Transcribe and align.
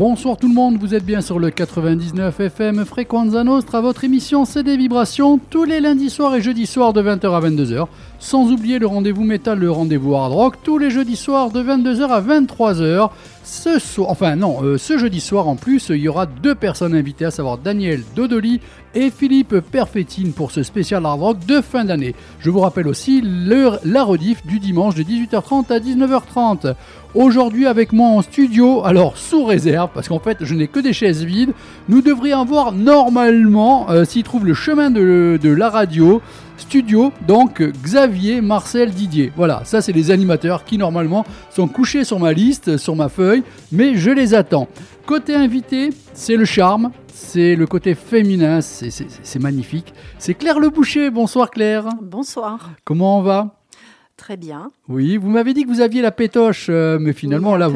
Bonsoir 0.00 0.38
tout 0.38 0.48
le 0.48 0.54
monde, 0.54 0.78
vous 0.80 0.94
êtes 0.94 1.04
bien 1.04 1.20
sur 1.20 1.38
le 1.38 1.50
99 1.50 2.40
FM 2.40 2.86
Frequenza 2.86 3.44
Nostra, 3.44 3.82
votre 3.82 4.02
émission 4.02 4.46
c'est 4.46 4.62
des 4.62 4.78
vibrations 4.78 5.38
tous 5.50 5.64
les 5.64 5.78
lundis 5.78 6.08
soirs 6.08 6.34
et 6.34 6.40
jeudis 6.40 6.64
soirs 6.64 6.94
de 6.94 7.02
20h 7.02 7.36
à 7.36 7.40
22h. 7.46 7.86
Sans 8.18 8.50
oublier 8.50 8.78
le 8.78 8.86
rendez-vous 8.86 9.24
métal, 9.24 9.58
le 9.58 9.70
rendez-vous 9.70 10.14
hard 10.14 10.32
rock 10.32 10.54
tous 10.64 10.78
les 10.78 10.88
jeudis 10.88 11.16
soirs 11.16 11.50
de 11.50 11.62
22h 11.62 12.08
à 12.08 12.22
23h. 12.22 13.10
Ce 13.52 13.80
soir, 13.80 14.10
enfin 14.10 14.36
non, 14.36 14.62
euh, 14.62 14.78
ce 14.78 14.96
jeudi 14.96 15.20
soir 15.20 15.48
en 15.48 15.56
plus, 15.56 15.88
il 15.88 15.96
y 15.96 16.08
aura 16.08 16.26
deux 16.26 16.54
personnes 16.54 16.94
invitées, 16.94 17.24
à 17.24 17.32
savoir 17.32 17.58
Daniel 17.58 18.04
Dodoli 18.14 18.60
et 18.94 19.10
Philippe 19.10 19.58
Perfettine 19.58 20.32
pour 20.32 20.52
ce 20.52 20.62
spécial 20.62 21.04
hard 21.04 21.20
rock 21.20 21.38
de 21.46 21.60
fin 21.60 21.84
d'année. 21.84 22.14
Je 22.38 22.48
vous 22.48 22.60
rappelle 22.60 22.86
aussi 22.86 23.20
la 23.24 24.04
rediff 24.04 24.46
du 24.46 24.60
dimanche 24.60 24.94
de 24.94 25.02
18h30 25.02 25.72
à 25.72 25.80
19h30. 25.80 26.74
Aujourd'hui 27.16 27.66
avec 27.66 27.92
moi 27.92 28.10
en 28.10 28.22
studio, 28.22 28.84
alors 28.84 29.18
sous 29.18 29.44
réserve, 29.44 29.90
parce 29.92 30.06
qu'en 30.06 30.20
fait 30.20 30.38
je 30.42 30.54
n'ai 30.54 30.68
que 30.68 30.78
des 30.78 30.92
chaises 30.92 31.24
vides, 31.24 31.52
nous 31.88 32.02
devrions 32.02 32.42
avoir 32.42 32.70
normalement, 32.70 33.90
euh, 33.90 34.04
s'il 34.04 34.22
trouve 34.22 34.46
le 34.46 34.54
chemin 34.54 34.92
de 34.92 35.40
la 35.42 35.70
radio, 35.70 36.22
studio, 36.60 37.12
donc 37.26 37.62
Xavier, 37.62 38.40
Marcel, 38.40 38.90
Didier. 38.90 39.32
Voilà, 39.36 39.62
ça 39.64 39.80
c'est 39.82 39.92
les 39.92 40.10
animateurs 40.10 40.64
qui 40.64 40.78
normalement 40.78 41.24
sont 41.50 41.68
couchés 41.68 42.04
sur 42.04 42.18
ma 42.18 42.32
liste, 42.32 42.76
sur 42.76 42.94
ma 42.96 43.08
feuille, 43.08 43.42
mais 43.72 43.96
je 43.96 44.10
les 44.10 44.34
attends. 44.34 44.68
Côté 45.06 45.34
invité, 45.34 45.90
c'est 46.12 46.36
le 46.36 46.44
charme, 46.44 46.92
c'est 47.12 47.56
le 47.56 47.66
côté 47.66 47.94
féminin, 47.94 48.60
c'est 48.60 49.40
magnifique. 49.40 49.92
C'est 50.18 50.34
Claire 50.34 50.60
Le 50.60 50.70
Boucher, 50.70 51.10
bonsoir 51.10 51.50
Claire. 51.50 51.88
Bonsoir, 52.00 52.70
Comment 52.84 53.18
on 53.18 53.22
va? 53.22 53.59
Très 54.20 54.36
bien. 54.36 54.70
Oui, 54.88 55.16
vous 55.16 55.30
m'avez 55.30 55.54
dit 55.54 55.64
que 55.64 55.68
vous 55.68 55.80
aviez 55.80 56.02
la 56.02 56.12
pétoche, 56.12 56.66
euh, 56.68 56.98
mais 57.00 57.12
finalement 57.14 57.54
Oui, 57.54 57.58
là 57.58 57.68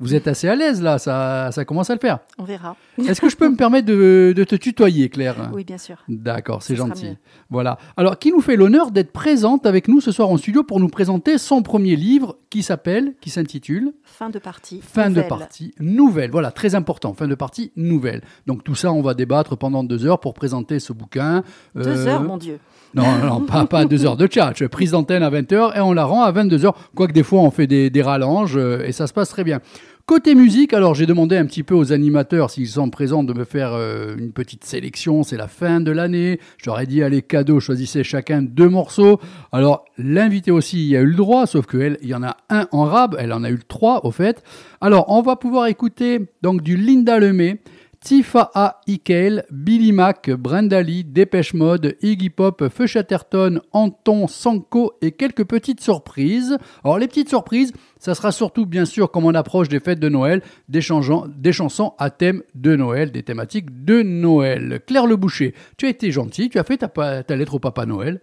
vous, 0.00 0.14
êtes 0.14 0.26
assez 0.28 0.48
à 0.48 0.56
l'aise 0.56 0.82
là, 0.82 0.98
ça, 0.98 1.50
ça 1.52 1.64
commence 1.64 1.88
à 1.90 1.94
le 1.94 2.00
faire. 2.00 2.18
On 2.38 2.44
verra. 2.44 2.76
Est-ce 2.98 3.20
que 3.20 3.28
je 3.28 3.36
peux 3.36 3.48
me 3.48 3.56
permettre 3.56 3.86
de, 3.86 4.34
de 4.36 4.44
te 4.44 4.56
tutoyer 4.56 5.08
Claire? 5.08 5.50
Oui, 5.54 5.64
bien 5.64 5.78
sûr. 5.78 5.96
D'accord, 6.08 6.62
c'est 6.62 6.76
gentil. 6.76 7.16
Voilà. 7.50 7.78
Alors, 7.96 8.18
qui 8.18 8.32
nous 8.32 8.40
fait 8.40 8.56
l'honneur 8.56 8.90
d'être 8.90 9.12
présente 9.12 9.64
avec 9.64 9.86
nous 9.88 10.00
ce 10.00 10.10
soir 10.12 10.28
en 10.28 10.36
studio 10.36 10.64
pour 10.64 10.80
nous 10.80 10.88
présenter 10.88 11.38
son 11.38 11.62
premier 11.62 11.94
livre 11.96 12.36
qui 12.50 12.62
s'appelle, 12.64 13.14
qui 13.20 13.30
s'intitule 13.30 13.92
Fin 14.02 14.28
de 14.28 14.38
partie. 14.40 14.80
Fin 14.82 15.08
de 15.10 15.22
partie 15.22 15.72
nouvelle. 15.78 16.30
Voilà, 16.32 16.50
très 16.50 16.74
important. 16.74 17.14
Fin 17.14 17.28
de 17.28 17.34
partie 17.36 17.70
nouvelle. 17.76 18.22
Donc 18.46 18.64
tout 18.64 18.74
ça, 18.74 18.92
on 18.92 19.02
va 19.02 19.14
débattre 19.14 19.56
pendant 19.56 19.84
deux 19.84 20.04
heures 20.04 20.20
pour 20.20 20.34
présenter 20.34 20.80
ce 20.80 20.92
bouquin. 20.92 21.44
Deux 21.76 21.86
Euh, 21.86 22.06
heures, 22.08 22.22
mon 22.22 22.36
Dieu. 22.38 22.58
Non, 22.94 23.18
non, 23.24 23.40
pas, 23.40 23.66
pas 23.66 23.84
deux 23.84 24.04
heures 24.04 24.16
de 24.16 24.28
chat. 24.30 24.52
Prise 24.68 24.92
d'antenne 24.92 25.22
à 25.22 25.30
20h 25.30 25.76
et 25.76 25.80
on 25.80 25.92
la 25.92 26.04
rend 26.04 26.22
à 26.22 26.32
22h. 26.32 26.74
Quoique 26.94 27.12
des 27.12 27.22
fois, 27.22 27.40
on 27.40 27.50
fait 27.50 27.66
des, 27.66 27.88
des 27.90 28.02
rallonges 28.02 28.56
euh, 28.56 28.84
et 28.84 28.92
ça 28.92 29.06
se 29.06 29.12
passe 29.12 29.28
très 29.28 29.44
bien. 29.44 29.60
Côté 30.06 30.34
musique, 30.34 30.72
alors 30.72 30.96
j'ai 30.96 31.06
demandé 31.06 31.36
un 31.36 31.46
petit 31.46 31.62
peu 31.62 31.76
aux 31.76 31.92
animateurs 31.92 32.50
s'ils 32.50 32.66
sont 32.66 32.90
présents 32.90 33.22
de 33.22 33.32
me 33.32 33.44
faire 33.44 33.74
euh, 33.74 34.16
une 34.18 34.32
petite 34.32 34.64
sélection. 34.64 35.22
C'est 35.22 35.36
la 35.36 35.46
fin 35.46 35.80
de 35.80 35.92
l'année. 35.92 36.40
J'aurais 36.58 36.86
dit, 36.86 37.00
allez, 37.00 37.22
cadeau, 37.22 37.60
choisissez 37.60 38.02
chacun 38.02 38.42
deux 38.42 38.68
morceaux. 38.68 39.20
Alors, 39.52 39.84
l'invité 39.98 40.50
aussi 40.50 40.84
y 40.84 40.96
a 40.96 41.00
eu 41.00 41.06
le 41.06 41.14
droit, 41.14 41.46
sauf 41.46 41.66
qu'elle, 41.66 41.96
il 42.02 42.08
y 42.08 42.14
en 42.14 42.24
a 42.24 42.36
un 42.48 42.66
en 42.72 42.86
rab. 42.86 43.14
Elle 43.20 43.32
en 43.32 43.44
a 43.44 43.52
eu 43.52 43.60
trois, 43.68 44.04
au 44.04 44.10
fait. 44.10 44.42
Alors, 44.80 45.04
on 45.10 45.22
va 45.22 45.36
pouvoir 45.36 45.68
écouter 45.68 46.26
donc 46.42 46.62
du 46.62 46.76
Linda 46.76 47.20
Lemay. 47.20 47.60
Tifa 48.02 48.50
A. 48.54 48.80
Ikel, 48.86 49.44
Billy 49.50 49.92
Mac, 49.92 50.30
Brenda 50.30 50.80
Lee, 50.80 51.04
Dépêche 51.04 51.52
Mode, 51.52 51.96
Iggy 52.00 52.30
Pop, 52.30 52.66
Feu 52.68 52.86
Chatterton, 52.86 53.60
Anton, 53.72 54.26
Sanko 54.26 54.94
et 55.02 55.12
quelques 55.12 55.44
petites 55.44 55.82
surprises. 55.82 56.56
Alors 56.82 56.98
les 56.98 57.08
petites 57.08 57.28
surprises, 57.28 57.72
ça 57.98 58.14
sera 58.14 58.32
surtout 58.32 58.64
bien 58.64 58.86
sûr 58.86 59.10
comme 59.10 59.26
on 59.26 59.34
approche 59.34 59.68
des 59.68 59.80
fêtes 59.80 60.00
de 60.00 60.08
Noël, 60.08 60.40
des, 60.70 60.80
des 61.36 61.52
chansons 61.52 61.92
à 61.98 62.08
thème 62.08 62.42
de 62.54 62.74
Noël, 62.74 63.12
des 63.12 63.22
thématiques 63.22 63.84
de 63.84 64.00
Noël. 64.02 64.80
Claire 64.86 65.06
Le 65.06 65.16
Boucher, 65.16 65.54
tu 65.76 65.84
as 65.84 65.90
été 65.90 66.10
gentil, 66.10 66.48
tu 66.48 66.58
as 66.58 66.64
fait 66.64 66.78
ta, 66.78 67.36
lettre 67.36 67.54
au 67.54 67.58
Papa 67.58 67.84
Noël. 67.84 68.22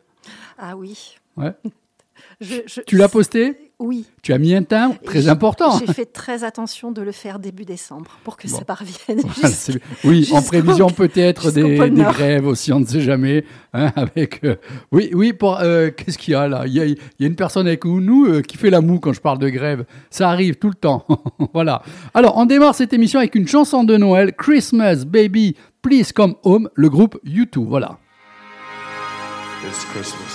Ah 0.57 0.75
oui. 0.75 1.15
Ouais. 1.37 1.51
Je- 2.41 2.61
je- 2.65 2.81
Tu 2.81 2.97
l'as 2.97 3.09
posté 3.09 3.66
Oui. 3.79 4.07
Tu 4.23 4.33
as 4.33 4.39
mis 4.39 4.55
un 4.55 4.63
timbre 4.63 4.95
très 5.05 5.27
important. 5.29 5.77
J'ai 5.77 5.93
fait 5.93 6.05
très 6.05 6.43
attention 6.43 6.91
de 6.91 7.03
le 7.03 7.11
faire 7.11 7.37
début 7.37 7.63
décembre 7.63 8.09
pour 8.23 8.35
que 8.35 8.47
Bon. 8.47 8.57
ça 8.57 8.65
parvienne. 8.65 9.21
Voilà, 9.23 9.55
oui, 10.03 10.27
en 10.33 10.41
prévision 10.41 10.87
peut-être 10.89 11.51
des, 11.51 11.77
grèves 11.77 12.47
aussi, 12.47 12.73
on 12.73 12.79
ne 12.79 12.85
sait 12.85 13.01
jamais. 13.01 13.45
hein, 13.73 13.91
avec, 13.95 14.43
euh, 14.43 14.55
oui, 14.91 15.11
oui. 15.13 15.31
Pour 15.31 15.59
euh, 15.59 15.91
qu'est-ce 15.91 16.17
qu'il 16.17 16.31
y 16.31 16.35
a 16.35 16.47
là? 16.47 16.63
Il 16.65 16.73
y 16.73 16.79
a, 16.81 16.85
il 16.85 16.97
y 17.19 17.23
a 17.23 17.27
une 17.27 17.35
personne 17.35 17.67
avec 17.67 17.85
nous 17.85 18.25
euh, 18.25 18.41
qui 18.41 18.57
fait 18.57 18.71
la 18.71 18.81
moue 18.81 18.99
quand 18.99 19.13
je 19.13 19.21
parle 19.21 19.37
de 19.37 19.49
grève. 19.49 19.85
Ça 20.09 20.29
arrive 20.31 20.55
tout 20.55 20.69
le 20.69 20.75
temps. 20.75 21.05
voilà. 21.53 21.83
Alors, 22.15 22.35
on 22.37 22.45
démarre 22.47 22.73
cette 22.73 22.93
émission 22.93 23.19
avec 23.19 23.35
une 23.35 23.47
chanson 23.47 23.83
de 23.83 23.95
Noël, 23.95 24.33
Christmas 24.33 25.05
Baby, 25.05 25.55
Please 25.83 26.11
Come 26.15 26.33
Home, 26.43 26.67
le 26.73 26.89
groupe 26.89 27.19
U2. 27.23 27.63
Voilà. 27.67 27.99
It's 29.67 29.85
Christmas. 29.93 30.26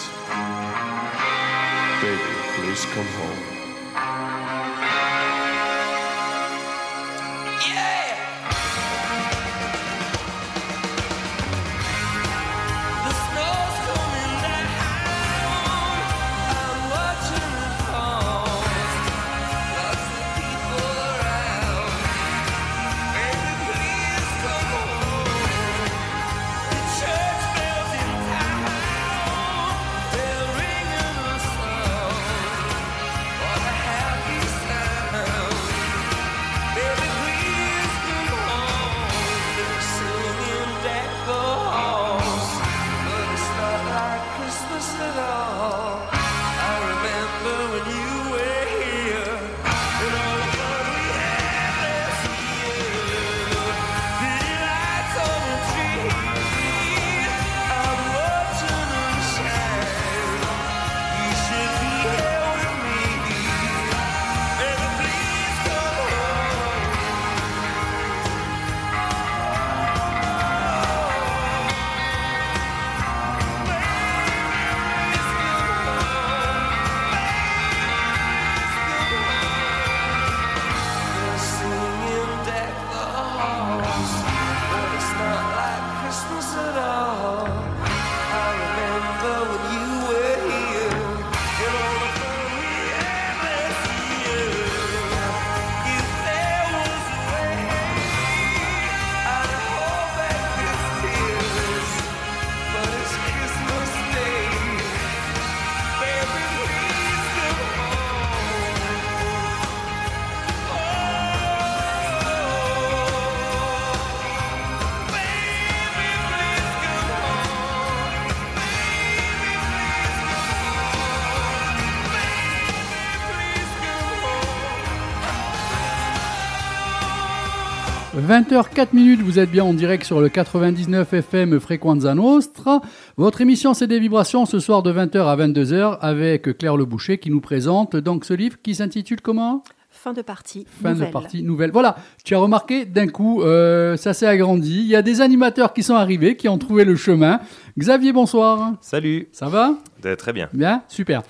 20h04 128.29 128.89
minutes, 128.93 129.21
vous 129.21 129.41
êtes 129.41 129.51
bien 129.51 129.65
en 129.65 129.75
direct 129.75 130.05
sur 130.05 130.21
le 130.21 130.29
99 130.29 131.13
FM 131.13 131.59
Frequenza 131.59 132.15
Nostra. 132.15 132.81
Votre 133.17 133.41
émission 133.41 133.75
c'est 133.75 133.89
des 133.89 133.99
vibrations 133.99 134.47
ce 134.47 134.61
soir 134.61 134.85
de 134.85 134.93
20h 134.93 135.27
à 135.27 135.37
22h 135.37 135.99
avec 136.01 136.57
Claire 136.57 136.77
Le 136.77 136.85
Boucher 136.85 137.19
qui 137.19 137.31
nous 137.31 137.41
présente 137.41 137.97
donc 137.97 138.25
ce 138.25 138.35
livre 138.35 138.57
qui 138.63 138.77
s'intitule 138.77 139.21
comment? 139.21 139.65
Fin 139.91 140.13
de 140.13 140.23
partie. 140.23 140.67
Fin 140.83 140.93
nouvelle. 140.93 141.09
de 141.09 141.13
partie 141.13 141.43
nouvelle. 141.43 141.71
Voilà, 141.73 141.97
tu 142.25 142.35
as 142.35 142.39
remarqué, 142.39 142.85
d'un 142.85 143.09
coup, 143.09 143.43
euh, 143.43 143.97
ça 143.97 144.15
s'est 144.15 144.27
agrandi. 144.27 144.81
Il 144.81 144.87
y 144.87 144.97
a 144.97 145.03
des 145.03 145.21
animateurs 145.21 145.73
qui 145.73 145.83
sont 145.83 145.95
arrivés, 145.95 146.37
qui 146.37 146.49
ont 146.49 146.59
trouvé 146.59 146.85
le 146.85 146.95
chemin. 146.97 147.41
Xavier, 147.79 148.13
bonsoir. 148.13 148.73
Salut 148.81 149.29
Ça 149.33 149.49
va? 149.49 149.75
Euh, 150.07 150.17
Très 150.17 150.33
bien. 150.33 150.49
Bien 150.53 150.83
Super. 150.89 151.23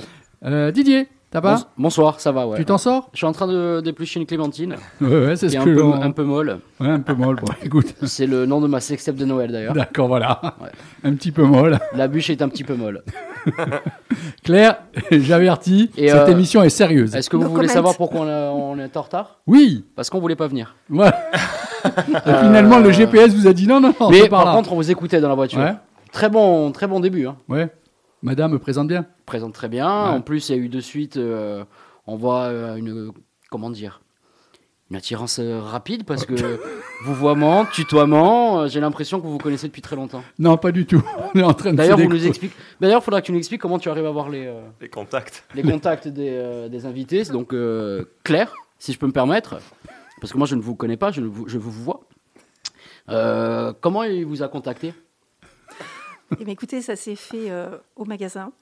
Euh, 0.44 0.70
Didier, 0.70 1.08
ça 1.32 1.40
va 1.40 1.54
Bons- 1.54 1.66
Bonsoir, 1.78 2.20
ça 2.20 2.30
va, 2.32 2.46
ouais. 2.46 2.58
Tu 2.58 2.64
t'en 2.64 2.78
sors 2.78 3.08
Je 3.12 3.18
suis 3.18 3.26
en 3.26 3.32
train 3.32 3.46
de 3.46 3.80
d'éplucher 3.82 4.20
une 4.20 4.26
clémentine, 4.26 4.76
Ouais, 5.00 5.26
ouais, 5.26 5.36
c'est 5.36 5.46
qui 5.46 5.52
ce 5.54 5.58
un 5.58 5.64
que 5.64 5.70
peu, 5.70 5.80
l'on- 5.80 6.00
un 6.00 6.10
peu 6.10 6.24
molle. 6.24 6.58
Ouais, 6.80 6.88
un 6.88 7.00
peu 7.00 7.14
molle. 7.14 7.36
Bon, 7.36 7.52
écoute, 7.64 7.94
C'est 8.02 8.26
le 8.26 8.44
nom 8.46 8.60
de 8.60 8.66
ma 8.68 8.80
sextape 8.80 9.16
de 9.16 9.24
Noël 9.24 9.50
d'ailleurs. 9.52 9.74
d'accord, 9.74 10.08
voilà. 10.08 10.40
Ouais. 10.60 10.68
Un 11.04 11.14
petit 11.14 11.32
peu 11.32 11.42
molle. 11.44 11.78
La 11.94 12.08
bûche 12.08 12.30
est 12.30 12.42
un 12.42 12.48
petit 12.48 12.64
peu 12.64 12.74
molle. 12.74 13.02
Claire, 14.44 14.78
j'avertis, 15.10 15.90
Et, 15.96 16.08
cette 16.08 16.28
euh, 16.28 16.32
émission 16.32 16.62
est 16.62 16.68
sérieuse. 16.70 17.14
Est-ce 17.14 17.30
que 17.30 17.36
vous 17.36 17.44
No 17.44 17.48
voulez 17.48 17.62
comment. 17.66 17.74
savoir 17.74 17.96
pourquoi 17.96 18.20
on, 18.22 18.28
a- 18.28 18.50
on 18.50 18.78
est 18.78 18.96
en 18.96 19.02
retard? 19.02 19.40
Oui 19.46 19.84
Parce 19.96 20.10
qu'on 20.10 20.20
voulait 20.20 20.36
pas 20.36 20.46
venir. 20.48 20.76
Ouais. 20.90 21.10
Et 21.84 22.34
finalement, 22.42 22.78
le 22.78 22.92
GPS 22.92 23.34
vous 23.34 23.46
a 23.48 23.52
dit 23.52 23.66
non, 23.66 23.80
non, 23.80 23.92
non, 23.98 24.10
Mais 24.10 24.20
c'est 24.20 24.28
par 24.28 24.44
par 24.44 24.52
là. 24.52 24.56
contre, 24.58 24.72
on 24.72 24.76
vous 24.76 24.90
écoutait 24.90 25.20
dans 25.20 25.28
la 25.28 25.34
voiture. 25.34 25.58
Ouais. 25.58 25.74
Très 26.12 26.28
bon, 26.28 26.70
très 26.72 26.86
bon 26.86 27.00
début. 27.00 27.26
Hein. 27.26 27.36
Ouais. 27.48 27.68
Madame 28.22 28.52
me 28.52 28.58
présente 28.58 28.88
bien. 28.88 29.06
Présente 29.26 29.52
très 29.54 29.68
bien. 29.68 29.88
En 29.88 30.20
plus, 30.20 30.48
il 30.48 30.56
y 30.56 30.58
a 30.58 30.62
eu 30.62 30.68
de 30.68 30.80
suite, 30.80 31.16
euh, 31.16 31.64
on 32.06 32.16
voit 32.16 32.42
euh, 32.44 32.76
une, 32.76 33.10
comment 33.50 33.68
dire, 33.70 34.00
une 34.90 34.96
attirance 34.96 35.40
euh, 35.40 35.60
rapide 35.60 36.04
parce 36.04 36.24
que 36.24 36.34
vouvoiement, 37.04 37.64
tutoiement. 37.66 38.60
euh, 38.60 38.68
J'ai 38.68 38.78
l'impression 38.80 39.18
que 39.20 39.24
vous 39.26 39.32
vous 39.32 39.38
connaissez 39.38 39.66
depuis 39.66 39.82
très 39.82 39.96
longtemps. 39.96 40.22
Non, 40.38 40.56
pas 40.56 40.70
du 40.70 40.86
tout. 40.86 41.02
On 41.34 41.38
est 41.40 41.42
en 41.42 41.52
train 41.54 41.72
de 41.72 41.76
D'ailleurs, 41.78 41.98
se 41.98 42.04
vous 42.04 42.10
nous 42.10 42.26
expliquez. 42.26 42.54
D'ailleurs, 42.80 43.00
il 43.00 43.04
faudra 43.04 43.20
que 43.20 43.26
tu 43.26 43.32
nous 43.32 43.38
expliques 43.38 43.60
comment 43.60 43.78
tu 43.80 43.88
arrives 43.88 44.06
à 44.06 44.10
voir 44.10 44.28
les. 44.28 44.46
euh, 44.46 44.60
Les 44.80 44.88
contacts. 44.88 45.44
les 45.54 45.62
contacts 45.62 46.06
des, 46.06 46.28
euh, 46.30 46.68
des 46.68 46.86
invités. 46.86 47.24
C'est 47.24 47.32
donc 47.32 47.52
euh, 47.52 48.04
Claire, 48.22 48.52
si 48.78 48.92
je 48.92 48.98
peux 49.00 49.06
me 49.06 49.12
permettre, 49.12 49.56
parce 50.20 50.32
que 50.32 50.38
moi 50.38 50.46
je 50.46 50.54
ne 50.54 50.60
vous 50.62 50.76
connais 50.76 50.96
pas, 50.96 51.10
je, 51.10 51.20
ne 51.22 51.26
vous, 51.26 51.48
je 51.48 51.58
vous 51.58 51.72
vois. 51.72 52.02
Euh, 53.08 53.72
comment 53.80 54.04
il 54.04 54.24
vous 54.24 54.44
a 54.44 54.48
contacté? 54.48 54.94
Eh 56.40 56.44
bien, 56.44 56.52
écoutez, 56.52 56.82
ça 56.82 56.96
s'est 56.96 57.16
fait 57.16 57.50
euh, 57.50 57.76
au 57.96 58.04
magasin. 58.04 58.52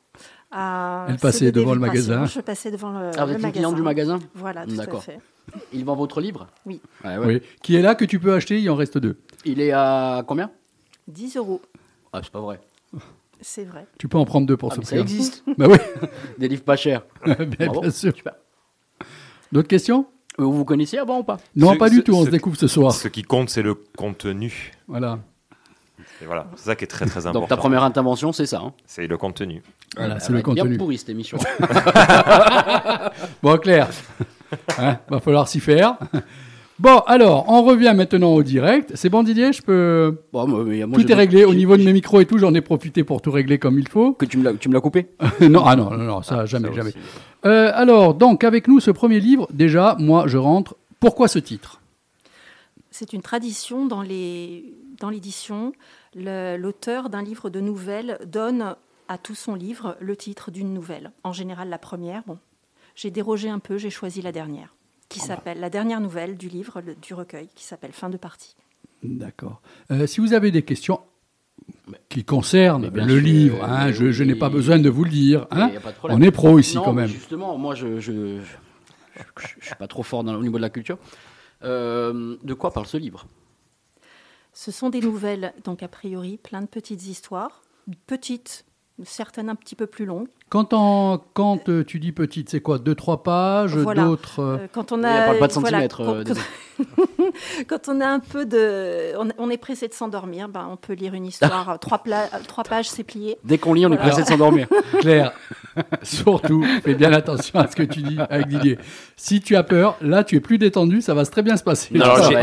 à 0.50 1.06
Elle 1.08 1.16
passait 1.18 1.52
devant 1.52 1.74
le 1.74 1.80
magasin. 1.80 2.26
Je 2.26 2.40
passais 2.40 2.70
devant 2.70 2.90
le, 2.90 3.10
Ah, 3.16 3.24
vous 3.24 3.30
le 3.30 3.36
êtes 3.36 3.42
magasin. 3.42 3.50
cliente 3.52 3.74
du 3.76 3.82
magasin 3.82 4.18
Voilà, 4.34 4.66
tout 4.66 4.72
à 4.74 4.76
D'accord. 4.84 5.02
fait. 5.02 5.18
Il 5.72 5.84
vend 5.84 5.96
votre 5.96 6.20
livre 6.20 6.46
Oui. 6.66 6.80
Ouais, 7.04 7.16
ouais. 7.18 7.26
Oui. 7.26 7.42
Qui 7.62 7.76
est 7.76 7.82
là 7.82 7.94
que 7.94 8.04
tu 8.04 8.18
peux 8.20 8.34
acheter, 8.34 8.60
il 8.60 8.70
en 8.70 8.76
reste 8.76 8.98
deux. 8.98 9.18
Il 9.44 9.60
est 9.60 9.72
à 9.72 10.22
combien? 10.26 10.50
10 11.08 11.36
euros, 11.36 11.60
Ah, 12.12 12.20
c'est 12.22 12.30
pas 12.32 12.40
vrai. 12.40 12.60
c'est 13.40 13.64
vrai. 13.64 13.86
Tu 13.98 14.06
peux 14.08 14.18
en 14.18 14.24
prendre 14.24 14.46
deux 14.46 14.56
pour 14.56 14.70
Ah, 14.72 14.74
ce 14.76 14.80
mais 14.80 14.84
ça 14.86 14.90
prix. 14.96 15.00
existe. 15.00 15.42
Bah 15.58 15.66
oui, 15.68 15.76
Des 16.38 16.48
livres 16.48 16.62
pas 16.64 16.76
chers. 16.76 17.02
bien, 17.24 17.66
Bravo. 17.66 17.80
bien 17.80 17.90
sûr. 17.90 18.14
Super. 18.14 18.34
D'autres 19.52 19.68
questions? 19.68 20.06
Euh, 20.38 20.44
Vous 20.44 20.52
vous 20.52 20.64
connaissiez 20.64 20.98
avant 21.00 21.18
ou 21.20 21.24
pas? 21.24 21.38
Non, 21.56 21.72
Ce- 21.72 21.78
pas 21.78 21.90
du 21.90 21.96
ce- 21.96 22.00
tout, 22.02 22.12
on 22.14 22.20
ce- 22.20 22.26
se 22.26 22.30
découvre 22.30 22.56
ce 22.56 22.68
soir. 22.68 22.92
Ce 22.92 23.08
qui 23.08 23.22
compte, 23.22 23.50
c'est 23.50 23.62
le 23.62 23.74
contenu. 23.74 24.72
Voilà. 24.86 25.18
Et 26.22 26.26
voilà, 26.26 26.46
c'est 26.56 26.66
ça 26.66 26.76
qui 26.76 26.84
est 26.84 26.86
très 26.86 27.06
très 27.06 27.20
important. 27.20 27.40
Donc 27.40 27.48
ta 27.48 27.56
première 27.56 27.82
intervention, 27.82 28.32
c'est 28.32 28.46
ça. 28.46 28.60
Hein 28.64 28.72
C'est 28.86 29.06
le 29.06 29.16
contenu. 29.16 29.62
Voilà, 29.96 30.20
c'est 30.20 30.32
le 30.32 30.38
être 30.40 30.52
bien 30.52 30.64
contenu. 30.64 30.76
pourri 30.78 30.98
cette 30.98 31.08
émission. 31.08 31.38
Bon, 33.42 33.56
Claire, 33.56 33.88
hein, 34.78 34.98
va 35.08 35.20
falloir 35.20 35.48
s'y 35.48 35.60
faire. 35.60 35.96
Bon, 36.78 36.98
alors, 37.06 37.44
on 37.48 37.62
revient 37.62 37.92
maintenant 37.94 38.32
au 38.34 38.42
direct. 38.42 38.92
C'est 38.94 39.08
bon, 39.10 39.22
Didier 39.22 39.52
Je 39.52 39.62
peux. 39.62 40.22
Bon, 40.32 40.46
moi, 40.46 40.64
mais 40.64 40.84
moi, 40.86 40.98
tout 40.98 41.10
est 41.10 41.14
réglé 41.14 41.44
au 41.44 41.54
niveau 41.54 41.76
de 41.76 41.82
mes 41.82 41.92
micros 41.92 42.20
et 42.20 42.26
tout. 42.26 42.38
J'en 42.38 42.54
ai 42.54 42.62
profité 42.62 43.04
pour 43.04 43.20
tout 43.20 43.30
régler 43.30 43.58
comme 43.58 43.78
il 43.78 43.88
faut. 43.88 44.12
Que 44.14 44.24
tu 44.24 44.38
me 44.38 44.44
l'as 44.44 44.54
tu 44.54 44.68
me 44.70 44.74
l'as 44.74 44.80
coupé? 44.80 45.08
Non, 45.40 45.62
ah 45.66 45.76
non, 45.76 45.90
non, 45.90 46.04
non, 46.04 46.22
ça 46.22 46.46
jamais, 46.46 46.68
Ça 46.68 46.74
jamais. 46.74 46.90
aussi. 46.90 46.98
Euh, 47.44 47.70
alors, 47.74 48.14
donc, 48.14 48.44
avec 48.44 48.66
nous, 48.66 48.80
ce 48.80 48.90
premier 48.90 49.20
livre, 49.20 49.46
déjà, 49.52 49.96
moi, 49.98 50.24
je 50.26 50.38
rentre. 50.38 50.76
Pourquoi 51.00 51.28
ce 51.28 51.38
titre? 51.38 51.80
C'est 52.90 53.12
une 53.12 53.22
tradition 53.22 53.86
dans 53.86 54.02
les 54.02 54.64
dans 55.00 55.10
l'édition. 55.10 55.72
L'auteur 56.14 57.08
d'un 57.10 57.22
livre 57.22 57.50
de 57.50 57.60
nouvelles 57.60 58.18
donne 58.26 58.74
à 59.08 59.18
tout 59.18 59.34
son 59.34 59.54
livre 59.54 59.96
le 60.00 60.16
titre 60.16 60.50
d'une 60.50 60.72
nouvelle. 60.74 61.12
En 61.24 61.32
général, 61.32 61.68
la 61.68 61.78
première. 61.78 62.22
Bon, 62.26 62.38
j'ai 62.94 63.10
dérogé 63.10 63.48
un 63.48 63.58
peu, 63.58 63.78
j'ai 63.78 63.90
choisi 63.90 64.20
la 64.22 64.32
dernière, 64.32 64.74
qui 65.08 65.20
s'appelle 65.20 65.60
la 65.60 65.70
dernière 65.70 66.00
nouvelle 66.00 66.36
du 66.36 66.48
livre 66.48 66.80
le- 66.80 66.94
du 66.94 67.14
recueil, 67.14 67.48
qui 67.54 67.64
s'appelle 67.64 67.92
Fin 67.92 68.10
de 68.10 68.16
partie. 68.16 68.56
D'accord. 69.02 69.60
Euh, 69.90 70.06
si 70.06 70.20
vous 70.20 70.32
avez 70.34 70.50
des 70.50 70.62
questions 70.62 71.00
qui 72.08 72.24
concernent 72.24 72.90
bien 72.90 73.06
le 73.06 73.14
sûr, 73.14 73.22
livre, 73.22 73.64
hein, 73.64 73.92
je, 73.92 74.10
je 74.10 74.24
n'ai 74.24 74.34
pas 74.34 74.48
besoin 74.50 74.78
de 74.78 74.90
vous 74.90 75.04
le 75.04 75.10
dire. 75.10 75.46
Hein. 75.50 75.70
On 76.04 76.20
est 76.22 76.30
pro 76.30 76.58
ici 76.58 76.76
Non, 76.76 76.82
quand 76.82 76.92
même. 76.92 77.06
Justement, 77.08 77.56
moi, 77.56 77.74
je, 77.74 77.98
je, 78.00 78.12
je, 78.40 79.22
je- 79.38 79.46
je 79.60 79.66
suis 79.66 79.74
pas 79.76 79.86
trop 79.88 80.02
fort 80.02 80.22
dans, 80.24 80.34
au 80.34 80.42
niveau 80.42 80.56
de 80.56 80.62
la 80.62 80.70
culture. 80.70 80.98
Euh, 81.62 82.36
de 82.42 82.54
quoi 82.54 82.72
parle 82.72 82.86
ce 82.86 82.96
livre? 82.96 83.26
Ce 84.52 84.70
sont 84.70 84.90
des 84.90 85.00
nouvelles, 85.00 85.54
donc 85.64 85.82
a 85.82 85.88
priori, 85.88 86.36
plein 86.38 86.62
de 86.62 86.66
petites 86.66 87.06
histoires, 87.06 87.62
petites, 88.06 88.64
certaines 89.04 89.48
un 89.48 89.54
petit 89.54 89.76
peu 89.76 89.86
plus 89.86 90.04
longues. 90.04 90.28
Quand, 90.50 90.72
on- 90.72 91.20
quand 91.32 91.68
euh, 91.68 91.84
tu 91.84 92.00
dis 92.00 92.10
petite, 92.10 92.50
c'est 92.50 92.60
quoi? 92.60 92.78
Deux, 92.78 92.96
trois 92.96 93.22
pages 93.22 93.76
Voilà. 93.76 94.02
D'autres 94.04 94.40
euh, 94.40 94.56
Euh, 94.58 94.66
quand 94.72 94.90
on 94.90 95.02
a, 95.04 95.22
pas 95.22 95.32
de 95.32 95.38
voilà, 95.38 95.48
centimètres, 95.48 95.96
quand- 96.04 96.14
euh, 96.14 96.24
quand- 96.24 96.34
désolé. 96.34 96.46
quand 97.68 97.88
on 97.88 98.00
a 98.00 98.06
un 98.08 98.18
peu 98.18 98.46
de, 98.46 99.16
on, 99.16 99.28
on 99.38 99.48
est 99.50 99.56
pressé 99.58 99.86
de 99.86 99.94
s'endormir, 99.94 100.48
ben 100.48 100.66
on 100.68 100.76
peut 100.76 100.94
lire 100.94 101.14
une 101.14 101.26
histoire, 101.26 101.78
trois, 101.80 101.98
pla- 101.98 102.28
trois 102.48 102.64
pages, 102.64 102.88
c'est 102.90 103.04
plié. 103.04 103.38
Dès 103.44 103.58
qu'on 103.58 103.74
lit, 103.74 103.86
on 103.86 103.92
est 103.92 103.96
pressé 103.96 104.22
de 104.22 104.26
s'endormir. 104.26 104.66
Claire, 105.00 105.32
surtout, 106.02 106.64
fais 106.82 106.94
bien 106.94 107.12
attention 107.12 107.60
à 107.60 107.68
ce 107.68 107.76
que 107.76 107.84
tu 107.84 108.02
dis 108.02 108.18
avec 108.28 108.48
Didier. 108.48 108.76
Si 109.16 109.40
tu 109.40 109.54
as 109.54 109.62
peur, 109.62 109.96
là, 110.00 110.24
tu 110.24 110.34
es 110.36 110.40
plus 110.40 110.58
détendu, 110.58 111.00
ça 111.00 111.14
va 111.14 111.24
très 111.26 111.42
bien 111.42 111.56
se 111.56 111.62
passer. 111.62 111.94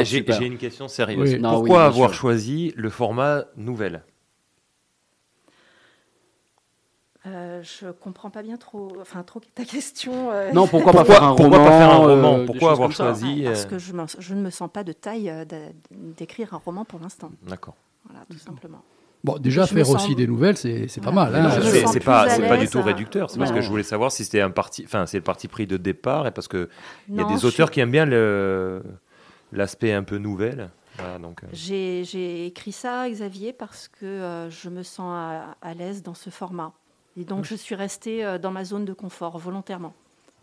J'ai- 0.04 0.24
une 0.46 0.58
question 0.58 0.88
sérieuse. 0.88 1.34
Oui. 1.34 1.40
Non, 1.42 1.50
oui, 1.50 1.56
Pourquoi 1.58 1.84
avoir 1.86 2.12
sûr. 2.12 2.20
choisi 2.22 2.74
le 2.78 2.90
format 2.90 3.44
nouvelle? 3.58 4.04
Euh, 7.28 7.62
je 7.62 7.88
comprends 7.92 8.30
pas 8.30 8.42
bien 8.42 8.58
trop, 8.58 8.90
enfin 9.02 9.22
trop 9.24 9.42
ta 9.54 9.66
question. 9.66 10.32
euh, 10.32 10.52
Non, 10.54 10.66
pourquoi, 10.68 10.94
pas 10.94 11.04
faire 11.04 11.24
un 11.24 11.32
roman 11.32 11.50
pas 11.50 11.78
faire 11.78 11.92
un 11.92 12.04
euh, 12.04 12.16
roman 12.16 12.38
des 12.40 12.46
Pourquoi 12.46 12.72
avoir 12.72 12.92
choisi 12.92 13.44
parce 13.44 13.66
euh, 13.66 13.68
que 13.68 13.78
je, 13.80 14.34
ne 14.34 14.42
me 14.42 14.50
sens 14.50 14.70
pas 14.72 14.84
de 14.84 14.94
taille 14.94 15.30
euh, 15.30 15.44
d'écrire 15.92 16.54
un 16.54 16.62
roman 16.64 16.86
pour 16.86 17.00
l'instant. 17.00 17.32
D'accord. 17.48 17.76
Voilà, 18.08 18.24
tout 18.30 18.38
simplement. 18.38 18.82
Bon, 19.24 19.38
déjà, 19.40 19.66
Je 19.66 19.74
faire 19.74 19.86
sens- 19.86 19.96
aussi 19.96 20.16
des 20.16 20.28
nouvelles, 20.28 20.58
c'est 20.58 20.88
pas 21.02 21.12
Voilà. 21.12 21.32
mal. 21.32 21.46
Hein. 21.48 21.60
c'est 21.92 22.00
pas, 22.00 22.58
du 22.58 22.70
tout 22.70 22.78
euh, 22.78 22.84
réducteur. 22.84 23.30
C'est 23.30 23.40
parce 23.40 23.52
que 23.52 23.62
je 23.62 23.70
voulais 23.70 23.84
savoir 23.84 24.12
si 24.12 24.24
c'était 24.24 24.42
un 24.42 24.52
parti, 24.52 24.84
enfin 24.86 25.06
c'est 25.06 25.18
le 25.18 25.24
parti 25.24 25.48
pris 25.50 25.68
de 25.68 25.76
départ 25.76 26.28
et 26.28 26.32
parce 26.32 26.48
que 26.48 26.70
il 27.10 27.16
y 27.16 27.20
a 27.20 27.24
des 27.26 27.44
auteurs 27.44 27.68
suis- 27.68 27.74
qui 27.74 27.80
aiment 27.82 27.92
bien 27.92 28.06
l'aspect 29.52 29.92
un 29.94 30.04
peu 30.04 30.18
nouvelle. 30.18 30.70
Voilà, 30.98 31.20
donc 31.20 31.44
euh, 31.44 31.48
J'ai 31.54 32.04
j'ai 32.06 32.46
écrit 32.48 32.72
ça, 32.72 33.08
Xavier, 33.10 33.54
parce 33.54 33.88
que 33.88 34.06
euh, 34.06 34.50
je 34.50 34.70
me 34.70 34.82
sens 34.84 35.12
à, 35.14 35.56
à 35.62 35.74
l'aise 35.74 36.02
dans 36.04 36.14
ce 36.16 36.30
format. 36.30 36.72
Et 37.20 37.26
donc, 37.26 37.46
je 37.46 37.56
suis 37.56 37.76
restée 37.76 38.24
euh, 38.24 38.38
dans 38.38 38.52
ma 38.52 38.64
zone 38.64 38.86
de 38.86 38.94
confort 38.94 39.38
volontairement. 39.40 39.94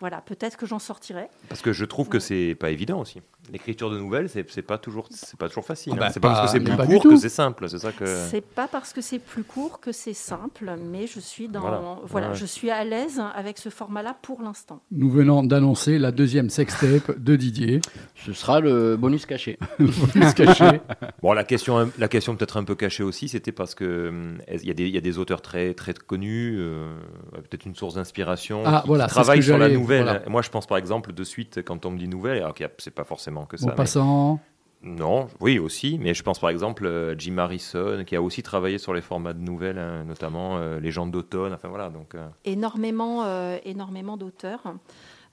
Voilà, 0.01 0.21
peut-être 0.21 0.57
que 0.57 0.67
j'en 0.67 0.81
sortirai. 0.81 1.29
parce 1.49 1.63
que 1.63 1.73
je 1.73 1.85
trouve 1.85 2.09
que 2.09 2.19
c'est 2.19 2.57
pas 2.57 2.71
évident 2.71 3.01
aussi. 3.01 3.23
L'écriture 3.53 3.91
de 3.91 3.99
nouvelles, 3.99 4.29
c'est 4.31 4.49
c'est 4.51 4.63
pas 4.63 4.79
toujours, 4.79 5.07
c'est 5.11 5.39
pas 5.39 5.49
toujours 5.49 5.65
facile. 5.67 5.93
Ah 5.97 6.01
bah, 6.01 6.07
hein. 6.07 6.11
c'est 6.13 6.21
pas, 6.21 6.31
parce 6.31 6.53
que 6.53 6.59
c'est 6.59 6.65
plus 6.65 6.87
court 6.87 7.03
que 7.05 7.17
c'est 7.17 7.29
simple. 7.29 7.69
C'est 7.69 7.79
ça 7.79 7.93
que. 7.93 8.05
C'est 8.07 8.41
pas 8.41 8.67
parce 8.69 8.93
que 8.93 9.01
c'est 9.03 9.19
plus 9.19 9.45
court 9.45 9.81
que 9.81 9.93
c'est 9.93 10.15
simple, 10.15 10.75
mais 10.91 11.07
je 11.07 11.21
suis 11.21 11.49
dans 11.49 11.61
Voilà. 11.61 11.81
voilà, 12.05 12.29
Ouais. 12.31 12.35
je 12.35 12.47
suis 12.47 12.71
à 12.71 12.85
l'aise 12.85 13.21
avec 13.35 13.59
ce 13.59 13.69
format-là 13.69 14.17
pour 14.23 14.41
l'instant. 14.43 14.81
Nous 14.91 15.11
venons 15.11 15.43
d'annoncer 15.43 15.99
la 15.99 16.11
deuxième 16.11 16.49
sextape 16.49 17.19
de 17.19 17.37
Didier. 17.37 17.81
Ce 18.15 18.33
sera 18.33 18.61
le 18.61 18.97
bonus 18.97 19.27
caché. 19.27 19.59
Plus 19.79 20.33
caché. 20.35 20.81
Bon, 21.23 21.33
la 21.33 21.45
question, 21.45 21.91
la 21.99 22.09
question 22.09 22.37
peut-être 22.37 22.57
un 22.59 22.65
peu 22.65 22.75
cachée 22.75 23.03
aussi, 23.03 23.29
c'était 23.29 23.53
parce 23.53 23.75
que 23.75 24.09
hum, 24.09 24.39
il 24.53 24.67
y, 24.67 24.71
a 24.71 24.75
des- 24.75 24.89
il 24.89 24.95
y 24.95 24.99
a 24.99 25.01
des 25.01 25.19
auteurs 25.19 25.41
très 25.43 25.73
très 25.75 25.95
connus, 25.95 26.57
euh, 26.59 26.95
peut-être 27.33 27.65
une 27.67 27.75
source 27.75 27.95
d'inspiration, 27.95 28.63
Ah, 28.67 28.81
qui, 28.83 28.89
voilà, 28.89 29.05
qui 29.07 29.11
travaillent 29.11 29.39
que 29.41 29.45
sur 29.45 29.59
la 29.59 29.69
nouvelle. 29.69 30.03
voilà. 30.05 30.23
Moi, 30.29 30.43
je 30.43 30.51
pense 30.51 30.67
par 30.67 30.77
exemple 30.79 31.13
de 31.13 31.25
suite 31.25 31.63
quand 31.65 31.87
on 31.87 31.91
me 31.93 31.99
dit 31.99 32.09
nouvelle, 32.09 32.39
alors 32.39 32.55
qu'il 32.55 32.65
y 32.65 32.69
a- 32.69 32.73
c'est 32.79 32.91
pas 32.95 33.05
forcément 33.05 33.34
que 33.45 33.57
ça. 33.57 33.67
Bon, 33.67 33.71
mais- 33.73 33.77
passant. 33.77 34.41
Non, 34.87 35.29
oui 35.41 35.59
aussi, 35.59 35.99
mais 35.99 36.13
je 36.13 36.23
pense 36.23 36.39
par 36.39 36.51
exemple 36.51 36.85
euh, 36.85 37.15
Jim 37.19 37.39
Harrison 37.39 38.05
qui 38.07 38.15
a 38.17 38.21
aussi 38.23 38.43
travaillé 38.43 38.77
sur 38.77 38.93
les 38.93 39.01
formats 39.01 39.33
de 39.33 39.41
nouvelles, 39.41 39.79
hein, 39.79 40.05
notamment 40.05 40.59
euh, 40.59 40.79
Légendes 40.79 41.11
d'automne. 41.11 41.55
Enfin 41.55 41.69
voilà, 41.69 41.89
donc. 41.89 42.15
euh, 42.15 42.29
Énormément, 42.45 43.25
euh, 43.25 43.57
énormément 43.65 44.19
d'auteurs 44.19 44.63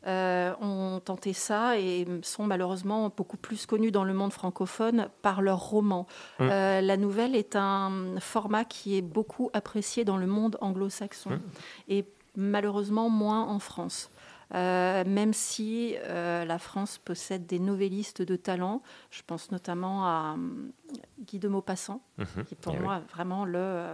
euh, 0.08 0.54
ont 0.62 1.02
tenté 1.04 1.34
ça 1.34 1.78
et 1.78 2.08
sont 2.24 2.46
malheureusement 2.46 3.12
beaucoup 3.16 3.36
plus 3.36 3.66
connus 3.66 3.92
dans 3.92 4.06
le 4.06 4.14
monde 4.14 4.32
francophone 4.32 5.10
par 5.22 5.42
leurs 5.42 5.60
romans. 5.60 6.08
Euh, 6.40 6.80
la 6.80 6.96
nouvelle 6.96 7.36
est 7.36 7.58
un 7.58 7.92
format 8.22 8.64
qui 8.64 8.98
est 8.98 9.02
beaucoup 9.04 9.50
apprécié 9.54 10.06
dans 10.06 10.18
le 10.18 10.28
monde 10.28 10.58
anglo-saxon 10.62 11.32
Mm. 11.32 11.40
et 11.90 12.06
malheureusement 12.38 13.10
moins 13.10 13.44
en 13.44 13.60
France. 13.60 14.10
Euh, 14.54 15.06
même 15.06 15.34
si 15.34 15.96
euh, 16.04 16.44
la 16.44 16.60
France 16.60 16.98
possède 16.98 17.46
des 17.46 17.58
novellistes 17.60 18.22
de 18.22 18.36
talent. 18.36 18.82
Je 19.10 19.22
pense 19.26 19.50
notamment 19.52 20.06
à 20.06 20.34
hum, 20.34 20.72
Guy 21.20 21.40
de 21.40 21.48
Maupassant, 21.48 22.02
Mhm. 22.18 22.44
qui 22.46 22.54
est 22.56 22.58
pour 22.60 22.74
Eh 22.74 22.78
oui. 22.78 22.84
moi 22.84 23.00
vraiment 23.14 23.46
le, 23.46 23.86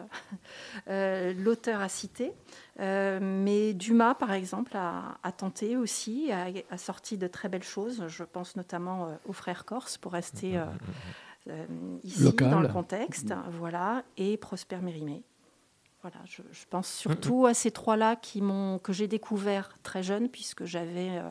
euh, 0.90 1.34
l'auteur 1.38 1.82
à 1.82 1.90
citer. 1.90 2.34
Euh, 2.80 3.20
mais 3.22 3.74
Dumas, 3.74 4.16
par 4.16 4.32
exemple, 4.34 4.76
a, 4.76 5.18
a 5.22 5.32
tenté 5.32 5.78
aussi, 5.78 6.32
a, 6.32 6.48
a 6.72 6.78
sorti 6.78 7.18
de 7.18 7.28
très 7.28 7.50
belles 7.50 7.62
choses. 7.64 8.04
Je 8.08 8.24
pense 8.24 8.56
notamment 8.56 9.08
euh, 9.10 9.16
aux 9.28 9.34
frères 9.34 9.64
Corse, 9.66 9.98
pour 9.98 10.14
rester 10.14 10.58
euh, 10.58 10.66
euh, 11.50 11.66
ici 12.04 12.24
Local. 12.24 12.50
dans 12.50 12.60
le 12.62 12.68
contexte. 12.68 13.34
Voilà, 13.60 14.04
et 14.18 14.38
Prosper 14.38 14.78
Mérimée. 14.78 15.24
Voilà, 16.02 16.18
je, 16.26 16.42
je 16.52 16.66
pense 16.70 16.88
surtout 16.92 17.46
à 17.48 17.54
ces 17.54 17.72
trois-là 17.72 18.16
qui 18.16 18.42
m'ont, 18.42 18.80
que 18.80 18.94
j'ai 18.94 19.08
découvert 19.08 19.70
très 19.84 20.04
jeune, 20.04 20.30
puisque 20.30 20.64
j'avais 20.66 21.18
euh, 21.18 21.30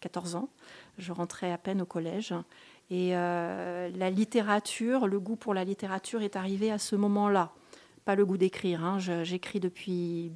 14 0.00 0.36
ans. 0.36 0.50
Je 0.98 1.12
rentrais 1.12 1.50
à 1.50 1.58
peine 1.58 1.80
au 1.80 1.86
collège. 1.86 2.34
Et 2.90 3.16
euh, 3.16 3.90
la 3.94 4.10
littérature, 4.10 5.06
le 5.06 5.18
goût 5.18 5.36
pour 5.36 5.54
la 5.54 5.64
littérature 5.64 6.20
est 6.22 6.36
arrivé 6.36 6.70
à 6.70 6.78
ce 6.78 6.94
moment-là. 6.96 7.52
Pas 8.04 8.14
le 8.14 8.26
goût 8.26 8.36
d'écrire. 8.36 8.84
hein. 8.84 8.98
J'écris 8.98 9.60
depuis 9.60 10.32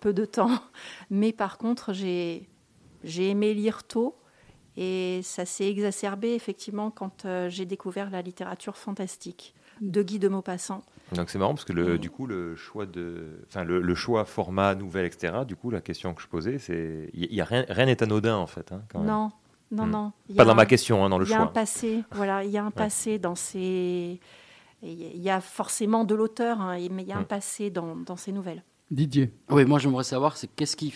peu 0.00 0.12
de 0.12 0.24
temps. 0.24 0.58
Mais 1.10 1.32
par 1.32 1.58
contre, 1.58 1.92
j'ai 1.92 2.48
j'ai 3.04 3.30
aimé 3.30 3.54
lire 3.54 3.84
tôt. 3.84 4.16
Et 4.78 5.20
ça 5.22 5.46
s'est 5.46 5.68
exacerbé 5.70 6.34
effectivement 6.34 6.90
quand 6.90 7.24
euh, 7.24 7.48
j'ai 7.48 7.64
découvert 7.64 8.10
la 8.10 8.20
littérature 8.20 8.76
fantastique 8.76 9.54
de 9.80 10.02
Guy 10.02 10.18
de 10.18 10.28
Maupassant. 10.28 10.82
Donc 11.12 11.30
c'est 11.30 11.38
marrant 11.38 11.54
parce 11.54 11.64
que 11.64 11.72
le, 11.72 11.98
du 11.98 12.10
coup 12.10 12.26
le 12.26 12.56
choix 12.56 12.84
de, 12.84 13.38
enfin 13.46 13.62
le, 13.62 13.80
le 13.80 13.94
choix 13.94 14.24
format 14.24 14.74
nouvelle 14.74 15.06
etc. 15.06 15.44
Du 15.46 15.54
coup 15.54 15.70
la 15.70 15.80
question 15.80 16.14
que 16.14 16.20
je 16.22 16.26
posais 16.26 16.58
c'est, 16.58 17.10
il 17.14 17.32
y 17.32 17.40
a 17.40 17.44
rien, 17.44 17.64
rien 17.68 17.86
n'est 17.86 18.02
anodin 18.02 18.36
en 18.36 18.46
fait. 18.48 18.72
hein, 18.72 18.82
quand 18.90 18.98
même. 18.98 19.08
Non, 19.08 19.30
non, 19.70 19.86
Hmm. 19.86 19.90
non. 19.90 20.12
Pas 20.36 20.44
dans 20.44 20.50
un- 20.52 20.54
ma 20.54 20.66
question, 20.66 21.04
hein, 21.04 21.08
dans 21.08 21.18
le 21.18 21.24
Il 21.26 21.30
y 21.30 21.34
a 21.34 21.38
un 21.38 21.44
choix. 21.44 21.52
passé, 21.52 22.02
voilà, 22.12 22.42
il 22.44 22.50
y 22.50 22.58
a 22.58 22.64
un 22.64 22.70
passé 22.72 23.18
dans 23.20 23.34
ces. 23.36 24.20
Il 24.82 25.22
y 25.22 25.30
a 25.30 25.40
forcément 25.40 26.04
de 26.04 26.14
l'auteur, 26.14 26.60
hein, 26.60 26.76
mais 26.90 27.02
il 27.02 27.08
y 27.08 27.12
a 27.12 27.18
un 27.18 27.22
Mm. 27.22 27.26
passé 27.26 27.70
dans, 27.70 27.96
dans 27.96 28.16
ces 28.16 28.30
nouvelles. 28.32 28.62
Didier. 28.90 29.32
Oui, 29.50 29.64
moi 29.64 29.78
j'aimerais 29.78 30.04
savoir, 30.04 30.36
c'est 30.36 30.48
qu'est-ce 30.48 30.76
qui, 30.76 30.92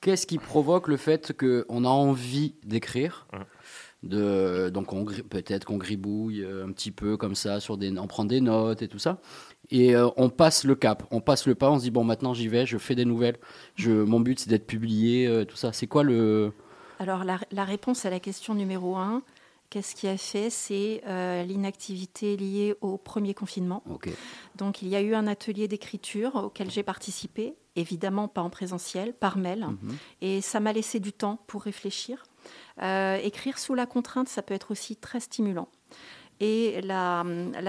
qu'est-ce 0.00 0.26
qui 0.26 0.38
provoque 0.38 0.88
le 0.88 0.96
fait 0.98 1.32
qu'on 1.38 1.84
a 1.84 1.88
envie 1.88 2.54
d'écrire. 2.64 3.26
De, 4.04 4.70
donc 4.70 4.92
on 4.92 5.04
peut-être 5.04 5.64
qu'on 5.64 5.76
gribouille 5.76 6.42
euh, 6.42 6.66
un 6.66 6.72
petit 6.72 6.90
peu 6.90 7.16
comme 7.16 7.34
ça, 7.34 7.60
sur 7.60 7.76
des, 7.76 7.96
on 7.98 8.06
prend 8.06 8.24
des 8.24 8.40
notes 8.40 8.82
et 8.82 8.88
tout 8.88 8.98
ça, 8.98 9.20
et 9.70 9.96
euh, 9.96 10.08
on 10.16 10.28
passe 10.28 10.64
le 10.64 10.74
cap, 10.74 11.04
on 11.10 11.20
passe 11.20 11.46
le 11.46 11.54
pas, 11.54 11.70
on 11.70 11.78
se 11.78 11.84
dit 11.84 11.90
bon 11.90 12.04
maintenant 12.04 12.34
j'y 12.34 12.48
vais, 12.48 12.66
je 12.66 12.78
fais 12.78 12.94
des 12.94 13.04
nouvelles, 13.04 13.38
je, 13.76 13.90
mon 13.90 14.20
but 14.20 14.38
c'est 14.38 14.50
d'être 14.50 14.66
publié, 14.66 15.26
euh, 15.26 15.44
tout 15.44 15.56
ça. 15.56 15.72
C'est 15.72 15.86
quoi 15.86 16.02
le 16.02 16.52
Alors, 16.98 17.24
la, 17.24 17.40
la 17.50 17.64
réponse 17.64 18.04
à 18.04 18.10
la 18.10 18.20
question 18.20 18.54
numéro 18.54 18.96
un, 18.96 19.22
qu'est-ce 19.74 19.96
qui 19.96 20.06
a 20.06 20.16
fait 20.16 20.50
C'est 20.50 21.02
euh, 21.06 21.42
l'inactivité 21.42 22.36
liée 22.36 22.76
au 22.80 22.96
premier 22.96 23.34
confinement. 23.34 23.82
Donc, 24.56 24.82
il 24.82 24.88
y 24.88 24.94
a 24.94 25.00
eu 25.00 25.14
un 25.14 25.26
atelier 25.26 25.66
d'écriture 25.66 26.36
auquel 26.36 26.70
j'ai 26.70 26.84
participé, 26.84 27.54
évidemment 27.74 28.28
pas 28.28 28.42
en 28.42 28.50
présentiel, 28.50 29.14
par 29.14 29.36
mail. 29.36 29.66
Mhm. 29.66 29.96
Et 30.20 30.40
ça 30.40 30.60
m'a 30.60 30.72
laissé 30.72 31.00
du 31.00 31.12
temps 31.12 31.40
pour 31.48 31.62
réfléchir. 31.62 32.22
Euh, 32.82 33.16
écrire 33.22 33.58
sous 33.58 33.74
la 33.74 33.86
contrainte, 33.86 34.28
ça 34.28 34.42
peut 34.42 34.54
être 34.54 34.70
aussi 34.70 34.96
très 34.96 35.20
stimulant. 35.20 35.68
Et 36.40 36.80
la, 36.82 37.24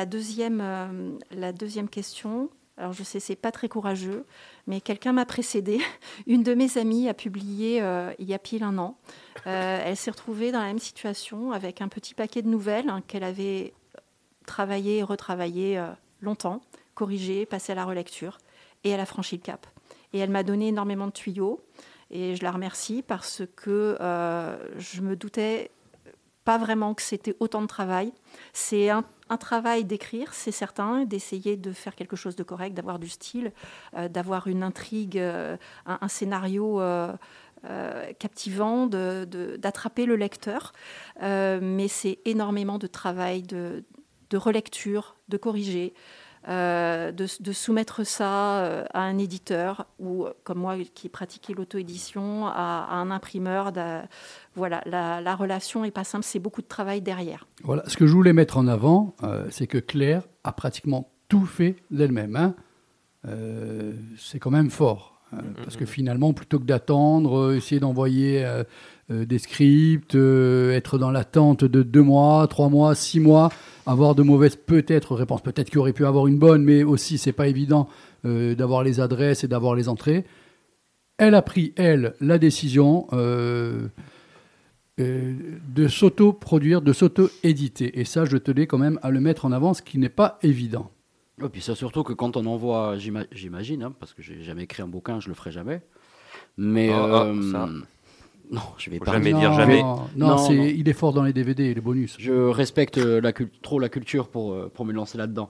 deuxième, 0.06 0.60
euh, 0.62 1.18
la 1.32 1.52
deuxième 1.52 1.88
question, 1.88 2.50
alors 2.78 2.94
je 2.94 3.04
sais, 3.04 3.20
c'est 3.20 3.36
pas 3.36 3.52
très 3.52 3.70
courageux, 3.70 4.26
mais 4.66 4.82
quelqu'un 4.82 5.14
m'a 5.14 5.26
précédé. 5.26 5.80
Une 6.28 6.42
de 6.42 6.56
mes 6.56 6.78
amies 6.78 7.08
a 7.08 7.14
publié 7.14 7.82
euh, 7.82 8.12
il 8.18 8.28
y 8.28 8.34
a 8.34 8.40
pile 8.40 8.64
un 8.64 8.78
an. 8.78 8.98
Elle 9.46 9.96
s'est 9.96 10.12
retrouvée 10.12 10.52
dans 10.52 10.60
la 10.60 10.66
même 10.66 10.80
situation 10.80 11.52
avec 11.52 11.82
un 11.82 11.88
petit 11.88 12.16
paquet 12.16 12.42
de 12.42 12.50
nouvelles 12.50 12.90
hein, 12.90 13.04
qu'elle 13.06 13.24
avait 13.24 13.74
travaillé 14.48 14.98
et 14.98 15.04
retravaillé 15.04 15.84
longtemps, 16.22 16.62
corrigé, 16.96 17.46
passé 17.46 17.74
à 17.74 17.76
la 17.76 17.86
relecture. 17.86 18.40
Et 18.84 18.90
elle 18.90 19.00
a 19.00 19.06
franchi 19.06 19.36
le 19.36 19.42
cap. 19.42 19.68
Et 20.14 20.18
elle 20.18 20.32
m'a 20.32 20.42
donné 20.42 20.70
énormément 20.70 21.06
de 21.06 21.12
tuyaux. 21.12 21.64
Et 22.12 22.36
je 22.36 22.44
la 22.44 22.52
remercie 22.52 23.02
parce 23.02 23.42
que 23.56 23.98
euh, 24.00 24.58
je 24.78 25.02
me 25.02 25.16
doutais 25.16 25.72
pas 26.44 26.58
vraiment 26.60 26.94
que 26.94 27.02
c'était 27.02 27.36
autant 27.40 27.62
de 27.62 27.68
travail. 27.68 28.14
C'est 28.54 28.90
un, 28.90 29.04
travail 29.40 29.84
d'écrire, 29.84 30.34
c'est 30.34 30.52
certain, 30.52 31.04
d'essayer 31.04 31.58
de 31.58 31.74
faire 31.74 31.96
quelque 31.96 32.16
chose 32.16 32.36
de 32.36 32.44
correct, 32.44 32.76
d'avoir 32.76 33.00
du 33.00 33.10
style, 33.10 33.52
euh, 33.98 34.08
d'avoir 34.08 34.46
une 34.48 34.62
intrigue, 34.62 35.18
euh, 35.18 35.58
un, 35.88 36.08
scénario 36.08 36.80
euh, 36.80 37.12
captivant, 38.20 38.86
de- 38.86 39.26
de- 39.28 39.56
d'attraper 39.58 40.06
le 40.06 40.16
lecteur. 40.16 40.74
Mais 41.22 41.88
c'est 41.88 42.20
énormément 42.26 42.78
de 42.78 42.86
travail, 42.86 43.42
de, 43.42 43.84
de 44.30 44.38
relecture, 44.38 45.16
de 45.30 45.38
corriger. 45.38 45.96
Euh, 46.48 47.12
de, 47.12 47.52
soumettre 47.52 48.06
ça 48.06 48.60
euh, 48.60 48.86
à 48.94 49.02
un 49.02 49.18
éditeur 49.18 49.88
ou, 50.00 50.28
comme 50.44 50.60
moi 50.60 50.76
qui 50.94 51.10
pratiquais 51.10 51.54
l'auto-édition, 51.54 52.48
à, 52.48 52.88
un 52.92 53.12
imprimeur. 53.12 53.72
Voilà, 54.56 54.82
la, 54.86 55.22
la 55.22 55.36
relation 55.36 55.84
est 55.86 55.92
pas 55.92 56.04
simple, 56.04 56.24
c'est 56.24 56.40
beaucoup 56.40 56.62
de 56.62 56.68
travail 56.68 57.02
derrière. 57.02 57.48
Voilà, 57.64 57.84
ce 57.88 57.98
que 57.98 58.06
je 58.06 58.14
voulais 58.14 58.34
mettre 58.34 58.58
en 58.58 58.68
avant, 58.68 59.16
euh, 59.24 59.48
c'est 59.50 59.68
que 59.68 59.78
Claire 59.78 60.24
a 60.44 60.52
pratiquement 60.52 61.12
tout 61.28 61.46
fait 61.46 61.78
d'elle-même. 61.92 62.36
hein. 62.36 62.56
Euh, 63.28 63.94
c'est 64.18 64.40
quand 64.40 64.52
même 64.52 64.70
fort. 64.70 65.15
Hein, 65.38 65.44
parce 65.64 65.78
que 65.78 65.86
finalement, 65.86 66.34
plutôt 66.34 66.60
que 66.60 66.66
d'attendre, 66.66 67.38
euh, 67.38 67.56
essayer 67.58 67.80
d'envoyer 67.80 68.46
euh, 68.46 68.64
euh, 69.12 69.26
des 69.26 69.38
scripts, 69.38 70.16
euh, 70.16 70.72
être 70.72 70.98
dans 70.98 71.12
l'attente 71.12 71.64
de 71.64 71.84
deux 71.84 72.02
mois, 72.02 72.48
trois 72.48 72.70
mois, 72.70 72.96
six 72.96 73.20
mois, 73.20 73.52
avoir 73.86 74.16
de 74.16 74.24
mauvaises 74.24 74.56
peut-être 74.56 75.14
réponses, 75.14 75.42
peut-être 75.42 75.70
qu'il 75.70 75.80
aurait 75.80 75.94
pu 75.94 76.06
avoir 76.06 76.28
une 76.28 76.40
bonne, 76.40 76.64
mais 76.64 76.84
aussi 76.84 77.18
c'est 77.18 77.32
pas 77.32 77.48
évident 77.48 77.88
euh, 78.26 78.56
d'avoir 78.56 78.84
les 78.84 79.00
adresses 79.00 79.44
et 79.44 79.48
d'avoir 79.48 79.76
les 79.76 79.90
entrées. 79.90 80.26
Elle 81.18 81.36
a 81.36 81.42
pris, 81.42 81.74
elle, 81.76 82.16
la 82.20 82.38
décision 82.38 83.08
euh, 83.14 83.88
euh, 85.00 85.36
de 85.74 85.88
s'auto-produire, 85.88 86.82
de 86.82 86.92
s'auto-éditer. 86.92 88.00
Et 88.00 88.06
ça, 88.06 88.26
je 88.26 88.38
tenais 88.38 88.66
quand 88.66 88.78
même 88.80 89.00
à 89.04 89.12
le 89.12 89.20
mettre 89.20 89.46
en 89.46 89.52
avant, 89.52 89.74
ce 89.74 89.82
qui 89.82 89.98
n'est 89.98 90.10
pas 90.10 90.40
évident. 90.42 90.90
Et 91.44 91.50
puis 91.50 91.62
ça 91.62 91.76
surtout 91.76 92.04
que 92.04 92.14
quand 92.14 92.38
on 92.38 92.46
envoie, 92.46 92.96
j'ima- 92.98 93.26
j'imagine, 93.32 93.84
hein, 93.84 93.94
parce 94.00 94.14
que 94.14 94.22
j'ai 94.22 94.42
jamais 94.44 94.64
écrit 94.64 94.82
un 94.84 94.88
bouquin, 94.88 95.20
je 95.20 95.28
le 95.28 95.34
ferai 95.36 95.52
jamais. 95.52 95.82
Mais 96.58 96.90
ah, 96.94 97.24
euh, 97.26 97.52
ça. 97.52 97.68
non, 98.52 98.62
je 98.78 98.90
vais 98.90 99.00
Faut 99.00 99.06
pas. 99.06 99.12
jamais 99.14 99.34
non, 99.34 99.40
dire 99.40 99.54
jamais. 99.54 99.82
Non, 99.84 100.00
Non, 100.16 100.38
c'est- 100.38 100.56
non. 100.56 100.64
il 100.64 100.88
est 100.88 100.94
fort 100.94 101.12
dans 101.14 101.24
les 101.24 101.34
DVD 101.34 101.66
et 101.66 101.74
les 101.74 101.82
bonus. 101.82 102.16
Je 102.20 102.32
respecte 102.50 102.98
euh, 102.98 103.20
la 103.20 103.34
trop 103.62 103.80
la 103.80 103.90
culture 103.90 104.30
pour 104.30 104.54
euh, 104.54 104.72
pour 104.74 104.86
me 104.86 104.94
lancer 104.94 105.18
là-dedans. 105.18 105.50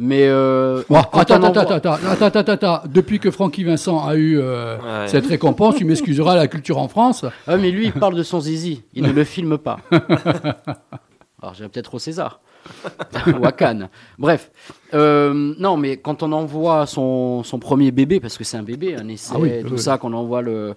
Mais 0.00 0.28
euh, 0.28 0.82
Oh, 0.90 0.94
attends, 0.94 1.18
attends, 1.18 1.34
envoie- 1.42 1.60
attends, 1.62 1.74
attends, 1.74 1.92
attends, 2.22 2.38
attends, 2.38 2.52
attends. 2.52 2.80
Depuis 2.88 3.18
que 3.18 3.30
Francky 3.32 3.64
Vincent 3.64 4.06
a 4.06 4.14
eu 4.14 4.38
euh, 4.38 4.78
Ouais. 4.78 5.08
cette 5.08 5.26
récompense, 5.26 5.74
tu 5.74 5.84
m'excuseras 5.84 6.36
la 6.36 6.46
culture 6.46 6.78
en 6.78 6.86
France. 6.88 7.24
Ah, 7.48 7.56
mais 7.56 7.70
lui, 7.72 7.86
il 7.86 7.92
parle 7.92 8.14
de 8.14 8.22
son 8.22 8.38
zizi. 8.40 8.82
Il 8.94 9.02
ne 9.02 9.10
le 9.12 9.24
filme 9.24 9.58
pas. 9.58 9.80
Alors, 11.40 11.54
j'irai 11.54 11.68
peut-être 11.68 11.94
au 11.94 11.98
César. 11.98 12.40
ou 13.40 13.46
à 13.46 13.52
Cannes. 13.52 13.88
Bref. 14.18 14.50
Euh, 14.94 15.54
non, 15.58 15.76
mais 15.76 15.96
quand 15.96 16.22
on 16.22 16.32
envoie 16.32 16.86
son, 16.86 17.42
son 17.44 17.58
premier 17.58 17.92
bébé, 17.92 18.20
parce 18.20 18.36
que 18.36 18.44
c'est 18.44 18.56
un 18.56 18.62
bébé, 18.62 18.96
un 18.96 19.08
essai, 19.08 19.32
Ah 19.34 19.38
oui, 19.38 19.62
tout 19.62 19.74
oui, 19.74 19.78
ça, 19.78 19.96
qu'on 19.98 20.12
envoie 20.12 20.42
le, 20.42 20.74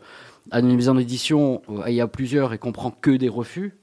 à 0.52 0.60
une 0.60 0.76
maison 0.76 0.96
d'édition, 0.96 1.62
euh, 1.70 1.84
il 1.88 1.96
y 1.96 2.02
a 2.02 2.08
plusieurs 2.08 2.54
et 2.54 2.58
qu'on 2.58 2.72
prend 2.72 2.92
que 2.92 3.12
des 3.12 3.30
refus, 3.30 3.76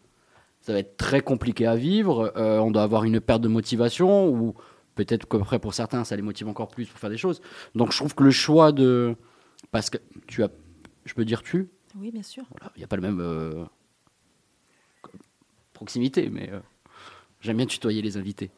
ça 0.60 0.72
va 0.72 0.78
être 0.78 0.96
très 0.96 1.20
compliqué 1.20 1.66
à 1.66 1.76
vivre. 1.76 2.32
Euh, 2.36 2.58
on 2.58 2.70
doit 2.70 2.82
avoir 2.82 3.04
une 3.04 3.20
perte 3.20 3.42
de 3.42 3.48
motivation, 3.48 4.28
ou 4.28 4.54
peut-être 4.94 5.26
qu'après, 5.28 5.58
pour 5.58 5.74
certains, 5.74 6.04
ça 6.04 6.14
les 6.16 6.22
motive 6.22 6.48
encore 6.48 6.68
plus 6.68 6.86
pour 6.86 6.98
faire 6.98 7.10
des 7.10 7.18
choses. 7.18 7.40
Donc, 7.74 7.92
je 7.92 7.96
trouve 7.98 8.14
que 8.14 8.22
le 8.24 8.30
choix 8.30 8.72
de. 8.72 9.16
Parce 9.70 9.90
que 9.90 9.98
tu 10.26 10.42
as. 10.42 10.48
Je 11.04 11.14
peux 11.14 11.24
dire 11.24 11.42
tu? 11.42 11.68
Oui, 11.98 12.10
bien 12.10 12.22
sûr. 12.22 12.44
voilà, 12.50 12.70
il 12.76 12.80
n'y 12.80 12.84
a 12.84 12.86
pas 12.86 12.96
le 12.96 13.02
même 13.02 13.18
euh, 13.20 13.64
proximité, 15.78 16.28
mais 16.28 16.50
euh, 16.52 16.58
j'aime 17.40 17.56
bien 17.56 17.66
tutoyer 17.66 18.02
les 18.02 18.16
invités. 18.16 18.50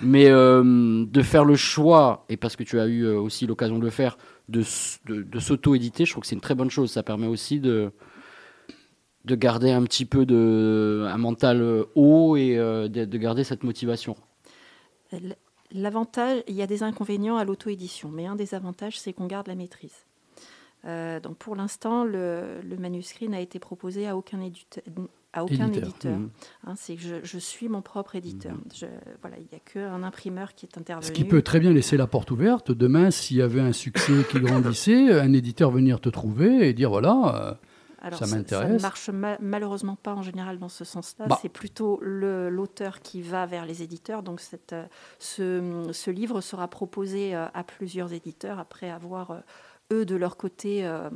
Mais 0.00 0.26
euh, 0.28 1.04
de 1.06 1.22
faire 1.22 1.44
le 1.44 1.56
choix, 1.56 2.26
et 2.28 2.36
parce 2.36 2.56
que 2.56 2.62
tu 2.62 2.78
as 2.78 2.86
eu 2.86 3.04
euh, 3.04 3.18
aussi 3.18 3.46
l'occasion 3.46 3.78
de 3.78 3.84
le 3.84 3.90
faire, 3.90 4.18
de, 4.48 4.62
de, 5.06 5.40
s'auto-éditer, 5.40 6.04
je 6.04 6.12
trouve 6.12 6.22
que 6.22 6.28
c'est 6.28 6.34
une 6.34 6.42
très 6.42 6.54
bonne 6.54 6.70
chose. 6.70 6.90
Ça 6.90 7.02
permet 7.02 7.26
aussi 7.26 7.58
de, 7.58 7.90
de 9.24 9.34
garder 9.34 9.72
un 9.72 9.82
petit 9.82 10.04
peu 10.04 10.26
de, 10.26 11.06
un 11.08 11.18
mental 11.18 11.62
haut 11.94 12.36
et 12.36 12.56
de, 12.56 13.04
de 13.04 13.18
garder 13.18 13.44
cette 13.44 13.64
motivation. 13.64 14.16
L'avantage, 15.72 16.42
il 16.48 16.54
y 16.54 16.62
a 16.62 16.66
des 16.66 16.82
inconvénients 16.82 17.36
à 17.36 17.44
l'auto-édition, 17.44 18.10
mais 18.10 18.26
un 18.26 18.36
des 18.36 18.54
avantages, 18.54 18.98
c'est 18.98 19.12
qu'on 19.12 19.26
garde 19.26 19.48
la 19.48 19.54
maîtrise. 19.54 20.06
Donc 20.84 21.36
pour 21.36 21.56
l'instant, 21.56 22.04
le, 22.04 22.76
manuscrit 22.78 23.28
n'a 23.28 23.40
été 23.40 23.58
proposé 23.58 24.08
à 24.08 24.16
aucun, 24.16 24.40
édite- 24.40 24.82
à 25.38 25.44
aucun 25.44 25.66
Éditeur. 25.68 25.88
éditeur. 25.88 26.12
Mhm. 26.18 26.30
Hein, 26.66 26.74
c'est 26.76 26.94
que 26.96 27.02
je, 27.02 27.16
je 27.22 27.38
suis 27.38 27.68
mon 27.68 27.82
propre 27.82 28.14
éditeur. 28.16 28.54
Je- 28.74 28.86
voilà, 29.20 29.36
il 29.38 29.46
n'y 29.50 29.56
a 29.56 29.60
qu'un 29.60 30.02
imprimeur 30.02 30.54
qui 30.54 30.66
est 30.66 30.78
intervenu. 30.78 31.06
Ce 31.06 31.12
qui 31.12 31.24
peut 31.24 31.42
très 31.42 31.60
bien 31.60 31.72
laisser 31.72 31.96
la 31.96 32.06
porte 32.06 32.30
ouverte. 32.30 32.70
Demain, 32.70 33.10
s'il 33.10 33.36
y 33.38 33.42
avait 33.42 33.60
un 33.60 33.72
succès 33.72 34.12
qui 34.30 34.40
grandissait, 34.40 35.18
un 35.20 35.32
éditeur 35.32 35.70
venir 35.70 36.00
te 36.00 36.08
trouver 36.08 36.68
et 36.68 36.72
dire 36.72 36.90
voilà, 36.90 37.14
euh, 37.34 37.54
Alors, 38.00 38.18
Ça 38.20 38.26
ça, 38.26 38.68
ne 38.68 38.78
marche 38.80 39.08
ma- 39.10 39.38
malheureusement 39.40 39.96
pas 39.96 40.14
en 40.14 40.22
général 40.22 40.58
dans 40.60 40.68
ce 40.68 40.84
sens-là. 40.84 41.26
Bah. 41.26 41.38
C'est 41.42 41.48
plutôt 41.48 41.98
l'auteur 42.02 43.00
qui 43.00 43.22
va 43.22 43.44
vers 43.46 43.66
les 43.66 43.82
éditeurs. 43.82 44.22
Donc 44.22 44.40
cette, 44.40 44.72
euh, 44.72 44.84
ce, 45.18 45.88
ce 45.92 46.10
livre 46.10 46.40
sera 46.40 46.68
proposé 46.68 47.34
euh, 47.34 47.46
à 47.54 47.64
plusieurs 47.64 48.12
éditeurs 48.12 48.58
après 48.60 48.88
avoir, 48.90 49.42
eux, 49.92 50.04
de 50.04 50.14
leur 50.16 50.36
côté, 50.36 50.86
euh, 50.86 51.10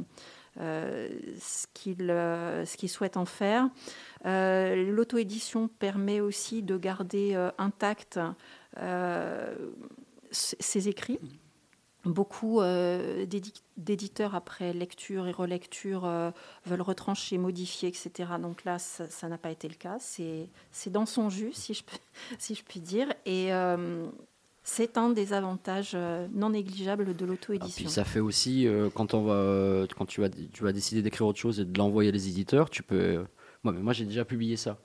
euh, 0.61 1.09
ce 1.41 1.67
qu'ils 1.73 2.11
euh, 2.11 2.64
ce 2.67 2.76
qu'ils 2.76 2.88
souhaitent 2.91 3.17
en 3.17 3.25
faire. 3.26 3.69
Euh, 4.26 4.91
L'auto-édition 4.93 5.69
permet 5.69 6.21
aussi 6.21 6.62
de 6.62 6.76
garder 6.76 7.33
euh, 7.35 7.50
intact 7.59 8.21
euh, 8.79 9.55
c- 10.31 10.57
ses 10.61 10.88
écrits. 10.88 11.19
Beaucoup 12.05 12.61
euh, 12.61 13.26
d'édi- 13.26 13.62
d'éditeurs, 13.76 14.35
après 14.35 14.73
lecture 14.73 15.29
et 15.29 15.33
relecture, 15.33 16.05
euh, 16.05 16.33
veulent 16.67 16.83
retrancher, 16.83 17.38
modifier, 17.38 17.88
etc. 17.88 18.11
Donc 18.41 18.64
là, 18.64 18.79
ça 18.81 19.29
n'a 19.29 19.38
pas 19.38 19.52
été 19.52 19.69
le 19.69 19.75
cas. 19.75 19.99
C'est 20.00 20.49
dans 20.91 21.07
son 21.07 21.31
jus, 21.31 21.52
si 21.55 21.75
je, 21.75 22.62
puis 22.64 22.81
dire. 22.81 23.09
Et 23.25 23.52
euh, 23.55 24.07
c'est 24.64 24.99
un 24.99 25.11
des 25.11 25.33
avantages 25.33 25.93
euh, 25.95 26.26
non 26.33 26.50
négligeables 26.50 27.14
de 27.14 27.25
Ah, 27.25 27.29
l'auto-édition. 27.29 27.88
ça 27.88 28.05
fait 28.05 28.19
aussi 28.21 28.67
euh, 28.67 28.91
quand 28.91 29.07
tu 30.07 30.21
vas 30.21 30.73
décider 30.73 31.02
d'écrire 31.02 31.26
autre 31.29 31.38
chose 31.38 31.61
et 31.61 31.64
de 31.64 31.79
l'envoyer 31.79 32.09
à 32.09 32.12
les 32.12 32.29
éditeurs, 32.29 32.69
tu 32.69 32.83
peux 32.83 32.97
euh, 32.97 33.25
moi 33.64 33.73
mais 33.73 33.81
moi 33.81 33.92
j'ai 33.92 34.04
déjà 34.04 34.25
publié 34.25 34.57
ça. 34.57 34.78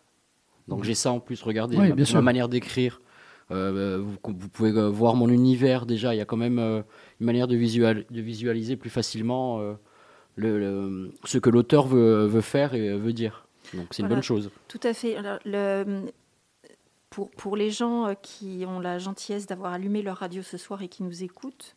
Donc 0.67 0.84
j'ai 0.84 0.96
ça 0.96 1.12
en 1.12 1.19
plus, 1.22 1.41
regardez 1.43 1.77
Oui, 1.77 1.89
ma, 1.89 1.96
bien 1.96 2.03
ma 2.03 2.05
sûr. 2.05 2.22
manière 2.22 2.50
d'écrire. 2.50 3.00
Euh, 3.51 4.01
vous, 4.03 4.17
vous 4.25 4.50
pouvez 4.50 4.72
euh, 4.72 4.89
voir 4.89 5.15
mon 5.15 5.29
univers 5.29 5.86
déjà, 5.86 6.13
il 6.13 6.17
y 6.17 6.22
a 6.22 6.25
quand 6.25 6.36
même 6.36 6.60
euh, 6.60 6.81
une 7.22 7.25
manière 7.25 7.48
de, 7.48 7.55
visual, 7.55 8.05
de 8.12 8.19
visualiser 8.22 8.75
plus 8.75 8.89
facilement 8.89 9.60
euh, 9.62 9.74
le, 10.36 10.60
le- 10.60 11.12
ce 11.24 11.38
que 11.38 11.50
l'auteur 11.50 11.88
veut, 11.88 12.25
veut 12.25 12.41
faire 12.41 12.74
et 12.74 12.98
veut 12.98 13.13
dire. 13.13 13.48
Donc 13.74 13.88
c'est 13.91 14.01
une 14.03 14.10
bonne 14.10 14.22
chose. 14.24 14.51
Tout 14.67 14.81
à 14.84 14.93
fait. 14.93 15.15
Alors, 15.15 15.39
le- 15.46 16.12
pour, 17.10 17.31
pour 17.31 17.55
les 17.55 17.72
gens 17.72 18.07
euh, 18.07 18.13
qui 18.22 18.65
ont 18.67 18.81
la 18.81 19.00
gentillesse 19.00 19.46
d'avoir 19.48 19.72
allumé 19.72 20.01
leur 20.01 20.17
radio 20.17 20.41
ce 20.43 20.57
soir 20.57 20.81
et 20.81 20.89
qui 20.89 21.03
nous 21.03 21.24
écoutent 21.24 21.74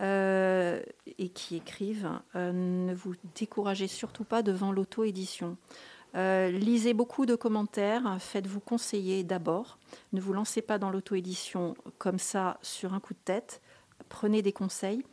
euh, 0.00 0.80
et 1.18 1.28
qui 1.28 1.56
écrivent, 1.56 2.08
euh, 2.36 2.52
ne 2.52 2.94
vous 2.94 3.14
découragez 3.34 3.88
surtout 3.88 4.24
pas 4.24 4.42
devant 4.42 4.70
l'auto-édition. 4.70 5.56
Euh, 6.16 6.50
lisez 6.50 6.94
beaucoup 6.94 7.26
de 7.26 7.34
commentaires, 7.34 8.16
faites-vous 8.18 8.60
conseiller 8.60 9.22
d'abord. 9.22 9.78
Ne 10.12 10.20
vous 10.20 10.32
lancez 10.32 10.62
pas 10.62 10.78
dans 10.78 10.90
l'auto-édition 10.90 11.76
comme 11.98 12.18
ça 12.18 12.58
sur 12.62 12.94
un 12.94 13.00
coup 13.00 13.14
de 13.14 13.20
tête. 13.24 13.60
Prenez 14.08 14.42
des 14.42 14.52
conseils 14.52 15.04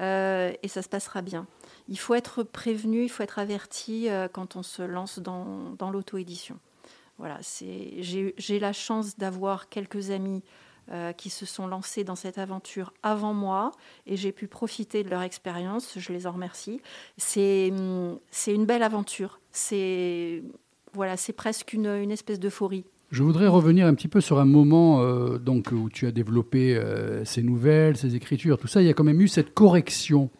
euh, 0.00 0.52
et 0.62 0.68
ça 0.68 0.82
se 0.82 0.88
passera 0.88 1.22
bien. 1.22 1.46
Il 1.88 1.98
faut 1.98 2.14
être 2.14 2.42
prévenu, 2.44 3.02
il 3.02 3.08
faut 3.08 3.22
être 3.22 3.38
averti 3.38 4.08
euh, 4.08 4.28
quand 4.28 4.54
on 4.54 4.62
se 4.62 4.82
lance 4.82 5.18
dans, 5.18 5.90
l'auto-édition. 5.90 6.58
Voilà, 7.18 7.40
j'ai 7.42 8.58
la 8.60 8.72
chance 8.72 9.18
d'avoir 9.18 9.68
quelques 9.68 10.10
amis 10.10 10.42
qui 11.18 11.28
se 11.28 11.44
sont 11.44 11.66
lancés 11.66 12.02
dans 12.02 12.14
cette 12.14 12.38
aventure 12.38 12.94
avant 13.02 13.34
moi 13.34 13.72
et 14.06 14.16
j'ai 14.16 14.32
pu 14.32 14.46
profiter 14.46 15.04
de 15.04 15.10
leur 15.10 15.20
expérience. 15.20 15.98
Je 15.98 16.12
les 16.14 16.26
en 16.26 16.32
remercie. 16.32 16.80
C'est 17.18 17.70
hum, 17.72 18.18
c'est 18.30 18.54
une 18.54 18.64
belle 18.64 18.82
aventure. 18.82 19.38
C'est 19.58 20.42
voilà, 20.94 21.16
c'est 21.16 21.32
presque 21.32 21.72
une, 21.72 21.86
une 21.86 22.10
espèce 22.12 22.38
d'euphorie. 22.38 22.84
Je 23.10 23.22
voudrais 23.22 23.48
revenir 23.48 23.86
un 23.86 23.94
petit 23.94 24.08
peu 24.08 24.20
sur 24.20 24.38
un 24.38 24.44
moment 24.44 25.02
euh, 25.02 25.38
donc, 25.38 25.72
où 25.72 25.88
tu 25.90 26.06
as 26.06 26.10
développé 26.12 26.76
euh, 26.76 27.24
ces 27.24 27.42
nouvelles, 27.42 27.96
ces 27.96 28.14
écritures, 28.14 28.58
tout 28.58 28.68
ça. 28.68 28.82
Il 28.82 28.86
y 28.86 28.90
a 28.90 28.94
quand 28.94 29.04
même 29.04 29.20
eu 29.20 29.28
cette 29.28 29.54
correction. 29.54 30.30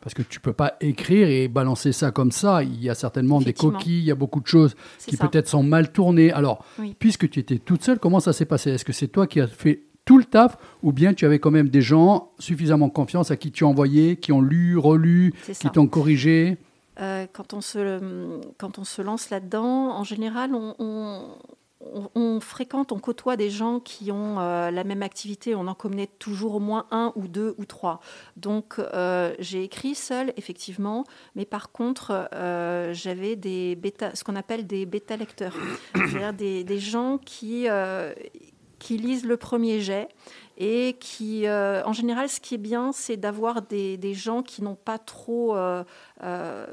Parce 0.00 0.12
que 0.12 0.22
tu 0.22 0.38
peux 0.40 0.52
pas 0.52 0.74
écrire 0.82 1.28
et 1.28 1.48
balancer 1.48 1.92
ça 1.92 2.10
comme 2.10 2.30
ça. 2.30 2.62
Il 2.62 2.82
y 2.82 2.90
a 2.90 2.94
certainement 2.94 3.40
des 3.40 3.54
coquilles, 3.54 4.00
il 4.00 4.04
y 4.04 4.10
a 4.10 4.14
beaucoup 4.14 4.40
de 4.40 4.46
choses 4.46 4.74
qui 4.98 5.16
peut-être 5.16 5.48
sont 5.48 5.62
mal 5.62 5.92
tournées. 5.92 6.30
Alors, 6.30 6.62
Oui. 6.78 6.94
puisque 6.98 7.30
tu 7.30 7.40
étais 7.40 7.58
toute 7.58 7.82
seule, 7.82 7.98
comment 7.98 8.20
ça 8.20 8.34
s'est 8.34 8.44
passé? 8.44 8.70
Est-ce 8.70 8.84
que 8.84 8.92
c'est 8.92 9.08
toi 9.08 9.26
qui 9.26 9.40
as 9.40 9.46
fait 9.46 9.84
tout 10.04 10.18
le 10.18 10.24
taf 10.24 10.58
ou 10.82 10.92
bien 10.92 11.14
tu 11.14 11.24
avais 11.24 11.38
quand 11.38 11.50
même 11.50 11.70
des 11.70 11.80
gens 11.80 12.32
suffisamment 12.38 12.90
confiance 12.90 13.30
à 13.30 13.36
qui 13.36 13.50
tu 13.50 13.64
as 13.64 13.66
envoyé, 13.66 14.16
qui 14.16 14.32
ont 14.32 14.42
lu, 14.42 14.76
relu, 14.76 15.32
qui 15.58 15.70
t'ont 15.70 15.86
corrigé? 15.86 16.58
Euh, 17.00 17.26
quand, 17.32 17.54
on 17.54 17.60
se, 17.60 18.40
quand 18.58 18.78
on 18.78 18.84
se 18.84 19.02
lance 19.02 19.30
là-dedans, 19.30 19.90
en 19.90 20.04
général, 20.04 20.54
on, 20.54 22.40
fréquente, 22.40 22.92
on 22.92 22.98
côtoie 22.98 23.36
des 23.36 23.50
gens 23.50 23.78
qui 23.80 24.10
ont 24.10 24.38
euh, 24.38 24.70
la 24.70 24.84
même 24.84 25.02
activité. 25.02 25.54
On 25.54 25.66
en 25.66 25.74
connaît 25.74 26.06
toujours 26.06 26.54
au 26.54 26.60
moins 26.60 26.86
un 26.90 27.12
ou 27.16 27.28
deux 27.28 27.54
ou 27.58 27.64
trois. 27.64 28.00
Donc, 28.36 28.78
euh, 28.78 29.34
j'ai 29.38 29.64
écrit 29.64 29.94
seul, 29.94 30.32
effectivement, 30.36 31.04
mais 31.34 31.44
par 31.44 31.72
contre, 31.72 32.28
j'avais 32.92 33.36
des 33.36 33.76
bêta, 33.76 34.14
ce 34.14 34.24
qu'on 34.24 34.36
appelle 34.36 34.66
des 34.66 34.86
bêta-lecteurs, 34.86 35.56
c'est-à-dire 35.94 36.32
des, 36.32 36.64
des 36.64 36.78
gens 36.78 37.18
qui, 37.18 37.66
qui 38.78 38.96
lisent 38.98 39.26
le 39.26 39.36
premier 39.36 39.80
jet 39.80 40.08
et 40.56 40.96
qui, 41.00 41.46
euh, 41.46 41.82
en 41.84 41.92
général, 41.92 42.28
ce 42.28 42.40
qui 42.40 42.54
est 42.54 42.58
bien, 42.58 42.92
c'est 42.92 43.16
d'avoir 43.16 43.62
des, 43.62 44.14
gens 44.14 44.42
qui 44.42 44.62
n'ont 44.62 44.76
pas 44.76 44.98
trop, 44.98 45.56
euh, 45.56 45.84
euh, 46.22 46.66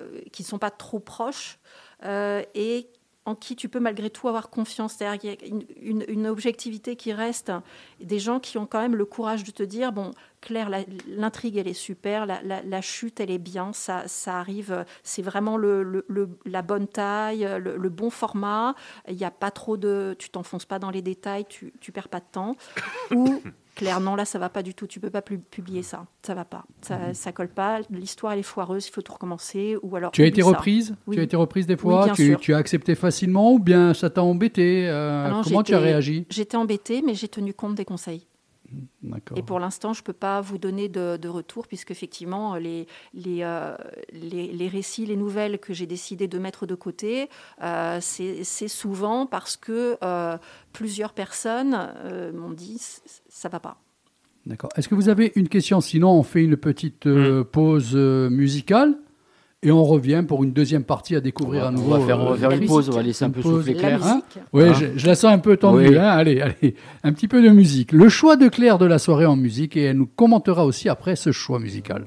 sont 0.44 0.60
pas 0.60 0.72
trop 0.72 1.00
proches 1.00 1.60
euh, 2.04 2.44
et 2.56 2.88
en 3.26 3.36
qui 3.36 3.56
tu 3.56 3.70
peux 3.70 3.80
malgré 3.80 4.10
tout 4.10 4.28
avoir 4.28 4.50
confiance. 4.50 4.94
C'est-à-dire 4.94 5.20
qu'il 5.20 5.30
y 5.30 6.02
a 6.02 6.06
une, 6.10 6.28
objectivité 6.28 6.96
qui 6.96 7.14
reste, 7.14 7.52
des 8.00 8.18
gens 8.18 8.40
qui 8.40 8.58
ont 8.58 8.66
quand 8.66 8.82
même 8.82 8.96
le 8.96 9.06
courage 9.06 9.44
de 9.44 9.52
te 9.52 9.62
dire, 9.62 9.92
bon, 9.92 10.12
Claire, 10.42 10.70
la- 10.70 10.86
l'intrigue, 11.08 11.58
elle 11.58 11.68
est 11.68 11.74
super, 11.74 12.26
la, 12.26 12.82
chute, 12.82 13.20
elle 13.20 13.30
est 13.30 13.38
bien, 13.38 13.74
ça, 13.74 14.06
arrive, 14.26 14.86
c'est 15.04 15.22
vraiment 15.22 15.58
la 15.58 16.62
bonne 16.64 16.88
taille, 16.88 17.48
le, 17.60 17.90
bon 17.90 18.10
format, 18.10 18.74
il 19.08 19.16
n'y 19.16 19.26
a 19.26 19.32
pas 19.32 19.52
trop 19.52 19.78
de... 19.78 20.16
Tu 20.18 20.30
t'enfonces 20.30 20.66
pas 20.66 20.80
dans 20.80 20.90
les 20.90 21.04
détails, 21.04 21.46
tu, 21.48 21.74
tu 21.80 21.92
perds 21.92 22.10
pas 22.10 22.20
de 22.20 22.26
temps. 22.32 22.56
Claire, 23.82 24.00
non, 24.00 24.16
là, 24.16 24.26
ça 24.26 24.38
va 24.38 24.50
pas 24.50 24.62
du 24.62 24.76
tout, 24.76 24.86
tu 24.86 25.00
peux 25.00 25.10
pas 25.10 25.24
plus 25.24 25.40
publier 25.40 25.82
ça, 25.82 26.06
ça 26.22 26.36
va 26.36 26.46
pas, 26.46 26.66
ça, 26.82 27.16
ça 27.16 27.32
colle 27.32 27.48
pas, 27.48 27.80
l'histoire, 27.90 28.34
elle 28.34 28.40
est 28.40 28.44
foireuse, 28.44 28.86
il 28.88 28.92
faut 28.92 29.02
tout 29.02 29.14
recommencer, 29.14 29.76
ou 29.82 29.96
alors... 29.96 30.12
Tu 30.12 30.22
as 30.22 30.28
été 30.28 30.44
ça. 30.44 30.50
reprise? 30.50 30.96
Oui. 31.08 31.16
Tu 31.16 31.20
as 31.20 31.24
été 31.24 31.36
reprise 31.36 31.66
des 31.66 31.78
fois? 31.78 32.06
bien 32.06 32.14
tu, 32.14 32.28
sûr. 32.28 32.40
tu 32.40 32.54
as 32.54 32.58
accepté 32.58 32.94
facilement 32.94 33.54
ou 33.54 33.58
bien 33.58 33.96
ça 33.96 34.12
t'a 34.12 34.22
embêté? 34.22 34.88
Euh, 34.88 35.26
Ah 35.26 35.32
non, 35.32 35.42
Comment 35.44 35.64
tu 35.64 35.74
as 35.74 35.80
réagi? 35.80 36.28
J'étais 36.30 36.58
embêtée, 36.58 37.02
mais 37.04 37.16
j'ai 37.16 37.28
tenu 37.28 37.56
compte 37.56 37.74
des 37.74 37.86
conseils. 37.86 38.28
Et 39.36 39.44
pour 39.44 39.60
l'instant, 39.60 39.94
je 39.94 40.02
ne 40.02 40.06
peux 40.06 40.14
pas 40.14 40.42
vous 40.42 40.58
donner 40.58 40.88
de, 40.88 41.18
de 41.18 41.28
retour, 41.28 41.68
puisque 41.68 41.92
effectivement, 41.92 42.56
les, 42.56 42.88
les, 43.14 43.40
euh, 43.44 43.76
les, 44.12 44.48
les 44.54 44.68
récits, 44.68 45.06
les 45.06 45.18
nouvelles 45.18 45.60
que 45.60 45.74
j'ai 45.74 45.88
décidé 45.88 46.28
de 46.28 46.40
mettre 46.40 46.66
de 46.66 46.76
côté, 46.76 47.30
euh, 47.62 48.00
c'est 48.02 48.68
souvent 48.68 49.26
parce 49.26 49.58
que 49.58 49.98
euh, 50.04 50.38
plusieurs 50.72 51.14
personnes 51.14 51.76
euh, 52.06 52.32
m'ont 52.32 52.52
dit 52.52 52.78
ça 53.30 53.50
va 53.50 53.60
pas. 53.60 53.78
D'accord. 54.46 54.70
Est-ce 54.76 54.88
que 54.88 54.96
vous 54.96 55.10
avez 55.10 55.32
une 55.36 55.50
question? 55.50 55.82
Sinon, 55.82 56.12
on 56.12 56.24
fait 56.24 56.44
une 56.44 56.58
petite 56.58 57.08
euh, 57.08 57.44
pause 57.44 57.96
musicale 57.96 58.98
et 59.64 59.72
on 59.72 59.84
revient 59.86 60.24
pour 60.28 60.44
une 60.44 60.54
deuxième 60.54 60.84
partie 60.84 61.16
à 61.16 61.22
découvrir 61.22 61.66
à 61.66 61.68
on 61.70 61.72
nouveau. 61.74 61.92
va 61.92 62.00
faire, 62.06 62.20
on 62.20 62.26
va 62.26 62.32
euh, 62.32 62.36
faire 62.38 62.52
une 62.52 62.66
pause, 62.66 62.90
on 62.90 62.94
va 62.94 63.04
laisser 63.04 63.26
un 63.26 63.30
peu 63.30 63.42
pause. 63.42 63.58
souffler 63.60 63.74
La 63.76 63.80
Claire. 63.80 64.00
musique, 64.00 64.40
Oui, 64.54 64.64
Hein 64.70 64.74
je, 64.74 64.86
je 64.98 65.08
la 65.08 65.16
sens 65.16 65.32
un 65.32 65.38
peu 65.38 65.56
tendue. 65.58 65.90
Oui. 65.90 65.98
hein. 65.98 66.04
Allez, 66.08 66.42
allez, 66.42 66.76
un 67.04 67.14
petit 67.14 67.28
peu 67.28 67.44
de 67.44 67.50
musique. 67.50 67.92
Le 67.92 68.10
choix 68.10 68.38
de 68.38 68.48
Claire 68.48 68.80
de 68.80 68.86
la 68.86 68.98
soirée 68.98 69.28
en 69.28 69.36
musique 69.36 69.78
et 69.78 69.84
elle 69.84 69.98
nous 69.98 70.08
commentera 70.08 70.66
aussi 70.66 70.90
après 70.90 71.16
ce 71.16 71.32
choix 71.32 71.60
musical. 71.60 72.06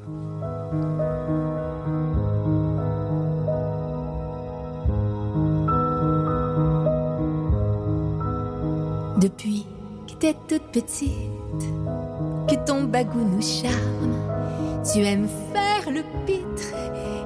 Depuis 9.20 9.64
que 10.08 10.14
t'es 10.14 10.34
toute 10.48 10.66
petite, 10.72 11.10
que 12.48 12.66
ton 12.66 12.84
bagou 12.84 13.20
nous 13.24 13.40
charme, 13.42 14.14
tu 14.92 15.00
aimes 15.00 15.28
faire 15.52 15.90
le 15.92 16.02
pitre 16.26 16.74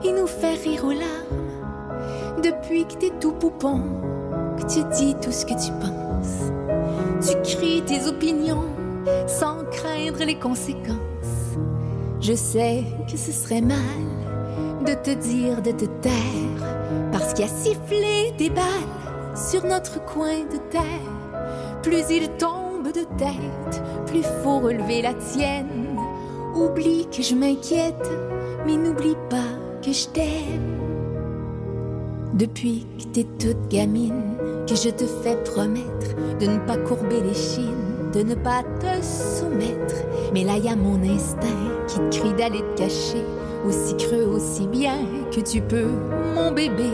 et 0.04 0.12
nous 0.12 0.26
faire 0.26 0.58
rire 0.62 0.84
aux 0.84 0.92
larmes. 0.92 2.42
Depuis 2.42 2.84
que 2.86 2.94
t'es 2.94 3.12
tout 3.20 3.32
poupon, 3.32 3.82
que 4.56 4.62
tu 4.72 4.84
dis 4.96 5.14
tout 5.20 5.32
ce 5.32 5.44
que 5.44 5.54
tu 5.54 5.72
penses, 5.80 6.52
tu 7.26 7.56
cries 7.56 7.82
tes 7.82 8.06
opinions 8.06 8.64
sans 9.26 9.64
craindre 9.70 10.24
les 10.24 10.38
conséquences. 10.38 11.56
Je 12.20 12.34
sais 12.34 12.84
que 13.10 13.16
ce 13.16 13.32
serait 13.32 13.60
mal 13.60 13.78
de 14.86 14.94
te 14.94 15.10
dire 15.10 15.62
de 15.62 15.72
te 15.72 15.84
taire, 15.84 16.66
parce 17.12 17.32
qu'il 17.32 17.44
y 17.44 17.48
a 17.48 17.52
sifflé 17.52 18.32
des 18.38 18.50
balles 18.50 18.64
sur 19.34 19.64
notre 19.64 20.04
coin 20.04 20.44
de 20.52 20.58
terre. 20.70 21.82
Plus 21.82 22.04
il 22.10 22.28
tombe 22.38 22.86
de 22.86 23.04
tête, 23.16 23.82
plus 24.06 24.24
faut 24.42 24.60
relever 24.60 25.02
la 25.02 25.14
tienne. 25.14 25.96
Oublie 26.54 27.06
que 27.10 27.22
je 27.22 27.34
m'inquiète, 27.34 28.10
mais 28.66 28.76
n'oublie 28.76 29.16
pas 29.30 29.67
que 29.82 29.92
je 29.92 30.08
t'aime. 30.08 30.78
Depuis 32.34 32.86
que 32.98 33.04
t'es 33.12 33.26
toute 33.38 33.68
gamine, 33.68 34.36
que 34.68 34.74
je 34.74 34.90
te 34.90 35.04
fais 35.04 35.36
promettre 35.44 36.14
de 36.40 36.46
ne 36.46 36.58
pas 36.66 36.76
courber 36.76 37.20
les 37.20 37.34
chines, 37.34 38.10
de 38.12 38.22
ne 38.22 38.34
pas 38.34 38.62
te 38.80 39.02
soumettre. 39.02 39.94
Mais 40.32 40.44
là, 40.44 40.56
y 40.56 40.68
a 40.68 40.76
mon 40.76 41.02
instinct 41.02 41.46
qui 41.86 41.98
te 41.98 42.18
crie 42.18 42.34
d'aller 42.34 42.62
te 42.74 42.82
cacher 42.82 43.24
aussi 43.66 43.96
creux, 43.96 44.26
aussi 44.26 44.66
bien 44.66 44.98
que 45.32 45.40
tu 45.40 45.60
peux, 45.60 45.90
mon 46.34 46.52
bébé. 46.52 46.90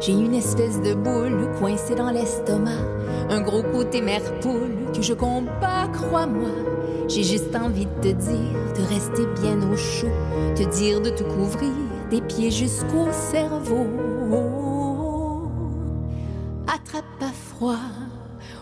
J'ai 0.00 0.12
une 0.12 0.34
espèce 0.34 0.80
de 0.82 0.94
boule 0.94 1.48
coincée 1.58 1.94
dans 1.94 2.10
l'estomac, 2.10 2.84
un 3.30 3.40
gros 3.40 3.62
côté 3.62 4.02
mère 4.02 4.22
poule 4.40 4.92
que 4.94 5.02
je 5.02 5.14
combats, 5.14 5.88
crois-moi. 5.92 6.50
J'ai 7.08 7.22
juste 7.22 7.54
envie 7.56 7.86
de 7.86 8.02
te 8.02 8.14
dire 8.14 8.56
de 8.76 8.94
rester 8.94 9.22
bien 9.40 9.58
au 9.70 9.76
chaud, 9.76 10.08
te 10.54 10.64
dire 10.76 11.00
de 11.00 11.10
te 11.10 11.22
couvrir 11.22 11.72
des 12.10 12.20
pieds 12.20 12.50
jusqu'au 12.50 13.08
cerveau. 13.12 13.86
Attrape 16.66 17.04
pas 17.18 17.32
froid 17.32 17.78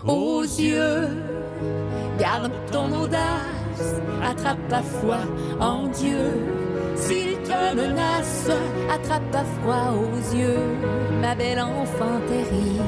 aux 0.07 0.43
yeux, 0.43 1.09
garde 2.19 2.53
ton 2.71 2.93
audace, 2.93 4.01
attrape 4.23 4.69
pas 4.69 4.83
foi 4.83 5.19
en 5.61 5.89
Dieu. 5.89 6.33
S'il 6.97 7.37
te 7.39 7.75
menace, 7.75 8.49
attrape 8.91 9.31
pas 9.31 9.45
froid 9.61 9.95
aux 9.95 10.37
yeux, 10.37 10.59
ma 11.21 11.35
belle 11.35 11.61
enfant 11.61 12.21
terrible. 12.29 12.83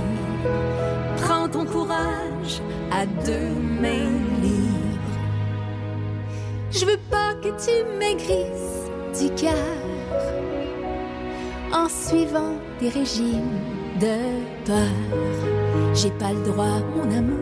Prends 1.17 1.49
ton 1.49 1.65
courage 1.65 2.61
à 2.93 3.07
deux 3.07 3.55
mains 3.81 4.13
libres. 4.43 4.77
Je 6.71 6.85
veux 6.85 7.01
pas 7.11 7.35
que 7.43 7.49
tu 7.49 7.99
maigrisses 7.99 8.91
du 9.19 9.31
cœur 9.35 9.87
en 11.73 11.89
suivant 11.89 12.55
des 12.81 12.89
régimes 12.89 13.61
de 14.01 14.17
peur. 14.65 14.75
J'ai 15.95 16.11
pas 16.11 16.33
le 16.33 16.43
droit, 16.51 16.81
mon 16.95 17.11
amour, 17.17 17.39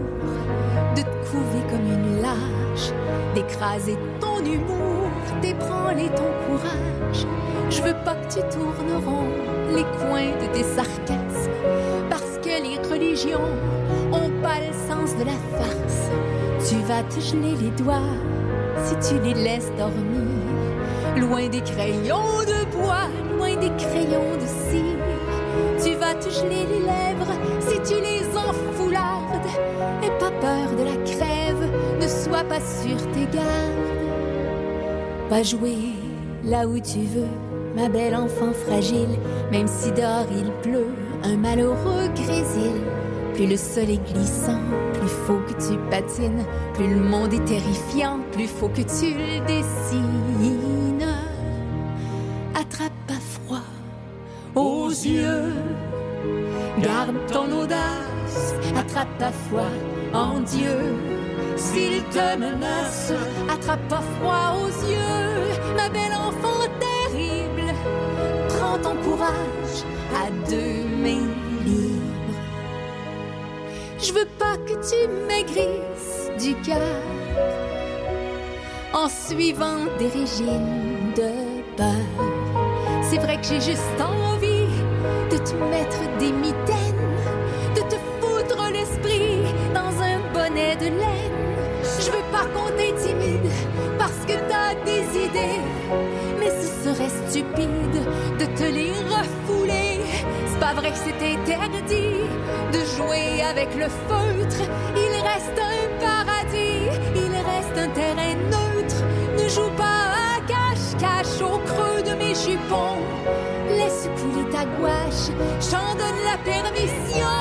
de 0.97 1.03
te 1.03 1.31
couver 1.31 1.63
comme 1.71 1.87
une 1.93 2.23
lâche, 2.23 2.93
d'écraser 3.35 3.99
ton 4.21 4.39
humour, 4.45 5.09
d'ébranler 5.43 6.09
ton 6.11 6.31
courage. 6.47 7.27
Je 7.71 7.83
veux 7.83 7.97
pas 8.05 8.15
que 8.15 8.35
tu 8.35 8.41
tournes 8.51 9.05
rond 9.05 9.29
les 9.75 9.85
coins 9.99 10.33
de 10.41 10.53
tes 10.53 10.63
sarcasmes, 10.63 11.51
parce 12.09 12.39
que 12.43 12.63
les 12.63 12.79
religions 12.89 13.41
ont 14.13 14.31
pas 14.43 14.61
le 14.61 14.73
sens 14.89 15.17
de 15.17 15.25
la 15.25 15.59
farce. 15.59 16.11
Tu 16.69 16.77
vas 16.87 17.03
te 17.03 17.21
geler 17.21 17.57
les 17.61 17.71
doigts 17.83 18.13
si 18.85 18.95
tu 19.09 19.21
les 19.23 19.35
laisses 19.35 19.73
dormir, 19.79 20.23
loin 21.17 21.49
des 21.49 21.61
crayons 21.61 22.41
de 22.47 22.65
bois, 22.77 23.09
crayons 23.77 24.37
de 24.41 24.47
cire. 24.47 25.05
Tu 25.83 25.95
vas 25.95 26.15
te 26.15 26.31
geler 26.31 26.67
les 26.73 26.81
lèvres 26.81 27.33
si 27.61 27.77
tu 27.83 28.01
les 28.01 28.25
enfoulardes. 28.37 29.51
Et 30.03 30.11
pas 30.19 30.31
peur 30.41 30.71
de 30.79 30.85
la 30.85 30.97
crève, 31.05 31.71
ne 32.01 32.07
sois 32.07 32.45
pas 32.45 32.61
sur 32.61 32.97
tes 33.13 33.27
gardes. 33.37 33.85
Va 35.31 35.43
jouer 35.43 35.77
là 36.45 36.67
où 36.67 36.79
tu 36.79 37.01
veux, 37.01 37.29
ma 37.75 37.89
belle 37.89 38.15
enfant 38.15 38.53
fragile, 38.67 39.19
même 39.51 39.67
si 39.67 39.91
dehors 39.93 40.27
il 40.31 40.51
pleut, 40.63 40.95
un 41.23 41.37
malheureux 41.37 42.09
grésil. 42.15 42.73
Plus 43.35 43.47
le 43.47 43.57
sol 43.57 43.91
est 43.91 44.13
glissant, 44.13 44.61
plus 44.93 45.09
faut 45.27 45.41
que 45.49 45.55
tu 45.55 45.77
patines, 45.91 46.45
plus 46.75 46.89
le 46.89 47.01
monde 47.01 47.33
est 47.33 47.45
terrifiant, 47.45 48.21
plus 48.33 48.47
faut 48.47 48.69
que 48.69 48.83
tu 48.83 49.15
le 49.15 49.41
dessines. 49.47 50.94
Yeux, 55.05 55.53
garde 56.79 57.17
ton 57.33 57.51
audace, 57.53 58.55
attrape 58.77 59.19
ta 59.19 59.31
foi 59.31 59.69
en 60.13 60.41
Dieu. 60.41 60.95
S'il 61.57 62.03
te 62.05 62.37
menace, 62.37 63.13
attrape 63.49 63.87
pas 63.89 64.03
froid 64.19 64.57
aux 64.63 64.91
yeux, 64.91 65.75
ma 65.77 65.89
belle 65.89 66.13
enfant 66.13 66.61
terrible. 66.81 67.73
Prends 68.49 68.79
ton 68.79 68.97
courage 69.03 69.79
à 70.15 70.31
deux 70.49 70.85
mains 71.03 71.31
libres. 71.65 72.39
Je 73.99 74.13
veux 74.13 74.29
pas 74.39 74.57
que 74.67 74.75
tu 74.89 75.09
maigrisses 75.29 76.31
du 76.43 76.55
cœur 76.63 77.03
en 78.93 79.09
suivant 79.09 79.87
des 79.99 80.09
régimes 80.09 81.13
de 81.17 81.31
peur. 81.77 82.07
C'est 83.03 83.19
vrai 83.19 83.37
que 83.37 83.47
j'ai 83.47 83.61
juste 83.61 84.01
envie 84.01 84.54
de 85.35 85.39
te 85.39 85.55
mettre 85.55 85.99
des 86.21 86.31
mitaines, 86.31 87.11
de 87.75 87.81
te 87.81 87.97
foutre 88.21 88.71
l'esprit 88.73 89.43
dans 89.75 89.93
un 90.01 90.19
bonnet 90.33 90.77
de 90.77 90.85
laine. 90.85 91.41
Je 91.83 92.11
veux 92.13 92.27
pas 92.31 92.47
qu'on 92.55 92.71
t'intimide 92.79 93.51
parce 93.99 94.21
que 94.29 94.35
t'as 94.49 94.75
des 94.85 95.03
idées, 95.27 95.61
mais 96.39 96.51
ce 96.51 96.69
serait 96.85 97.11
stupide 97.27 97.99
de 98.39 98.45
te 98.45 98.63
les 98.63 98.93
refouler. 98.93 100.03
C'est 100.47 100.61
pas 100.61 100.75
vrai 100.75 100.93
que 100.93 100.99
c'est 101.05 101.21
interdit 101.35 102.21
de 102.73 102.79
jouer 102.97 103.43
avec 103.43 103.75
le 103.75 103.89
feutre. 104.09 104.63
Il 104.95 105.15
reste 105.31 105.59
un 105.59 105.83
paradis, 106.05 106.87
il 107.17 107.35
reste 107.51 107.77
un 107.77 107.89
terrain 107.89 108.37
neutre. 108.53 109.03
Ne 109.37 109.49
joue 109.49 109.73
pas 109.77 110.13
à 110.27 110.41
cache-cache 110.47 111.43
au 111.43 111.59
creux 111.59 112.03
de 112.03 112.15
mes 112.23 112.37
jupons. 112.37 113.54
Laisse 113.85 114.09
couler 114.17 114.49
ta 114.51 114.65
gouache, 114.65 115.29
j'en 115.71 115.95
donne 115.95 116.21
la 116.25 116.39
permission. 116.39 117.37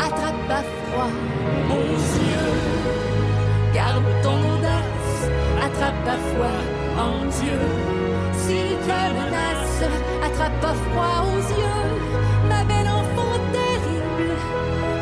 Attrape 0.00 0.48
pas 0.48 0.64
froid 0.64 1.10
aux 1.70 1.96
yeux, 2.28 2.54
garde 3.72 4.02
ton 4.24 4.36
audace, 4.54 5.30
attrape 5.64 6.04
pas 6.04 6.18
foi 6.32 6.54
en 7.00 7.18
Dieu. 7.26 7.60
S'il 8.32 8.76
te 8.78 8.98
menace, 9.14 9.80
attrape 10.24 10.60
pas 10.60 10.74
froid 10.74 11.18
aux 11.28 11.44
yeux, 11.60 11.84
ma 12.48 12.64
belle 12.64 12.88
enfant 12.88 13.38
terrible. 13.52 14.32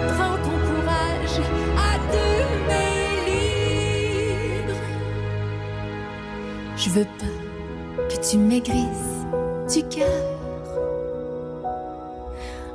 Prends 0.09 0.37
ton 0.37 0.59
courage 0.69 1.39
à 1.79 1.93
deux 2.13 2.45
mains 2.69 3.17
libres. 4.67 4.81
Je 6.77 6.91
veux 6.91 7.09
pas 7.19 8.05
que 8.11 8.31
tu 8.31 8.37
maigrisses 8.37 9.25
du 9.73 9.83
cœur 9.85 10.32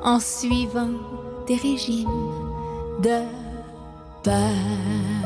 en 0.07 0.21
suivant 0.21 0.93
des 1.47 1.57
régimes 1.57 2.07
de 3.03 3.19
peur. 4.23 5.16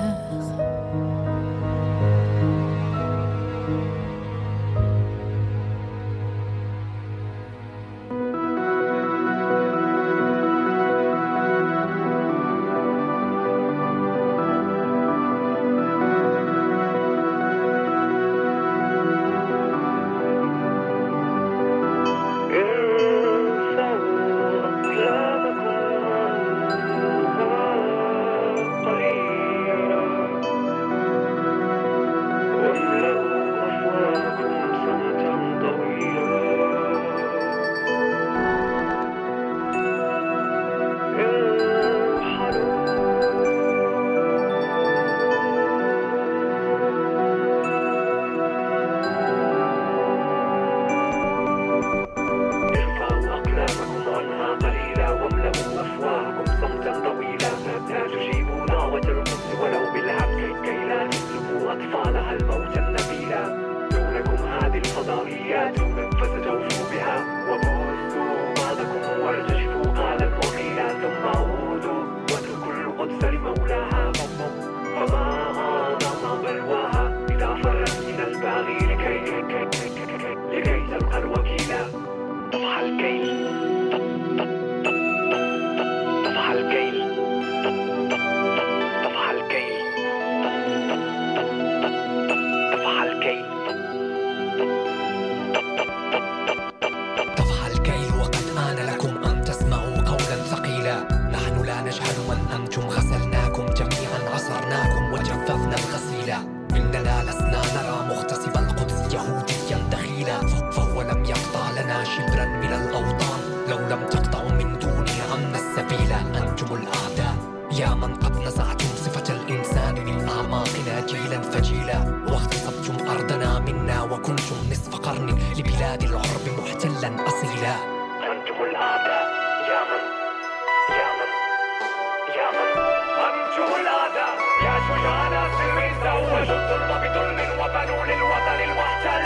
للوطن 138.05 138.59
المحتل 138.67 139.25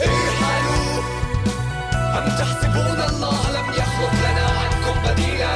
ارحلوا 0.00 1.02
أم 2.18 2.26
تحسبون 2.38 2.98
الله 3.08 3.40
لم 3.56 3.68
يخلق 3.80 4.14
لنا 4.26 4.46
عنكم 4.60 4.96
بديلا 5.04 5.54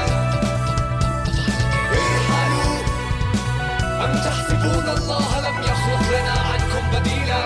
ارحلوا 1.92 2.78
أم 4.04 4.12
تحسبون 4.26 4.86
الله 4.96 5.28
لم 5.40 5.56
يخلق 5.62 6.02
لنا 6.14 6.36
عنكم 6.52 6.84
بديلا 6.92 7.40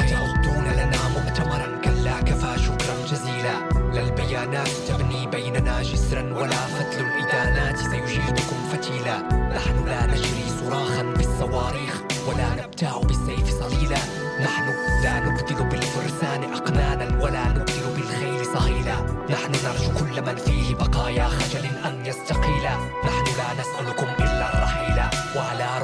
أتعدون 0.00 0.66
لنا 0.80 1.00
مؤتمرا 1.08 1.68
كلا 1.84 2.20
كفى 2.20 2.52
شكرا 2.64 2.94
جزيلا. 3.10 3.56
لا 3.92 4.00
البيانات 4.00 4.68
تبني 4.88 5.26
بيننا 5.26 5.82
جسرا 5.82 6.22
ولا 6.22 6.56
فتل 6.56 7.00
الإدانات 7.00 7.78
سيجيدكم 7.78 8.57
فتيلا 8.78 9.18
نحن 9.56 9.86
لا 9.86 10.06
نجري 10.06 10.44
صراخا 10.60 11.02
بالصواريخ 11.02 12.02
ولا 12.28 12.64
نبتاع 12.64 12.98
بالسيف 12.98 13.50
صليلا 13.62 13.98
نحن 14.40 14.66
لا 15.02 15.20
نبدل 15.20 15.64
بالفرسان 15.64 16.52
أقنانا 16.54 17.24
ولا 17.24 17.48
نبدل 17.48 17.94
بالخيل 17.96 18.46
صهيلا. 18.54 18.96
نحن 19.30 19.52
نرجو 19.64 19.98
كل 19.98 20.22
من 20.22 20.36
فيه 20.36 20.74
بقايا 20.74 21.28
خجل 21.28 21.64
أن 21.86 22.06
يستقيلا. 22.06 22.74
نحن 23.04 23.24
لا 23.38 23.48
نسألكم 23.60 24.06
إلا 24.24 24.54
الرحيل 24.54 24.98
وعلى 25.36 25.77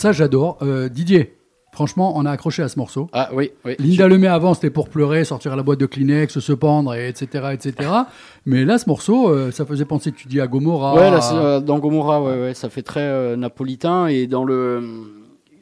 ça, 0.00 0.12
j'adore. 0.12 0.56
Euh, 0.62 0.88
Didier, 0.88 1.36
franchement, 1.72 2.14
on 2.16 2.24
a 2.24 2.30
accroché 2.30 2.62
à 2.62 2.68
ce 2.68 2.78
morceau. 2.78 3.08
Ah 3.12 3.28
oui, 3.34 3.50
oui. 3.66 3.76
Linda 3.78 4.08
Lemay 4.08 4.28
avant, 4.28 4.54
c'était 4.54 4.70
pour 4.70 4.88
pleurer, 4.88 5.24
sortir 5.24 5.52
à 5.52 5.56
la 5.56 5.62
boîte 5.62 5.78
de 5.78 5.84
Kleenex, 5.84 6.38
se 6.38 6.52
pendre, 6.54 6.94
et 6.94 7.08
etc., 7.08 7.50
etc. 7.52 7.88
Mais 8.46 8.64
là, 8.64 8.78
ce 8.78 8.88
morceau, 8.88 9.28
euh, 9.28 9.50
ça 9.50 9.66
faisait 9.66 9.84
penser, 9.84 10.10
tu 10.12 10.26
dis, 10.26 10.40
à 10.40 10.46
Gomorrah. 10.46 10.94
Ouais, 10.94 11.10
là, 11.10 11.20
euh, 11.34 11.60
dans 11.60 11.78
Gomorrah, 11.78 12.22
ouais, 12.22 12.40
ouais, 12.40 12.54
ça 12.54 12.70
fait 12.70 12.82
très 12.82 13.02
euh, 13.02 13.36
napolitain. 13.36 14.06
Et 14.06 14.26
dans 14.26 14.44
le. 14.44 14.82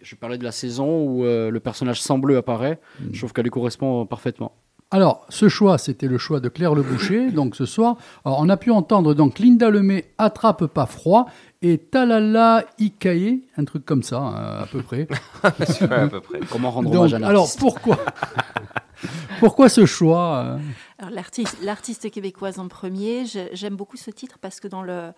Je 0.01 0.15
parlais 0.15 0.39
de 0.39 0.45
la 0.45 0.53
saison 0.53 1.03
où 1.03 1.25
le 1.25 1.59
personnage 1.59 2.01
sans 2.01 2.19
bleu 2.19 2.37
apparaît. 2.37 2.79
Mm. 3.01 3.05
Je 3.13 3.19
trouve 3.19 3.33
qu'elle 3.33 3.45
lui 3.45 3.51
correspond 3.51 4.07
parfaitement. 4.07 4.53
Alors, 4.91 5.27
ce 5.29 5.51
choix, 5.51 5.77
c'était 5.77 6.07
le 6.07 6.17
choix 6.17 6.41
de 6.41 6.49
Claire 6.49 6.75
Le 6.75 6.83
Boucher, 6.83 7.31
donc 7.31 7.57
ce 7.57 7.67
soir. 7.67 7.97
Alors, 8.25 8.39
on 8.41 8.49
a 8.49 8.57
pu 8.57 8.71
entendre 8.71 9.13
donc 9.13 9.39
Linda 9.39 9.69
Lemay 9.69 10.07
attrape 10.17 10.65
pas 10.65 10.87
froid 10.87 11.27
et 11.63 11.79
Talala 11.79 12.65
Ikaye, 12.79 13.43
un 13.57 13.65
truc 13.65 13.85
comme 13.85 14.03
ça, 14.03 14.19
hein, 14.19 14.61
à 14.63 14.67
peu 14.67 14.83
près. 14.83 15.09
Ouais, 15.45 15.93
à 15.93 16.09
peu 16.09 16.21
près. 16.21 16.41
Comment 16.51 16.71
rendre 16.71 16.91
Donc, 16.91 16.99
hommage 17.07 17.15
à 17.15 17.27
alors, 17.27 17.49
pourquoi 17.59 17.99
Pourquoi 19.41 19.69
ce 19.69 19.87
choix 19.87 20.37
euh 20.45 20.59
Alors, 20.99 21.11
l'artiste, 21.13 21.57
l'artiste 21.63 22.11
québécoise 22.11 22.59
en 22.59 22.67
premier, 22.69 23.25
j'ai- 23.27 23.51
j'aime 23.53 23.77
beaucoup 23.77 23.97
ce 23.97 24.11
titre 24.11 24.39
parce 24.41 24.59
que 24.61 24.67
dans, 24.69 24.83
le, 24.83 25.13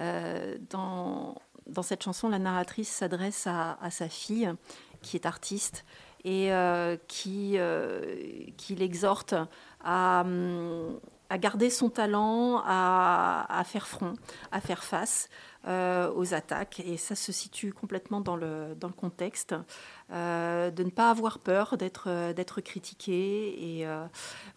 euh, 0.00 0.56
dans, 0.70 1.34
dans 1.66 1.82
cette 1.82 2.02
chanson, 2.02 2.28
la 2.28 2.38
narratrice 2.38 2.90
s'adresse 2.90 3.46
à, 3.46 3.78
à 3.80 3.90
sa 3.90 4.08
fille 4.08 4.52
qui 5.00 5.16
est 5.16 5.24
artiste 5.26 5.84
et 6.24 6.52
euh, 6.52 6.96
qui, 7.08 7.52
euh, 7.56 8.16
qui 8.58 8.74
l'exhorte 8.74 9.34
à, 9.82 10.20
hum, 10.22 10.98
à 11.30 11.38
garder 11.38 11.70
son 11.70 11.88
talent, 11.88 12.62
à, 12.66 13.46
à 13.48 13.64
faire 13.64 13.86
front, 13.86 14.12
à 14.52 14.60
faire 14.60 14.84
face 14.84 15.28
euh, 15.30 15.53
aux 15.66 16.34
attaques. 16.34 16.80
Et 16.80 16.96
ça 16.96 17.14
se 17.14 17.32
situe 17.32 17.72
complètement 17.72 18.20
dans 18.20 18.36
le, 18.36 18.74
dans 18.78 18.88
le 18.88 18.94
contexte. 18.94 19.54
Euh, 20.12 20.70
de 20.70 20.82
ne 20.84 20.90
pas 20.90 21.08
avoir 21.10 21.38
peur 21.38 21.78
d'être 21.78 22.04
euh, 22.08 22.34
d'être 22.34 22.60
critiqué. 22.60 23.78
Et 23.78 23.86
euh, 23.86 24.04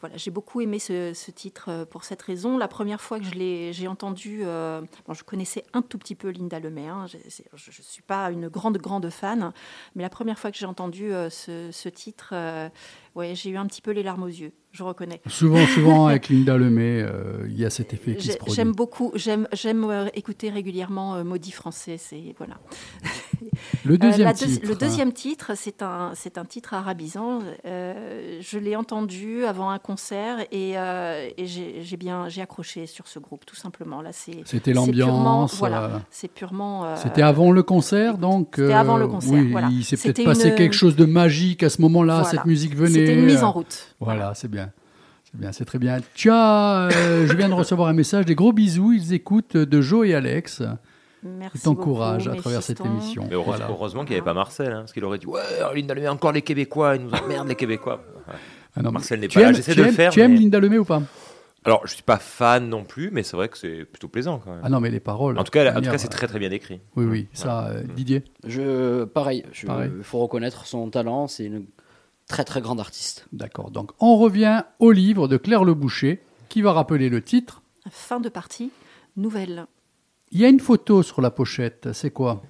voilà, 0.01 0.17
j'ai 0.17 0.29
beaucoup 0.29 0.60
aimé 0.60 0.77
ce, 0.77 1.13
ce 1.13 1.31
titre 1.31 1.86
pour 1.89 2.03
cette 2.03 2.21
raison. 2.21 2.57
La 2.57 2.67
première 2.67 2.99
fois 2.99 3.17
que 3.17 3.25
je 3.25 3.31
l'ai 3.33 3.71
j'ai 3.71 3.88
entendu, 3.88 4.41
euh, 4.43 4.81
bon, 5.07 5.13
je 5.13 5.23
connaissais 5.23 5.63
un 5.73 5.81
tout 5.81 5.97
petit 5.97 6.15
peu 6.15 6.29
Linda 6.31 6.60
Lemay. 6.60 6.88
hein, 6.88 7.05
je 7.07 7.17
ne 7.17 7.83
suis 7.83 8.01
pas 8.03 8.29
une 8.31 8.49
grande 8.49 8.77
grande 8.77 9.10
fan, 9.10 9.53
mais 9.95 10.03
la 10.03 10.10
première 10.10 10.38
fois 10.38 10.51
que 10.51 10.57
j'ai 10.57 10.65
entendu 10.65 11.12
ce, 11.29 11.69
ce 11.71 11.89
titre, 11.89 12.33
ouais, 13.15 13.33
j'ai 13.33 13.49
eu 13.49 13.57
un 13.57 13.65
petit 13.67 13.81
peu 13.81 13.91
les 13.91 14.03
larmes 14.03 14.23
aux 14.23 14.27
yeux. 14.27 14.51
Je 14.73 14.83
reconnais. 14.83 15.21
Souvent, 15.27 15.65
souvent 15.65 16.05
avec 16.07 16.29
Linda 16.29 16.55
Lemay, 16.57 17.01
euh, 17.01 17.47
il 17.47 17.57
y 17.57 17.65
a 17.65 17.69
cet 17.71 17.93
effet 17.93 18.15
qui 18.15 18.27
se 18.27 18.38
produit. 18.38 18.53
J'aime 18.53 18.73
beaucoup, 18.73 19.12
j'aime 19.15 19.47
j'aime 19.53 20.10
écouter 20.13 20.49
régulièrement 20.51 21.15
euh, 21.15 21.23
Maudit 21.23 21.51
français. 21.51 21.97
C'est 21.97 22.36
voilà. 22.38 22.60
Le 23.86 23.97
deuxième 23.97 24.25
la 24.25 24.33
deuxi- 24.33 24.55
titre. 24.55 24.67
le 24.67 24.75
deuxième 24.75 25.13
titre, 25.13 25.37
c'est 25.56 25.82
un, 25.82 26.12
c'est 26.15 26.38
un 26.38 26.45
titre 26.45 26.73
arabisant. 26.73 27.39
Euh, 27.65 28.39
je 28.41 28.58
l'ai 28.58 28.76
entendu 28.76 29.45
avant 29.45 29.69
un 29.69 29.80
concert 29.80 30.39
et, 30.52 30.78
euh, 30.78 31.28
et 31.38 31.45
j'ai 31.45 31.82
j'ai 31.84 31.97
bien, 31.97 32.30
j'ai 32.30 32.41
accroché 32.41 32.86
sur 32.86 33.08
ce 33.08 33.19
groupe, 33.19 33.45
tout 33.45 33.56
simplement. 33.56 34.02
Là, 34.02 34.10
c'est. 34.13 34.41
C'était 34.45 34.73
c'est 34.73 34.91
purement- 34.91 35.23
l'ambiance. 35.23 35.56
Voilà, 35.58 35.84
euh, 35.84 35.97
c'est 36.10 36.28
purement. 36.32 36.86
euh, 36.86 36.95
C'était 36.97 37.21
avant 37.21 37.52
le 37.52 37.63
concert, 37.63 38.17
donc. 38.17 38.54
C'était 38.56 38.73
avant 38.73 38.97
le 38.97 39.08
concert, 39.08 39.34
Oui, 39.34 39.52
voilà. 39.52 39.69
il 39.71 39.84
s'est 39.84 39.97
peut-être 39.97 40.23
passé 40.23 40.54
quelque 40.56 40.76
chose 40.76 40.95
de 40.95 41.06
magique 41.06 41.63
à 41.63 41.69
ce 41.69 41.82
moment-là. 41.82 42.21
Voilà. 42.21 42.30
Cette 42.30 42.45
musique 42.45 42.76
venait. 42.76 42.89
C'était 43.00 43.13
une 43.15 43.26
mise 43.26 43.43
euh, 43.43 43.45
en 43.47 43.52
route. 43.52 43.95
Voilà, 44.00 44.34
c'est 44.36 44.50
bien. 44.50 44.71
C'est 45.26 45.39
bien, 45.39 45.52
c'est 45.52 45.65
très 45.65 45.78
bien. 45.80 45.97
Tu 46.15 46.30
as, 46.32 46.88
euh, 46.91 47.28
je 47.28 47.34
viens 47.36 47.50
de 47.50 47.54
recevoir 47.54 47.89
un 47.89 47.93
message, 47.93 48.26
des 48.26 48.36
gros 48.36 48.54
bisous, 48.54 48.93
ils 48.93 49.13
écoutent 49.13 49.58
de 49.58 49.82
Joe 49.82 50.08
et 50.08 50.15
Alex. 50.15 50.62
Merci 51.23 51.63
t'encourage 51.63 52.27
à 52.27 52.36
travers 52.36 52.62
cette 52.63 52.80
émission. 52.86 53.23
Mais 53.27 53.34
heureusement, 53.36 53.51
Voilà. 53.58 53.69
heureusement 53.69 54.01
qu'il 54.03 54.12
n'y 54.12 54.17
avait 54.17 54.25
pas 54.25 54.34
Marcel, 54.34 54.71
hein, 54.71 54.80
parce 54.82 54.93
qu'il 54.93 55.03
aurait 55.03 55.17
dit 55.17 55.25
Ouais, 55.25 55.41
Linda 55.75 55.93
Lemay, 55.93 56.08
encore 56.08 56.32
les 56.32 56.41
Québécois, 56.43 56.95
ils 56.95 57.03
nous 57.03 57.12
emmerdent 57.12 57.47
les 57.47 57.56
Québécois. 57.56 58.01
Ouais. 58.27 58.34
Ah 58.75 58.82
non, 58.84 58.91
Marcel 58.91 59.19
n'est 59.19 59.27
pas 59.27 59.41
là, 59.41 59.53
j'essaie 59.53 59.71
tu 59.73 59.77
de 59.80 59.84
le 59.84 59.89
aimes- 59.89 59.95
faire. 59.95 60.12
Tu 60.12 60.21
aimes 60.21 60.34
mais- 60.34 60.39
Linda 60.39 60.60
Lemay 60.60 60.77
ou 60.77 60.86
pas? 60.86 61.01
Alors, 61.65 61.82
je 61.86 61.93
suis 61.95 62.03
pas 62.03 62.17
fan 62.17 62.69
non 62.69 62.84
plus, 62.86 63.10
mais 63.12 63.23
c'est 63.23 63.36
vrai 63.36 63.49
que 63.49 63.58
c'est 63.58 63.84
plutôt 63.84 64.08
plaisant 64.08 64.39
quand 64.43 64.51
même. 64.51 64.62
Ah 64.63 64.69
non, 64.69 64.80
mais 64.80 64.89
les 64.91 64.99
paroles. 65.01 65.38
en 65.38 65.43
tout 65.43 65.51
cas, 65.51 65.71
en 65.75 65.82
tout 65.82 65.89
cas, 65.89 65.97
c'est 65.97 66.08
très 66.08 66.27
très 66.27 66.39
bien 66.39 66.51
écrit. 66.51 66.80
Oui, 66.95 67.06
oui, 67.06 67.27
ça, 67.34 67.67
euh, 67.67 67.84
Didier? 67.95 68.23
Je, 68.45 69.03
pareil, 69.03 69.43
il 69.63 70.03
faut 70.03 70.19
reconnaître 70.19 70.65
son 70.65 70.89
talent, 70.89 71.27
c'est 71.27 71.45
une 71.45 71.65
très 72.27 72.43
très 72.45 72.62
grande 72.62 72.80
artiste. 72.80 73.25
D'accord. 73.34 73.71
Donc, 73.71 73.91
on 73.99 74.17
revient 74.17 74.63
au 74.80 74.91
livre 74.91 75.27
de 75.27 75.36
Claire 75.38 75.63
Le 75.65 75.73
Boucher, 75.73 76.21
qui 76.47 76.62
va 76.62 76.71
rappeler 76.71 77.10
le 77.10 77.21
titre. 77.21 77.63
Fin 77.89 78.19
de 78.21 78.30
partie, 78.30 78.71
nouvelle. 79.17 79.65
Il 80.31 80.41
y 80.41 80.45
a 80.45 80.49
une 80.49 80.59
photo 80.59 81.03
sur 81.03 81.21
la 81.21 81.31
pochette. 81.31 81.93
C'est 81.93 82.11
quoi? 82.11 82.43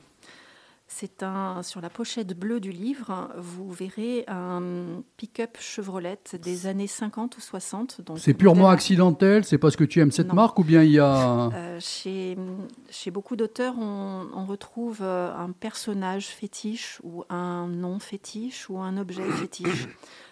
C'est 0.89 1.21
un 1.21 1.63
sur 1.63 1.81
la 1.81 1.89
pochette 1.89 2.33
bleue 2.37 2.61
du 2.61 2.71
livre, 2.71 3.29
vous 3.37 3.69
verrez 3.71 4.23
un 4.29 5.01
pick-up 5.17 5.57
Chevrolet 5.59 6.17
des 6.41 6.65
années 6.65 6.87
50 6.87 7.37
ou 7.37 7.41
60. 7.41 8.01
donc 8.01 8.19
C'est 8.19 8.33
purement 8.33 8.69
accidentel 8.69 9.43
C'est 9.43 9.57
parce 9.57 9.75
que 9.75 9.83
tu 9.83 9.99
aimes 9.99 10.11
cette 10.11 10.29
Non. 10.29 10.35
marque 10.35 10.57
ou 10.59 10.63
bien 10.63 10.83
il 10.83 10.91
y 10.91 10.99
a. 10.99 11.49
Euh, 11.53 11.77
chez, 11.81 12.37
chez 12.89 13.11
beaucoup 13.11 13.35
d'auteurs, 13.35 13.75
on, 13.77 14.27
on 14.33 14.45
retrouve 14.45 14.99
euh, 15.01 15.35
un 15.35 15.51
personnage 15.51 16.27
fétiche 16.27 16.99
ou 17.03 17.25
un 17.29 17.67
nom 17.67 17.99
fétiche 17.99 18.69
ou 18.69 18.79
un 18.79 18.95
objet 18.97 19.29
fétiche. 19.31 19.89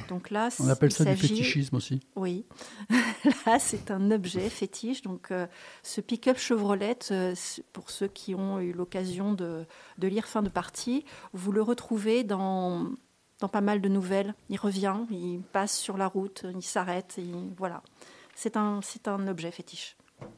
Donc 0.07 0.29
là, 0.29 0.47
On 0.61 0.69
appelle 0.69 0.91
ça 0.91 1.03
du 1.03 1.17
fétichisme 1.17 1.75
aussi. 1.75 1.99
Oui. 2.15 2.45
Là, 3.45 3.59
c'est 3.59 3.91
un 3.91 4.09
objet 4.11 4.49
fétiche. 4.49 5.01
Donc, 5.01 5.31
euh, 5.31 5.47
ce 5.83 5.99
pick-up 5.99 6.37
Chevrolet, 6.37 6.97
pour 7.73 7.89
ceux 7.89 8.07
qui 8.07 8.35
ont 8.35 8.59
eu 8.59 8.71
l'occasion 8.71 9.33
de, 9.33 9.65
de 9.97 10.07
lire 10.07 10.25
fin 10.27 10.44
de 10.45 10.49
partie, 10.49 11.03
vous 11.33 11.51
le 11.51 11.61
retrouvez 11.61 12.23
dans, 12.23 12.85
dans 13.41 13.49
pas 13.49 13.61
mal 13.61 13.81
de 13.81 13.89
nouvelles. 13.89 14.33
Il 14.49 14.57
revient, 14.57 14.95
il 15.11 15.41
passe 15.51 15.77
sur 15.77 15.97
la 15.97 16.07
route, 16.07 16.45
il 16.55 16.61
s'arrête. 16.63 17.15
il- 17.17 17.51
Voilà. 17.57 17.81
C'est 18.35 18.55
un, 18.57 18.79
c'est 18.81 19.07
un 19.07 19.27
objet 19.27 19.51
fétiche. 19.51 19.97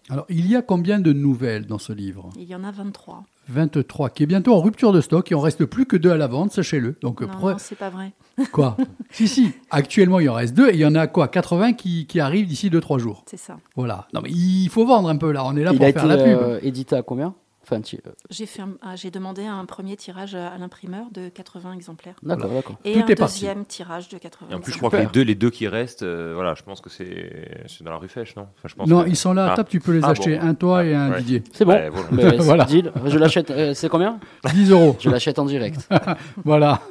Alors, 0.09 0.25
il 0.29 0.47
y 0.47 0.55
a 0.55 0.63
combien 0.63 0.99
de 0.99 1.13
nouvelles 1.13 1.67
dans 1.67 1.77
ce 1.77 1.93
livre? 1.93 2.29
Il 2.35 2.43
y 2.45 2.55
en 2.55 2.63
a 2.63 2.71
23. 2.71 3.23
23, 3.49 4.09
qui 4.09 4.23
est 4.23 4.25
bientôt 4.25 4.53
en 4.53 4.59
rupture 4.59 4.91
de 4.91 5.01
stock. 5.01 5.29
Il 5.29 5.35
en 5.35 5.39
reste 5.39 5.65
plus 5.65 5.85
que 5.85 5.95
deux 5.95 6.09
à 6.11 6.17
la 6.17 6.25
vente, 6.27 6.51
sachez-le. 6.51 6.95
Donc, 7.01 7.21
Non, 7.21 7.27
pre- 7.27 7.51
non, 7.51 7.57
c'est 7.59 7.75
pas 7.77 7.89
vrai. 7.91 8.13
quoi? 8.51 8.75
Si, 9.11 9.27
si. 9.27 9.51
Actuellement, 9.69 10.19
il 10.19 10.29
en 10.29 10.33
reste 10.33 10.55
deux 10.55 10.69
et 10.69 10.73
il 10.73 10.79
y 10.79 10.85
en 10.85 10.95
a 10.95 11.05
quoi 11.07 11.27
80 11.27 11.73
qui, 11.73 12.07
qui 12.07 12.19
arrivent 12.19 12.47
d'ici 12.47 12.69
2-3 12.71 12.97
jours. 12.99 13.23
C'est 13.27 13.37
ça. 13.37 13.57
Voilà. 13.75 14.07
Non, 14.13 14.21
mais 14.21 14.31
il 14.31 14.67
faut 14.69 14.85
vendre 14.85 15.09
un 15.09 15.15
peu 15.17 15.31
là. 15.31 15.45
On 15.45 15.55
est 15.55 15.63
là 15.63 15.71
il 15.71 15.77
pour 15.77 15.85
a 15.87 15.91
faire 15.91 16.05
été 16.05 16.15
la 16.15 16.23
pub. 16.23 16.41
euh, 16.41 16.59
édité 16.63 16.95
à 16.95 17.03
combien? 17.03 17.35
Enfin, 17.69 17.81
tu- 17.81 17.97
euh, 18.07 18.11
J'ai 18.29 18.45
fait 18.45 18.61
un- 18.61 18.75
ah, 18.81 18.95
j'ai 18.95 19.11
demandé 19.11 19.45
un 19.45 19.65
premier 19.65 19.95
tirage 19.97 20.35
à 20.35 20.57
l'imprimeur 20.57 21.05
de 21.13 21.29
80 21.29 21.73
exemplaires. 21.73 22.15
D'accord, 22.23 22.49
d'accord. 22.51 22.77
Et 22.85 22.93
Tout 22.93 22.99
un 22.99 23.05
est 23.07 23.15
parti. 23.15 23.33
deuxième 23.41 23.65
tirage 23.65 24.09
de 24.09 24.17
80 24.17 24.47
Et 24.51 24.55
en 24.55 24.59
plus, 24.59 24.71
je 24.73 24.77
crois 24.77 24.89
que 24.89 24.97
les 24.97 25.05
deux, 25.07 25.21
les 25.21 25.35
deux 25.35 25.49
qui 25.49 25.67
restent, 25.67 26.03
euh, 26.03 26.31
voilà, 26.33 26.53
je 26.55 26.63
pense 26.63 26.81
que 26.81 26.89
c'est 26.89 27.63
c'est 27.67 27.83
dans 27.83 27.91
la 27.91 27.97
rue 27.97 28.07
Fèche, 28.07 28.35
non? 28.35 28.43
Enfin, 28.57 28.67
je 28.69 28.75
pense 28.75 28.87
Non, 28.87 29.03
que- 29.03 29.09
ils 29.09 29.15
sont 29.15 29.33
là 29.33 29.47
à 29.47 29.51
Ah. 29.53 29.55
table. 29.57 29.69
Tu 29.69 29.79
peux 29.79 29.91
les 29.93 30.03
Ah, 30.03 30.09
acheter. 30.09 30.37
bon. 30.37 30.45
Un 30.47 30.53
toi 30.53 30.83
et 30.85 30.95
un 30.95 31.11
Ouais. 31.11 31.19
Didier. 31.19 31.43
C'est 31.53 31.65
bon. 31.65 31.71
Ouais, 31.73 31.89
voilà. 31.89 32.07
Mais, 32.11 32.37
Voilà. 32.37 32.65
deal. 32.65 32.91
Je 33.05 33.17
l'achète. 33.17 33.51
euh, 33.51 33.73
c'est 33.73 33.89
combien? 33.89 34.19
10 34.53 34.71
euros. 34.71 34.95
Je 34.99 35.09
l'achète 35.09 35.37
en 35.39 35.45
direct. 35.45 35.87
Voilà. 36.45 36.81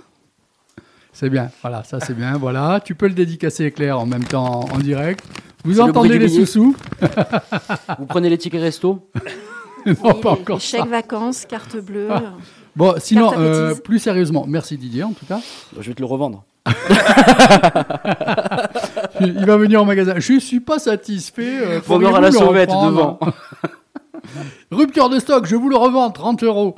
C'est 1.13 1.31
bien. 1.31 1.51
Voilà, 1.63 1.83
ça 1.85 1.99
c'est 2.01 2.13
bien. 2.15 2.37
Voilà. 2.37 2.81
Tu 2.85 2.95
peux 2.95 3.09
le 3.09 3.15
dédicacer, 3.15 3.71
Claire, 3.73 3.99
en 3.99 4.05
même 4.07 4.25
temps 4.25 4.61
en 4.71 4.79
direct. 4.79 5.25
Vous 5.65 5.73
le 5.73 5.81
entendez 5.81 6.11
du 6.11 6.19
les 6.19 6.29
sous-sous? 6.29 6.77
Vous 7.99 8.07
prenez 8.07 8.29
les 8.29 8.39
tickets 8.39 8.61
resto? 8.61 9.09
Non, 10.03 10.13
Oui, 10.15 10.21
pas 10.21 10.35
les- 10.35 10.41
encore 10.41 10.61
chèques 10.61 10.87
vacances, 10.89 11.47
carte 11.47 11.77
bleue. 11.77 12.09
Ah. 12.11 12.35
Bon, 12.75 12.95
sinon, 12.99 13.33
euh, 13.39 13.75
plus 13.75 13.99
sérieusement, 13.99 14.45
merci 14.49 14.77
Didier 14.77 15.05
en 15.05 15.13
tout 15.13 15.25
cas. 15.27 15.41
Je 15.81 15.89
vais 15.89 15.95
te 15.95 16.01
le 16.01 16.07
revendre. 16.07 16.45
Il 19.21 19.45
va 19.47 19.57
venir 19.57 19.83
au 19.83 19.85
magasin. 19.85 20.15
Je 20.19 20.39
suis 20.39 20.61
pas 20.61 20.79
satisfait. 20.79 21.59
euh, 21.63 21.81
Vendeur 21.85 22.15
à 22.17 22.21
pourriez-vous 22.21 22.39
la 22.41 22.47
sauvette 22.47 22.69
devant. 22.71 23.19
Rupture 24.71 25.09
de 25.09 25.19
stock, 25.19 25.47
je 25.47 25.57
vous 25.57 25.69
le 25.69 25.77
revends, 25.77 26.11
30 26.11 26.43
euros. 26.43 26.75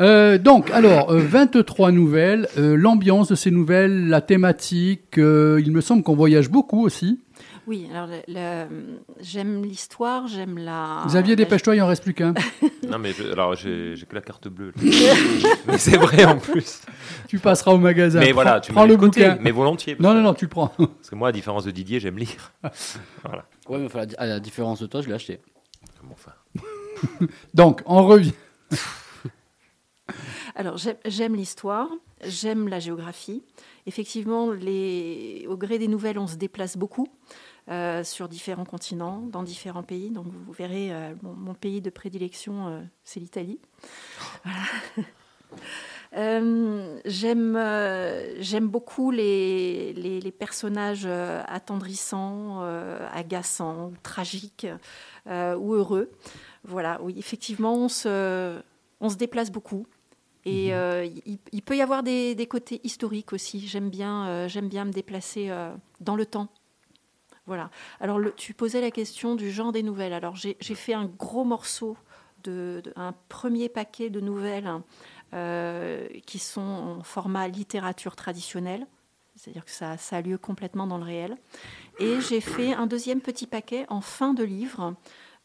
Euh, 0.00 0.38
donc, 0.38 0.70
alors, 0.70 1.10
euh, 1.12 1.18
23 1.18 1.92
nouvelles. 1.92 2.48
euh, 2.58 2.76
L'ambiance 2.76 3.28
de 3.28 3.34
ces 3.34 3.50
nouvelles, 3.50 4.08
la 4.08 4.20
thématique, 4.20 5.18
euh, 5.18 5.60
il 5.64 5.72
me 5.72 5.80
semble 5.80 6.02
qu'on 6.02 6.14
voyage 6.16 6.50
beaucoup 6.50 6.84
aussi. 6.84 7.20
Oui, 7.68 7.86
alors 7.90 8.06
le- 8.08 8.22
le- 8.28 8.98
j'aime 9.20 9.62
l'histoire, 9.62 10.26
j'aime 10.26 10.56
la. 10.58 11.02
Xavier, 11.06 11.36
dépêche-toi, 11.36 11.76
il 11.76 11.82
en 11.82 11.86
reste 11.86 12.02
plus 12.02 12.14
qu'un. 12.14 12.32
Non, 12.88 12.98
mais 12.98 13.12
je- 13.12 13.30
alors 13.30 13.54
j'ai 13.54 13.94
j'ai 13.96 14.06
que 14.06 14.14
la 14.14 14.22
carte 14.22 14.48
bleue. 14.48 14.72
c'est 15.76 15.98
vrai 15.98 16.24
en 16.24 16.38
plus. 16.38 16.80
tu 17.28 17.38
passeras 17.38 17.72
au 17.72 17.78
magasin. 17.78 18.20
Mais 18.20 18.26
Prends- 18.32 18.34
voilà, 18.42 18.60
tu 18.60 18.72
prends 18.72 18.86
le 18.86 18.96
côté, 18.96 19.28
bouquin. 19.28 19.38
mais 19.42 19.50
volontiers. 19.50 19.94
Non, 20.00 20.14
non, 20.14 20.22
non, 20.22 20.32
tu 20.32 20.46
le 20.46 20.48
prends. 20.48 20.68
Parce 20.78 21.10
que 21.10 21.14
moi, 21.14 21.28
à 21.28 21.32
différence 21.32 21.64
de 21.64 21.70
Didier, 21.70 22.00
j'aime 22.00 22.16
lire. 22.16 22.52
voilà. 23.22 23.44
Ouais, 23.68 23.78
mais 23.78 23.84
enfin, 23.86 24.06
à 24.16 24.26
la 24.26 24.40
différence 24.40 24.80
de 24.80 24.86
toi, 24.86 25.02
je 25.02 25.08
l'ai 25.08 25.12
acheté. 25.14 25.40
Bon, 26.02 26.14
enfin. 26.14 26.32
Donc, 27.52 27.82
on 27.84 28.06
revient. 28.06 28.32
Alors, 30.54 30.78
j'aime- 30.78 30.96
j'aime 31.04 31.34
l'histoire, 31.36 31.88
j'aime 32.24 32.68
la 32.68 32.80
géographie. 32.80 33.42
Effectivement, 33.86 34.50
les... 34.50 35.46
au 35.48 35.56
gré 35.56 35.78
des 35.78 35.88
nouvelles, 35.88 36.18
on 36.18 36.26
se 36.26 36.36
déplace 36.36 36.76
beaucoup 36.76 37.06
euh, 37.68 38.04
sur 38.04 38.28
différents 38.28 38.64
continents, 38.64 39.22
dans 39.30 39.42
différents 39.42 39.82
pays. 39.82 40.10
Donc, 40.10 40.26
vous 40.26 40.52
verrez, 40.52 40.92
euh, 40.92 41.14
mon, 41.22 41.32
mon 41.34 41.54
pays 41.54 41.80
de 41.80 41.90
prédilection, 41.90 42.68
euh, 42.68 42.80
c'est 43.04 43.20
l'Italie. 43.20 43.60
Voilà. 44.44 44.62
J'aime, 47.04 48.68
beaucoup 48.68 49.10
les, 49.10 49.92
les, 49.92 50.20
les 50.20 50.32
personnages 50.32 51.06
attendrissants, 51.06 52.62
agaçants, 53.12 53.92
tragiques 54.02 54.66
ou 55.26 55.74
heureux. 55.74 56.10
Voilà, 56.64 56.98
oui, 57.02 57.14
effectivement, 57.18 57.74
on 57.74 57.88
se, 57.88 58.58
on 59.00 59.10
se 59.10 59.16
déplace 59.16 59.50
beaucoup. 59.50 59.86
Et 60.48 60.72
euh, 60.72 61.06
il, 61.26 61.38
il 61.52 61.62
peut 61.62 61.76
y 61.76 61.82
avoir 61.82 62.02
des, 62.02 62.34
des 62.34 62.46
côtés 62.46 62.80
historiques 62.84 63.32
aussi. 63.32 63.66
J'aime 63.66 63.90
bien, 63.90 64.26
euh, 64.26 64.48
j'aime 64.48 64.68
bien 64.68 64.84
me 64.84 64.92
déplacer 64.92 65.50
euh, 65.50 65.74
dans 66.00 66.16
le 66.16 66.24
temps. 66.24 66.48
Voilà. 67.48 67.70
Alors, 67.98 68.20
tu 68.36 68.52
posais 68.52 68.82
la 68.82 68.90
question 68.90 69.34
du 69.34 69.50
genre 69.50 69.72
des 69.72 69.82
nouvelles. 69.82 70.12
Alors, 70.12 70.36
j'ai 70.36 70.54
fait 70.74 70.92
un 70.92 71.06
gros 71.06 71.44
morceau, 71.44 71.96
de, 72.44 72.82
un 72.94 73.14
premier 73.28 73.70
paquet 73.70 74.10
de 74.10 74.20
nouvelles 74.20 74.70
euh, 75.32 76.06
qui 76.26 76.38
sont 76.38 76.60
en 76.60 77.02
format 77.02 77.48
littérature 77.48 78.14
traditionnelle. 78.16 78.86
C'est-à-dire 79.34 79.64
que 79.64 79.70
ça, 79.70 79.96
a 80.10 80.20
lieu 80.20 80.36
complètement 80.36 80.86
dans 80.86 80.98
le 80.98 81.04
réel. 81.04 81.38
Et 81.98 82.20
j'ai 82.20 82.42
fait 82.42 82.74
un 82.74 82.86
deuxième 82.86 83.22
petit 83.22 83.46
paquet 83.46 83.86
en 83.88 84.02
fin 84.02 84.34
de 84.34 84.44
livre 84.44 84.94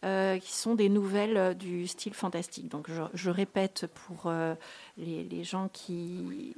euh, 0.04 0.38
qui 0.40 0.52
sont 0.52 0.76
des 0.76 0.90
nouvelles 0.90 1.56
du 1.56 1.88
style 1.88 2.14
fantastique. 2.14 2.68
Donc 2.68 2.90
je, 3.14 3.30
répète 3.30 3.88
pour 3.88 4.24
euh, 4.26 4.56
les 4.98 5.44
gens 5.46 5.70
qui, 5.70 6.54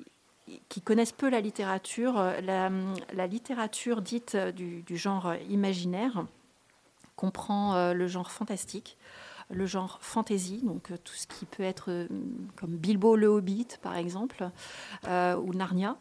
qui 0.70 0.82
connaissent 0.82 1.12
peu 1.12 1.30
la 1.30 1.42
littérature, 1.42 2.18
euh, 2.18 2.40
la, 2.42 3.28
littérature 3.28 4.02
dite 4.02 4.36
euh, 4.36 4.52
du, 4.52 4.98
genre 4.98 5.34
imaginaire 5.50 6.26
comprend 7.16 7.76
euh, 7.76 7.94
le 7.94 8.08
genre 8.08 8.32
fantastique, 8.32 8.98
le 9.50 9.66
genre 9.66 10.00
fantasy, 10.02 10.62
donc 10.64 10.92
euh, 10.92 10.98
tout 11.04 11.14
ce 11.14 11.28
qui 11.28 11.46
peut 11.46 11.64
être 11.64 11.92
euh, 11.92 12.08
comme 12.56 12.78
Bilbo 12.78 13.16
le 13.16 13.28
Hobbit 13.28 13.68
par 13.82 13.96
exemple, 13.96 14.50
euh, 15.08 15.36
ou 15.38 15.54
Narnia, 15.54 15.98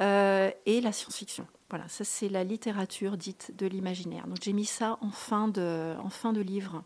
euh, 0.00 0.50
et 0.66 0.80
la 0.80 0.92
science-fiction. 0.92 1.46
Voilà, 1.70 1.88
ça 1.88 2.04
c'est 2.04 2.28
la 2.28 2.44
littérature 2.44 3.16
dite 3.16 3.52
de 3.56 3.66
l'imaginaire. 3.66 4.26
Donc 4.26 4.38
j'ai 4.42 4.52
mis 4.52 4.66
ça 4.66 4.98
en 5.00 5.10
fin 5.10 5.48
de, 5.48 5.94
en 5.98 6.10
fin 6.10 6.32
de 6.32 6.40
livre. 6.40 6.84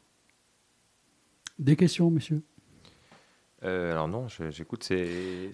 Des 1.59 1.77
questions, 1.77 2.11
monsieur? 2.11 2.43
Euh, 3.65 3.91
alors 3.91 4.07
non, 4.09 4.29
j'écoute. 4.29 4.85
C'est, 4.85 5.51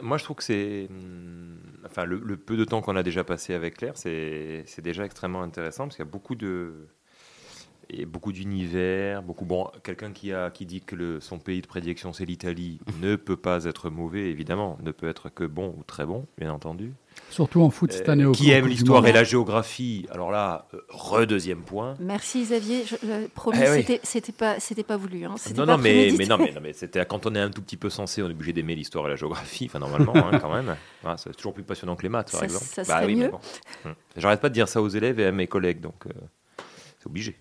moi, 0.00 0.16
je 0.18 0.24
trouve 0.24 0.36
que 0.36 0.44
c'est, 0.44 0.86
hum, 0.90 1.60
enfin, 1.84 2.04
le, 2.04 2.18
le 2.20 2.36
peu 2.36 2.56
de 2.56 2.64
temps 2.64 2.80
qu'on 2.82 2.96
a 2.96 3.02
déjà 3.02 3.24
passé 3.24 3.52
avec 3.54 3.76
Claire, 3.78 3.96
c'est 3.96 4.64
déjà 4.80 5.04
extrêmement 5.04 5.42
intéressant 5.42 5.84
parce 5.84 5.96
qu'il 5.96 6.04
y 6.04 6.08
a 6.08 6.10
beaucoup 6.10 6.36
de, 6.36 6.86
et 7.90 8.04
beaucoup 8.06 8.32
d'univers, 8.32 9.22
beaucoup. 9.22 9.44
Bon, 9.44 9.68
quelqu'un 9.82 10.12
qui 10.12 10.32
a, 10.32 10.50
qui 10.50 10.66
dit 10.66 10.80
que 10.82 10.94
le, 10.94 11.20
son 11.20 11.38
pays 11.38 11.60
de 11.62 11.66
prédilection 11.66 12.12
c'est 12.12 12.24
l'Italie 12.26 12.80
ne 13.02 13.16
peut 13.16 13.36
pas 13.36 13.64
être 13.64 13.88
mauvais, 13.90 14.30
évidemment, 14.30 14.78
ne 14.82 14.90
peut 14.92 15.08
être 15.08 15.28
que 15.30 15.44
bon 15.44 15.74
ou 15.78 15.82
très 15.84 16.04
bon, 16.06 16.26
bien 16.38 16.52
entendu. 16.52 16.92
Surtout 17.30 17.62
en 17.62 17.70
foot 17.70 17.90
cette 17.90 18.08
année. 18.08 18.22
Euh, 18.22 18.28
au- 18.28 18.32
qui 18.32 18.50
aime 18.52 18.66
l'histoire 18.68 19.04
et 19.06 19.12
la 19.12 19.24
géographie, 19.24 20.06
alors 20.10 20.30
là, 20.30 20.68
euh, 20.74 20.80
redeuxième 20.88 21.62
point. 21.62 21.94
Merci 21.98 22.42
Xavier, 22.42 22.84
je, 22.86 22.94
je- 23.02 23.26
promis, 23.28 23.58
Eh 23.60 23.70
oui. 23.70 23.98
c'était, 24.04 24.32
pas, 24.32 24.60
c'était 24.60 24.84
pas 24.84 24.96
voulu. 24.96 25.24
Hein. 25.24 25.34
Non, 25.56 25.66
pas 25.66 25.76
non, 25.76 25.78
mais, 25.78 26.12
non, 26.28 26.38
mais, 26.38 26.52
non, 26.54 26.60
mais 26.62 26.72
c'était 26.72 27.04
quand 27.06 27.26
on 27.26 27.34
est 27.34 27.40
un 27.40 27.50
tout 27.50 27.60
petit 27.62 27.76
peu 27.76 27.90
censé, 27.90 28.22
on 28.22 28.28
est 28.28 28.32
obligé 28.32 28.52
d'aimer 28.52 28.76
l'histoire 28.76 29.06
et 29.06 29.10
la 29.10 29.16
géographie, 29.16 29.64
enfin 29.68 29.80
normalement, 29.80 30.14
hein, 30.14 30.38
quand 30.38 30.52
même. 30.54 30.76
C'est 31.16 31.34
toujours 31.34 31.54
plus 31.54 31.64
passionnant 31.64 31.96
que 31.96 32.02
les 32.02 32.08
maths, 32.08 32.30
par 32.30 32.40
Ça- 32.40 32.46
exemple. 32.46 32.64
ça 32.66 32.82
Bah 32.82 33.00
serait 33.02 33.06
oui, 33.06 33.28
bon. 33.28 33.40
Hum. 33.86 33.94
J'arrête 34.16 34.40
pas 34.40 34.48
de 34.50 34.54
dire 34.54 34.68
ça 34.68 34.80
aux 34.80 34.88
élèves 34.88 35.18
et 35.18 35.26
à 35.26 35.32
mes 35.32 35.46
collègues, 35.48 35.80
donc 35.80 36.06
euh, 36.06 36.10
c'est 37.00 37.06
obligé. 37.06 37.36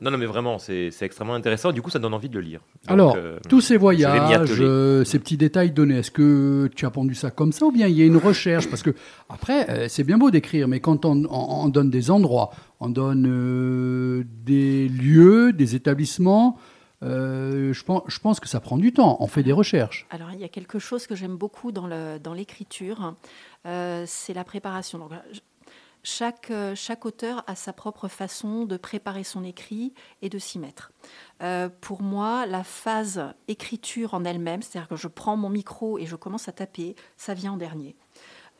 Non, 0.00 0.10
non, 0.10 0.18
mais 0.18 0.26
vraiment, 0.26 0.58
c'est 0.58 0.90
c'est 0.90 1.06
extrêmement 1.06 1.34
intéressant. 1.34 1.72
Du 1.72 1.80
coup, 1.82 1.90
ça 1.90 1.98
donne 1.98 2.12
envie 2.14 2.28
de 2.28 2.34
le 2.34 2.40
lire. 2.42 2.60
Donc, 2.82 2.90
Alors, 2.92 3.14
euh, 3.16 3.38
tous 3.48 3.60
ces 3.60 3.76
voyages, 3.76 4.50
euh, 4.60 5.04
ces 5.04 5.18
petits 5.18 5.36
détails 5.36 5.70
donnés, 5.70 5.98
est-ce 5.98 6.10
que 6.10 6.68
tu 6.74 6.84
as 6.86 6.90
pondu 6.90 7.14
ça 7.14 7.30
comme 7.30 7.52
ça 7.52 7.64
ou 7.66 7.72
bien 7.72 7.86
il 7.86 7.96
y 7.96 8.02
a 8.02 8.04
une 8.06 8.16
recherche? 8.18 8.68
Parce 8.68 8.82
que 8.82 8.90
après, 9.28 9.70
euh, 9.70 9.88
c'est 9.88 10.04
bien 10.04 10.18
beau 10.18 10.30
d'écrire, 10.30 10.68
mais 10.68 10.80
quand 10.80 11.04
on, 11.04 11.24
on- 11.24 11.64
on 11.64 11.68
donne 11.68 11.90
des 11.90 12.10
endroits, 12.10 12.50
on 12.80 12.88
donne 12.90 13.26
euh, 13.28 14.24
des 14.44 14.88
lieux, 14.88 15.52
des 15.52 15.74
établissements, 15.74 16.58
euh, 17.02 17.72
je, 17.72 17.84
pense, 17.84 18.02
je 18.06 18.18
pense 18.18 18.40
que 18.40 18.48
ça 18.48 18.60
prend 18.60 18.76
du 18.78 18.92
temps. 18.92 19.16
On 19.20 19.26
fait 19.26 19.42
des 19.42 19.52
recherches. 19.52 20.06
Alors, 20.10 20.28
il 20.32 20.40
y 20.40 20.44
a 20.44 20.48
quelque 20.48 20.78
chose 20.78 21.06
que 21.06 21.14
j'aime 21.14 21.36
beaucoup 21.36 21.72
dans 21.72 21.88
dans 22.22 22.34
l'écriture, 22.34 23.14
euh, 23.66 24.04
c'est 24.06 24.34
la 24.34 24.44
préparation. 24.44 24.98
Donc, 24.98 25.10
je- 25.32 25.40
chaque, 26.06 26.52
euh, 26.52 26.76
chaque 26.76 27.04
auteur 27.04 27.42
a 27.48 27.56
sa 27.56 27.72
propre 27.72 28.06
façon 28.06 28.64
de 28.64 28.76
préparer 28.76 29.24
son 29.24 29.42
écrit 29.42 29.92
et 30.22 30.28
de 30.28 30.38
s'y 30.38 30.60
mettre. 30.60 30.92
Euh, 31.42 31.68
pour 31.80 32.00
moi, 32.00 32.46
la 32.46 32.62
phase 32.62 33.34
écriture 33.48 34.14
en 34.14 34.24
elle-même, 34.24 34.62
c'est-à-dire 34.62 34.88
que 34.88 34.94
je 34.94 35.08
prends 35.08 35.36
mon 35.36 35.50
micro 35.50 35.98
et 35.98 36.06
je 36.06 36.14
commence 36.14 36.46
à 36.46 36.52
taper, 36.52 36.94
ça 37.16 37.34
vient 37.34 37.54
en 37.54 37.56
dernier. 37.56 37.96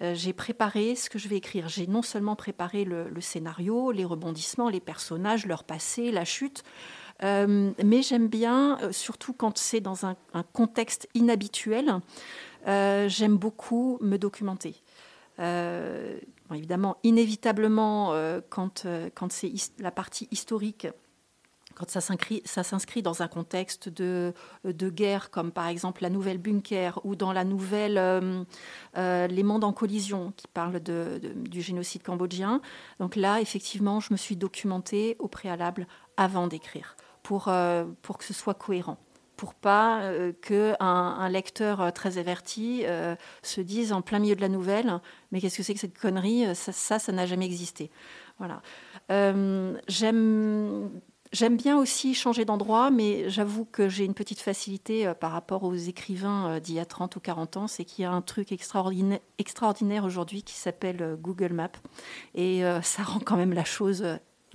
Euh, 0.02 0.12
j'ai 0.12 0.32
préparé 0.32 0.96
ce 0.96 1.08
que 1.08 1.20
je 1.20 1.28
vais 1.28 1.36
écrire. 1.36 1.68
J'ai 1.68 1.86
non 1.86 2.02
seulement 2.02 2.34
préparé 2.34 2.84
le, 2.84 3.20
scénario, 3.20 3.92
les 3.92 4.04
rebondissements, 4.04 4.68
les 4.68 4.80
personnages, 4.80 5.46
leur 5.46 5.62
passé, 5.62 6.10
la 6.10 6.24
chute, 6.24 6.64
mais 7.22 8.02
j'aime 8.02 8.26
bien, 8.26 8.78
surtout 8.90 9.32
quand 9.32 9.56
c'est 9.56 9.80
dans 9.80 10.04
un, 10.04 10.16
contexte 10.52 11.08
inhabituel, 11.14 12.00
j'aime 12.66 13.36
beaucoup 13.38 13.98
me 14.02 14.18
documenter. 14.18 14.82
Euh, 16.50 16.54
évidemment, 16.54 16.96
inévitablement, 17.02 18.12
euh, 18.12 18.40
quand, 18.48 18.84
euh, 18.86 19.10
quand 19.14 19.32
c'est 19.32 19.52
la 19.78 19.90
partie 19.90 20.28
historique, 20.30 20.88
quand 21.76 21.90
ça 21.90 22.00
s'inscrit, 22.00 23.02
dans 23.02 23.22
un 23.22 23.28
contexte 23.28 23.90
de, 23.90 24.32
de 24.64 24.88
guerre, 24.88 25.30
comme 25.30 25.52
par 25.52 25.68
exemple 25.68 26.02
la 26.02 26.08
nouvelle 26.08 26.38
Bunker 26.38 26.98
ou 27.04 27.14
dans 27.16 27.32
la 27.32 27.44
nouvelle 27.44 27.98
euh, 27.98 28.42
euh, 28.96 29.26
Les 29.26 29.42
mondes 29.42 29.62
en 29.62 29.74
collision, 29.74 30.32
qui 30.36 30.48
parle 30.48 30.80
du 30.80 31.60
génocide 31.60 32.02
cambodgien. 32.02 32.62
Donc 32.98 33.14
là, 33.14 33.40
effectivement, 33.42 34.00
je 34.00 34.12
me 34.12 34.16
suis 34.16 34.36
documentée 34.36 35.16
au 35.18 35.28
préalable 35.28 35.86
avant 36.16 36.46
d'écrire, 36.46 36.96
pour, 37.22 37.48
euh, 37.48 37.84
pour 38.00 38.16
que 38.16 38.24
ce 38.24 38.32
soit 38.32 38.54
cohérent 38.54 38.96
pour 39.36 39.54
pas 39.54 40.00
euh, 40.02 40.32
que 40.40 40.74
un, 40.80 41.16
un 41.18 41.28
lecteur 41.28 41.80
euh, 41.80 41.90
très 41.90 42.18
averti 42.18 42.82
euh, 42.84 43.14
se 43.42 43.60
dise 43.60 43.92
en 43.92 44.02
plein 44.02 44.18
milieu 44.18 44.34
de 44.34 44.40
la 44.40 44.48
nouvelle 44.48 45.00
mais 45.30 45.40
qu'est-ce 45.40 45.56
que 45.56 45.62
c'est 45.62 45.74
que 45.74 45.80
cette 45.80 45.98
connerie 45.98 46.46
ça 46.54 46.98
ça 46.98 47.12
n'a 47.12 47.26
jamais 47.26 47.46
existé 47.46 47.90
voilà 48.38 48.62
Euh, 49.10 49.78
j'aime 49.88 50.90
J'aime 51.32 51.56
bien 51.56 51.76
aussi 51.76 52.14
changer 52.14 52.44
d'endroit, 52.44 52.90
mais 52.90 53.28
j'avoue 53.28 53.64
que 53.64 53.88
j'ai 53.88 54.04
une 54.04 54.14
petite 54.14 54.40
facilité 54.40 55.12
par 55.20 55.32
rapport 55.32 55.64
aux 55.64 55.74
écrivains 55.74 56.60
d'il 56.60 56.76
y 56.76 56.78
a 56.78 56.86
30 56.86 57.16
ou 57.16 57.20
40 57.20 57.56
ans. 57.56 57.66
C'est 57.66 57.84
qu'il 57.84 58.04
y 58.04 58.06
a 58.06 58.12
un 58.12 58.22
truc 58.22 58.52
extraordinaire, 58.52 59.18
extraordinaire 59.38 60.04
aujourd'hui 60.04 60.44
qui 60.44 60.54
s'appelle 60.54 61.18
Google 61.20 61.52
Maps. 61.52 61.80
Et 62.36 62.62
ça 62.82 63.02
rend 63.02 63.18
quand 63.18 63.36
même 63.36 63.52
la 63.52 63.64
chose 63.64 64.06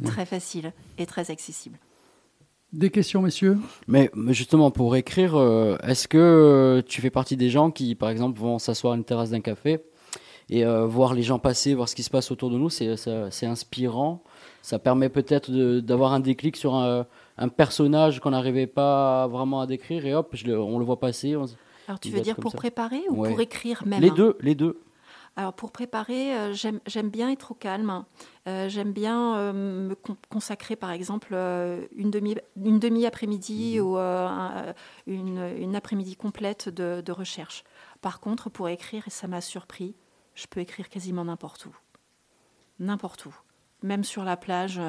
très 0.05 0.25
facile 0.25 0.71
et 0.97 1.05
très 1.05 1.29
accessible. 1.29 1.77
Des 2.73 2.89
questions, 2.89 3.21
messieurs? 3.21 3.57
Mais 3.87 4.09
justement, 4.29 4.71
pour 4.71 4.95
écrire, 4.95 5.35
euh, 5.35 5.75
est-ce 5.83 6.07
que 6.07 6.17
euh, 6.17 6.81
tu 6.81 7.01
fais 7.01 7.09
partie 7.09 7.35
des 7.35 7.49
gens 7.49 7.69
qui, 7.69 7.95
par 7.95 8.09
exemple, 8.09 8.39
vont 8.39 8.59
s'asseoir 8.59 8.93
à 8.93 8.95
une 8.95 9.03
terrasse 9.03 9.31
d'un 9.31 9.41
café 9.41 9.79
et 10.49 10.65
euh, 10.65 10.85
voir 10.85 11.13
les 11.13 11.21
gens 11.21 11.37
passer, 11.37 11.73
voir 11.73 11.89
ce 11.89 11.95
qui 11.95 12.03
se 12.03 12.09
passe 12.09 12.31
autour 12.31 12.49
de 12.49 12.57
nous? 12.57 12.69
C'est 12.69 12.95
ça- 12.95 13.29
c'est 13.29 13.45
inspirant. 13.45 14.23
Ça 14.61 14.79
permet 14.79 15.09
peut-être 15.09 15.51
de- 15.51 15.81
d'avoir 15.81 16.13
un 16.13 16.21
déclic 16.21 16.55
sur 16.55 16.75
un, 16.75 17.05
un 17.37 17.49
personnage 17.49 18.21
qu'on 18.21 18.29
n'arrivait 18.31 18.67
pas 18.67 19.27
vraiment 19.27 19.59
à 19.59 19.67
décrire 19.67 20.05
et 20.05 20.13
hop, 20.15 20.29
je 20.33 20.45
le- 20.47 20.59
on 20.61 20.79
le 20.79 20.85
voit 20.85 20.99
passer. 20.99 21.35
on 21.35 21.45
Alors, 21.89 21.99
tu 21.99 22.09
veux 22.09 22.21
dire 22.21 22.37
pour 22.37 22.51
ça. 22.51 22.57
préparer 22.57 23.01
ou 23.09 23.21
Ouais. 23.23 23.29
pour 23.31 23.41
écrire 23.41 23.83
même 23.85 23.99
Les 24.01 24.11
hein? 24.11 24.13
deux, 24.15 24.37
les 24.39 24.55
deux. 24.55 24.79
Alors 25.37 25.53
pour 25.53 25.71
préparer, 25.71 26.35
euh, 26.35 26.53
j'aime 26.53 27.09
bien 27.09 27.31
être 27.31 27.51
au 27.51 27.53
calme. 27.55 28.03
Euh, 28.47 28.67
j'aime 28.67 28.91
bien 28.91 29.37
euh, 29.37 29.53
me 29.87 29.95
con- 29.95 30.17
consacrer 30.29 30.75
par 30.75 30.91
exemple 30.91 31.29
euh, 31.31 31.85
une 31.95 32.11
demi 32.11 32.35
une 32.57 32.79
demi 32.79 33.05
après-midi 33.05 33.79
ou 33.79 33.97
euh, 33.97 34.27
un- 34.27 34.73
une, 35.07 35.39
une 35.57 35.75
après-midi 35.75 36.17
complète 36.17 36.67
de, 36.67 37.01
de 37.01 37.11
recherche. 37.13 37.63
Par 38.01 38.19
contre, 38.19 38.49
pour 38.49 38.67
écrire, 38.67 39.07
et 39.07 39.09
ça 39.09 39.27
m'a 39.27 39.39
surpris, 39.41 39.95
je 40.35 40.47
peux 40.47 40.59
écrire 40.59 40.89
quasiment 40.89 41.23
n'importe 41.23 41.65
où, 41.65 41.75
n'importe 42.79 43.25
où, 43.25 43.33
même 43.83 44.03
sur 44.03 44.23
la 44.25 44.35
plage. 44.35 44.81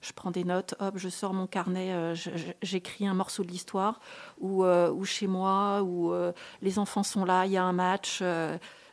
je 0.00 0.12
prends 0.12 0.30
des 0.30 0.44
notes, 0.44 0.74
hop, 0.80 0.94
je 0.96 1.08
sors 1.08 1.32
mon 1.34 1.46
carnet, 1.46 2.14
j'écris 2.62 3.06
un 3.06 3.14
morceau 3.14 3.42
de 3.42 3.48
l'histoire, 3.48 4.00
ou, 4.38 4.64
ou 4.64 5.04
chez 5.04 5.26
moi, 5.28 5.82
où 5.82 6.12
euh, 6.12 6.32
les 6.62 6.78
enfants 6.78 7.02
sont 7.04 7.24
là, 7.24 7.46
il 7.46 7.52
y 7.52 7.56
a 7.56 7.64
un 7.64 7.72
match, 7.72 8.22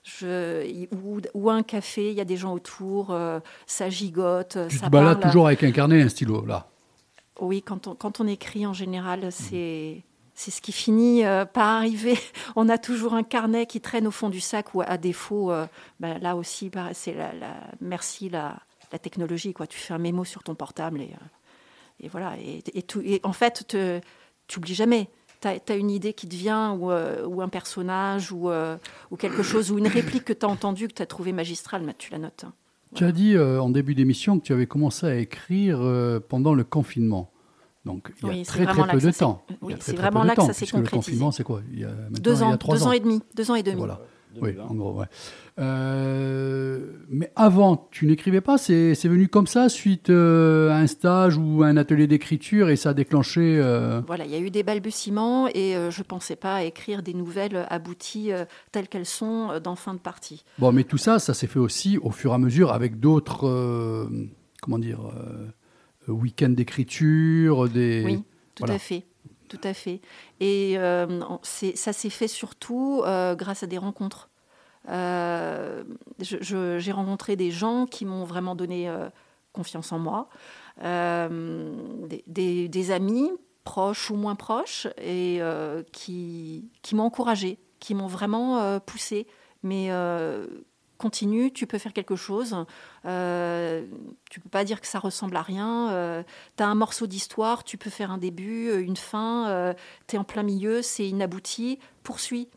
je, 0.05 0.85
ou, 0.95 1.19
ou 1.33 1.49
un 1.49 1.63
café, 1.63 2.11
il 2.11 2.15
y 2.15 2.21
a 2.21 2.25
des 2.25 2.37
gens 2.37 2.53
autour, 2.53 3.11
euh, 3.11 3.39
ça 3.65 3.89
gigote, 3.89 4.57
Tu 4.69 4.77
ça 4.77 4.85
te 4.85 4.91
balades 4.91 5.19
toujours 5.21 5.47
avec 5.47 5.63
un 5.63 5.71
carnet 5.71 5.99
et 5.99 6.03
un 6.03 6.09
stylo, 6.09 6.45
là. 6.45 6.67
Oui, 7.41 7.61
quand 7.61 7.87
on, 7.87 7.95
quand 7.95 8.21
on 8.21 8.27
écrit 8.27 8.65
en 8.65 8.73
général, 8.73 9.31
c'est 9.31 10.03
c'est 10.37 10.51
ce 10.51 10.61
qui 10.61 10.71
finit 10.73 11.25
euh, 11.25 11.45
par 11.45 11.67
arriver. 11.77 12.17
On 12.57 12.67
a 12.67 12.77
toujours 12.77 13.13
un 13.13 13.23
carnet 13.23 13.65
qui 13.65 13.79
traîne 13.79 14.05
au 14.05 14.11
fond 14.11 14.29
du 14.29 14.41
sac 14.41 14.75
ou 14.75 14.81
à 14.81 14.97
défaut, 14.97 15.49
euh, 15.49 15.65
ben, 16.01 16.17
là 16.19 16.35
aussi, 16.35 16.69
bah, 16.69 16.89
c'est 16.93 17.13
la, 17.13 17.31
la- 17.33 17.55
merci 17.79 18.27
la, 18.29 18.57
la 18.91 18.99
technologie. 18.99 19.53
Quoi. 19.53 19.65
Tu 19.65 19.77
fais 19.79 19.93
un 19.93 19.97
mémo 19.97 20.25
sur 20.25 20.43
ton 20.43 20.53
portable 20.53 20.99
et, 21.01 21.11
et 22.01 22.09
voilà. 22.09 22.35
Et, 22.37 22.61
et 22.73 22.81
tout, 22.83 22.99
et 23.05 23.21
en 23.23 23.31
fait, 23.31 23.63
tu 23.67 23.77
n'oublies 24.57 24.75
jamais. 24.75 25.07
Tu 25.65 25.71
as, 25.71 25.75
une 25.75 25.91
idée 25.91 26.13
qui 26.13 26.27
te 26.27 26.35
vient 26.35 26.73
ou, 26.73 26.91
euh, 26.91 27.25
ou 27.25 27.41
un 27.41 27.49
personnage 27.49 28.31
ou, 28.31 28.49
euh, 28.49 28.77
ou 29.11 29.15
quelque 29.15 29.43
chose 29.43 29.71
ou 29.71 29.77
une 29.77 29.87
réplique 29.87 30.25
que 30.25 30.33
tu 30.33 30.45
as 30.45 30.49
entendue, 30.49 30.87
que 30.87 30.93
tu 30.93 31.01
as 31.01 31.05
trouvée 31.05 31.33
magistrale, 31.33 31.83
tu 31.97 32.11
la 32.11 32.17
notes. 32.17 32.45
hein. 32.47 32.53
Tu 32.95 33.03
as 33.03 33.11
dit 33.11 33.35
euh, 33.35 33.61
en 33.61 33.69
début 33.69 33.93
d'émission 33.93 34.39
que 34.39 34.43
tu 34.45 34.53
avais 34.53 34.67
commencé 34.67 35.05
à 35.05 35.15
écrire 35.15 35.79
pendant 36.29 36.53
le 36.53 36.63
confinement. 36.63 37.31
Donc, 37.85 38.11
il 38.21 38.27
y 38.27 38.29
a 38.29 38.33
Oui, 38.33 38.43
très, 38.43 38.65
très 38.65 38.87
peu 38.87 38.99
de 38.99 39.11
temps. 39.11 39.45
oui, 39.61 39.75
c'est 39.79 39.95
vraiment 39.95 40.23
là 40.23 40.35
que 40.35 40.41
ça 40.41 40.53
s'est 40.53 40.59
puisque 40.65 40.73
Le 40.73 40.79
concrétisé. 40.81 41.11
confinement, 41.11 41.31
c'est 41.31 41.43
quoi? 41.43 41.61
Il 41.71 41.79
y 41.79 41.83
a 41.83 41.89
maintenant, 41.89 42.09
Deux 42.21 42.33
il 42.35 42.39
y 42.39 42.43
a 42.43 42.47
ans, 42.47 42.57
trois 42.57 42.75
deux 42.75 42.83
ans 42.87 42.91
et 42.91 42.99
demi, 42.99 43.21
deux 43.35 43.51
ans 43.51 43.55
et 43.55 43.61
demi. 43.63 43.77
Voilà. 43.77 43.99
Oui, 44.41 44.51
en 44.59 44.75
gros, 44.75 44.99
ouais. 44.99 45.05
Euh, 45.57 46.79
mais 47.09 47.31
avant, 47.35 47.87
tu 47.91 48.05
n'écrivais 48.05 48.41
pas 48.41 48.57
C'est 48.57 48.93
venu 49.05 49.27
comme 49.27 49.47
ça, 49.47 49.69
suite 49.69 50.09
euh, 50.09 50.69
à 50.71 50.77
un 50.77 50.87
stage 50.87 51.37
ou 51.37 51.63
à 51.63 51.67
un 51.67 51.77
atelier 51.77 52.07
d'écriture, 52.07 52.69
et 52.69 52.75
ça 52.75 52.89
a 52.89 52.93
déclenché... 52.93 53.57
euh, 53.59 54.01
Voilà, 54.07 54.25
il 54.25 54.31
y 54.31 54.35
a 54.35 54.39
eu 54.39 54.51
des 54.51 54.63
balbutiements 54.63 55.47
et 55.47 55.75
je 55.89 55.99
ne 55.99 56.03
pensais 56.03 56.35
pas 56.35 56.63
écrire 56.63 57.03
des 57.03 57.13
nouvelles 57.13 57.65
abouties 57.69 58.31
telles 58.71 58.87
qu'elles 58.87 59.05
sont 59.05 59.59
dans 59.63 59.75
fin 59.75 59.93
de 59.93 59.99
partie. 59.99 60.43
Bon, 60.59 60.71
mais 60.71 60.83
tout 60.83 60.97
ça, 60.97 61.19
ça 61.19 61.33
s'est 61.33 61.47
fait 61.47 61.59
aussi 61.59 61.97
au 61.97 62.11
fur 62.11 62.31
et 62.31 62.35
à 62.35 62.37
mesure 62.37 62.71
avec 62.71 62.99
d'autres, 62.99 64.09
comment 64.61 64.79
dire, 64.79 64.99
week-ends 66.07 66.49
d'écriture, 66.49 67.69
des... 67.69 68.03
Oui, 68.05 68.17
tout 68.55 68.61
voilà. 68.61 68.75
à 68.75 68.79
fait. 68.79 69.05
Tout 69.55 69.67
à 69.67 69.73
fait. 69.73 70.01
Et 70.39 70.73
euh, 70.77 71.21
ça 71.75 71.93
s'est 71.93 72.09
fait 72.09 72.27
surtout 72.27 73.03
euh, 73.05 73.35
grâce 73.35 73.63
à 73.63 73.67
des 73.67 73.77
rencontres. 73.77 74.29
Euh, 74.89 75.83
J'ai 76.19 76.91
rencontré 76.91 77.35
des 77.35 77.51
gens 77.51 77.85
qui 77.85 78.05
m'ont 78.05 78.25
vraiment 78.25 78.55
donné 78.55 78.91
confiance 79.53 79.91
en 79.93 79.99
moi, 79.99 80.29
des, 82.27 82.91
amis 82.91 83.31
proches 83.63 84.11
ou 84.11 84.15
moins 84.15 84.35
proches, 84.35 84.87
et 85.01 85.39
qui, 85.91 86.69
m'ont 86.93 87.03
encouragé, 87.03 87.57
qui 87.79 87.95
m'ont 87.95 88.07
vraiment 88.07 88.79
poussé. 88.81 89.27
Continue, 91.05 91.51
tu 91.51 91.67
peux 91.67 91.77
faire 91.77 91.93
quelque 91.93 92.15
chose. 92.15 92.55
Euh, 93.05 93.85
tu 94.31 94.39
peux 94.39 94.49
pas 94.49 94.63
dire 94.63 94.81
que 94.81 94.87
ça 94.87 94.97
ressemble 94.97 95.35
à 95.35 95.43
rien. 95.43 96.23
tu 96.57 96.63
as 96.63 96.67
un 96.67 96.73
morceau 96.73 97.05
d'histoire, 97.05 97.63
tu 97.63 97.77
peux 97.77 97.91
faire 97.91 98.09
un 98.09 98.17
début, 98.17 98.69
euh, 98.69 98.81
une 98.81 98.97
fin. 98.97 99.75
tu 100.07 100.15
es 100.15 100.19
en 100.19 100.23
plein 100.23 100.41
milieu, 100.41 100.81
c'est 100.81 101.07
inabouti. 101.07 101.77
Poursuis. 102.01 102.47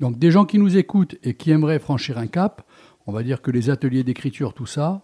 Donc 0.00 0.18
des 0.18 0.30
gens 0.30 0.46
qui 0.46 0.58
nous 0.58 0.78
écoutent 0.78 1.16
et 1.22 1.34
qui 1.34 1.50
aimeraient 1.50 1.78
franchir 1.78 2.16
un 2.16 2.28
cap, 2.28 2.62
on 3.06 3.12
va 3.12 3.22
dire 3.22 3.42
que 3.42 3.50
les 3.50 3.68
ateliers 3.68 4.04
d'écriture, 4.04 4.54
tout 4.54 4.66
ça, 4.66 5.02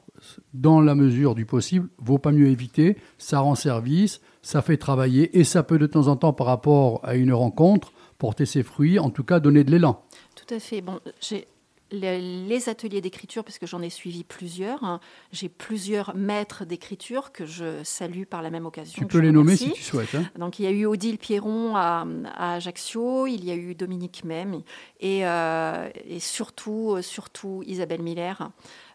dans 0.55 0.80
la 0.80 0.94
mesure 0.94 1.34
du 1.34 1.44
possible, 1.44 1.88
vaut 1.98 2.18
pas 2.18 2.32
mieux 2.32 2.48
éviter. 2.48 2.96
Ça 3.18 3.40
rend 3.40 3.55
service, 3.55 4.22
ça 4.40 4.62
fait 4.62 4.78
travailler 4.78 5.38
et 5.38 5.44
ça 5.44 5.62
peut 5.62 5.78
de 5.78 5.86
temps 5.86 6.09
en 6.09 6.16
temps, 6.16 6.32
par 6.32 6.46
rapport 6.46 7.00
à 7.02 7.16
une 7.16 7.34
rencontre, 7.34 7.92
porter 8.16 8.46
ses 8.46 8.62
fruits, 8.62 8.98
en 8.98 9.11
tout 9.11 9.24
cas 9.24 9.40
donner 9.40 9.62
de 9.62 9.70
l'élan. 9.70 10.02
Tout 10.36 10.55
à 10.55 10.59
fait. 10.59 10.80
Bon, 10.80 11.00
j'ai 11.20 11.46
les, 11.91 12.20
les 12.47 12.68
ateliers 12.68 13.01
d'écriture, 13.01 13.45
parce 13.45 13.59
que 13.59 13.66
j'en 13.66 13.82
ai 13.82 13.91
suivi 13.91 14.24
plusieurs. 14.24 14.82
hein. 14.85 15.01
J'ai 15.32 15.49
plusieurs 15.49 16.14
maîtres 16.16 16.64
d'écriture 16.64 17.30
que 17.32 17.47
je 17.47 17.82
salue 17.85 18.24
par 18.24 18.43
la 18.43 18.51
même 18.51 18.66
occasion. 18.66 18.95
Tu 18.99 19.07
peux 19.07 19.18
les 19.18 19.30
nommer 19.32 19.57
si 19.57 19.72
tu 19.72 19.82
souhaites. 19.82 20.14
hein. 20.14 20.24
Donc 20.39 20.59
il 20.59 20.64
y 20.64 20.66
a 20.66 20.70
eu 20.70 20.87
Odile 20.87 21.18
Pierron 21.18 21.76
à, 21.76 22.07
à 22.35 22.55
Ajaccio, 22.55 23.26
il 23.26 23.45
y 23.45 23.51
a 23.51 23.55
eu 23.55 23.74
Dominique 23.74 24.24
Même 24.24 24.62
et, 25.01 25.26
euh, 25.26 25.89
et 26.07 26.20
surtout, 26.20 26.97
surtout 27.03 27.62
Isabelle 27.66 28.03
Miller. 28.03 28.51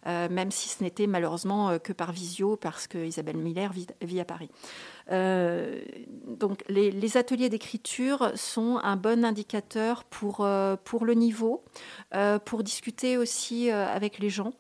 euh, 0.08 0.30
même 0.30 0.50
si 0.52 0.70
ce 0.70 0.84
n'était 0.84 1.08
malheureusement 1.08 1.70
euh, 1.70 1.78
que 1.78 1.94
par 1.94 2.12
visio, 2.12 2.56
parce 2.56 2.88
que 2.88 2.98
Isabelle 2.98 3.38
Miller 3.38 3.72
vit, 3.74 3.88
vit 4.02 4.20
à 4.20 4.26
Paris. 4.26 4.50
Euh, 5.12 5.82
donc 6.28 6.64
les, 6.70 7.18
ateliers 7.18 7.50
d'écriture 7.50 8.32
sont 8.36 8.80
un 8.84 8.96
bon 8.96 9.26
indicateur 9.26 10.04
pour, 10.04 10.42
euh, 10.42 10.76
pour 10.84 11.06
le 11.06 11.14
niveau, 11.14 11.64
euh, 12.14 12.38
pour 12.40 12.64
discuter 12.64 13.18
aussi 13.18 13.72
avec 13.72 14.20
les 14.20 14.30
gens, 14.30 14.52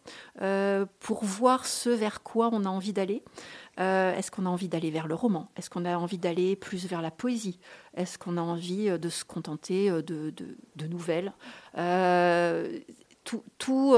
pour 0.99 1.23
voir 1.23 1.65
ce 1.65 1.89
vers 1.89 2.23
quoi 2.23 2.49
on 2.51 2.65
a 2.65 2.69
envie 2.69 2.93
d'aller. 2.93 3.23
Est-ce 3.77 4.29
qu'on 4.29 4.45
a 4.45 4.49
envie 4.49 4.67
d'aller 4.67 4.91
vers 4.91 5.07
le 5.07 5.15
roman? 5.15 5.49
Est-ce 5.55 5.69
qu'on 5.69 5.85
a 5.85 5.97
envie 5.97 6.17
d'aller 6.17 6.55
plus 6.55 6.85
vers 6.87 7.01
la 7.01 7.11
poésie? 7.11 7.59
Est-ce 7.95 8.17
qu'on 8.17 8.35
a 8.37 8.41
envie 8.41 8.89
de 8.99 9.09
se 9.09 9.23
contenter 9.23 9.89
de, 9.89 10.01
de- 10.31 10.57
de 10.75 10.87
nouvelles? 10.87 11.33
Tout, 13.23 13.43
tout, 13.57 13.95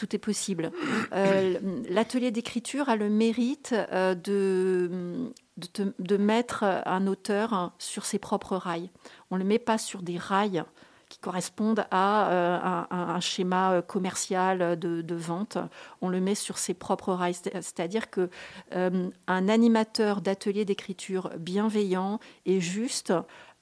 tout 0.00 0.16
est 0.16 0.18
possible. 0.18 0.72
Euh, 1.12 1.58
L'atelier 1.90 2.30
d'écriture 2.30 2.88
a 2.88 2.96
le 2.96 3.10
mérite 3.10 3.74
euh, 3.92 4.14
de, 4.14 6.16
mettre 6.16 6.64
un 6.64 7.06
auteur 7.06 7.74
sur 7.78 8.06
ses 8.06 8.18
propres 8.18 8.56
rails. 8.56 8.88
On 9.30 9.36
ne 9.36 9.42
le 9.42 9.46
met 9.46 9.58
pas 9.58 9.76
sur 9.76 10.02
des 10.02 10.16
rails 10.16 10.64
qui 11.10 11.18
correspondent 11.18 11.84
à 11.90 12.30
euh, 12.30 12.84
un, 12.90 13.20
schéma 13.20 13.82
commercial 13.86 14.78
de, 14.78 15.02
de 15.02 15.14
vente. 15.14 15.58
On 16.00 16.08
le 16.08 16.20
met 16.20 16.36
sur 16.36 16.56
ses 16.56 16.72
propres 16.72 17.12
rails. 17.12 17.34
C'est- 17.34 17.60
C'est-à-dire 17.60 18.08
que 18.08 18.30
un 18.72 19.48
animateur 19.48 20.22
d'atelier 20.22 20.64
d'écriture 20.64 21.30
bienveillant 21.38 22.20
et 22.46 22.60
juste 22.60 23.12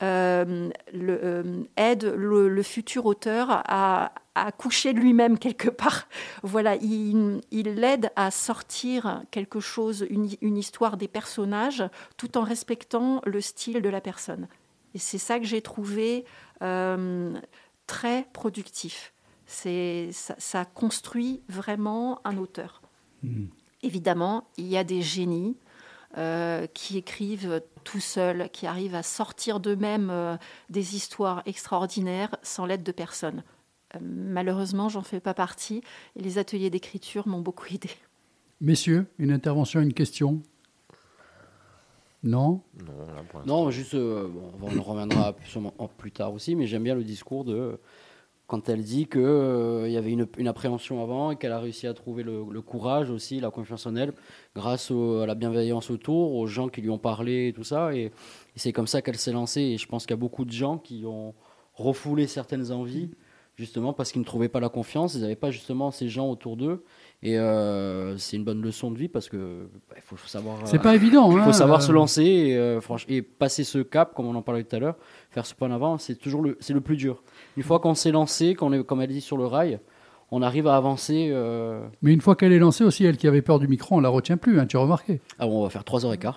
euh, 0.03 0.71
le- 0.93 1.21
euh, 1.25 1.63
aide 1.77 2.05
le, 2.05 2.49
le 2.49 2.63
futur 2.63 3.07
auteur 3.07 3.49
à, 3.51 4.13
à 4.35 4.53
coucher 4.53 4.93
lui-même 4.93 5.39
quelque 5.39 5.69
part. 5.69 6.09
Voilà, 6.43 6.77
il, 6.77 7.41
l'aide 7.53 8.11
à 8.17 8.31
sortir 8.31 9.23
quelque 9.31 9.61
chose, 9.61 10.07
une, 10.09 10.29
une 10.41 10.57
histoire 10.57 10.97
des 10.97 11.09
personnages, 11.09 11.83
tout 12.17 12.39
en 12.39 12.43
respectant 12.43 13.21
le 13.27 13.41
style 13.41 13.83
de 13.83 13.89
la 13.89 14.01
personne. 14.01 14.47
Et 14.95 14.99
c'est 14.99 15.19
ça 15.19 15.39
que 15.39 15.45
j'ai 15.45 15.61
trouvé 15.63 16.25
euh, 16.63 17.39
très 17.87 18.27
productif. 18.33 19.13
C'est, 19.47 20.11
ça, 20.13 20.35
ça 20.39 20.65
construit 20.65 21.43
vraiment 21.49 22.21
un 22.25 22.37
auteur. 22.39 22.83
Évidemment, 23.83 24.49
il 24.57 24.67
y 24.67 24.77
a 24.77 24.85
des 24.85 25.03
génies 25.03 25.57
euh, 26.17 26.67
qui 26.69 26.97
écrivent 26.97 27.61
tout 27.85 28.01
seuls, 28.01 28.49
qui 28.51 28.67
arrivent 28.67 28.95
à 28.95 29.03
sortir 29.03 29.61
d'eux-mêmes 29.61 30.09
euh, 30.11 30.37
des 30.71 30.97
histoires 30.97 31.43
extraordinaires 31.45 32.35
sans 32.43 32.65
l'aide 32.65 32.83
de 32.83 32.93
personne. 32.93 33.43
Euh, 33.95 33.99
malheureusement, 34.03 34.89
j'en 34.89 35.03
fais 35.03 35.21
pas 35.21 35.35
partie 35.35 35.83
et 36.17 36.23
les 36.23 36.39
ateliers 36.39 36.71
d'écriture 36.71 37.29
m'ont 37.29 37.41
beaucoup 37.41 37.67
aidé. 37.67 37.91
Messieurs, 38.61 39.07
une 39.19 39.31
intervention, 39.33 39.81
une 39.81 39.93
question? 39.95 40.43
Non? 42.25 42.63
Non, 42.85 43.07
là, 43.15 43.23
pour 43.29 43.39
l'instant. 43.41 43.65
Non, 43.65 43.71
juste, 43.71 43.95
euh, 43.95 44.27
bon, 44.29 44.51
on 44.63 44.79
en 44.79 44.83
reviendra 44.83 45.37
sûrement 45.45 45.73
en- 45.79 45.87
plus 45.89 46.11
tard 46.11 46.33
aussi, 46.33 46.57
mais 46.57 46.67
j'aime 46.67 46.83
bien 46.83 46.97
le 46.97 47.05
discours 47.05 47.45
de 47.45 47.79
quand 48.49 48.69
elle 48.69 48.83
dit 48.83 49.07
qu'il 49.07 49.21
il 49.87 49.93
y 49.93 49.97
avait 49.97 50.11
une, 50.11 50.27
une 50.39 50.49
appréhension 50.49 51.01
avant 51.03 51.31
et 51.31 51.37
qu'elle 51.37 51.53
a 51.53 51.61
réussi 51.61 51.87
à 51.87 51.95
trouver 51.95 52.23
le, 52.25 52.43
le 52.51 52.61
courage 52.63 53.11
aussi, 53.11 53.39
la 53.41 53.51
confiance 53.51 53.87
en 53.87 53.95
elle, 53.95 54.13
grâce 54.57 54.91
au- 54.91 55.21
à 55.21 55.27
la 55.27 55.35
bienveillance 55.37 55.91
autour, 55.91 56.35
aux 56.35 56.47
gens 56.47 56.69
qui 56.69 56.81
lui 56.81 56.91
ont 56.91 56.99
parlé 56.99 57.49
et 57.49 57.53
tout 57.53 57.63
ça. 57.65 57.95
Et, 57.95 58.05
et 58.07 58.11
c'est 58.57 58.73
comme 58.73 58.87
ça 58.89 59.03
qu'elle 59.03 59.19
s'est 59.19 59.33
lancée. 59.33 59.61
Et 59.61 59.77
je 59.79 59.87
pense 59.87 60.05
qu'il 60.07 60.13
y 60.13 60.19
a 60.19 60.25
beaucoup 60.27 60.45
de 60.45 60.51
gens 60.51 60.79
qui 60.79 61.05
ont 61.07 61.35
refoulé 61.75 62.27
certaines 62.27 62.73
envies, 62.73 63.11
justement 63.55 63.93
parce 63.93 64.13
qu'ils 64.13 64.21
ne 64.23 64.27
trouvaient 64.27 64.49
pas 64.49 64.61
la 64.61 64.69
confiance, 64.69 65.15
ils 65.15 65.21
n'avaient 65.21 65.37
pas 65.37 65.51
justement 65.51 65.91
ces 65.91 66.09
gens 66.09 66.29
autour 66.31 66.57
d'eux. 66.57 66.85
Et 67.21 67.37
euh, 67.37 68.17
c'est 68.17 68.37
une 68.37 68.45
bonne 68.45 68.63
leçon 68.63 68.93
de 68.93 68.97
vie 68.99 69.09
parce 69.09 69.29
que 69.29 69.69
bah, 69.91 69.97
faut 70.05 70.17
savoir. 70.29 70.57
C'est 70.65 70.77
euh, 70.79 70.81
pas 70.81 70.95
évident. 70.95 71.31
il 71.33 71.43
faut 71.43 71.49
hein, 71.49 71.53
savoir 71.53 71.81
euh, 71.81 71.83
se 71.83 71.91
lancer 71.91 72.23
et, 72.25 72.57
euh, 72.57 72.81
franch- 72.81 73.07
et 73.09 73.23
passer 73.23 73.65
ce 73.65 73.79
cap, 73.79 74.15
comme 74.15 74.27
on 74.27 74.37
en 74.37 74.43
parlait 74.43 74.63
tout 74.63 74.77
à 74.77 74.79
l'heure, 74.79 74.95
faire 75.31 75.45
ce 75.45 75.53
pas 75.55 75.67
en 75.67 75.73
avant, 75.73 75.99
c'est 75.99 76.15
toujours 76.15 76.43
le, 76.43 76.57
c'est 76.61 76.73
le 76.75 76.81
plus 76.81 76.97
dur. 76.97 77.25
Une 77.59 77.65
fois 77.65 77.81
qu'on 77.81 77.97
s'est 77.97 78.13
lancé, 78.13 78.55
qu'on 78.55 78.73
est, 78.73 78.85
comme 78.85 79.01
elle 79.01 79.09
dit, 79.11 79.21
sur 79.21 79.37
le 79.37 79.45
rail, 79.45 79.81
on 80.31 80.43
arrive 80.43 80.69
à 80.69 80.77
avancer. 80.77 81.29
euh, 81.33 81.81
Mais 82.03 82.13
une 82.13 82.21
fois 82.21 82.37
qu'elle 82.37 82.53
est 82.53 82.61
lancée 82.61 82.85
aussi, 82.85 83.05
elle 83.05 83.17
qui 83.17 83.27
avait 83.27 83.43
peur 83.43 83.59
du 83.59 83.67
micro, 83.67 83.97
on 83.97 84.01
la 84.01 84.11
retient 84.11 84.37
plus, 84.37 84.61
hein, 84.61 84.67
tu 84.67 84.77
as 84.77 84.81
remarqué. 84.81 85.21
Ah 85.41 85.47
bon, 85.47 85.59
on 85.59 85.63
va 85.65 85.71
faire 85.71 85.83
3h15. 85.83 86.35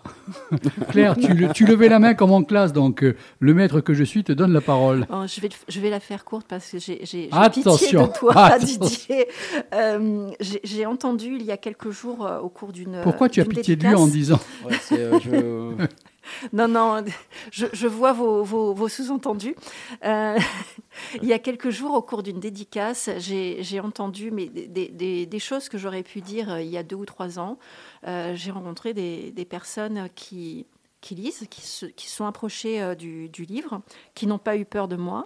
Claire, 0.90 1.16
tu, 1.16 1.32
le- 1.36 1.54
tu 1.54 1.68
levais 1.68 1.90
la 1.90 2.00
main 2.00 2.16
comme 2.16 2.32
en 2.32 2.42
classe, 2.42 2.74
donc 2.74 3.04
euh, 3.04 3.16
le 3.40 3.54
maître 3.54 3.82
que 3.82 3.94
je 3.94 4.04
suis 4.04 4.24
te 4.24 4.32
donne 4.32 4.52
la 4.52 4.62
parole. 4.62 5.06
Oh, 5.14 5.26
je, 5.28 5.42
vais, 5.42 5.50
je 5.68 5.80
vais 5.80 5.92
la 5.92 6.00
faire 6.00 6.26
courte 6.26 6.48
parce 6.48 6.72
que 6.72 6.80
j'ai 6.80 7.06
j'ai- 7.06 7.30
j'ai 7.30 7.30
Attention, 7.32 7.74
pitié 7.78 7.98
de 8.14 8.18
toi, 8.18 8.34
attention. 8.46 8.80
Didier. 8.86 9.28
Euh, 9.76 10.32
j'ai 10.40 10.60
j'ai 10.64 10.86
entendu 10.88 11.36
il 11.40 11.44
y 11.46 11.52
a 11.52 11.58
quelques 11.58 11.92
jours 11.92 12.26
euh, 12.26 12.40
au 12.40 12.50
cours 12.50 12.72
d'une. 12.72 13.02
Pourquoi 13.04 13.30
tu 13.30 13.42
as 13.42 13.46
pitié 13.46 13.76
de 13.76 13.86
lui 13.86 13.94
en 13.94 14.08
disant 14.08 14.40
Ouais, 14.66 14.74
c'est, 14.82 14.98
euh, 15.00 15.20
je- 15.20 15.86
Non, 16.54 16.68
non, 16.68 17.04
je, 17.52 17.66
je 17.74 17.88
vois 17.88 18.14
vos, 18.14 18.44
vos- 18.44 18.74
vos 18.74 18.88
sous-entendus. 18.88 19.56
Il 21.22 21.28
y 21.28 21.34
a 21.34 21.40
quelques 21.40 21.70
jours, 21.70 21.94
au 21.96 22.02
cours 22.02 22.24
d'une 22.24 22.40
dédicace, 22.40 23.10
j'ai 23.18 23.80
entendu 23.80 24.32
mais 24.32 24.48
des, 24.48 24.68
des- 24.68 24.88
des- 24.90 25.26
des 25.26 25.40
choses 25.40 25.70
que 25.70 25.78
j'aurais 25.78 26.04
pu 26.04 26.22
dire 26.22 26.52
euh, 26.52 26.62
il 26.62 26.70
y 26.70 26.78
a 26.78 26.84
deux 26.84 26.96
ou 26.96 27.06
trois 27.06 27.40
ans. 27.40 27.58
Euh, 28.08 28.34
j'ai 28.36 28.52
rencontré 28.52 28.94
des, 28.94 29.32
des 29.32 29.46
personnes 29.46 30.08
qui, 30.16 30.66
qui 31.02 31.16
lisent, 31.16 31.46
qui 31.50 31.62
se 31.62 31.86
qui 31.86 32.08
sont 32.10 32.26
approchées 32.26 32.82
euh, 32.82 32.96
du, 32.96 33.30
du 33.30 33.44
livre, 33.44 33.82
qui 34.16 34.28
n'ont 34.28 34.38
pas 34.40 34.58
eu 34.58 34.66
peur 34.66 34.88
de 34.88 34.96
moi. 34.96 35.24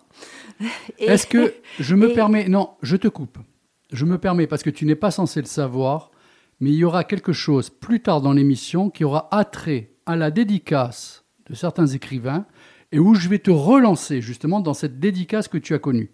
Est-ce 0.99 1.27
que 1.27 1.53
je 1.79 1.95
me 1.95 2.09
et- 2.11 2.13
permets 2.13 2.47
Non, 2.47 2.71
je 2.81 2.95
te 2.95 3.07
coupe. 3.07 3.38
Je 3.91 4.05
me 4.05 4.17
permets 4.17 4.47
parce 4.47 4.63
que 4.63 4.69
tu 4.69 4.86
n'es 4.86 4.95
pas 4.95 5.11
censé 5.11 5.39
le 5.41 5.47
savoir, 5.47 6.11
mais 6.59 6.69
il 6.71 6.75
y 6.75 6.83
aura 6.83 7.03
quelque 7.03 7.33
chose 7.33 7.69
plus 7.69 8.01
tard 8.01 8.21
dans 8.21 8.33
l'émission 8.33 8.89
qui 8.89 9.03
aura 9.03 9.27
attrait 9.31 9.91
à 10.05 10.15
la 10.15 10.31
dédicace 10.31 11.23
de 11.49 11.53
certains 11.53 11.86
écrivains 11.88 12.45
et 12.95 12.99
où 12.99 13.13
je 13.13 13.27
vais 13.27 13.39
te 13.39 13.51
relancer 13.51 14.21
justement 14.21 14.61
dans 14.61 14.73
cette 14.73 14.99
dédicace 14.99 15.47
que 15.49 15.57
tu 15.57 15.73
as 15.73 15.79
connue. 15.79 16.11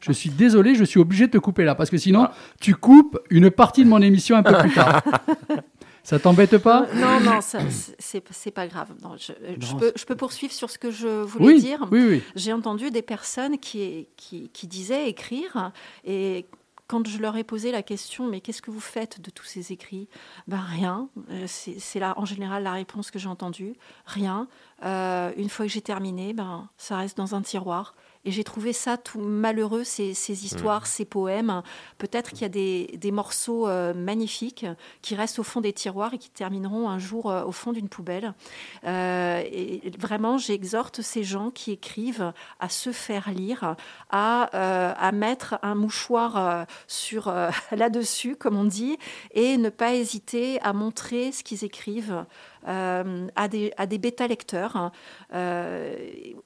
Je 0.00 0.12
suis 0.12 0.30
désolé, 0.30 0.74
je 0.74 0.84
suis 0.84 0.98
obligé 1.00 1.26
de 1.26 1.32
te 1.32 1.38
couper 1.38 1.64
là 1.64 1.74
parce 1.74 1.90
que 1.90 1.98
sinon 1.98 2.24
Ah. 2.24 2.34
tu 2.60 2.74
coupes 2.74 3.18
une 3.30 3.50
partie 3.50 3.84
de 3.84 3.88
mon 3.88 4.00
émission 4.02 4.36
un 4.36 4.42
peu 4.42 4.56
plus 4.58 4.72
tard. 4.72 5.02
Ça 6.04 6.18
t'embête 6.18 6.56
pas? 6.58 6.86
Non, 6.94 7.20
non, 7.20 7.40
ça, 7.42 7.58
c'est 7.98 8.50
pas 8.50 8.66
grave. 8.66 8.94
Non, 9.02 9.10
je, 9.18 9.32
je 9.60 9.72
Non, 9.72 9.78
peux, 9.78 9.92
je 9.94 10.04
peux 10.06 10.16
poursuivre 10.16 10.52
sur 10.54 10.70
ce 10.70 10.78
que 10.78 10.90
je 10.90 11.06
voulais 11.22 11.44
Oui, 11.46 11.60
dire. 11.60 11.86
oui, 11.92 12.02
oui. 12.08 12.22
J'ai 12.34 12.52
entendu 12.54 12.90
des 12.90 13.02
personnes 13.02 13.58
qui, 13.58 14.08
qui, 14.16 14.48
qui 14.54 14.66
disaient 14.66 15.08
écrire 15.10 15.70
et 16.06 16.46
quand 16.88 17.06
je 17.06 17.18
leur 17.18 17.36
ai 17.36 17.44
posé 17.44 17.70
la 17.70 17.82
question, 17.82 18.26
mais 18.26 18.40
qu'est-ce 18.40 18.62
que 18.62 18.70
vous 18.70 18.80
faites 18.80 19.20
de 19.20 19.30
tous 19.30 19.44
ces 19.44 19.72
écrits? 19.72 20.08
Ben 20.48 20.60
rien. 20.60 21.08
Euh, 21.30 21.44
C'est 21.46 22.00
là, 22.00 22.14
en 22.16 22.24
général, 22.24 22.62
la 22.62 22.72
réponse 22.72 23.10
que 23.10 23.18
j'ai 23.18 23.28
entendue. 23.28 23.74
Rien. 24.06 24.48
Euh, 24.84 25.32
une 25.36 25.50
fois 25.50 25.66
que 25.66 25.72
j'ai 25.72 25.82
terminé, 25.82 26.32
ben 26.32 26.68
ça 26.78 26.96
reste 26.96 27.16
dans 27.16 27.34
un 27.34 27.42
tiroir. 27.42 27.94
Et 28.24 28.30
j'ai 28.30 28.44
trouvé 28.44 28.72
ça 28.72 28.96
tout 28.96 29.20
malheureux, 29.20 29.84
ces, 29.84 30.12
ces 30.12 30.44
histoires, 30.44 30.86
ces 30.86 31.04
poèmes. 31.04 31.62
Peut-être 31.98 32.30
qu'il 32.30 32.42
y 32.42 32.44
a 32.44 32.48
des, 32.48 32.98
des 32.98 33.12
morceaux 33.12 33.68
euh, 33.68 33.94
magnifiques 33.94 34.66
qui 35.02 35.14
restent 35.14 35.38
au 35.38 35.42
fond 35.42 35.60
des 35.60 35.72
tiroirs 35.72 36.14
et 36.14 36.18
qui 36.18 36.30
termineront 36.30 36.88
un 36.88 36.98
jour 36.98 37.30
euh, 37.30 37.44
au 37.44 37.52
fond 37.52 37.72
d'une 37.72 37.88
poubelle. 37.88 38.34
Euh, 38.84 39.42
et 39.44 39.92
vraiment, 39.98 40.36
j'exhorte 40.36 41.00
ces 41.00 41.22
gens 41.22 41.50
qui 41.50 41.70
écrivent 41.72 42.32
à 42.60 42.68
se 42.68 42.92
faire 42.92 43.30
lire, 43.30 43.76
à, 44.10 44.42
à 44.92 45.12
mettre 45.12 45.58
un 45.62 45.74
mouchoir 45.74 46.66
sur 46.86 47.32
là-dessus, 47.72 48.36
comme 48.36 48.56
on 48.56 48.64
dit, 48.64 48.98
et 49.32 49.56
ne 49.56 49.68
pas 49.68 49.94
hésiter 49.94 50.60
à 50.62 50.72
montrer 50.72 51.32
ce 51.32 51.44
qu'ils 51.44 51.64
écrivent 51.64 52.24
euh, 52.66 53.26
à 53.36 53.48
des, 53.48 53.72
à 53.76 53.86
des 53.86 53.98
bêta-lecteurs 53.98 54.76
hein, 54.76 54.92
euh, 55.34 55.94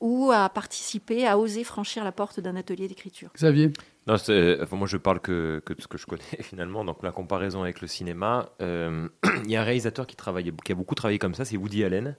ou 0.00 0.30
à 0.32 0.48
participer, 0.48 1.26
à 1.26 1.38
oser 1.38 1.64
franchir 1.64 2.04
la 2.04 2.12
porte 2.12 2.40
d'un 2.40 2.56
atelier 2.56 2.88
d'écriture. 2.88 3.30
Xavier 3.34 3.72
Non, 4.06 4.16
c'est- 4.18 4.60
enfin, 4.60 4.76
moi 4.76 4.86
je 4.86 4.96
parle 4.96 5.20
que, 5.20 5.62
que 5.64 5.72
de 5.72 5.80
ce 5.80 5.86
que 5.88 5.98
je 5.98 6.06
connais 6.06 6.22
finalement. 6.40 6.84
Donc 6.84 7.02
la 7.02 7.12
comparaison 7.12 7.62
avec 7.62 7.80
le 7.80 7.86
cinéma, 7.88 8.50
euh, 8.60 9.08
il 9.44 9.50
y 9.50 9.56
a 9.56 9.60
un 9.62 9.64
réalisateur 9.64 10.06
qui, 10.06 10.16
travaille, 10.16 10.52
qui 10.64 10.72
a 10.72 10.74
beaucoup 10.74 10.94
travaillé 10.94 11.18
comme 11.18 11.34
ça, 11.34 11.44
c'est 11.44 11.56
Woody 11.56 11.84
Allen. 11.84 12.16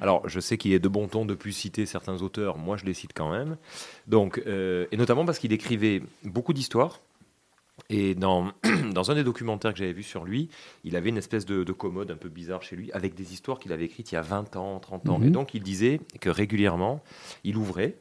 Alors 0.00 0.28
je 0.28 0.40
sais 0.40 0.58
qu'il 0.58 0.72
est 0.72 0.80
de 0.80 0.88
bon 0.88 1.06
ton 1.06 1.24
de 1.24 1.34
plus 1.34 1.52
citer 1.52 1.86
certains 1.86 2.20
auteurs, 2.20 2.58
moi 2.58 2.76
je 2.76 2.84
les 2.84 2.94
cite 2.94 3.12
quand 3.14 3.30
même. 3.30 3.56
Donc, 4.08 4.42
euh, 4.46 4.86
et 4.90 4.96
notamment 4.96 5.24
parce 5.24 5.38
qu'il 5.38 5.52
écrivait 5.52 6.02
beaucoup 6.24 6.52
d'histoires. 6.52 7.00
Et 7.90 8.14
dans, 8.14 8.52
dans 8.92 9.10
un 9.10 9.14
des 9.14 9.24
documentaires 9.24 9.72
que 9.72 9.78
j'avais 9.78 9.92
vu 9.92 10.02
sur 10.02 10.24
lui, 10.24 10.48
il 10.84 10.96
avait 10.96 11.08
une 11.08 11.16
espèce 11.18 11.44
de, 11.44 11.64
de 11.64 11.72
commode 11.72 12.10
un 12.10 12.16
peu 12.16 12.28
bizarre 12.28 12.62
chez 12.62 12.76
lui, 12.76 12.90
avec 12.92 13.14
des 13.14 13.32
histoires 13.32 13.58
qu'il 13.58 13.72
avait 13.72 13.84
écrites 13.84 14.12
il 14.12 14.14
y 14.14 14.18
a 14.18 14.22
20 14.22 14.56
ans, 14.56 14.78
30 14.78 15.08
ans. 15.08 15.18
Mhm. 15.18 15.26
Et 15.26 15.30
donc 15.30 15.54
il 15.54 15.62
disait 15.62 16.00
que 16.20 16.30
régulièrement, 16.30 17.02
il 17.42 17.56
ouvrait, 17.56 17.96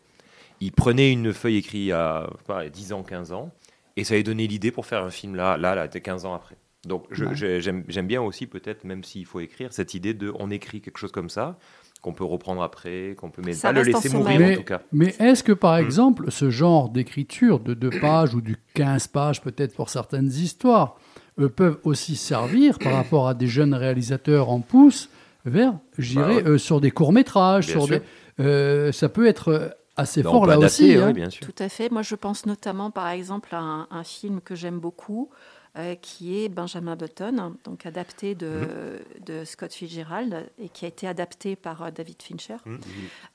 il 0.62 0.72
prenait 0.72 1.12
une 1.12 1.34
feuille 1.34 1.58
écrite 1.58 1.92
à 1.92 2.28
je 2.32 2.38
sais 2.38 2.44
pas, 2.46 2.70
10 2.70 2.94
ans, 2.94 3.04
15 3.04 3.34
ans, 3.34 3.52
et 3.98 4.04
ça 4.04 4.16
lui 4.16 4.24
donnait 4.24 4.48
l'idée 4.48 4.72
pour 4.72 4.86
faire 4.86 5.04
un 5.04 5.12
film 5.12 5.36
là, 5.36 5.58
là, 5.58 5.76
là, 5.76 5.88
15 5.88 6.26
ans 6.26 6.34
après. 6.34 6.56
Donc 6.86 7.08
Ouais. 7.12 7.36
j'aime 7.36 8.08
bien 8.08 8.22
aussi 8.22 8.46
peut-être, 8.46 8.84
même 8.84 9.04
s'il 9.04 9.26
faut 9.26 9.40
écrire, 9.40 9.72
cette 9.74 9.94
idée 9.94 10.14
de 10.14 10.34
on 10.38 10.52
écrit 10.52 10.82
quelque 10.82 10.98
chose 10.98 11.12
comme 11.12 11.30
ça, 11.30 11.58
qu'on 12.04 12.14
peut 12.14 12.24
reprendre 12.26 12.62
après, 12.62 13.16
qu'on 13.18 13.32
peut 13.32 13.42
mais 13.44 13.54
Ça 13.54 13.70
pas 13.70 13.74
le 13.74 13.82
en 13.82 13.84
laisser 13.86 14.10
mourir 14.10 14.36
en 14.36 14.40
Mais, 14.40 14.56
tout 14.58 14.64
cas. 14.64 14.82
mais 14.92 15.16
est-ce 15.20 15.44
que 15.44 15.54
par 15.54 15.78
Mm. 15.78 15.86
exemple, 15.86 16.32
ce 16.32 16.50
genre 16.52 16.90
d'écriture 16.90 17.60
de 17.60 17.74
deux 17.74 17.90
pages 17.90 18.36
ou 18.36 18.42
du 18.42 18.58
15 18.76 19.08
pages 19.08 19.42
peut-être 19.42 19.74
pour 19.76 19.90
certaines 19.90 20.28
histoires 20.28 20.98
euh, 21.40 21.50
peuvent 21.50 21.80
aussi 21.84 22.16
servir 22.16 22.78
par 22.78 22.94
rapport 23.02 23.28
à 23.28 23.34
des 23.34 23.48
jeunes 23.48 23.74
réalisateurs 23.74 24.50
en 24.52 24.60
pouce 24.60 25.10
vers, 25.46 25.74
je 25.98 26.12
dirais, 26.12 26.44
Bah 26.44 26.44
ouais. 26.44 26.48
euh, 26.48 26.58
sur 26.60 26.80
des 26.82 26.92
courts-métrages, 26.92 27.66
Bien 27.68 27.74
sur 27.76 27.86
sûr. 27.86 28.00
des... 28.00 28.44
euh, 28.44 28.92
ça 28.92 29.10
peut 29.10 29.26
être 29.26 29.76
assez 29.96 30.24
Bah, 30.24 30.30
on 30.30 30.34
fort 30.34 30.46
là 30.46 30.54
adapter, 30.56 30.66
aussi. 30.84 30.98
oui, 30.98 31.04
hein. 31.04 31.12
bien 31.14 31.30
sûr. 31.30 31.46
Tout 31.46 31.56
à 31.64 31.70
fait. 31.70 31.90
Moi, 31.90 32.02
je 32.02 32.16
pense 32.16 32.46
notamment, 32.46 32.92
par 32.92 33.08
exemple, 33.10 33.50
à 33.56 33.60
un, 33.60 33.88
un 33.92 34.04
film 34.04 34.42
que 34.42 34.56
j'aime 34.56 34.80
beaucoup, 34.80 35.30
euh, 35.78 35.96
qui 35.96 36.38
est 36.44 36.50
Benjamin 36.50 36.96
Button, 36.96 37.56
donc 37.64 37.86
adapté 37.86 38.36
de, 38.36 38.48
Mhm. 38.48 39.26
de 39.26 39.44
Scott 39.46 39.74
Fitzgerald 39.74 40.46
et 40.60 40.70
qui 40.70 40.86
a 40.86 40.88
été 40.88 41.08
adapté 41.08 41.56
par 41.56 41.82
euh, 41.84 41.92
David 41.92 42.22
Fincher. 42.22 42.58
Mhm. 42.66 42.80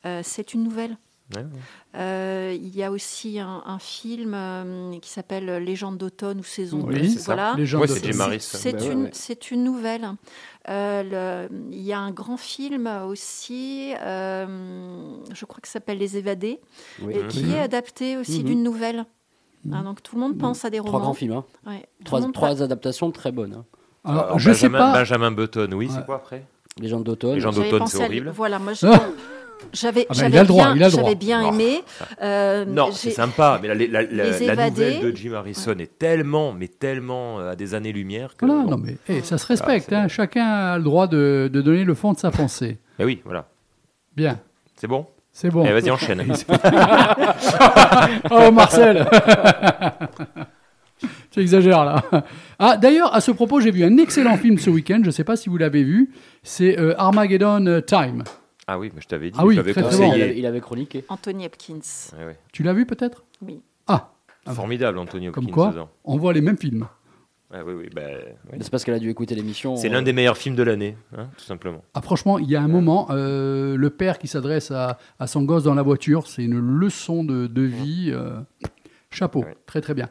Euh, 0.06 0.20
c'est 0.22 0.54
une 0.54 0.62
nouvelle. 0.64 0.96
Ouais, 1.36 1.42
ouais. 1.42 1.48
Euh, 1.96 2.56
il 2.58 2.74
y 2.74 2.82
a 2.82 2.90
aussi 2.90 3.38
un, 3.38 3.62
un 3.66 3.78
film 3.78 4.32
euh, 4.34 4.98
qui 5.00 5.10
s'appelle 5.10 5.44
Légende 5.62 5.98
d'automne 5.98 6.40
ou 6.40 6.42
saison. 6.42 6.80
Oui, 6.86 7.10
c'est 7.10 7.18
ça. 7.18 7.24
voilà. 7.34 7.54
Les 7.58 7.66
gens 7.66 7.80
Ouais, 7.80 7.86
de- 7.86 7.92
c'est 7.92 8.02
Jim 8.04 8.12
C'est- 8.12 8.22
Harris. 8.22 8.40
C'est 8.40 8.72
Bah 8.72 8.84
une, 8.92 9.10
c'est 9.12 9.50
une 9.50 9.62
nouvelle. 9.62 10.08
Euh, 10.70 11.48
le- 11.48 11.54
il 11.70 11.82
y 11.82 11.92
a 11.92 11.98
un 11.98 12.12
grand 12.12 12.38
film 12.38 12.86
aussi, 13.06 13.92
euh, 14.00 15.16
je 15.34 15.44
crois 15.44 15.60
que 15.60 15.68
ça 15.68 15.72
s'appelle 15.74 15.98
Les 15.98 16.16
Évadés, 16.16 16.60
Oui. 17.02 17.14
et 17.16 17.26
qui 17.28 17.50
est 17.52 17.60
adapté 17.60 18.16
aussi 18.16 18.38
Mhm. 18.40 18.44
d'une 18.46 18.62
nouvelle. 18.62 19.04
Hein, 19.72 19.82
donc 19.82 20.02
tout 20.02 20.14
le 20.16 20.20
monde 20.22 20.38
pense 20.38 20.64
à 20.64 20.70
des 20.70 20.78
Trois 20.78 20.90
romans. 20.92 21.04
grands 21.04 21.14
films. 21.14 21.32
hein. 21.32 21.44
Ouais, 21.66 21.86
Trois, 22.04 22.20
trois 22.32 22.62
adaptations 22.62 23.10
très 23.10 23.32
bonnes. 23.32 23.54
hein. 23.54 23.64
Alors, 24.04 24.24
Alors, 24.24 24.38
je 24.38 24.52
sais 24.52 24.68
Benjamin, 24.68 24.92
pas. 24.92 24.98
Benjamin 25.00 25.30
Button, 25.32 25.68
oui, 25.72 25.86
Ouais. 25.86 25.92
c'est 25.94 26.06
quoi 26.06 26.16
après? 26.16 26.44
Les 26.80 26.88
gens 26.88 27.00
d'automne. 27.00 27.34
Les 27.34 27.40
gens 27.40 27.50
J'avais 27.52 27.70
d'automne, 27.70 27.86
c'est 27.88 28.02
à- 28.02 28.06
horrible. 28.06 28.30
Voilà, 28.34 28.58
moi 28.58 28.72
Ah. 28.84 29.00
j'avais 29.72 30.06
Ah 30.08 30.12
ben, 30.12 30.14
il 30.14 30.18
j'avais 30.20 30.38
a 30.38 30.42
le 30.42 30.46
droit, 30.46 30.72
bien, 30.74 30.88
droit. 30.88 31.10
Oh. 31.12 31.52
aimé. 31.52 31.82
euh, 32.22 32.64
Non, 32.64 32.90
c'est 32.92 33.10
sympa, 33.10 33.58
mais 33.60 33.66
la, 33.68 33.74
la- 33.74 33.86
la- 33.86 34.02
Les 34.02 34.46
la 34.46 34.52
Évadés. 34.52 34.94
nouvelle 34.98 35.12
de 35.12 35.16
Jim 35.16 35.32
Harrison 35.34 35.74
est 35.78 35.98
tellement, 35.98 36.52
mais 36.52 36.68
tellement 36.68 37.40
euh, 37.40 37.50
à 37.52 37.56
des 37.56 37.74
années-lumière 37.74 38.36
que. 38.36 38.46
Voilà, 38.46 38.62
bon. 38.62 38.70
non 38.70 38.76
mais 38.78 38.96
eh, 39.08 39.20
ça 39.22 39.36
se 39.36 39.46
respecte. 39.46 39.92
Ah, 39.92 40.02
hein. 40.02 40.08
Chacun 40.08 40.46
a 40.46 40.78
le 40.78 40.84
droit 40.84 41.08
de, 41.08 41.50
de 41.52 41.60
donner 41.60 41.82
le 41.84 41.94
fond 41.94 42.12
de 42.12 42.18
sa 42.18 42.30
pensée. 42.30 42.78
Mais 43.00 43.04
oui, 43.04 43.20
voilà. 43.24 43.46
Bien, 44.16 44.38
C'est 44.76 44.86
bon? 44.88 45.06
C'est 45.40 45.50
bon. 45.50 45.64
Eh, 45.64 45.72
Vas-y, 45.72 45.90
enchaîne. 45.92 46.20
Oh 48.30 48.50
Marcel 48.50 49.06
Tu 51.30 51.38
exagères 51.40 51.84
là. 51.84 52.02
Ah 52.58 52.76
d'ailleurs, 52.76 53.14
à 53.14 53.20
ce 53.20 53.30
propos, 53.30 53.60
j'ai 53.60 53.70
vu 53.70 53.84
un 53.84 53.96
excellent 53.98 54.36
film 54.36 54.58
ce 54.58 54.68
week-end. 54.68 54.98
Je 55.02 55.06
ne 55.06 55.10
sais 55.12 55.22
pas 55.22 55.36
si 55.36 55.48
vous 55.48 55.56
l'avez 55.56 55.84
vu. 55.84 56.10
C'est 56.42 56.76
euh, 56.76 56.98
Armageddon 56.98 57.64
euh, 57.66 57.80
Time. 57.80 58.24
ah 58.66 58.80
oui, 58.80 58.90
mais 58.92 59.00
je 59.00 59.06
t'avais 59.06 59.30
dit, 59.30 59.38
Ah 59.40 59.46
oui, 59.46 59.54
je 59.54 59.60
très, 59.60 59.74
très 59.74 59.82
Il 59.82 59.84
bon. 59.84 59.88
avait, 59.96 60.08
conseillé. 60.08 60.38
il 60.38 60.44
avait 60.46 60.60
chroniqué. 60.60 61.04
Anthony 61.08 61.46
Hopkins. 61.46 61.78
Ouais, 62.18 62.24
ouais. 62.26 62.38
Tu 62.52 62.64
l'as 62.64 62.72
vu 62.72 62.84
peut-être? 62.84 63.22
Oui. 63.42 63.60
Ah, 63.86 64.10
Ah, 64.44 64.54
Formidable, 64.54 64.98
comme 65.06 65.28
Hopkins 65.28 65.52
quoi, 65.52 65.68
dedans. 65.70 65.88
on 66.04 66.16
voit 66.16 66.32
les 66.32 66.40
mêmes 66.40 66.58
films. 66.58 66.88
Ah 67.52 67.60
oui, 67.66 67.72
oui, 67.74 67.88
bah. 67.94 68.02
Mais 68.52 68.58
C'est 68.60 68.70
parce 68.70 68.84
qu'elle 68.84 68.94
a 68.94 68.98
dû 68.98 69.08
écouter 69.08 69.34
l'émission. 69.34 69.76
C'est 69.76 69.88
euh, 69.88 69.92
l'un 69.92 70.02
des 70.02 70.12
meilleurs 70.12 70.36
films 70.36 70.54
de 70.54 70.62
l'année, 70.62 70.96
hein, 71.16 71.28
tout 71.36 71.44
simplement. 71.44 71.82
Ah, 71.94 72.02
franchement, 72.02 72.38
il 72.38 72.48
y 72.50 72.56
a 72.56 72.60
un 72.62 72.68
moment, 72.68 73.08
euh, 73.10 73.76
le 73.76 73.90
père 73.90 74.18
qui 74.18 74.28
s'adresse 74.28 74.70
à, 74.70 74.98
à 75.18 75.26
son 75.26 75.42
gosse 75.44 75.62
dans 75.64 75.74
la 75.74 75.82
voiture, 75.82 76.26
c'est 76.26 76.44
une 76.44 76.58
leçon 76.60 77.24
de, 77.24 77.46
de 77.46 77.62
vie. 77.62 78.10
euh, 78.12 78.38
chapeau, 79.10 79.40
Ouais. 79.40 79.56
très 79.66 79.80
très 79.80 79.94
bien. 79.94 80.08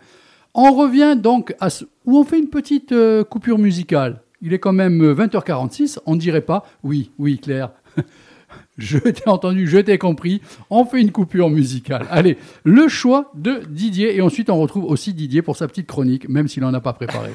On 0.56 0.74
revient 0.74 1.16
donc 1.16 1.54
à 1.60 1.70
ce, 1.70 1.86
où 2.06 2.18
on 2.18 2.24
fait 2.24 2.40
une 2.40 2.50
petite 2.50 2.92
euh, 2.92 3.24
coupure 3.24 3.60
musicale. 3.60 4.22
Il 4.42 4.54
est 4.54 4.60
quand 4.60 4.74
même 4.74 5.02
euh, 5.04 5.14
20h46, 5.14 6.00
on 6.08 6.16
ne 6.16 6.20
dirait 6.20 6.42
pas, 6.42 6.64
oui, 6.84 7.12
oui 7.20 7.38
Claire, 7.38 7.70
je 8.78 8.98
t'ai 8.98 9.28
entendu, 9.28 9.68
je 9.68 9.78
t'ai 9.78 9.98
compris, 9.98 10.42
on 10.70 10.86
fait 10.86 11.02
une 11.02 11.12
coupure 11.12 11.50
musicale. 11.50 12.06
Allez, 12.10 12.38
le 12.64 12.88
choix 12.88 13.32
de 13.36 13.62
Didier, 13.70 14.16
et 14.16 14.22
ensuite 14.22 14.50
on 14.50 14.60
retrouve 14.60 14.86
aussi 14.86 15.14
Didier 15.14 15.42
pour 15.42 15.56
sa 15.56 15.68
petite 15.68 15.88
chronique, 15.88 16.30
même 16.30 16.48
s'il 16.48 16.64
n'en 16.64 16.74
a 16.74 16.82
pas 16.82 16.94
préparé. 16.94 17.32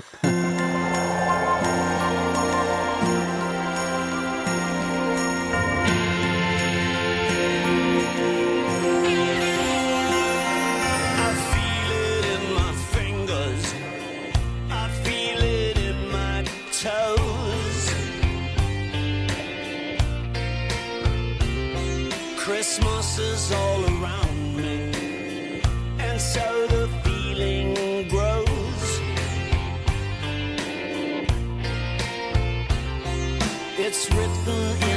It's 34.55 34.92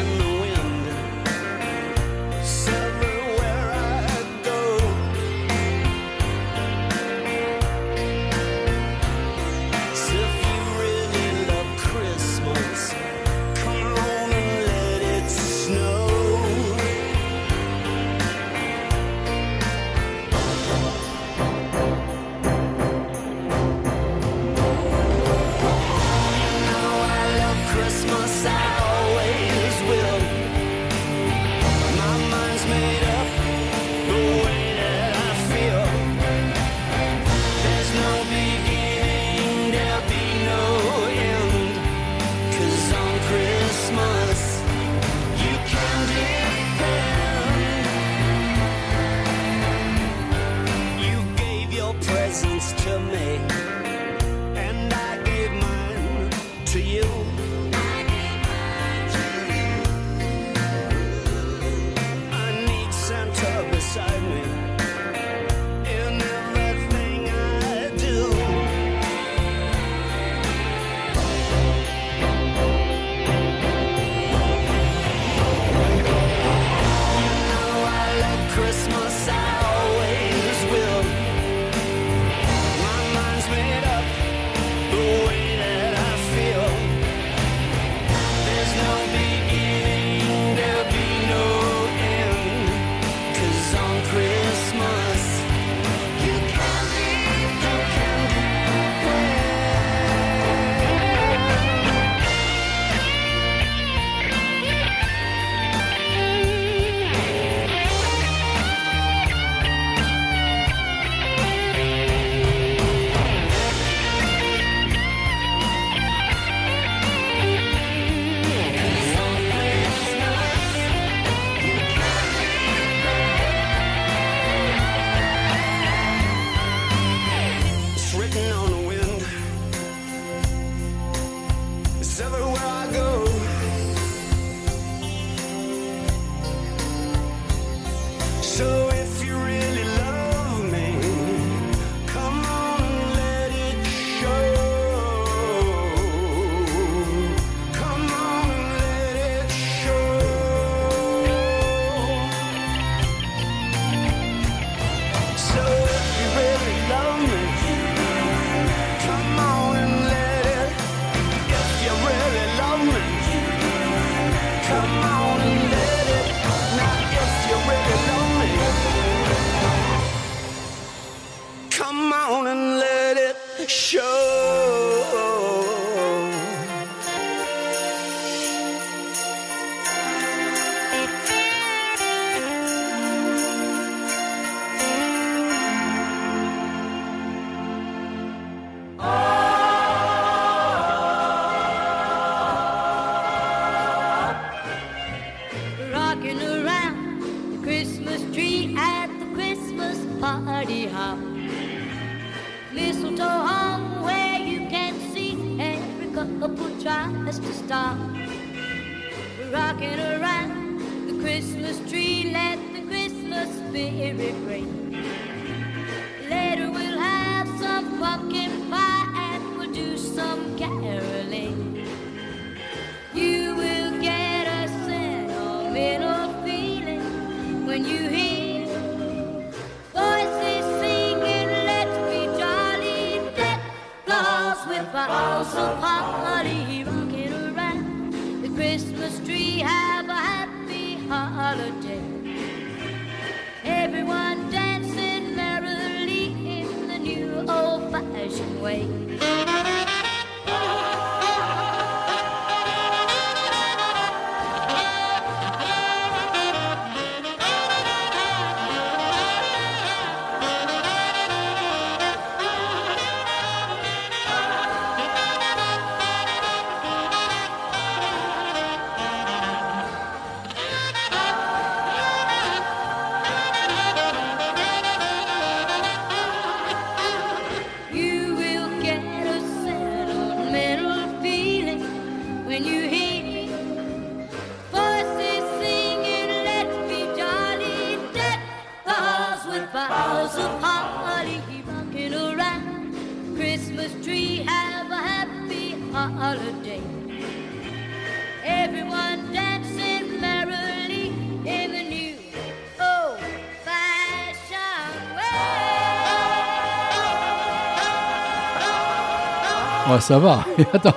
Ouais, 309.95 310.01
ça 310.01 310.19
va. 310.19 310.45
Et 310.57 310.65
attends. 310.73 310.93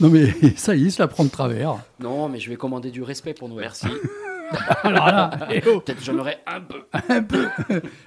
Non 0.00 0.08
mais 0.10 0.34
ça 0.56 0.74
y 0.74 0.82
est, 0.82 0.86
il 0.86 0.92
se 0.92 1.00
la 1.00 1.06
prend 1.06 1.22
de 1.24 1.30
travers. 1.30 1.76
Non, 2.00 2.28
mais 2.28 2.40
je 2.40 2.50
vais 2.50 2.56
commander 2.56 2.90
du 2.90 3.04
respect 3.04 3.34
pour 3.34 3.48
Noël. 3.48 3.66
Merci. 3.66 3.86
Alors 4.82 5.06
là, 5.06 5.30
eh 5.52 5.62
oh, 5.68 5.78
Peut-être 5.80 6.02
j'en 6.04 6.18
aurai 6.18 6.38
un 6.46 6.60
peu. 6.60 6.82
un 7.08 7.22
peu. 7.22 7.46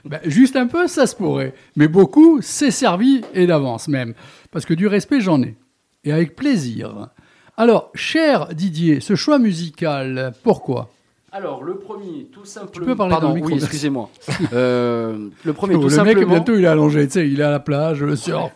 Ben, 0.06 0.20
juste 0.26 0.56
un 0.58 0.68
peu, 0.68 0.88
ça 0.88 1.08
se 1.08 1.16
pourrait. 1.16 1.54
Mais 1.78 1.88
beaucoup, 1.88 2.42
c'est 2.42 2.72
servi 2.72 3.22
et 3.34 3.48
d'avance 3.48 3.88
même. 3.88 4.14
Parce 4.52 4.66
que 4.66 4.74
du 4.74 4.88
respect, 4.88 5.22
j'en 5.22 5.42
ai. 5.42 5.56
Et 6.04 6.12
avec 6.12 6.36
plaisir. 6.36 7.10
Alors, 7.56 7.92
cher 7.96 8.48
Didier, 8.54 9.00
ce 9.00 9.16
choix 9.16 9.40
musical, 9.40 10.34
pourquoi? 10.44 10.90
Alors, 11.32 11.64
le 11.64 11.76
premier, 11.76 12.26
tout 12.32 12.46
simplement. 12.46 12.86
peux 12.86 12.96
parler 12.96 13.14
dans 13.14 13.20
Pardon, 13.20 13.36
le 13.36 13.42
micro, 13.42 13.52
oui, 13.52 13.58
excusez-moi. 13.62 14.10
Euh, 14.54 15.30
le 15.44 15.54
premier, 15.54 15.76
Oh, 15.76 15.80
tout 15.80 15.84
Le 15.86 15.90
simplement. 15.90 16.20
mec, 16.22 16.28
bientôt, 16.30 16.56
il 16.56 16.64
est 16.64 16.68
allongé. 16.68 17.06
Tu 17.08 17.14
sais, 17.14 17.28
il 17.30 17.40
est 17.40 17.44
à 17.44 17.52
la 17.52 17.60
plage, 17.60 18.02
le 18.02 18.16
surf. 18.16 18.52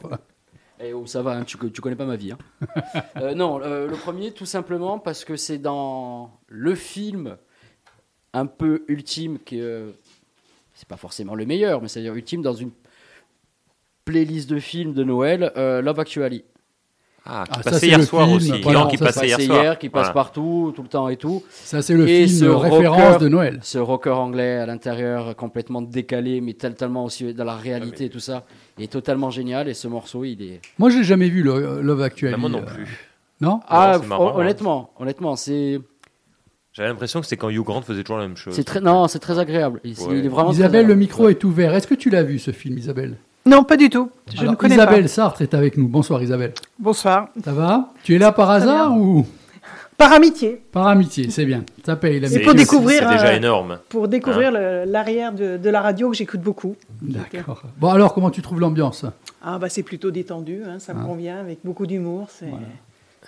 Eh 0.83 0.93
oh, 0.93 1.05
ça 1.05 1.21
va, 1.21 1.37
hein, 1.37 1.43
tu, 1.45 1.57
tu 1.71 1.81
connais 1.81 1.95
pas 1.95 2.05
ma 2.05 2.15
vie. 2.15 2.31
hein. 2.33 2.37
Euh, 3.21 3.33
non, 3.35 3.61
euh, 3.61 3.87
le 3.87 3.95
premier, 3.95 4.31
tout 4.31 4.45
simplement 4.45 4.99
parce 4.99 5.23
que 5.23 5.35
c'est 5.37 5.57
dans 5.59 6.31
le 6.47 6.75
film 6.75 7.37
un 8.33 8.45
peu 8.47 8.83
ultime, 8.87 9.37
que 9.39 9.55
euh, 9.55 9.91
c'est 10.73 10.87
pas 10.87 10.97
forcément 10.97 11.35
le 11.35 11.45
meilleur, 11.45 11.81
mais 11.81 11.87
c'est-à-dire 11.87 12.15
ultime 12.15 12.41
dans 12.41 12.53
une 12.55 12.71
playlist 14.05 14.49
de 14.49 14.59
films 14.59 14.93
de 14.93 15.03
Noël, 15.03 15.51
euh, 15.55 15.81
Love 15.81 15.99
Actually. 15.99 16.43
Ah, 17.25 17.45
qui 17.45 17.51
Ah, 17.53 17.63
ça, 17.63 17.63
passait 17.63 17.79
c'est 17.79 17.87
hier 17.87 18.03
soir 18.03 18.25
film, 18.25 18.35
aussi. 18.37 18.61
voilà, 18.61 18.79
Non, 18.81 18.87
qui 18.89 18.97
ça, 18.97 19.05
passait 19.05 19.27
hier 19.27 19.39
hier, 19.39 19.47
soir. 19.63 19.79
qui 19.79 19.87
passe 19.89 20.01
Voilà. 20.07 20.13
partout, 20.13 20.73
tout 20.75 20.81
le 20.81 20.89
temps 20.89 21.07
et 21.07 21.15
tout. 21.15 21.41
Ça, 21.49 21.81
c'est 21.81 21.93
le 21.93 22.05
Et 22.09 22.27
ce 22.27 22.39
film 22.43 22.51
rocker- 22.51 22.69
référence 22.75 23.17
de 23.19 23.29
Noël. 23.29 23.59
Ce 23.61 23.77
rocker 23.77 24.09
anglais 24.09 24.57
à 24.57 24.65
l'intérieur, 24.65 25.33
complètement 25.37 25.81
décalé, 25.81 26.41
mais 26.41 26.53
tel- 26.55 26.75
tellement 26.75 27.05
aussi 27.05 27.33
dans 27.33 27.45
la 27.45 27.55
réalité 27.55 28.05
et 28.05 28.09
tout 28.09 28.19
ça, 28.19 28.43
est 28.79 28.91
totalement 28.91 29.29
génial. 29.29 29.67
Et 29.67 29.73
ce 29.73 29.87
morceau, 29.87 30.23
il 30.23 30.41
est. 30.41 30.61
Moi, 30.79 30.89
j'ai 30.89 31.03
jamais 31.03 31.29
vu 31.29 31.43
le 31.43 31.81
Love 31.81 32.01
Actually. 32.01 32.31
Bah, 32.33 32.37
moi 32.37 32.49
non 32.49 32.59
euh, 32.59 32.73
plus. 32.73 33.09
Non 33.41 33.59
Ah, 33.67 33.97
c'est 34.01 34.07
marrant, 34.07 34.33
hon- 34.35 34.39
honnêtement, 34.39 34.91
honnêtement, 34.99 35.35
c'est 35.35 35.79
J'avais 36.71 36.89
l'impression 36.89 37.19
que 37.19 37.25
c'était 37.25 37.37
quand 37.37 37.49
Hugh 37.49 37.63
Grant 37.63 37.81
faisait 37.81 38.03
toujours 38.03 38.17
la 38.19 38.27
même 38.27 38.37
chose. 38.37 38.53
c'est 38.53 38.63
très 38.63 38.79
non, 38.81 39.07
c'est 39.07 39.19
très 39.19 39.37
agréable. 39.39 39.79
Il, 39.83 39.91
Ouais. 39.99 40.19
il 40.19 40.25
est 40.25 40.29
vraiment. 40.29 40.51
Isabelle, 40.51 40.87
le 40.87 40.95
micro 40.95 41.29
est 41.29 41.43
ouvert. 41.43 41.73
Est-ce 41.75 41.87
que 41.87 41.95
tu 41.95 42.09
l'as 42.09 42.23
vu, 42.23 42.39
ce 42.39 42.51
film, 42.51 42.77
Isabelle? 42.77 43.17
Non, 43.45 43.63
pas 43.65 43.75
du 43.75 43.89
tout. 43.89 44.09
Je 44.33 44.39
Alors, 44.39 44.53
ne 44.53 44.55
connais 44.57 44.75
Isabelle 44.75 45.01
pas. 45.03 45.07
Sartre 45.09 45.41
est 45.41 45.53
avec 45.53 45.75
nous. 45.77 45.89
Bonsoir, 45.89 46.23
Isabelle. 46.23 46.53
Bonsoir. 46.79 47.27
Ça 47.43 47.51
va? 47.51 47.89
Tu 48.03 48.15
es 48.15 48.17
là 48.17 48.31
par 48.31 48.49
hasard 48.49 48.97
ou? 48.97 49.27
Par 49.97 50.11
amitié, 50.11 50.61
par 50.71 50.87
amitié 50.87 51.29
C'est 51.29 51.45
bien. 51.45 51.63
Ça 51.85 51.95
paye 51.95 52.19
la 52.19 52.27
C'est 52.27 52.35
C'est- 52.35 52.39
pour 52.41 52.53
découvrir, 52.55 52.99
C'est 53.03 53.09
déjà 53.15 53.27
euh, 53.27 53.35
énorme. 53.37 53.79
pour 53.89 54.07
découvrir 54.07 54.51
le- 54.51 54.83
l'arrière 54.85 55.31
de, 55.33 55.57
de 55.57 55.69
la 55.69 55.81
radio 55.81 56.09
que 56.09 56.15
j'écoute 56.17 56.41
beaucoup. 56.41 56.75
D'accord. 57.01 57.63
Bon, 57.79 57.89
alors, 57.89 58.13
comment 58.13 58.29
tu 58.31 58.41
trouves 58.41 58.59
l'ambiance? 58.59 59.05
Ah 59.43 59.59
bah 59.59 59.69
c'est 59.69 59.83
plutôt 59.83 60.11
détendu, 60.11 60.61
hein, 60.67 60.79
ça 60.79 60.93
me 60.93 61.01
Ah. 61.01 61.05
convient, 61.05 61.39
avec 61.39 61.59
beaucoup 61.63 61.85
d'humour. 61.85 62.27
C'est 62.29 62.47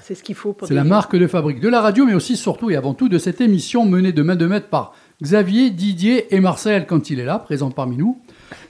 c'est 0.01 0.15
ce 0.15 0.23
qu'il 0.23 0.35
faut 0.35 0.51
pour. 0.53 0.67
C'est 0.67 0.73
la 0.73 0.83
marque 0.83 1.15
de 1.15 1.25
fabrique 1.27 1.59
de 1.61 1.69
la 1.69 1.79
radio, 1.81 2.05
mais 2.05 2.13
aussi, 2.13 2.35
surtout 2.35 2.69
et 2.69 2.75
avant 2.75 2.93
tout, 2.93 3.07
de 3.09 3.17
cette 3.17 3.39
émission 3.41 3.85
menée 3.85 4.11
de 4.11 4.23
main 4.23 4.35
de 4.35 4.45
maître 4.45 4.67
par 4.67 4.93
Xavier, 5.23 5.69
Didier 5.69 6.33
et 6.35 6.39
Marcel 6.41 6.85
quand 6.85 7.09
il 7.09 7.19
est 7.19 7.25
là, 7.25 7.39
présent 7.39 7.71
parmi 7.71 7.95
nous, 7.95 8.19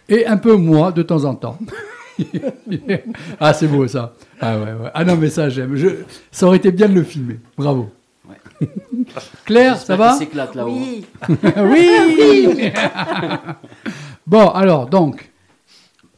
et 0.10 0.28
un 0.28 0.38
peu 0.38 0.56
moi 0.56 0.92
de 0.92 1.02
temps 1.02 1.26
en 1.26 1.34
temps. 1.34 1.58
ah, 3.40 3.54
c'est 3.54 3.68
beau 3.68 3.88
ça. 3.88 4.14
Ah, 4.40 4.58
ouais, 4.58 4.66
ouais. 4.74 4.90
ah 4.94 5.04
non, 5.06 5.16
mais 5.18 5.30
ça, 5.30 5.50
j'aime. 5.50 5.76
Je... 5.76 5.88
Ça 6.32 6.48
aurait 6.48 6.58
été 6.58 6.72
bien 6.72 6.88
de 6.90 6.94
le 6.94 7.04
filmer. 7.04 7.40
Bravo. 7.58 7.90
Claire, 9.46 9.78
ça 9.78 9.96
va 9.98 10.14
s'éclate 10.14 10.56
là-haut. 10.56 10.70
Oui, 10.72 11.06
Oui 11.58 12.72
Bon, 14.26 14.48
alors, 14.50 14.88
donc, 14.88 15.30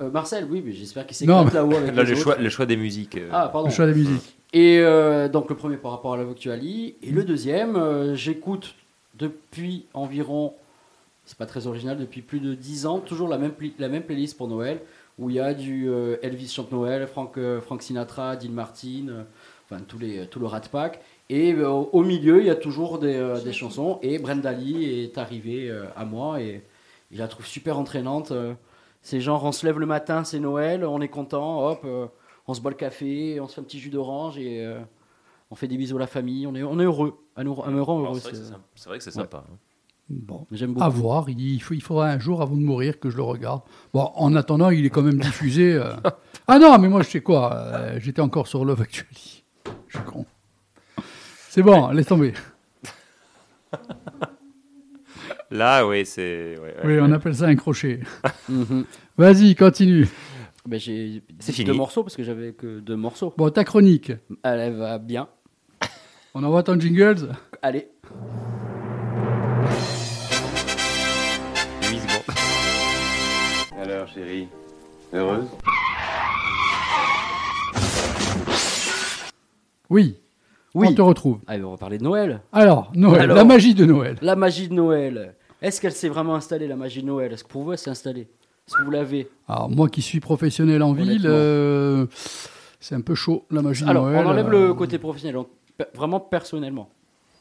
Euh, 0.02 0.12
Marcel, 0.12 0.46
oui, 0.50 0.62
mais 0.64 0.72
j'espère 0.72 1.06
qu'il 1.08 1.16
s'éclate 1.18 1.54
là-haut 1.54 1.76
avec 1.76 1.96
Là, 1.96 2.04
les 2.04 2.10
le 2.10 2.14
autres. 2.16 2.22
choix, 2.24 2.36
le 2.38 2.50
choix 2.50 2.66
des 2.68 2.78
musiques. 2.78 3.18
euh, 3.18 3.30
Ah, 3.32 3.50
pardon. 3.52 3.68
le 3.70 3.74
choix 3.74 3.86
de 3.86 3.92
la 3.92 3.98
musique. 3.98 4.38
Et 4.54 4.78
euh, 4.80 5.28
donc 5.28 5.50
le 5.50 5.56
premier 5.56 5.78
par 5.78 5.92
rapport 5.92 6.14
à 6.14 6.18
la 6.18 6.24
Actually. 6.30 6.96
Et 7.02 7.12
le 7.12 7.24
deuxième, 7.24 7.76
euh, 7.76 8.16
j'écoute 8.16 8.76
depuis 9.18 9.86
environ, 9.94 10.54
c'est 11.26 11.38
pas 11.38 11.48
très 11.48 11.66
original, 11.68 11.98
depuis 11.98 12.22
plus 12.22 12.40
de 12.40 12.54
10 12.54 12.86
ans, 12.86 13.00
toujours 13.00 13.28
la 13.28 13.38
même, 13.40 13.52
pli- 13.52 13.74
la 13.80 13.90
même 13.90 14.04
playlist 14.04 14.38
pour 14.38 14.48
Noël, 14.48 14.80
où 15.18 15.30
il 15.30 15.36
y 15.38 15.40
a 15.40 15.54
du 15.54 15.90
euh, 15.90 16.18
Elvis 16.22 16.48
chante 16.50 16.72
Noël, 16.72 17.08
Frank, 17.08 17.38
euh, 17.38 17.60
Frank 17.62 17.82
Sinatra, 17.82 18.36
Dean 18.36 18.50
Martin, 18.52 19.08
euh, 19.10 19.24
enfin 19.66 19.82
tout, 19.88 19.98
les, 19.98 20.28
tout 20.28 20.40
le 20.40 20.46
Rat 20.46 20.62
Pack. 20.72 21.02
Et 21.30 21.54
au- 21.56 22.04
milieu, 22.04 22.40
il 22.40 22.46
y 22.46 22.50
a 22.50 22.56
toujours 22.56 23.00
des, 23.00 23.14
des 23.44 23.52
chansons. 23.54 24.00
Et 24.02 24.18
Brenda 24.20 24.52
Lee 24.54 24.86
est 25.04 25.18
arrivée 25.18 25.70
à 25.96 26.06
moi 26.06 26.40
et, 26.42 26.46
et 26.48 26.64
je 27.12 27.18
la 27.20 27.28
trouve 27.28 27.46
super 27.46 27.78
entraînante. 27.78 28.32
C'est 29.02 29.20
genre, 29.20 29.44
on 29.44 29.52
se 29.52 29.66
lève 29.66 29.78
le 29.80 29.86
matin, 29.86 30.24
c'est 30.24 30.40
Noël, 30.40 30.86
on 30.86 31.02
est 31.02 31.10
content, 31.10 31.68
hop, 31.70 31.86
on 32.48 32.54
se 32.54 32.62
boit 32.62 32.72
le 32.72 32.78
café, 32.78 33.40
on 33.42 33.48
se 33.48 33.56
fait 33.56 33.62
un 33.62 33.64
petit 33.66 33.80
jus 33.80 33.90
d'orange 33.90 34.38
et 34.38 34.66
on 35.52 35.56
fait 35.56 35.68
des 35.68 35.76
bisous 35.78 35.98
à 35.98 36.00
la 36.00 36.08
famille. 36.08 36.48
On 36.48 36.56
est, 36.56 36.64
on 36.64 36.80
est 36.80 36.84
heureux, 36.86 37.18
heureux- 37.46 37.66
un 37.68 37.74
heureux. 37.76 38.06
C'est 38.14 38.22
vrai 38.22 38.32
que 38.32 38.38
c'est- 38.38 38.44
sympa. 39.12 39.44
C'est 39.50 39.67
Bon. 40.10 40.48
J'aime 40.52 40.74
beaucoup. 40.74 40.86
À 40.86 40.90
voir, 40.90 41.30
il, 41.30 41.60
faut, 41.62 41.74
il 41.74 41.82
faudra 41.82 42.10
un 42.10 42.20
jour 42.20 42.42
avant 42.42 42.56
de 42.56 42.62
mourir 42.62 43.00
que 43.00 43.10
je 43.10 43.18
le 43.18 43.24
regarde. 43.24 43.62
Bon, 43.94 44.10
en 44.16 44.36
attendant, 44.36 44.70
il 44.70 44.86
est 44.86 44.90
quand 44.90 45.02
même 45.02 45.20
diffusé. 45.20 45.74
euh. 45.74 45.94
Ah 46.50 46.60
non, 46.60 46.78
mais 46.80 46.88
moi 46.88 47.02
je 47.04 47.10
sais 47.10 47.20
quoi, 47.20 47.54
euh, 47.56 48.00
j'étais 48.00 48.22
encore 48.22 48.48
sur 48.48 48.64
Love 48.64 48.82
Actually. 48.82 49.44
Je 49.90 49.98
suis 49.98 50.06
con. 50.06 50.26
C'est 51.50 51.62
bon, 51.62 51.88
laisse 51.92 52.06
tomber. 52.08 52.34
Là, 55.52 55.86
oui, 55.88 56.06
c'est. 56.06 56.56
ouais, 56.58 56.62
ouais, 56.62 56.76
Oui, 56.86 57.00
on 57.02 57.12
appelle 57.12 57.36
ça 57.36 57.48
un 57.48 57.56
crochet. 57.56 58.00
Mhm. 58.50 58.86
Vas-y, 59.18 59.56
continue. 59.56 60.08
Ben, 60.66 60.80
j'ai 60.80 61.22
C'est 61.40 61.52
fini. 61.52 61.66
deux 61.66 61.74
morceaux 61.74 62.04
parce 62.04 62.16
que 62.16 62.24
j'avais 62.24 62.54
que 62.54 62.80
deux 62.80 62.96
morceaux. 62.96 63.34
Bon, 63.38 63.50
ta 63.50 63.64
chronique. 63.66 64.12
Elle, 64.44 64.60
elle 64.60 64.76
va 64.76 64.98
bien. 65.00 65.28
On 66.34 66.44
envoie 66.44 66.64
ton 66.64 66.80
jingles? 66.80 67.30
Allez. 67.62 67.90
Alors, 73.98 74.10
chérie, 74.10 74.48
heureuse 75.12 75.46
Oui, 79.90 80.18
Oui. 80.76 80.88
on 80.90 80.94
te 80.94 81.02
retrouve. 81.02 81.40
Allez, 81.48 81.64
on 81.64 81.72
va 81.72 81.78
parler 81.78 81.98
de 81.98 82.04
Noël. 82.04 82.42
Alors, 82.54 82.92
Noël, 82.94 83.22
Alors. 83.22 83.38
la 83.38 83.44
magie 83.44 83.74
de 83.74 83.86
Noël. 83.86 84.18
La 84.22 84.36
magie 84.36 84.68
de 84.68 84.74
Noël. 84.76 85.34
Est-ce 85.64 85.82
qu'elle 85.82 85.94
s'est 85.94 86.10
vraiment 86.10 86.36
installée, 86.36 86.68
la 86.68 86.76
magie 86.76 87.02
de 87.02 87.08
Noël? 87.08 87.34
Est-ce 87.34 87.44
que 87.44 87.50
pour 87.50 87.64
vous, 87.64 87.72
elle 87.72 87.80
s'est 87.80 87.90
installée? 87.90 88.28
Est-ce 88.68 88.76
que 88.78 88.84
vous 88.84 88.92
l'avez? 88.92 89.30
Alors, 89.48 89.68
moi 89.68 89.90
qui 89.90 90.04
suis 90.04 90.20
professionnel 90.20 90.84
en 90.84 90.94
ville, 90.94 91.10
Honnêtement. 91.26 91.30
euh, 91.32 92.06
c'est 92.80 92.94
un 92.94 93.02
peu 93.02 93.16
chaud, 93.16 93.46
la 93.50 93.64
magie 93.64 93.84
de 93.84 93.90
Alors, 93.90 94.06
Noël. 94.06 94.24
on 94.28 94.30
enlève 94.30 94.54
euh, 94.54 94.68
le 94.68 94.74
côté 94.76 95.00
professionnel. 95.00 95.34
donc, 95.34 95.48
pe- 95.76 95.88
vraiment 95.96 96.20
personnellement. 96.20 96.92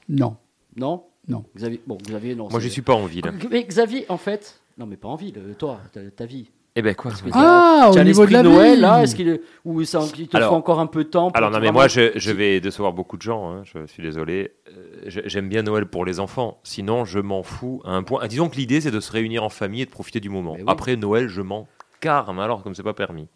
Non. 0.08 0.36
Non? 0.74 1.02
Non. 1.28 1.44
Xavier, 1.54 1.82
bon, 1.86 1.98
Xavier, 2.02 2.34
non. 2.34 2.48
Moi, 2.48 2.60
c'est- 2.60 2.66
je 2.68 2.72
suis 2.72 2.80
pas 2.80 2.94
en 2.94 3.04
ville. 3.04 3.30
Mais 3.50 3.62
Xavier, 3.64 4.06
en 4.08 4.16
fait. 4.16 4.58
Non, 4.78 4.86
mais 4.86 4.96
pas 4.96 5.08
en 5.08 5.16
ville. 5.16 5.34
Toi, 5.58 5.78
ta, 5.92 6.00
ta 6.10 6.26
vie. 6.26 6.50
Eh 6.78 6.82
ben 6.82 6.94
quoi 6.94 7.10
Ah, 7.32 7.90
au 7.90 7.98
niveau 8.02 8.26
de 8.26 8.32
la 8.32 8.42
Noël, 8.42 8.74
vie. 8.74 8.80
là, 8.82 9.02
est-ce 9.02 9.16
qu'il 9.16 9.40
ou 9.64 9.82
ça, 9.84 10.02
il 10.18 10.28
te 10.28 10.36
Alors- 10.36 10.50
faut 10.50 10.56
encore 10.56 10.78
un 10.78 10.86
peu 10.86 11.04
de 11.04 11.08
temps 11.08 11.28
pour 11.30 11.36
Alors 11.38 11.50
non, 11.50 11.58
mais 11.58 11.72
moi, 11.72 11.88
je, 11.88 12.10
je 12.16 12.30
vais 12.32 12.60
décevoir 12.60 12.92
beaucoup 12.92 13.16
de 13.16 13.22
gens. 13.22 13.50
hein, 13.50 13.62
je 13.64 13.86
suis 13.86 14.02
désolé. 14.02 14.52
Euh, 14.68 14.82
J'aime 15.06 15.48
bien 15.48 15.62
Noël 15.62 15.86
pour 15.86 16.04
les 16.04 16.20
enfants. 16.20 16.58
Sinon, 16.64 17.06
je 17.06 17.18
m'en 17.18 17.42
fous 17.42 17.80
à 17.86 17.92
un 17.92 18.02
point. 18.02 18.20
Ah, 18.22 18.28
Disons 18.28 18.50
que 18.50 18.56
l'idée, 18.56 18.82
c'est 18.82 18.90
de 18.90 19.00
se 19.00 19.10
réunir 19.10 19.42
en 19.42 19.48
famille 19.48 19.80
et 19.80 19.86
de 19.86 19.90
profiter 19.90 20.20
du 20.20 20.28
moment. 20.28 20.52
Oui. 20.58 20.64
Après 20.66 20.96
Noël, 20.96 21.28
je 21.28 21.40
m'en 21.40 21.66
carme 22.00 22.38
alors 22.40 22.62
comme 22.62 22.74
c'est 22.74 22.82
pas 22.82 22.92
permis. 22.92 23.28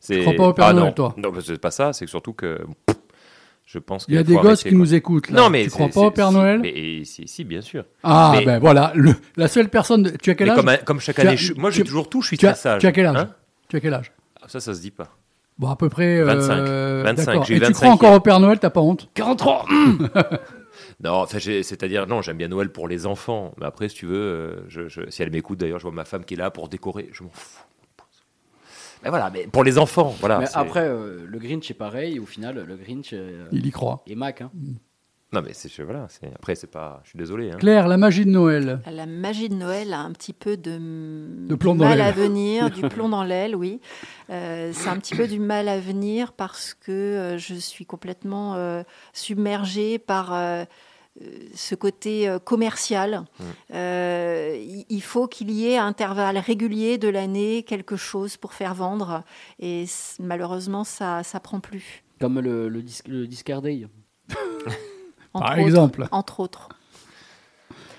C'est- 0.00 0.20
crois 0.22 0.32
pas 0.34 0.48
au 0.48 0.52
Père 0.54 0.66
Ah, 0.68 0.72
Noël, 0.72 0.86
non. 0.86 0.92
toi 0.92 1.14
Non, 1.18 1.30
mais 1.30 1.42
c'est 1.42 1.60
pas 1.60 1.70
ça. 1.70 1.92
C'est 1.92 2.06
que 2.06 2.10
surtout 2.10 2.32
que 2.32 2.60
pff, 2.86 2.97
je 3.70 3.78
pense 3.78 4.06
Il 4.08 4.14
y 4.14 4.16
a 4.18 4.22
qu'il 4.24 4.34
des 4.34 4.40
gosses 4.40 4.62
qui 4.62 4.70
quoi. 4.70 4.78
nous 4.78 4.94
écoutent. 4.94 5.28
Là. 5.30 5.42
Non, 5.42 5.50
mais 5.50 5.64
tu 5.64 5.70
crois 5.70 5.88
pas 5.88 6.00
au 6.00 6.10
Père 6.10 6.28
si, 6.28 6.34
Noël 6.34 6.60
Mais 6.62 7.04
si, 7.04 7.28
si, 7.28 7.44
bien 7.44 7.60
sûr. 7.60 7.84
Ah, 8.02 8.32
Mais- 8.36 8.44
ben 8.46 8.58
voilà, 8.58 8.92
le- 8.94 9.14
la 9.36 9.46
seule 9.46 9.68
personne. 9.68 10.04
de- 10.04 10.10
Tu 10.10 10.30
as 10.30 10.34
quel 10.34 10.48
âge 10.50 10.56
comme, 10.56 10.70
comme 10.86 11.00
chaque 11.00 11.18
as- 11.18 11.22
année, 11.28 11.36
je- 11.36 11.52
moi 11.52 11.70
j'ai 11.70 11.84
toujours 11.84 12.08
tout. 12.08 12.22
Je 12.22 12.28
suis 12.28 12.38
tu 12.38 12.46
as, 12.46 12.52
très 12.52 12.60
sage. 12.60 12.80
tu 12.80 12.86
as 12.86 12.92
quel 12.92 13.04
âge 13.06 13.16
Hein 13.18 13.28
Tu 13.68 13.76
as 13.76 13.80
quel 13.80 13.92
âge 13.92 14.10
Ah, 14.40 14.46
ça, 14.48 14.58
ça 14.60 14.72
se 14.74 14.80
dit 14.80 14.90
pas. 14.90 15.08
Bon, 15.58 15.68
à 15.68 15.76
peu 15.76 15.88
près. 15.88 16.22
25. 16.22 16.52
euh, 16.56 17.02
25, 17.04 17.26
d'accord. 17.26 17.44
j'ai 17.44 17.54
eu 17.54 17.56
Et 17.56 17.60
tu 17.60 17.66
25 17.66 17.80
crois 17.80 17.90
encore 17.92 18.12
au 18.14 18.20
Père 18.20 18.40
Noël, 18.40 18.58
t'as 18.58 18.70
pas 18.70 18.80
honte 18.80 19.10
43 19.14 19.66
Non, 21.04 21.12
enfin, 21.12 21.38
j'ai- 21.38 21.62
c'est-à-dire, 21.62 22.06
non, 22.06 22.22
j'aime 22.22 22.36
bien 22.38 22.48
Noël 22.48 22.70
pour 22.70 22.88
les 22.88 23.06
enfants. 23.06 23.52
Mais 23.60 23.66
après, 23.66 23.88
si 23.88 23.96
tu 23.96 24.06
veux, 24.06 24.16
euh, 24.16 24.56
je, 24.68 24.88
je- 24.88 25.08
si 25.10 25.22
elle 25.22 25.30
m'écoute 25.30 25.58
d'ailleurs, 25.58 25.78
je 25.78 25.84
vois 25.84 25.92
ma 25.92 26.04
femme 26.04 26.24
qui 26.24 26.34
est 26.34 26.36
là 26.36 26.50
pour 26.50 26.68
décorer. 26.68 27.08
Je 27.12 27.22
m'en 27.22 27.30
fous. 27.32 27.64
Mais 29.02 29.10
voilà, 29.10 29.30
mais 29.30 29.46
pour 29.46 29.64
les 29.64 29.78
enfants, 29.78 30.14
voilà. 30.20 30.38
Mais 30.40 30.46
c'est- 30.46 30.56
après, 30.58 30.86
euh, 30.88 31.24
le 31.26 31.38
Grinch 31.38 31.70
est 31.70 31.74
pareil. 31.74 32.18
Au 32.18 32.26
final, 32.26 32.64
le 32.66 32.76
Grinch 32.76 33.10
euh, 33.12 33.46
Il 33.52 33.64
y 33.66 33.70
croit. 33.70 34.02
et 34.06 34.14
Mac. 34.14 34.40
Hein. 34.42 34.50
Non, 35.30 35.42
mais 35.44 35.50
c'est, 35.52 35.70
voilà, 35.82 36.06
c'est, 36.08 36.26
après, 36.34 36.54
c'est 36.54 36.66
pas. 36.70 37.00
Je 37.04 37.10
suis 37.10 37.18
désolé. 37.18 37.50
Hein. 37.50 37.58
Claire, 37.58 37.86
la 37.86 37.98
magie 37.98 38.24
de 38.24 38.30
Noël. 38.30 38.80
La 38.90 39.04
magie 39.04 39.50
de 39.50 39.54
Noël 39.54 39.92
a 39.92 40.00
un 40.00 40.10
petit 40.12 40.32
peu 40.32 40.56
de, 40.56 40.78
De 41.46 41.54
plomb 41.54 41.74
du 41.74 41.80
dans 41.80 41.84
mal 41.84 42.00
à 42.00 42.10
venir, 42.12 42.70
du 42.70 42.80
plomb 42.88 43.10
dans 43.10 43.24
l'aile, 43.24 43.54
oui. 43.54 43.78
Euh, 44.30 44.70
c'est 44.72 44.88
un 44.88 44.96
petit 44.96 45.14
peu 45.14 45.28
du 45.28 45.38
mal 45.38 45.68
à 45.68 45.78
venir 45.78 46.32
parce 46.32 46.72
que 46.72 46.92
euh, 46.92 47.36
je 47.38 47.52
suis 47.54 47.84
complètement 47.84 48.54
euh, 48.54 48.82
submergée 49.12 49.98
par 49.98 50.32
euh, 50.32 50.64
ce 51.54 51.74
côté 51.74 52.28
euh, 52.28 52.38
commercial. 52.38 53.24
Mm. 53.38 53.44
Euh, 53.74 54.84
il- 54.88 55.02
faut 55.02 55.26
qu'il 55.26 55.50
y 55.50 55.66
ait 55.68 55.78
à 55.78 55.84
intervalles 55.84 56.38
réguliers 56.38 56.98
de 56.98 57.08
l'année 57.08 57.62
quelque 57.62 57.96
chose 57.96 58.36
pour 58.36 58.52
faire 58.52 58.74
vendre 58.74 59.22
et 59.58 59.86
malheureusement 60.20 60.84
ça 60.84 61.22
ça 61.22 61.40
prend 61.40 61.60
plus. 61.60 62.02
Comme 62.20 62.40
le, 62.40 62.68
le, 62.68 63.26
Discard 63.26 63.62
Day. 63.62 63.86
Par 65.32 65.42
autres- 65.42 65.58
exemple. 65.58 66.08
Entre 66.10 66.40
autres. 66.40 66.68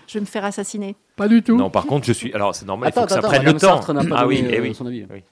Je 0.08 0.16
vais 0.16 0.22
me 0.22 0.26
faire 0.26 0.44
assassiner. 0.46 0.96
Pas 1.16 1.28
du 1.28 1.44
tout. 1.44 1.56
Non, 1.56 1.70
par 1.70 1.86
contre, 1.86 2.08
je 2.08 2.14
suis. 2.14 2.34
Alors, 2.34 2.56
c'est 2.56 2.66
normal, 2.66 2.90
Attends, 2.90 3.02
il 3.02 3.10
faut 3.10 3.16
que 3.16 3.22
ça 3.22 3.28
prenne 3.28 3.44
le 3.46 3.54
temps. 3.54 3.80
Ah 4.16 4.26
oui, 4.26 4.44
euh, 4.44 4.62
oui. 4.62 5.24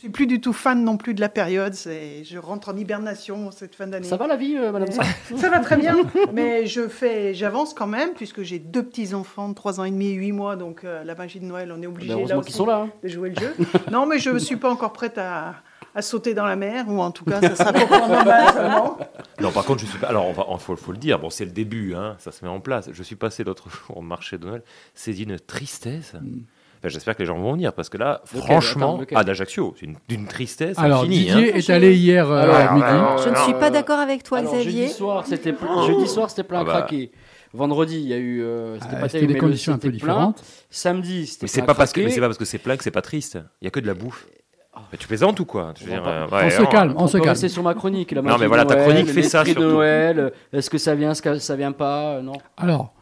Je 0.00 0.04
suis 0.06 0.12
plus 0.12 0.26
du 0.26 0.40
tout 0.40 0.54
fan 0.54 0.82
non 0.82 0.96
plus 0.96 1.12
de 1.12 1.20
la 1.20 1.28
période. 1.28 1.74
Je 1.74 2.38
rentre 2.38 2.70
en 2.70 2.76
hibernation 2.78 3.50
cette 3.50 3.74
fin 3.74 3.86
d'année. 3.86 4.06
Ça 4.08 4.16
va 4.16 4.26
la 4.26 4.36
vie, 4.36 4.56
euh, 4.56 4.72
Madame 4.72 4.88
Ça 5.36 5.50
va 5.50 5.58
très 5.58 5.76
bien, 5.76 5.94
mais 6.32 6.64
je 6.66 6.88
fais, 6.88 7.34
j'avance 7.34 7.74
quand 7.74 7.86
même 7.86 8.14
puisque 8.14 8.40
j'ai 8.42 8.58
deux 8.58 8.82
petits 8.82 9.12
enfants 9.12 9.50
de 9.50 9.54
3 9.54 9.78
ans 9.78 9.84
et 9.84 9.90
demi 9.90 10.06
et 10.08 10.14
8 10.14 10.32
mois, 10.32 10.56
donc 10.56 10.84
euh, 10.84 11.04
la 11.04 11.14
magie 11.14 11.38
de 11.38 11.44
Noël, 11.44 11.70
on 11.76 11.82
est 11.82 11.86
obligé 11.86 12.08
Ben, 12.08 12.14
là 12.14 12.20
Heureusement 12.20 12.38
aussi 12.38 12.46
qu'ils 12.46 12.56
sont 12.56 12.64
là. 12.64 12.76
hein. 12.86 12.90
de 13.02 13.08
jouer 13.08 13.28
le 13.28 13.38
jeu. 13.38 13.54
non, 13.92 14.06
mais 14.06 14.18
je 14.18 14.30
ne 14.30 14.38
suis 14.38 14.56
pas 14.56 14.70
encore 14.70 14.94
prête 14.94 15.18
à, 15.18 15.56
à 15.94 16.00
sauter 16.00 16.32
dans 16.32 16.46
la 16.46 16.56
mer, 16.56 16.86
ou 16.88 16.98
en 17.02 17.10
tout 17.10 17.26
cas, 17.26 17.42
ça 17.42 17.54
sera 17.54 17.70
pour 17.74 17.86
prendre 17.86 18.24
mal 18.24 18.54
seulement. 18.54 18.96
Non, 19.38 19.52
par 19.52 19.66
contre, 19.66 19.80
je 19.80 19.86
suis 19.86 19.98
pas. 19.98 20.06
Alors, 20.06 20.26
on 20.28 20.32
va, 20.32 20.46
on- 20.48 20.56
faut, 20.56 20.76
faut 20.76 20.92
le 20.92 20.98
dire. 20.98 21.18
Bon, 21.18 21.28
c'est 21.28 21.44
le 21.44 21.50
début, 21.50 21.94
hein, 21.94 22.16
ça 22.20 22.32
se 22.32 22.42
met 22.42 22.50
en 22.50 22.60
place. 22.60 22.88
Je 22.90 23.02
suis 23.02 23.16
passé 23.16 23.44
l'autre 23.44 23.68
jour 23.86 23.98
au 23.98 24.02
marché 24.02 24.38
de 24.38 24.46
Noël. 24.46 24.62
C'est 24.94 25.12
d'une 25.12 25.38
tristesse. 25.38 26.14
Enfin, 26.82 26.88
J'espère 26.88 27.14
que 27.14 27.20
les 27.20 27.26
gens 27.26 27.36
vont 27.38 27.52
venir 27.52 27.72
parce 27.74 27.88
que 27.90 27.98
là, 27.98 28.22
Lequel? 28.34 28.42
franchement, 28.42 28.88
Attends, 28.94 29.00
lequel? 29.00 29.18
ah 29.18 29.24
d'Ajaccio, 29.24 29.74
c'est 29.78 29.84
une- 29.86 29.96
d'une 30.08 30.26
tristesse 30.26 30.78
Alors, 30.78 31.00
infinie. 31.02 31.26
Didier 31.26 31.52
hein. 31.52 31.56
est 31.56 31.70
allé 31.70 31.94
hier 31.94 32.30
euh, 32.30 32.42
Alors, 32.42 32.54
à 32.56 32.72
midi. 32.72 32.86
alors, 32.86 33.18
Je 33.18 33.28
ne 33.28 33.36
suis 33.36 33.52
pas 33.52 33.66
euh, 33.66 33.70
d'accord 33.70 33.98
avec 33.98 34.22
toi, 34.22 34.38
Alors, 34.38 34.54
Xavier. 34.54 34.82
jeudi 34.86 34.92
soir, 34.94 35.26
c'était 35.26 35.52
plein. 35.52 35.86
Jeudi 35.86 36.08
soir, 36.08 36.30
c'était 36.30 36.42
plein 36.44 36.58
Ah 36.58 36.62
à 36.62 36.64
bah. 36.64 36.72
craquer. 36.72 37.12
Vendredi, 37.52 37.96
il 38.00 38.06
y 38.08 38.14
a 38.14 38.16
eu. 38.16 38.42
euh, 38.42 38.74
c'était 38.80 38.86
Ah, 38.92 39.00
pas 39.00 39.00
C'était 39.08 39.12
terrible, 39.12 39.26
des 39.26 39.34
mais 39.34 39.40
le- 39.40 39.46
conditions 39.46 39.72
un 39.74 39.76
peu 39.78 39.88
c'était 39.88 39.98
plein. 39.98 40.14
différentes. 40.14 40.42
Samedi, 40.70 41.26
c'était 41.26 41.44
Mais 41.44 41.48
c'est 41.48 41.60
plein 41.60 41.66
pas 41.66 41.72
à 41.72 41.74
parce 41.74 41.92
que, 41.92 42.00
mais 42.00 42.10
c'est 42.10 42.20
pas 42.20 42.26
parce 42.28 42.38
que 42.38 42.44
c'est 42.46 42.58
plein 42.58 42.76
que 42.76 42.84
c'est 42.84 42.90
pas 42.90 43.02
triste. 43.02 43.38
Il 43.60 43.64
y 43.64 43.68
a 43.68 43.70
que 43.70 43.80
de 43.80 43.86
la 43.86 43.94
bouffe. 43.94 44.26
Mais 44.92 44.96
tu 44.98 45.06
plaisantes 45.08 45.38
ou 45.40 45.44
quoi? 45.44 45.74
Je 45.78 45.84
veux 45.84 45.90
On 45.90 45.94
dire, 45.94 46.02
va 46.02 46.10
euh, 46.10 46.26
pas- 46.28 46.38
ouais, 46.46 46.46
On 46.58 46.64
se 46.64 46.70
calme, 46.70 46.94
on 46.96 47.02
On 47.02 47.06
se 47.08 47.12
peut 47.12 47.18
calme. 47.18 47.30
rester 47.30 47.48
sur 47.48 47.62
ma 47.62 47.74
chronique. 47.74 48.12
La 48.12 48.22
magie 48.22 48.36
mais 48.38 48.44
de 48.44 48.48
voilà, 48.48 48.64
ta 48.64 48.76
Noël, 48.76 48.86
chronique 48.88 49.08
fait 49.12 49.22
ça, 49.24 49.38
l'esprit 49.42 49.54
de 49.56 49.60
surtout. 49.60 49.74
Noël. 49.76 50.32
Est-ce 50.52 50.70
que 50.70 50.78
ça 50.78 50.94
vient, 50.94 51.10
est-ce 51.10 51.20
que 51.20 51.38
ça 51.38 51.56
vient 51.56 51.72
pas 51.72 52.12
euh, 52.14 52.22
Non? 52.22 52.32
Alors, 52.56 52.94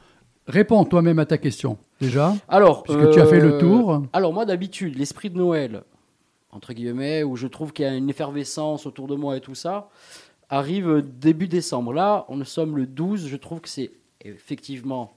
réponds 0.48 0.84
toi-même 0.84 1.18
à 1.20 1.26
ta 1.26 1.38
question, 1.38 1.78
déjà. 2.00 2.34
Alors, 2.48 2.82
Puisque 2.82 3.10
tu 3.10 3.20
as 3.20 3.26
fait 3.26 3.40
le 3.40 3.54
euh, 3.54 3.60
tour. 3.60 4.02
Alors 4.12 4.32
moi 4.32 4.44
d'habitude, 4.44 4.96
l'esprit 4.98 5.30
de 5.30 5.36
Noël, 5.38 5.82
entre 6.50 6.72
guillemets, 6.72 7.22
où 7.22 7.36
je 7.36 7.46
trouve 7.46 7.72
qu'il 7.72 7.84
y 7.84 7.88
a 7.88 7.94
une 7.94 8.10
effervescence 8.10 8.86
autour 8.86 9.06
de 9.06 9.14
moi 9.14 9.36
et 9.36 9.40
tout 9.40 9.54
ça, 9.54 9.88
arrive 10.48 10.88
euh, 10.88 11.02
début 11.02 11.48
décembre. 11.48 11.92
Là, 11.92 12.24
on 12.28 12.42
sommes 12.44 12.76
le 12.76 12.86
12, 12.86 13.28
je 13.28 13.36
trouve 13.36 13.60
que 13.60 13.68
c'est 13.68 13.90
effectivement 14.24 15.12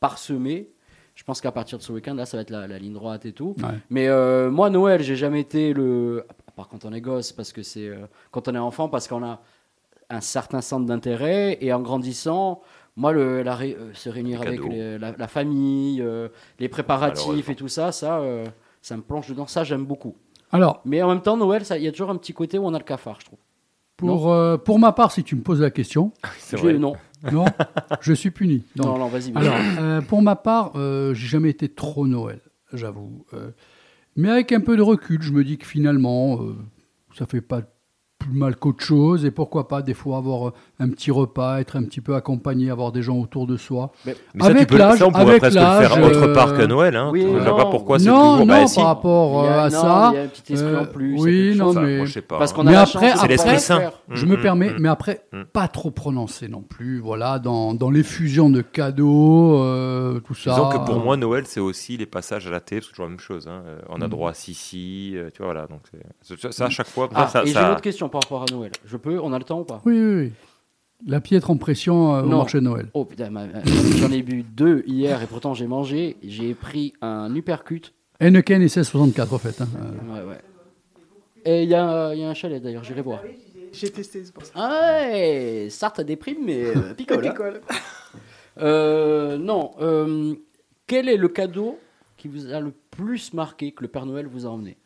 parsemé. 0.00 0.68
Je 1.14 1.24
pense 1.24 1.40
qu'à 1.40 1.50
partir 1.50 1.78
de 1.78 1.82
ce 1.82 1.92
week-end, 1.92 2.14
là, 2.14 2.26
ça 2.26 2.36
va 2.36 2.42
être 2.42 2.50
la, 2.50 2.66
la 2.66 2.78
ligne 2.78 2.92
droite 2.92 3.24
et 3.24 3.32
tout. 3.32 3.54
Ouais. 3.58 3.68
Mais 3.90 4.06
euh, 4.08 4.50
moi, 4.50 4.68
Noël, 4.70 5.02
j'ai 5.02 5.16
jamais 5.16 5.40
été 5.40 5.72
le. 5.72 6.24
À 6.46 6.50
part 6.52 6.68
quand 6.68 6.84
on 6.84 6.92
est 6.92 7.00
gosse, 7.00 7.32
parce 7.32 7.52
que 7.52 7.62
c'est. 7.62 7.88
euh, 7.88 8.06
quand 8.30 8.48
on 8.48 8.54
est 8.54 8.58
enfant, 8.58 8.88
parce 8.88 9.08
qu'on 9.08 9.24
a 9.24 9.40
un 10.10 10.20
certain 10.20 10.60
centre 10.60 10.86
d'intérêt. 10.86 11.58
Et 11.62 11.72
en 11.72 11.80
grandissant, 11.80 12.60
moi, 12.96 13.12
le, 13.12 13.42
la 13.42 13.54
ré- 13.54 13.76
euh, 13.78 13.92
se 13.94 14.08
réunir 14.08 14.40
Les 14.42 14.46
avec 14.48 14.64
les- 14.64 14.98
la, 14.98 15.12
la 15.16 15.28
famille, 15.28 16.00
euh, 16.02 16.28
les 16.58 16.68
préparatifs 16.68 17.48
et 17.48 17.54
tout 17.54 17.68
ça, 17.68 17.92
ça, 17.92 18.18
euh, 18.20 18.44
ça 18.82 18.96
me 18.96 19.02
plonge 19.02 19.28
dedans. 19.28 19.46
Ça, 19.46 19.64
j'aime 19.64 19.84
beaucoup. 19.84 20.16
Alors, 20.52 20.80
Mais 20.84 21.02
en 21.02 21.08
même 21.08 21.20
temps, 21.22 21.36
Noël, 21.36 21.62
il 21.70 21.82
y 21.82 21.88
a 21.88 21.92
toujours 21.92 22.10
un 22.10 22.16
petit 22.16 22.32
côté 22.32 22.58
où 22.58 22.64
on 22.66 22.72
a 22.74 22.78
le 22.78 22.84
cafard, 22.84 23.18
je 23.20 23.26
trouve. 23.26 23.38
pour, 23.96 24.30
euh, 24.32 24.56
pour 24.58 24.78
ma 24.78 24.92
part, 24.92 25.10
si 25.12 25.24
tu 25.24 25.36
me 25.36 25.42
poses 25.42 25.60
la 25.60 25.70
question, 25.70 26.12
vrai. 26.56 26.74
Non, 26.78 26.94
non, 27.32 27.44
je 28.00 28.12
suis 28.12 28.30
puni. 28.30 28.62
Donc, 28.76 28.86
non, 28.86 28.98
non, 28.98 29.08
vas-y. 29.08 29.32
Alors, 29.36 29.54
euh, 29.80 30.00
pour 30.02 30.22
ma 30.22 30.36
part, 30.36 30.72
euh, 30.76 31.12
j'ai 31.14 31.26
jamais 31.26 31.50
été 31.50 31.68
trop 31.68 32.06
Noël, 32.06 32.40
j'avoue. 32.72 33.24
Euh, 33.34 33.50
mais 34.14 34.30
avec 34.30 34.52
un 34.52 34.60
peu 34.60 34.76
de 34.76 34.82
recul, 34.82 35.20
je 35.22 35.32
me 35.32 35.42
dis 35.44 35.58
que 35.58 35.66
finalement, 35.66 36.40
euh, 36.42 36.54
ça 37.16 37.26
fait 37.26 37.40
pas 37.40 37.62
plus 38.28 38.38
mal 38.38 38.56
qu'autre 38.56 38.84
chose. 38.84 39.24
Et 39.24 39.30
pourquoi 39.30 39.68
pas, 39.68 39.82
des 39.82 39.94
fois, 39.94 40.16
avoir 40.18 40.48
euh, 40.48 40.52
un 40.80 40.88
petit 40.88 41.10
repas, 41.10 41.60
être 41.60 41.76
un 41.76 41.82
petit 41.84 42.00
peu 42.00 42.14
accompagné, 42.14 42.70
avoir 42.70 42.92
des 42.92 43.02
gens 43.02 43.16
autour 43.18 43.46
de 43.46 43.56
soi. 43.56 43.92
Mais 44.04 44.14
ça, 44.40 44.46
Avec 44.46 44.58
tu 44.60 44.66
peux, 44.66 44.78
l'âge- 44.78 44.98
ça, 44.98 45.06
on 45.06 45.10
pourrait 45.12 45.24
avec 45.26 45.40
presque 45.40 45.54
le 45.56 45.60
faire 45.60 46.04
autre 46.04 46.22
euh, 46.28 46.34
part 46.34 46.56
qu'à 46.56 46.66
Noël. 46.66 46.96
Hein. 46.96 47.10
oui, 47.12 47.22
je 47.22 47.26
vois 47.28 47.40
non. 47.44 47.56
pas 47.56 47.66
pourquoi 47.66 47.98
c'est 47.98 48.06
non, 48.06 48.14
toujours. 48.32 48.38
non, 48.38 48.46
bah, 48.46 48.66
si. 48.66 48.76
par 48.76 48.86
rapport 48.86 49.40
a- 49.42 49.46
euh, 49.46 49.60
à 49.66 49.70
non, 49.70 49.80
ça. 49.80 50.10
il 50.12 50.16
y 50.16 50.18
a 50.18 50.22
un 50.22 50.26
petit 50.26 50.52
esprit 50.52 50.68
euh, 50.68 50.80
en 50.80 50.84
plus. 50.86 51.18
a 51.18 51.22
oui, 51.22 51.54
non, 51.56 51.64
chose. 51.66 51.74
Ça, 51.74 51.80
mais 51.80 51.96
moi, 51.98 52.06
je 52.06 52.12
sais 52.12 52.22
pas. 52.22 52.38
Parce 52.38 52.52
qu'on 52.52 52.62
a 52.62 52.64
Mais 52.64 52.72
la 52.72 52.80
après- 52.82 52.92
chance 52.92 53.02
de 53.02 53.06
après- 53.06 53.20
C'est 53.22 53.28
l'esprit 53.28 53.48
pouvoir 53.50 53.60
sain. 53.60 53.78
faire. 53.78 53.92
Je 54.10 54.26
me 54.26 54.36
mm, 54.36 54.40
permets, 54.42 54.70
mm. 54.70 54.76
mais 54.80 54.88
après, 54.88 55.20
Mm. 55.32 55.42
pas 55.52 55.68
trop 55.68 55.90
prononcé 55.90 56.48
non 56.48 56.62
plus. 56.62 57.00
Voilà, 57.00 57.38
dans, 57.38 57.74
dans 57.74 57.90
l'effusion 57.90 58.50
de 58.50 58.60
cadeaux, 58.62 59.58
euh, 59.62 60.20
tout 60.20 60.34
ça. 60.34 60.50
Disons 60.50 60.68
que 60.70 60.78
pour 60.86 61.00
moi, 61.00 61.16
Noël, 61.16 61.44
c'est 61.46 61.60
aussi 61.60 61.96
les 61.96 62.06
passages 62.06 62.46
à 62.46 62.50
la 62.50 62.60
télé, 62.60 62.80
parce 62.80 62.88
que 62.88 62.92
c'est 62.92 62.96
toujours 62.96 63.06
la 63.06 63.10
même 63.10 63.20
chose. 63.20 63.48
hein. 63.48 63.62
On 63.88 64.00
a 64.00 64.08
droit 64.08 64.30
à 64.30 64.34
Sissi, 64.34 65.14
tu 65.34 65.42
vois, 65.42 65.52
voilà. 65.52 65.66
Donc 65.66 65.80
ça, 66.22 66.52
ça, 66.52 66.64
à 66.66 66.70
chaque 66.70 66.86
fois, 66.88 67.08
Ah, 67.14 67.28
ça, 67.28 67.42
et 67.42 67.46
j'ai 67.48 67.52
ça- 67.54 67.66
une 67.66 67.72
autre 67.72 67.80
question 67.82 68.08
par 68.18 68.22
rapport 68.40 68.42
à 68.42 68.46
Noël. 68.56 68.72
Je 68.84 68.96
peux 68.96 69.18
On 69.20 69.32
a 69.32 69.38
le 69.38 69.44
temps 69.44 69.60
ou 69.60 69.64
pas? 69.64 69.82
Oui, 69.84 69.98
oui, 69.98 70.14
oui. 70.24 70.32
La 71.06 71.20
piètre 71.20 71.50
impression 71.50 72.14
euh, 72.14 72.22
au 72.22 72.26
Non. 72.26 72.38
marché 72.38 72.58
de 72.58 72.64
Noël. 72.64 72.88
Oh 72.94 73.04
putain, 73.04 73.28
ma- 73.28 73.46
ma- 73.46 73.62
j'en 73.98 74.10
ai 74.10 74.22
bu 74.22 74.42
deux 74.42 74.82
hier 74.86 75.22
et 75.22 75.26
pourtant 75.26 75.52
j'ai 75.52 75.66
mangé. 75.66 76.16
J'ai 76.22 76.54
pris 76.54 76.94
un 77.02 77.34
uppercut. 77.34 77.92
Henneken 78.18 78.56
et 78.56 78.64
1664, 78.64 79.32
en 79.34 79.38
fait. 79.38 79.60
hein. 79.60 79.68
Euh, 79.76 80.14
Ouais, 80.24 80.28
ouais. 80.30 80.38
Et 81.44 81.62
il 81.64 81.68
y, 81.68 81.74
a 81.74 82.14
il 82.14 82.20
y 82.20 82.24
a 82.24 82.28
un 82.30 82.34
chalet 82.34 82.62
d'ailleurs, 82.62 82.82
j'irai 82.82 83.02
voir. 83.02 83.20
J'ai 83.72 83.90
testé, 83.90 84.24
c'est 84.24 84.32
pour 84.32 84.44
ça. 84.44 84.52
Ah 84.54 85.02
ouais, 85.02 85.68
Sartre 85.70 86.02
déprime, 86.02 86.38
mais 86.46 86.64
euh, 86.74 86.94
picole. 86.96 87.26
hein. 87.26 87.30
Picole. 87.30 87.60
Euh, 88.58 89.36
non, 89.36 89.72
euh, 89.80 90.34
quel 90.86 91.10
est 91.10 91.18
le 91.18 91.28
cadeau 91.28 91.78
qui 92.16 92.28
vous 92.28 92.50
a 92.54 92.58
le 92.60 92.72
plus 92.90 93.34
marqué 93.34 93.72
que 93.72 93.82
le 93.82 93.88
Père 93.88 94.06
Noël 94.06 94.26
vous 94.26 94.46
a 94.46 94.48
emmené? 94.48 94.78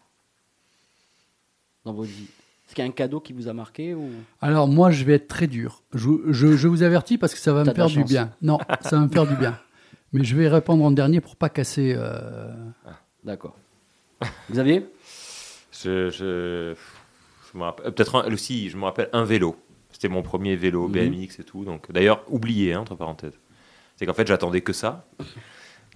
Dans 1.85 1.93
votre 1.93 2.11
vie 2.11 2.27
Est-ce 2.71 2.77
qu'il 2.77 2.85
y 2.85 2.87
a 2.87 2.89
un 2.89 2.93
cadeau 2.95 3.19
qui 3.19 3.33
vous 3.33 3.49
a 3.49 3.53
marqué 3.53 3.95
ou... 3.95 4.11
Alors, 4.41 4.69
moi, 4.69 4.93
je 4.93 5.03
vais 5.03 5.15
être 5.15 5.27
très 5.27 5.49
dur. 5.49 5.83
Je, 5.93 6.09
je- 6.29 6.57
je 6.57 6.69
vous 6.69 6.85
avertis 6.85 7.19
parce 7.19 7.35
que 7.35 7.41
ça 7.41 7.53
va 7.53 7.65
me 7.65 7.75
faire 7.75 7.89
du 7.89 8.05
bien. 8.05 8.31
Non, 8.43 8.59
ça 8.83 8.91
va 8.97 9.03
me 9.03 9.09
faire 9.09 9.27
du 9.27 9.35
bien. 9.35 9.59
Mais 10.13 10.23
je 10.23 10.37
vais 10.37 10.47
répondre 10.47 10.85
en 10.85 10.93
dernier 10.93 11.21
pour 11.21 11.35
pas 11.35 11.49
casser. 11.49 11.95
euh, 11.97 12.49
D'accord. 13.25 13.57
Xavier 14.53 14.87
je, 15.73 16.11
je, 16.11 16.75
je 17.53 17.59
me 17.59 17.65
rappelle, 17.65 17.87
euh, 17.87 17.91
peut-être 17.91 18.33
aussi, 18.33 18.69
je 18.71 18.77
me 18.77 18.85
rappelle 18.85 19.09
un 19.13 19.25
vélo. 19.25 19.57
C'était 19.91 20.07
mon 20.09 20.23
premier 20.23 20.55
vélo 20.55 20.87
Mhm. 20.87 20.93
BMX 20.93 21.41
et 21.41 21.45
tout. 21.45 21.65
Donc, 21.65 21.91
d'ailleurs, 21.91 22.23
oublié, 22.29 22.75
hein, 22.75 22.81
entre 22.83 22.95
parenthèses. 22.95 23.39
C'est 23.97 24.07
qu'en 24.07 24.15
fait, 24.15 24.29
j'attendais 24.29 24.61
que 24.61 24.73
ça. 24.73 25.05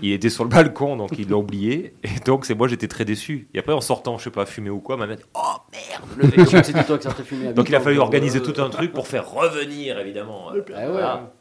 Il 0.03 0.13
était 0.13 0.29
sur 0.31 0.43
le 0.45 0.51
balcon, 0.51 0.97
donc 0.97 1.11
il 1.19 1.31
l'a 1.31 1.37
oublié. 1.37 1.95
Et 2.03 2.21
donc, 2.27 2.47
c'est 2.47 2.55
moi, 2.55 2.67
j'étais 2.67 2.89
très 2.89 3.05
déçu. 3.05 3.49
Et 3.55 3.61
après, 3.61 3.73
en 3.73 3.81
sortant, 3.81 4.19
je 4.19 4.25
sais 4.25 4.31
pas, 4.31 4.45
fumer 4.45 4.71
ou 4.71 4.81
quoi, 4.81 4.97
ma 4.97 5.07
mère 5.07 5.17
dit, 5.19 5.23
Oh 5.35 5.41
merde, 5.73 6.05
le 6.17 6.27
vélo. 6.27 6.47
C'était 6.65 6.83
toi 6.85 6.99
qui 6.99 7.05
sortais 7.05 7.23
fumer 7.23 7.49
à 7.49 7.53
Donc, 7.53 7.69
il 7.69 7.75
a 7.77 7.81
fallu 7.81 7.99
organiser 7.99 8.43
tout 8.43 8.61
un 8.61 8.71
truc 8.71 8.93
pour 8.93 9.07
faire 9.07 9.31
revenir, 9.31 9.99
évidemment. 10.01 10.53
euh, 10.53 10.63
Ah 10.75 10.81
ouais. 10.81 10.87
voilà. 10.89 11.33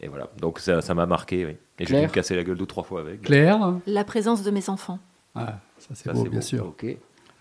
Et 0.00 0.08
voilà. 0.08 0.28
Donc, 0.40 0.58
ça 0.60 0.80
ça 0.80 0.94
m'a 0.94 1.06
marqué, 1.06 1.44
oui. 1.44 1.52
Et 1.52 1.56
j'ai 1.80 1.84
dû 1.86 1.92
Claire 1.92 2.08
me 2.08 2.14
casser 2.14 2.36
la 2.36 2.44
gueule 2.44 2.56
deux, 2.56 2.66
trois 2.66 2.84
fois 2.84 3.00
avec. 3.00 3.22
Claire 3.22 3.74
La 3.86 4.04
présence 4.04 4.42
de 4.42 4.50
mes 4.52 4.68
enfants. 4.68 4.98
Ah, 5.34 5.58
ça 5.78 5.88
c'est 5.94 6.12
beau, 6.12 6.22
bien 6.22 6.30
beau. 6.38 6.40
sûr. 6.40 6.66
Ok. 6.66 6.86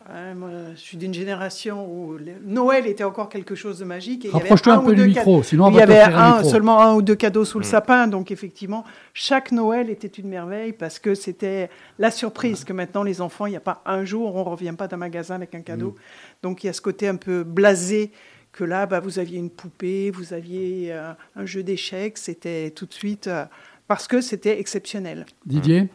Ouais, 0.09 0.33
moi, 0.35 0.49
je 0.75 0.79
suis 0.81 0.97
d'une 0.97 1.13
génération 1.13 1.87
où 1.89 2.17
le- 2.17 2.33
Noël 2.45 2.87
était 2.87 3.05
encore 3.05 3.29
quelque 3.29 3.55
chose 3.55 3.79
de 3.79 3.85
magique. 3.85 4.25
et 4.25 4.27
il 4.27 4.31
y 4.31 4.35
avait 4.35 4.41
Rapproche-toi 4.49 4.73
un 4.73 4.79
peu 4.79 4.95
du 4.95 5.05
micro, 5.05 5.23
cadeaux. 5.35 5.43
sinon 5.43 5.65
on 5.65 5.69
il 5.69 5.73
va 5.75 5.79
y 5.79 5.83
avait 5.83 6.01
un 6.01 6.35
micro. 6.37 6.49
seulement 6.49 6.81
un 6.81 6.93
ou 6.95 7.01
deux 7.01 7.15
cadeaux 7.15 7.45
sous 7.45 7.57
le 7.59 7.65
Mm. 7.65 7.69
sapin, 7.69 8.07
donc 8.07 8.29
effectivement, 8.29 8.83
chaque 9.13 9.53
Noël 9.53 9.89
était 9.89 10.07
une 10.07 10.27
merveille 10.27 10.73
parce 10.73 10.99
que 10.99 11.15
c'était 11.15 11.69
la 11.99 12.11
surprise 12.11 12.65
que 12.65 12.73
maintenant 12.73 13.03
les 13.03 13.21
enfants, 13.21 13.45
il 13.45 13.51
n'y 13.51 13.55
a 13.55 13.61
pas 13.61 13.81
un 13.85 14.03
jour, 14.03 14.35
on 14.35 14.43
revient 14.43 14.73
pas 14.77 14.89
d'un 14.89 14.97
magasin 14.97 15.35
avec 15.35 15.55
un 15.55 15.61
cadeau. 15.61 15.91
Mm. 15.91 15.95
Donc 16.43 16.63
il 16.63 16.67
y 16.67 16.69
a 16.69 16.73
ce 16.73 16.81
côté 16.81 17.07
un 17.07 17.15
peu 17.15 17.43
blasé 17.43 18.11
que 18.51 18.65
là, 18.65 18.85
bah, 18.85 18.99
vous 18.99 19.19
aviez 19.19 19.39
une 19.39 19.49
poupée, 19.49 20.11
vous 20.11 20.33
aviez 20.33 20.89
euh, 20.91 21.13
un 21.37 21.45
jeu 21.45 21.63
d'échecs, 21.63 22.17
c'était 22.17 22.71
tout 22.71 22.85
de 22.85 22.93
suite 22.93 23.27
euh, 23.27 23.45
parce 23.87 24.07
que 24.07 24.19
c'était 24.19 24.59
exceptionnel. 24.59 25.25
Didier? 25.45 25.87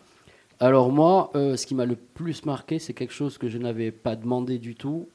Alors 0.61 0.91
moi, 0.91 1.31
euh, 1.37 1.57
ce 1.57 1.67
qui 1.67 1.75
m'a 1.75 1.87
le 1.87 1.95
plus 1.97 2.45
marqué, 2.45 2.79
c'est 2.79 2.93
quelque 2.93 3.13
chose 3.13 3.39
que 3.39 3.49
je 3.49 3.59
n'avais 3.59 3.93
pas 3.93 4.17
demandé 4.17 4.59
du 4.59 4.75
tout, 4.75 5.09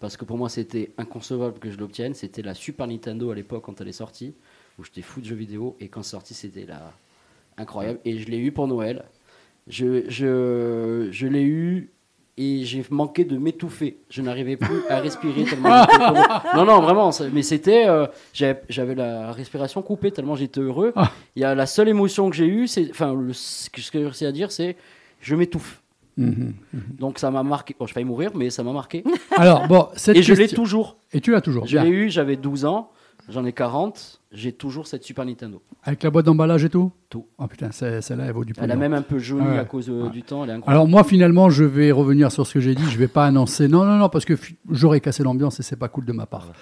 parce 0.00 0.16
que 0.16 0.24
pour 0.26 0.36
moi 0.36 0.48
c'était 0.50 0.90
inconcevable 0.98 1.58
que 1.58 1.70
je 1.70 1.78
l'obtienne. 1.78 2.12
C'était 2.14 2.42
la 2.42 2.54
Super 2.54 2.86
Nintendo 2.86 3.30
à 3.30 3.34
l'époque 3.34 3.64
quand 3.64 3.80
elle 3.80 3.88
est 3.88 3.92
sortie, 3.92 4.34
où 4.78 4.84
j'étais 4.84 5.02
fou 5.02 5.20
de 5.20 5.26
jeux 5.26 5.34
vidéo, 5.34 5.76
et 5.80 5.88
quand 5.88 6.02
c'est 6.02 6.10
sorti 6.10 6.34
c'était 6.34 6.66
la... 6.66 6.92
incroyable. 7.56 8.00
Et 8.04 8.18
je 8.18 8.28
l'ai 8.28 8.38
eu 8.38 8.52
pour 8.52 8.68
Noël. 8.68 9.04
Je, 9.68 10.10
je, 10.10 11.08
je 11.10 11.26
l'ai 11.26 11.44
eu 11.44 11.91
et 12.38 12.64
j'ai 12.64 12.84
manqué 12.90 13.24
de 13.24 13.36
m'étouffer. 13.36 13.98
Je 14.08 14.22
n'arrivais 14.22 14.56
plus 14.56 14.82
à 14.88 15.00
respirer 15.00 15.44
tellement. 15.44 15.84
Non, 16.56 16.64
non, 16.64 16.80
vraiment, 16.80 17.10
mais 17.32 17.42
c'était... 17.42 17.86
euh, 17.88 18.06
j'avais 18.32 18.94
la 18.94 19.32
respiration 19.32 19.82
coupée 19.82 20.10
tellement 20.10 20.34
j'étais 20.36 20.60
heureux. 20.60 20.92
Ah. 20.96 21.10
Il 21.36 21.42
y 21.42 21.44
a 21.44 21.54
la 21.54 21.66
seule 21.66 21.88
émotion 21.88 22.30
que 22.30 22.36
j'ai 22.36 22.46
eue, 22.46 22.66
c'est... 22.66 22.88
Enfin, 22.90 23.14
ce 23.32 23.68
que 23.70 23.80
j'ai 23.80 23.98
réussi 24.04 24.26
à 24.26 24.32
dire, 24.32 24.50
c'est 24.52 24.76
je 25.20 25.34
m'étouffe. 25.34 25.80
Mhm. 26.16 26.52
Donc 26.98 27.18
ça 27.18 27.30
m'a 27.30 27.42
marqué. 27.42 27.74
Bon, 27.78 27.86
je 27.86 27.92
failli 27.92 28.04
mourir, 28.04 28.30
mais 28.34 28.50
ça 28.50 28.62
m'a 28.62 28.72
marqué. 28.72 29.02
Alors, 29.36 29.66
bon, 29.66 29.88
cette 29.96 30.16
Et 30.16 30.22
je 30.22 30.32
l'ai 30.34 30.40
question- 30.44 30.62
toujours. 30.62 30.96
Et 31.12 31.20
tu 31.20 31.30
l'as 31.32 31.40
toujours. 31.40 31.66
Je 31.66 31.78
l'ai 31.78 31.88
eu, 31.88 32.10
j'avais 32.10 32.36
12 32.36 32.64
ans, 32.66 32.90
j'en 33.28 33.44
ai 33.44 33.52
40, 33.52 34.20
j'ai 34.32 34.52
toujours 34.52 34.86
cette 34.86 35.04
Super 35.04 35.24
Nintendo. 35.26 35.60
Avec 35.84 36.02
la 36.02 36.10
boîte 36.10 36.26
d'emballage 36.26 36.64
et 36.64 36.68
tout 36.70 36.90
Tout. 37.10 37.26
Oh 37.38 37.46
putain, 37.46 37.70
celle-là, 37.72 38.24
elle 38.26 38.32
vaut 38.32 38.44
du 38.44 38.54
Elle 38.56 38.64
a 38.70 38.74
pognon. 38.74 38.80
même 38.80 38.94
un 38.94 39.02
peu 39.02 39.18
jauni 39.18 39.46
Ouais. 39.46 39.58
à 39.58 39.64
cause 39.64 39.90
euh, 39.90 40.04
Ouais. 40.04 40.10
du 40.10 40.22
temps, 40.22 40.44
elle 40.44 40.50
est 40.50 40.52
incroyable. 40.54 40.70
Alors 40.70 40.88
moi 40.88 41.04
finalement 41.04 41.50
je 41.50 41.64
vais 41.64 41.90
revenir 41.92 42.32
sur 42.32 42.46
ce 42.46 42.54
que 42.54 42.60
j'ai 42.60 42.74
dit, 42.74 42.84
je 42.90 42.96
vais 42.98 43.08
pas 43.08 43.26
annoncer. 43.26 43.68
Non 43.68 43.84
non 43.84 43.96
non 43.98 44.08
parce 44.08 44.24
que 44.24 44.34
j'aurais 44.70 45.00
cassé 45.00 45.22
l'ambiance 45.22 45.60
et 45.60 45.62
c'est 45.62 45.76
pas 45.76 45.88
cool 45.88 46.04
de 46.06 46.12
ma 46.12 46.24
part. 46.26 46.52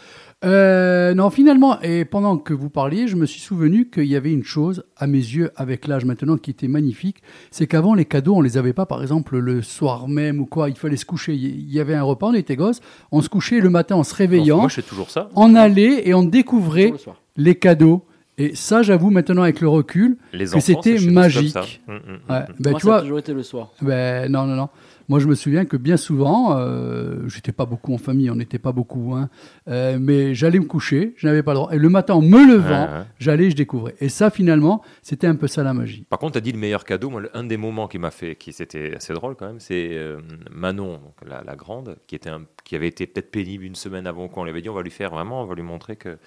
Euh, 0.42 1.12
non 1.14 1.28
finalement 1.28 1.78
et 1.82 2.06
pendant 2.06 2.38
que 2.38 2.54
vous 2.54 2.70
parliez, 2.70 3.06
je 3.08 3.16
me 3.16 3.26
suis 3.26 3.40
souvenu 3.40 3.90
qu'il 3.90 4.06
y 4.06 4.16
avait 4.16 4.32
une 4.32 4.42
chose 4.42 4.84
à 4.96 5.06
mes 5.06 5.18
yeux 5.18 5.50
avec 5.54 5.86
l'âge 5.86 6.06
maintenant 6.06 6.38
qui 6.38 6.50
était 6.50 6.66
magnifique, 6.68 7.22
c'est 7.50 7.66
qu'avant 7.66 7.92
les 7.94 8.06
cadeaux 8.06 8.34
on 8.36 8.40
les 8.40 8.56
avait 8.56 8.72
pas 8.72 8.86
par 8.86 9.02
exemple 9.02 9.36
le 9.38 9.60
soir 9.60 10.08
même 10.08 10.40
ou 10.40 10.46
quoi, 10.46 10.70
il 10.70 10.76
fallait 10.76 10.96
se 10.96 11.04
coucher, 11.04 11.34
il 11.34 11.70
y 11.70 11.78
avait 11.78 11.94
un 11.94 12.02
repas, 12.02 12.28
on 12.28 12.32
était 12.34 12.56
gosses, 12.56 12.80
on 13.12 13.20
se 13.20 13.28
couchait 13.28 13.60
le 13.60 13.68
matin 13.68 13.96
en 13.96 14.02
se 14.02 14.14
réveillant, 14.14 14.60
Moi, 14.60 14.68
je 14.68 14.76
fais 14.76 14.82
toujours 14.82 15.10
ça. 15.10 15.28
on 15.36 15.54
allait 15.54 16.08
et 16.08 16.14
on 16.14 16.22
découvrait 16.22 16.84
Toujours 16.84 16.92
le 16.94 16.98
soir. 16.98 17.16
Les 17.42 17.54
cadeaux. 17.54 18.04
Et 18.38 18.54
ça, 18.54 18.82
j'avoue 18.82 19.10
maintenant 19.10 19.42
avec 19.42 19.60
le 19.60 19.68
recul, 19.68 20.16
Les 20.32 20.46
que 20.46 20.60
c'était 20.60 20.98
magique. 21.10 21.52
comme 21.52 21.62
ça. 21.64 21.68
Mm, 21.86 21.92
mm, 21.92 21.96
mm, 21.96 22.32
Ouais. 22.32 22.40
mm. 22.40 22.54
Ben, 22.60 22.70
Moi, 22.70 22.80
tu 22.80 22.86
ça 22.86 22.96
a 22.96 23.00
toujours 23.02 23.18
été 23.18 23.34
le 23.34 23.42
soir. 23.42 23.68
ben, 23.82 24.30
non, 24.32 24.46
non, 24.46 24.54
non. 24.56 24.68
Moi, 25.10 25.18
je 25.18 25.26
me 25.26 25.34
souviens 25.34 25.64
que 25.64 25.76
bien 25.76 25.96
souvent, 25.96 26.56
euh, 26.56 27.26
j'étais 27.28 27.50
pas 27.50 27.66
beaucoup 27.66 27.92
en 27.92 27.98
famille, 27.98 28.30
on 28.30 28.36
n'était 28.36 28.60
pas 28.60 28.70
beaucoup, 28.70 29.12
hein, 29.14 29.28
euh, 29.66 29.98
mais 30.00 30.36
j'allais 30.36 30.60
me 30.60 30.66
coucher, 30.66 31.14
je 31.16 31.26
n'avais 31.26 31.42
pas 31.42 31.50
le 31.52 31.56
droit. 31.58 31.74
Et 31.74 31.78
le 31.78 31.88
matin, 31.88 32.14
en 32.14 32.22
me 32.22 32.46
levant, 32.46 32.84
Ouais, 32.86 32.98
ouais. 33.00 33.04
j'allais, 33.18 33.50
je 33.50 33.56
découvrais. 33.56 33.96
Et 34.00 34.08
ça, 34.08 34.30
finalement, 34.30 34.82
c'était 35.02 35.26
un 35.26 35.34
peu 35.34 35.48
ça 35.48 35.64
la 35.64 35.74
magie. 35.74 36.06
Par 36.08 36.20
contre, 36.20 36.32
tu 36.34 36.38
as 36.38 36.42
dit 36.42 36.52
le 36.52 36.58
meilleur 36.58 36.84
cadeau. 36.84 37.10
Moi, 37.10 37.22
un 37.34 37.42
des 37.42 37.56
moments 37.56 37.88
qui 37.88 37.98
m'a 37.98 38.12
fait, 38.12 38.36
qui 38.36 38.52
c'était 38.52 38.94
assez 38.94 39.12
drôle 39.12 39.34
quand 39.34 39.46
même, 39.48 39.58
c'est 39.58 39.88
euh, 39.94 40.20
Manon, 40.52 40.92
donc 40.92 41.14
la, 41.28 41.42
la 41.44 41.56
grande, 41.56 41.96
qui 42.06 42.14
était 42.14 42.30
un- 42.30 42.44
qui 42.64 42.76
avait 42.76 42.86
été 42.86 43.08
peut-être 43.08 43.32
pénible 43.32 43.64
une 43.64 43.74
semaine 43.74 44.06
avant 44.06 44.28
qu'on 44.28 44.44
lui 44.44 44.50
avait 44.50 44.62
dit 44.62 44.68
on 44.68 44.74
va 44.74 44.82
lui 44.82 44.92
faire 44.92 45.10
vraiment, 45.10 45.42
on 45.42 45.46
va 45.46 45.56
lui 45.56 45.62
montrer 45.64 45.96
que. 45.96 46.18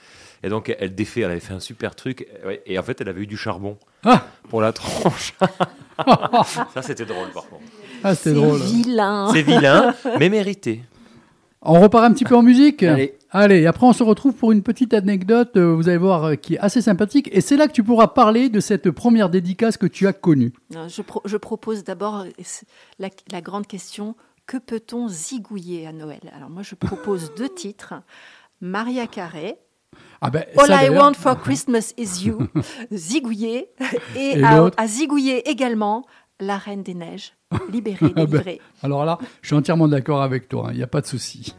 Et 0.43 0.49
donc 0.49 0.75
elle 0.77 0.93
défait, 0.93 1.21
elle 1.21 1.31
avait 1.31 1.39
fait 1.39 1.53
un 1.53 1.61
super 1.61 1.95
truc. 1.95 2.27
ouais, 2.45 2.61
et 2.65 2.77
en 2.77 2.83
fait, 2.83 2.99
elle 2.99 3.07
avait 3.07 3.21
eu 3.21 3.27
du 3.27 3.37
charbon 3.37 3.77
Ah 4.03 4.25
pour 4.49 4.59
la 4.59 4.73
tranche. 4.73 5.35
ça, 6.73 6.81
c'était 6.81 7.05
drôle 7.05 7.29
par 7.33 7.47
contre. 7.47 7.63
Ah, 8.03 8.15
c'était 8.15 8.33
drôle. 8.35 8.59
vilain. 8.61 9.29
C'est 9.33 9.41
vilain, 9.43 9.93
mais 10.19 10.29
mérité. 10.29 10.83
On 11.61 11.79
repart 11.79 12.03
un 12.03 12.11
petit 12.11 12.25
peu 12.25 12.35
en 12.35 12.41
musique 12.41 12.83
Allez. 13.31 13.65
Après 13.65 13.87
on 13.87 13.93
se 13.93 14.03
retrouve 14.03 14.33
pour 14.33 14.51
une 14.51 14.61
petite 14.61 14.93
anecdote, 14.93 15.51
euh, 15.55 15.73
vous 15.73 15.87
allez 15.89 15.97
voir, 15.97 16.23
euh, 16.25 16.35
qui 16.35 16.55
est 16.55 16.59
assez 16.59 16.81
sympathique. 16.81 17.29
Et 17.31 17.41
c'est 17.41 17.55
là 17.57 17.67
que 17.67 17.71
tu 17.71 17.83
pourras 17.83 18.07
parler 18.07 18.49
de 18.49 18.59
cette 18.59 18.91
première 18.91 19.29
dédicace 19.29 19.77
que 19.77 19.87
tu 19.87 20.05
as 20.05 20.13
connue. 20.13 20.51
Je, 20.87 21.01
pro- 21.01 21.21
je 21.25 21.37
propose 21.37 21.83
d'abord 21.83 22.17
euh, 22.17 22.25
c'est 22.43 22.67
la, 22.99 23.09
la 23.31 23.41
grande 23.41 23.65
question 23.65 24.15
que 24.45 24.57
peut-on 24.57 25.07
zigouiller 25.07 25.87
à 25.87 25.93
Noël? 25.93 26.19
Alors 26.35 26.49
moi 26.49 26.61
je 26.63 26.75
propose 26.75 27.31
deux 27.37 27.49
titres 27.49 27.93
Maria 28.61 29.07
Carey, 29.07 29.57
Ah 30.21 30.29
ben, 30.29 30.43
All 30.57 30.67
ça, 30.67 30.83
I 30.85 30.89
Want 30.89 31.13
for 31.13 31.39
Christmas 31.39 31.93
is 31.97 32.25
You, 32.25 32.39
zigouiller 32.93 33.69
et, 34.15 34.39
Et 34.39 34.43
à, 34.43 34.57
l'autre 34.57 34.75
à 34.79 34.85
zigouiller 34.85 35.49
également 35.49 36.05
La 36.39 36.57
Reine 36.57 36.83
des 36.83 36.93
Neiges, 36.93 37.33
libérée, 37.71 37.97
Ah 38.01 38.09
ben, 38.13 38.25
délivrée. 38.25 38.61
Alors 38.81 39.05
là, 39.05 39.17
je 39.41 39.47
suis 39.47 39.55
entièrement 39.55 39.87
d'accord 39.87 40.21
avec 40.21 40.49
toi, 40.49 40.67
hein, 40.67 40.71
il 40.71 40.77
n'y 40.77 40.83
a 40.83 40.87
pas 40.87 41.01
de 41.01 41.05
souci. 41.05 41.55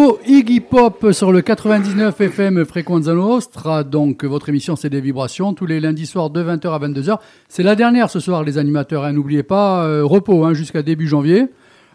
Nouveau 0.00 0.18
Iggy 0.26 0.60
Pop 0.60 1.12
sur 1.12 1.30
le 1.30 1.42
99 1.42 2.18
FM 2.18 2.64
Frequenza 2.64 3.12
Nostra. 3.12 3.84
Donc, 3.84 4.24
votre 4.24 4.48
émission, 4.48 4.74
c'est 4.74 4.88
des 4.88 5.00
vibrations 5.02 5.52
tous 5.52 5.66
les 5.66 5.78
lundis 5.78 6.06
soirs 6.06 6.30
de 6.30 6.42
20h 6.42 6.70
à 6.72 6.78
22h. 6.78 7.18
C'est 7.48 7.62
la 7.62 7.74
dernière 7.76 8.08
ce 8.08 8.18
soir, 8.18 8.42
les 8.42 8.56
animateurs. 8.56 9.04
hein. 9.04 9.12
N'oubliez 9.12 9.42
pas, 9.42 9.84
euh, 9.84 10.02
repos 10.04 10.44
hein, 10.44 10.54
jusqu'à 10.54 10.82
début 10.82 11.06
janvier. 11.06 11.48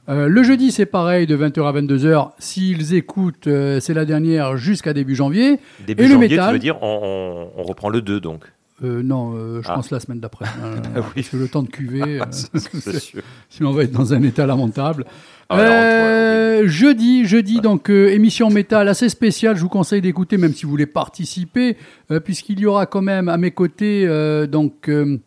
Euh, 0.08 0.28
le 0.28 0.44
jeudi, 0.44 0.72
c'est 0.72 0.86
pareil, 0.86 1.26
de 1.26 1.36
20h 1.36 1.66
à 1.68 1.72
22h. 1.74 2.30
S'ils 2.38 2.94
écoutent, 2.94 3.48
euh, 3.48 3.80
c'est 3.80 3.96
la 3.96 4.06
dernière 4.06 4.56
jusqu'à 4.56 4.94
début 4.94 5.16
janvier. 5.16 5.58
Début 5.88 6.04
Et 6.04 6.08
le 6.08 6.14
janvier, 6.14 6.30
métal 6.30 6.48
tu 6.50 6.54
veux 6.54 6.60
dire, 6.60 6.78
on, 6.84 7.00
on- 7.58 7.60
on 7.60 7.64
reprend 7.64 7.90
le 7.90 8.02
2 8.04 8.20
donc. 8.20 8.44
Euh, 8.84 9.02
non, 9.02 9.34
euh, 9.36 9.62
je 9.62 9.70
Ah. 9.70 9.76
pense 9.76 9.90
la 9.92 10.00
semaine 10.02 10.20
d'après. 10.20 10.46
Euh, 10.64 10.76
Bah 10.78 10.90
oui. 10.96 11.04
Parce 11.16 11.30
que 11.30 11.38
le 11.38 11.48
temps 11.48 11.64
de 11.64 11.70
cuver, 11.70 12.20
euh, 12.22 12.26
sinon 13.50 13.70
on 13.70 13.74
va 13.74 13.84
être 13.84 13.92
dans 13.92 14.14
un 14.14 14.22
état 14.24 14.46
lamentable. 14.46 15.06
Ah, 15.50 15.56
alors, 15.56 15.74
Euh, 15.74 16.68
jeudi, 16.68 17.26
jeudi, 17.26 17.62
donc 17.62 17.90
euh, 17.90 18.10
émission 18.10 18.50
métal 18.50 18.88
assez 18.90 19.08
spéciale. 19.10 19.56
Je 19.56 19.62
vous 19.62 19.70
conseille 19.70 20.02
d'écouter, 20.02 20.38
même 20.38 20.54
si 20.54 20.64
vous 20.66 20.72
voulez 20.72 20.86
participer, 20.88 21.78
euh, 22.12 22.20
puisqu'il 22.20 22.60
y 22.60 22.66
aura 22.66 22.86
quand 22.86 23.02
même 23.02 23.30
à 23.30 23.38
mes 23.38 23.52
côtés 23.52 24.06
euh, 24.08 24.48
donc 24.48 24.90
euh, 24.90 25.20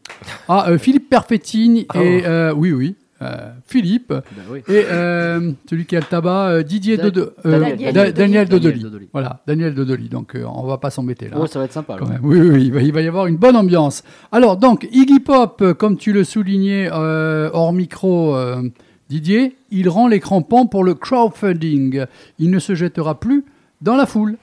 ah, 0.48 0.68
euh, 0.70 0.78
Philippe 0.78 1.08
Perfettine 1.08 1.78
et 1.78 1.86
euh, 2.26 2.52
oui, 2.54 2.72
oui, 2.72 2.96
euh, 3.20 3.52
Philippe 3.66 4.08
Ben 4.12 4.22
oui. 4.50 4.60
et 4.68 4.84
euh, 4.90 5.52
celui 5.68 5.86
qui 5.86 5.96
a 5.96 6.00
le 6.00 6.04
tabac, 6.06 6.48
euh, 6.50 6.62
Didier 6.62 6.96
Da- 6.96 7.10
Daniel 7.10 7.92
Da- 7.92 7.92
Dodoli. 7.92 8.12
Daniel 8.12 8.48
Dodoli. 8.48 8.74
Daniel 8.74 8.80
Dodoli. 8.82 9.08
Voilà, 9.12 9.42
Daniel 9.46 9.74
Dodoli. 9.74 10.08
Donc 10.08 10.36
on 10.36 10.66
va 10.66 10.78
pas 10.78 10.90
s'embêter 10.90 11.28
là. 11.28 11.36
Oh, 11.40 11.46
ça 11.46 11.58
va 11.58 11.64
être 11.64 11.72
sympa. 11.72 11.96
Quand 11.98 12.06
même. 12.08 12.20
Oui, 12.22 12.40
oui, 12.40 12.48
oui, 12.50 12.64
il 12.66 12.72
va, 12.72 12.80
il 12.82 12.92
va 12.92 13.02
y 13.02 13.08
avoir 13.08 13.26
une 13.26 13.36
bonne 13.36 13.56
ambiance. 13.56 14.04
Alors, 14.32 14.56
donc, 14.56 14.86
Iggy 14.92 15.20
Pop, 15.20 15.64
comme 15.78 15.96
tu 15.96 16.12
le 16.12 16.22
soulignais 16.24 16.90
hors 16.92 17.72
micro, 17.72 18.36
Didier, 19.08 19.56
il 19.70 19.88
rend 19.88 20.06
les 20.06 20.20
crampons 20.20 20.66
pour 20.66 20.84
le 20.84 20.94
crowdfunding. 20.94 22.04
Il 22.38 22.50
ne 22.50 22.58
se 22.58 22.74
jettera 22.74 23.18
plus 23.18 23.44
dans 23.80 23.96
la 23.96 24.06
foule. 24.06 24.36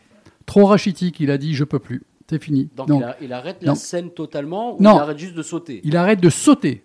Trop 0.45 0.65
rachitique, 0.65 1.19
il 1.19 1.31
a 1.31 1.37
dit, 1.37 1.53
je 1.55 1.63
peux 1.63 1.79
plus. 1.79 2.03
C'est 2.29 2.41
fini. 2.43 2.69
Donc, 2.75 2.87
Donc, 2.87 3.01
il, 3.01 3.03
a- 3.03 3.17
il 3.21 3.33
arrête 3.33 3.57
la 3.61 3.75
scène 3.75 4.09
totalement 4.09 4.75
ou 4.75 4.81
Non. 4.81 4.95
il 4.97 4.99
arrête 5.01 5.19
juste 5.19 5.35
de 5.35 5.43
sauter? 5.43 5.81
Il 5.83 5.95
arrête 5.97 6.19
de 6.19 6.29
sauter. 6.31 6.83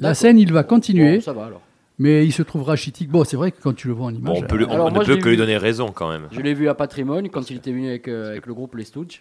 La 0.00 0.14
scène, 0.14 0.38
il 0.38 0.52
va 0.52 0.64
continuer, 0.64 1.16
Bon, 1.16 1.20
ça 1.20 1.32
va 1.32 1.46
alors. 1.46 1.60
mais 1.98 2.24
il 2.24 2.32
se 2.32 2.42
trouve 2.42 2.62
rachitique. 2.62 3.08
Bon, 3.10 3.24
c'est 3.24 3.36
vrai 3.36 3.52
que 3.52 3.60
quand 3.62 3.74
tu 3.74 3.88
le 3.88 3.94
vois 3.94 4.06
en 4.06 4.14
image... 4.14 4.22
Bon, 4.34 4.40
on, 4.42 4.46
peut, 4.46 4.56
lui- 4.56 4.64
on 4.66 4.70
Alors, 4.70 4.88
ne 4.90 4.94
moi, 4.94 5.04
peut 5.04 5.16
que 5.16 5.28
lui 5.28 5.36
donner 5.36 5.56
raison 5.56 5.90
quand 5.92 6.08
même. 6.08 6.28
Je 6.32 6.40
l'ai 6.40 6.54
vu 6.54 6.68
à 6.68 6.74
Patrimoine 6.74 7.28
quand 7.28 7.50
il 7.50 7.56
était 7.58 7.72
venu 7.72 7.88
avec, 7.88 8.08
euh, 8.08 8.30
avec 8.30 8.46
le 8.46 8.54
groupe 8.54 8.74
Les 8.76 8.84
Stooges. 8.84 9.20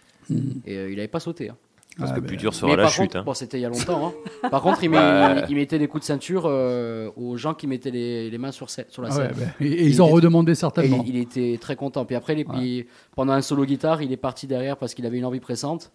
Et 0.65 0.77
euh, 0.77 0.89
il 0.89 0.95
n'avait 0.95 1.07
pas 1.07 1.19
sauté. 1.19 1.49
hein. 1.49 1.57
Parce 1.97 2.11
Ah, 2.11 2.15
que 2.15 2.19
ben, 2.21 2.27
plus 2.27 2.37
dur 2.37 2.53
sera 2.53 2.71
Mais 2.71 2.77
la 2.77 2.83
par 2.83 2.91
chute. 2.93 3.01
contre, 3.03 3.17
hein. 3.17 3.23
bon, 3.25 3.33
c'était 3.33 3.57
il 3.57 3.61
y 3.63 3.65
a 3.65 3.69
longtemps. 3.69 4.07
hein. 4.43 4.49
Par 4.49 4.61
contre, 4.61 4.81
il, 4.81 4.89
met- 4.89 4.95
Bah. 4.95 5.45
il 5.49 5.55
mettait 5.57 5.77
des 5.77 5.87
coups 5.89 6.03
de 6.03 6.05
ceinture 6.05 6.43
euh, 6.45 7.09
aux 7.17 7.35
gens 7.35 7.53
qui 7.53 7.67
mettaient 7.67 7.91
les, 7.91 8.29
les 8.29 8.37
mains 8.37 8.53
sur, 8.53 8.67
la 8.77 8.83
ah 8.85 9.03
ouais, 9.03 9.11
scène. 9.11 9.31
ben, 9.37 9.49
et, 9.59 9.65
et 9.67 9.81
Il 9.83 9.89
ils 9.89 10.01
ont 10.01 10.05
était- 10.05 10.13
redemandé 10.15 10.53
Et 10.53 10.55
certainement. 10.55 11.03
il, 11.05 11.17
il 11.17 11.21
était 11.21 11.57
très 11.59 11.75
content. 11.75 12.05
Puis 12.05 12.15
après, 12.15 12.33
il- 12.61 12.85
pendant 13.13 13.33
un 13.33 13.41
solo 13.41 13.65
guitare, 13.65 14.01
il 14.01 14.13
est 14.13 14.17
parti 14.17 14.47
derrière 14.47 14.77
parce 14.77 14.93
qu'il 14.93 15.05
avait 15.05 15.17
une 15.17 15.25
envie 15.25 15.41
pressante. 15.41 15.91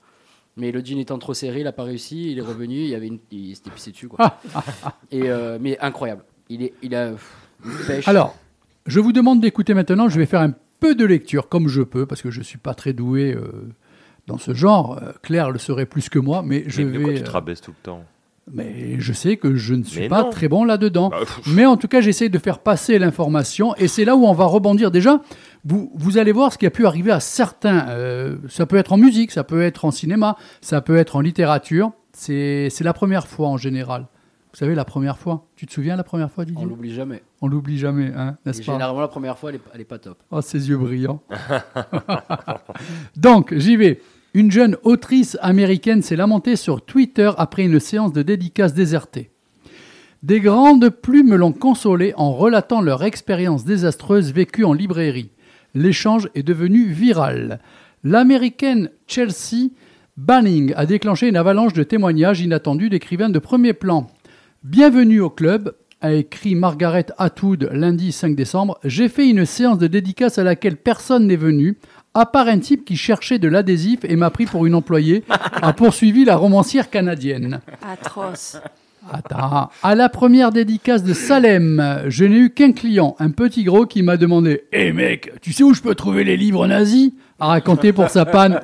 Mais 0.56 0.72
le 0.72 0.80
jean 0.84 0.98
étant 0.98 1.18
trop 1.18 1.34
serré, 1.34 1.60
il 1.60 1.64
n'a 1.64 1.72
pas 1.72 1.82
réussi. 1.84 2.32
Il 2.32 2.38
est 2.38 2.42
revenu. 2.42 2.76
Il, 2.84 2.94
avait 2.94 3.08
une, 3.08 3.18
il 3.30 3.54
s'était 3.54 3.70
pissé 3.70 3.90
dessus. 3.90 4.08
Quoi. 4.08 4.38
Et, 5.10 5.28
euh, 5.30 5.58
mais 5.60 5.78
incroyable. 5.80 6.22
Il, 6.48 6.62
est, 6.62 6.72
il 6.82 6.94
a 6.94 7.08
une 7.10 7.16
pêche. 7.86 8.08
Alors, 8.08 8.34
je 8.86 9.00
vous 9.00 9.12
demande 9.12 9.40
d'écouter 9.40 9.74
maintenant. 9.74 10.08
Je 10.08 10.18
vais 10.18 10.26
faire 10.26 10.40
un 10.40 10.54
peu 10.80 10.94
de 10.94 11.04
lecture 11.04 11.48
comme 11.48 11.68
je 11.68 11.82
peux, 11.82 12.06
parce 12.06 12.22
que 12.22 12.30
je 12.30 12.40
suis 12.42 12.58
pas 12.58 12.74
très 12.74 12.92
doué 12.94 13.34
euh, 13.34 13.68
dans 14.26 14.38
ce 14.38 14.54
genre. 14.54 14.98
Euh, 15.02 15.12
Claire 15.22 15.50
le 15.50 15.58
serait 15.58 15.86
plus 15.86 16.08
que 16.08 16.18
moi, 16.18 16.42
mais 16.42 16.64
je 16.68 16.82
Mais 16.82 16.98
quoi 17.02 17.10
vais. 17.12 17.18
tu 17.18 17.24
te 17.24 17.30
rabaisses 17.30 17.60
tout 17.60 17.72
le 17.72 17.82
temps 17.82 18.04
mais 18.52 19.00
je 19.00 19.12
sais 19.12 19.36
que 19.36 19.56
je 19.56 19.74
ne 19.74 19.82
suis 19.82 20.02
Mais 20.02 20.08
pas 20.08 20.22
non. 20.22 20.30
très 20.30 20.46
bon 20.46 20.62
là-dedans. 20.62 21.08
Bah. 21.08 21.18
Mais 21.48 21.66
en 21.66 21.76
tout 21.76 21.88
cas, 21.88 22.00
j'essaie 22.00 22.28
de 22.28 22.38
faire 22.38 22.60
passer 22.60 22.96
l'information. 22.98 23.74
Et 23.74 23.88
c'est 23.88 24.04
là 24.04 24.14
où 24.14 24.24
on 24.24 24.32
va 24.34 24.44
rebondir. 24.44 24.92
Déjà, 24.92 25.20
vous, 25.66 25.90
vous 25.94 26.16
allez 26.16 26.30
voir 26.30 26.52
ce 26.52 26.58
qui 26.58 26.66
a 26.66 26.70
pu 26.70 26.86
arriver 26.86 27.10
à 27.10 27.18
certains. 27.18 27.88
Euh, 27.88 28.36
ça 28.48 28.66
peut 28.66 28.76
être 28.76 28.92
en 28.92 28.96
musique, 28.96 29.32
ça 29.32 29.42
peut 29.42 29.62
être 29.62 29.84
en 29.84 29.90
cinéma, 29.90 30.36
ça 30.60 30.80
peut 30.80 30.96
être 30.96 31.16
en 31.16 31.20
littérature. 31.20 31.90
C'est 32.12 32.70
la 32.80 32.92
première 32.92 33.26
fois 33.26 33.48
en 33.48 33.56
général. 33.56 34.06
Vous 34.52 34.58
savez, 34.60 34.74
la 34.74 34.84
première 34.86 35.18
fois. 35.18 35.48
Tu 35.56 35.66
te 35.66 35.72
souviens 35.72 35.96
la 35.96 36.04
première 36.04 36.30
fois, 36.30 36.44
On 36.44 36.46
Didier 36.46 36.64
l'oublie 36.64 36.94
jamais. 36.94 37.22
On 37.42 37.48
l'oublie 37.48 37.78
jamais, 37.78 38.12
hein, 38.16 38.38
n'est-ce 38.46 38.62
pas? 38.62 38.72
généralement, 38.72 39.00
la 39.00 39.08
première 39.08 39.38
fois, 39.38 39.50
elle 39.50 39.56
est, 39.56 39.60
elle 39.74 39.80
est 39.82 39.84
pas 39.84 39.98
top. 39.98 40.22
Oh, 40.30 40.40
ses 40.40 40.68
yeux 40.68 40.78
brillants. 40.78 41.20
Donc, 43.16 43.52
j'y 43.54 43.76
vais. 43.76 44.00
Une 44.32 44.50
jeune 44.50 44.76
autrice 44.82 45.36
américaine 45.42 46.00
s'est 46.00 46.16
lamentée 46.16 46.56
sur 46.56 46.80
Twitter 46.82 47.30
après 47.36 47.64
une 47.64 47.80
séance 47.80 48.12
de 48.12 48.22
dédicace 48.22 48.72
désertée. 48.72 49.30
Des 50.22 50.40
grandes 50.40 50.88
plumes 50.88 51.34
l'ont 51.34 51.52
consolée 51.52 52.14
en 52.16 52.32
relatant 52.32 52.80
leur 52.80 53.04
expérience 53.04 53.64
désastreuse 53.64 54.32
vécue 54.32 54.64
en 54.64 54.72
librairie. 54.72 55.30
L'échange 55.76 56.30
est 56.34 56.42
devenu 56.42 56.86
viral. 56.86 57.60
L'américaine 58.02 58.88
Chelsea 59.06 59.68
Banning 60.16 60.72
a 60.74 60.86
déclenché 60.86 61.28
une 61.28 61.36
avalanche 61.36 61.74
de 61.74 61.82
témoignages 61.82 62.40
inattendus 62.40 62.88
d'écrivains 62.88 63.28
de 63.28 63.38
premier 63.38 63.74
plan. 63.74 64.06
Bienvenue 64.64 65.20
au 65.20 65.28
club, 65.28 65.74
a 66.00 66.14
écrit 66.14 66.54
Margaret 66.54 67.08
Atwood 67.18 67.68
lundi 67.72 68.12
5 68.12 68.34
décembre. 68.34 68.78
J'ai 68.84 69.10
fait 69.10 69.28
une 69.28 69.44
séance 69.44 69.76
de 69.76 69.86
dédicace 69.86 70.38
à 70.38 70.44
laquelle 70.44 70.78
personne 70.78 71.26
n'est 71.26 71.36
venu, 71.36 71.76
à 72.14 72.24
part 72.24 72.48
un 72.48 72.58
type 72.58 72.86
qui 72.86 72.96
cherchait 72.96 73.38
de 73.38 73.48
l'adhésif 73.48 74.00
et 74.04 74.16
m'a 74.16 74.30
pris 74.30 74.46
pour 74.46 74.64
une 74.64 74.74
employée, 74.74 75.24
a 75.28 75.74
poursuivi 75.74 76.24
la 76.24 76.36
romancière 76.36 76.88
canadienne. 76.88 77.60
Atroce. 77.82 78.56
Attends. 79.12 79.70
À 79.82 79.94
la 79.94 80.08
première 80.08 80.50
dédicace 80.52 81.02
de 81.04 81.14
Salem, 81.14 82.02
je 82.08 82.24
n'ai 82.24 82.36
eu 82.38 82.50
qu'un 82.50 82.72
client, 82.72 83.16
un 83.18 83.30
petit 83.30 83.64
gros 83.64 83.86
qui 83.86 84.02
m'a 84.02 84.16
demandé 84.16 84.64
Hé 84.72 84.92
mec, 84.92 85.32
tu 85.40 85.52
sais 85.52 85.62
où 85.62 85.74
je 85.74 85.82
peux 85.82 85.94
trouver 85.94 86.24
les 86.24 86.36
livres 86.36 86.66
nazis 86.66 87.12
a 87.38 87.48
raconté 87.48 87.92
pour 87.92 88.08
sa, 88.08 88.24
panne, 88.24 88.58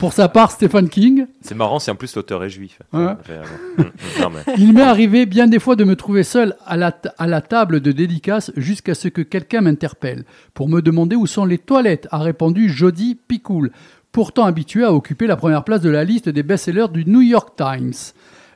pour 0.00 0.12
sa 0.12 0.28
part 0.28 0.50
Stephen 0.50 0.88
King. 0.88 1.26
C'est 1.42 1.54
marrant 1.54 1.78
si 1.78 1.92
en 1.92 1.94
plus 1.94 2.16
l'auteur 2.16 2.42
est 2.42 2.50
juif. 2.50 2.80
Ouais. 2.92 3.12
Réellement. 3.24 3.90
Non, 4.20 4.30
mais- 4.30 4.54
Il 4.58 4.72
m'est 4.72 4.82
arrivé 4.82 5.26
bien 5.26 5.46
des 5.46 5.60
fois 5.60 5.76
de 5.76 5.84
me 5.84 5.94
trouver 5.94 6.24
seul 6.24 6.56
à 6.66 6.76
la, 6.76 6.90
ta- 6.90 7.14
à 7.18 7.28
la 7.28 7.40
table 7.40 7.78
de 7.78 7.92
dédicace 7.92 8.50
jusqu'à 8.56 8.94
ce 8.96 9.06
que 9.06 9.22
quelqu'un 9.22 9.60
m'interpelle 9.60 10.24
pour 10.54 10.68
me 10.68 10.82
demander 10.82 11.14
où 11.14 11.28
sont 11.28 11.44
les 11.44 11.58
toilettes, 11.58 12.08
a 12.10 12.18
répondu 12.18 12.68
Jody 12.68 13.16
Picoul, 13.28 13.70
pourtant 14.10 14.44
habitué 14.46 14.82
à 14.82 14.92
occuper 14.92 15.28
la 15.28 15.36
première 15.36 15.62
place 15.62 15.80
de 15.82 15.90
la 15.90 16.02
liste 16.02 16.28
des 16.28 16.42
best-sellers 16.42 16.88
du 16.92 17.04
New 17.06 17.20
York 17.22 17.50
Times. 17.56 17.92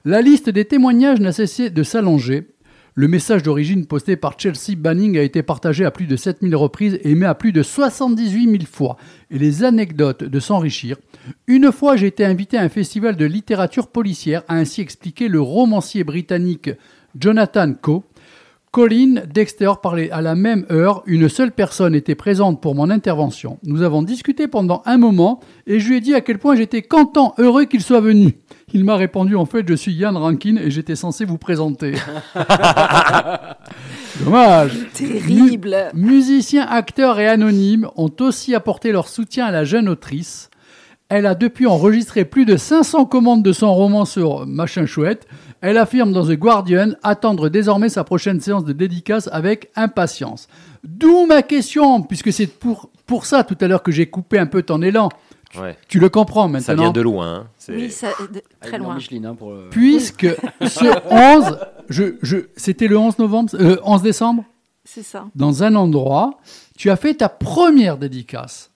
La 0.06 0.22
liste 0.22 0.48
des 0.48 0.64
témoignages 0.64 1.20
n'a 1.20 1.31
cessé 1.31 1.68
de 1.68 1.82
s'allonger. 1.82 2.48
Le 2.94 3.06
message 3.06 3.43
d'origine 3.43 3.85
posté 3.85 4.16
par 4.16 4.40
Chelsea 4.40 4.74
Banning 4.74 5.18
a 5.18 5.22
été 5.22 5.43
partagé 5.43 5.85
à 5.85 5.90
plus 5.90 6.06
de 6.06 6.16
7000 6.16 6.56
reprises 6.56 6.98
et 7.05 7.10
émis 7.10 7.27
à 7.27 7.35
plus 7.35 7.52
de 7.52 7.62
78 7.62 8.51
000 8.51 8.64
fois. 8.64 8.97
Et 9.31 9.39
les 9.39 9.62
anecdotes 9.62 10.24
de 10.24 10.40
s'enrichir. 10.40 10.97
Une 11.47 11.70
fois, 11.70 11.97
j'ai 11.97 12.06
été 12.06 12.24
invité 12.24 12.56
à 12.56 12.62
un 12.62 12.70
festival 12.70 13.16
de 13.16 13.27
littérature 13.27 13.89
policière, 13.89 14.43
a 14.48 14.55
ainsi 14.55 14.81
expliqué 14.81 15.28
le 15.28 15.43
romancier 15.43 16.02
britannique 16.02 16.70
Jonathan 17.18 17.74
Coe. 17.74 18.02
Colin 18.72 19.22
Dexter 19.28 19.72
parlait 19.82 20.12
à 20.12 20.20
la 20.22 20.36
même 20.36 20.64
heure. 20.70 21.02
Une 21.06 21.28
seule 21.28 21.51
personne 21.51 21.92
était 21.92 22.14
présente 22.14 22.60
pour 22.62 22.76
mon 22.76 22.88
intervention. 22.88 23.59
Nous 23.64 23.82
avons 23.82 24.01
discuté 24.02 24.47
pendant 24.47 24.82
un 24.86 24.97
moment 24.97 25.40
et 25.66 25.80
je 25.80 25.88
lui 25.88 25.97
ai 25.97 26.01
dit 26.01 26.14
à 26.14 26.20
quel 26.20 26.38
point 26.38 26.55
j'étais 26.55 26.82
content, 26.82 27.34
heureux 27.38 27.64
qu'il 27.64 27.82
soit 27.82 28.01
venu. 28.01 28.36
Il 28.72 28.84
m'a 28.84 28.94
répondu 28.94 29.34
en 29.34 29.44
fait 29.44 29.68
je 29.68 29.74
suis 29.74 29.92
Yann 29.92 30.16
Rankin 30.16 30.55
et 30.56 30.70
j'étais 30.70 30.94
censé 30.94 31.24
vous 31.24 31.36
présenter. 31.38 31.94
Dommage. 34.24 34.72
Terrible. 34.94 35.76
Mu- 35.92 36.02
musiciens, 36.09 36.66
acteurs 36.68 37.18
et 37.18 37.26
anonymes 37.26 37.88
ont 37.97 38.10
aussi 38.20 38.55
apporté 38.55 38.92
leur 38.92 39.09
soutien 39.09 39.47
à 39.47 39.51
la 39.51 39.64
jeune 39.64 39.88
autrice. 39.88 40.48
Elle 41.09 41.26
a 41.26 41.34
depuis 41.34 41.66
enregistré 41.66 42.24
plus 42.24 42.44
de 42.44 42.56
500 42.56 43.06
commandes 43.06 43.42
de 43.42 43.52
son 43.52 43.74
roman 43.74 44.05
sur 44.05 44.47
Machin 44.47 44.86
Chouette. 44.86 45.26
Elle 45.61 45.77
affirme 45.78 46.12
dans 46.12 46.24
The 46.27 46.32
Guardian 46.32 46.93
attendre 47.03 47.49
désormais 47.49 47.89
sa 47.89 48.05
prochaine 48.05 48.41
séance 48.41 48.65
de 48.65 48.73
dédicace 48.73 49.28
avec 49.32 49.70
impatience. 49.77 50.49
D'où 50.85 51.27
ma 51.27 51.43
question, 51.43 52.03
puisque 52.03 52.32
c'est 52.32 52.47
pour, 52.47 52.91
pour 53.07 53.27
ça 53.27 53.45
tout 53.45 53.57
à 53.61 53.66
l'heure 53.69 53.82
que 53.82 53.93
j'ai 53.93 54.07
coupé 54.07 54.39
un 54.39 54.47
peu 54.47 54.62
ton 54.62 54.81
élan. 54.81 55.11
Ouais. 55.61 55.77
Tu 55.89 55.99
le 55.99 56.09
comprends 56.09 56.49
maintenant. 56.49 56.65
Ça 56.65 56.74
vient 56.74 56.93
de 56.93 57.01
loin. 57.01 57.35
hein. 57.35 57.47
C'est- 57.59 57.74
Oui, 57.74 57.91
ça, 57.91 58.09
de- 58.32 58.41
très 58.61 58.78
loin. 58.78 58.95
Micheline, 58.95 59.27
hein, 59.27 59.35
pour 59.35 59.51
le- 59.51 59.69
Puisque 59.70 60.27
ce 60.62 60.85
11, 61.11 61.59
je, 61.89 62.15
je, 62.23 62.37
c'était 62.57 62.87
le 62.87 62.97
11 62.97 63.19
novembre, 63.19 63.51
euh, 63.55 63.77
11 63.82 64.01
décembre, 64.03 64.45
C'est 64.85 65.03
ça, 65.03 65.27
dans 65.35 65.62
un 65.65 65.74
endroit, 65.74 66.39
tu 66.78 66.89
as 66.89 66.97
fait 66.97 67.15
ta 67.15 67.28
première 67.28 67.99
dédicace. 67.99 68.70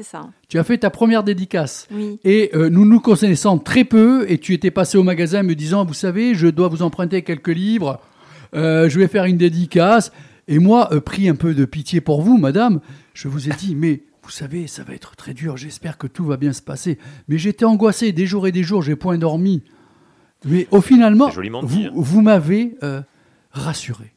C'est 0.00 0.10
ça. 0.10 0.30
Tu 0.48 0.58
as 0.58 0.64
fait 0.64 0.78
ta 0.78 0.88
première 0.88 1.22
dédicace. 1.22 1.86
Oui. 1.92 2.18
Et 2.24 2.50
euh, 2.54 2.70
nous 2.70 2.86
nous 2.86 3.00
connaissons 3.00 3.58
très 3.58 3.84
peu, 3.84 4.24
et 4.30 4.38
tu 4.38 4.54
étais 4.54 4.70
passé 4.70 4.96
au 4.96 5.02
magasin 5.02 5.42
me 5.42 5.54
disant, 5.54 5.84
vous 5.84 5.94
savez, 5.94 6.34
je 6.34 6.46
dois 6.46 6.68
vous 6.68 6.82
emprunter 6.82 7.20
quelques 7.22 7.48
livres, 7.48 8.00
euh, 8.54 8.88
je 8.88 8.98
vais 8.98 9.08
faire 9.08 9.26
une 9.26 9.36
dédicace. 9.36 10.10
Et 10.48 10.58
moi, 10.58 10.88
euh, 10.92 11.00
pris 11.00 11.28
un 11.28 11.34
peu 11.34 11.52
de 11.52 11.66
pitié 11.66 12.00
pour 12.00 12.22
vous, 12.22 12.38
madame, 12.38 12.80
je 13.12 13.28
vous 13.28 13.48
ai 13.48 13.52
dit, 13.52 13.74
mais 13.74 14.02
vous 14.22 14.30
savez, 14.30 14.66
ça 14.68 14.84
va 14.84 14.94
être 14.94 15.16
très 15.16 15.34
dur, 15.34 15.58
j'espère 15.58 15.98
que 15.98 16.06
tout 16.06 16.24
va 16.24 16.38
bien 16.38 16.54
se 16.54 16.62
passer. 16.62 16.98
Mais 17.28 17.36
j'étais 17.36 17.66
angoissé, 17.66 18.12
des 18.12 18.26
jours 18.26 18.46
et 18.46 18.52
des 18.52 18.62
jours, 18.62 18.80
j'ai 18.80 18.96
point 18.96 19.18
dormi. 19.18 19.62
Mais 20.46 20.66
au 20.70 20.80
finalement, 20.80 21.28
vous, 21.62 21.80
hein. 21.82 21.90
vous 21.94 22.22
m'avez 22.22 22.74
euh, 22.82 23.02
rassuré. 23.52 24.12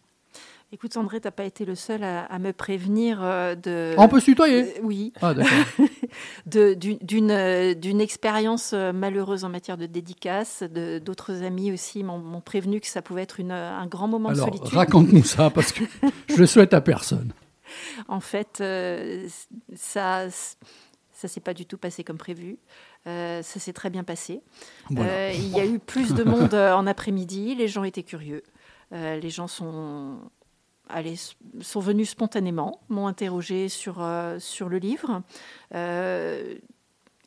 Écoute, 0.73 0.97
André, 0.97 1.21
t'as 1.21 1.29
pas 1.29 1.43
été 1.45 1.65
le 1.65 1.75
seul 1.75 2.03
à, 2.03 2.23
à 2.25 2.39
me 2.39 2.51
prévenir 2.51 3.19
euh, 3.21 3.53
de. 3.53 3.93
On 3.99 4.07
peut 4.07 4.19
se 4.19 4.25
tutoyer 4.25 4.63
Euh, 4.63 4.81
Oui, 4.81 5.13
Ah, 5.21 5.35
d'une- 6.47 6.97
d'une 6.99 7.29
euh, 7.31 7.73
d'une 7.75 8.01
expérience 8.01 8.73
malheureuse 8.73 9.45
en 9.45 9.49
matière 9.49 9.77
de 9.77 9.85
dédicace. 9.85 10.63
D'autres 10.63 11.43
amis 11.43 11.71
aussi 11.71 12.03
m'ont 12.03 12.41
prévenu 12.41 12.79
que 12.79 12.87
ça 12.87 13.03
pouvait 13.03 13.21
être 13.21 13.39
une, 13.39 13.51
un 13.51 13.85
grand 13.85 14.07
moment 14.07 14.29
Alors, 14.29 14.49
de 14.49 14.55
solitude. 14.57 14.75
raconte-nous 14.77 15.23
ça, 15.23 15.51
parce 15.51 15.71
que 15.71 15.83
je 16.29 16.37
le 16.37 16.47
souhaite 16.47 16.73
à 16.73 16.81
personne. 16.81 17.33
En 18.07 18.19
fait, 18.19 18.57
euh, 18.61 19.27
ça, 19.75 20.25
ça 21.11 21.27
s'est 21.27 21.39
pas 21.39 21.53
du 21.53 21.67
tout 21.67 21.77
passé 21.77 22.03
comme 22.03 22.17
prévu. 22.17 22.57
Euh, 23.05 23.43
ça 23.43 23.59
s'est 23.59 23.73
très 23.73 23.91
bien 23.91 24.03
passé. 24.03 24.41
Voilà. 24.89 25.33
Il 25.33 25.49
y 25.55 25.59
a 25.59 25.65
eu 25.67 25.77
plus 25.77 26.13
de 26.15 26.23
monde 26.23 26.55
en 26.55 26.87
après-midi. 26.87 27.53
Les 27.53 27.67
gens 27.67 27.83
étaient 27.83 28.01
curieux. 28.03 28.41
Euh, 28.91 29.19
les 29.19 29.29
gens 29.29 29.47
sont, 29.47 30.17
allés, 30.89 31.15
sont 31.61 31.79
venus 31.79 32.09
spontanément, 32.09 32.81
m'ont 32.89 33.07
interrogé 33.07 33.69
sur, 33.69 34.01
euh, 34.01 34.39
sur 34.39 34.69
le 34.69 34.77
livre. 34.77 35.21
Euh, 35.73 36.55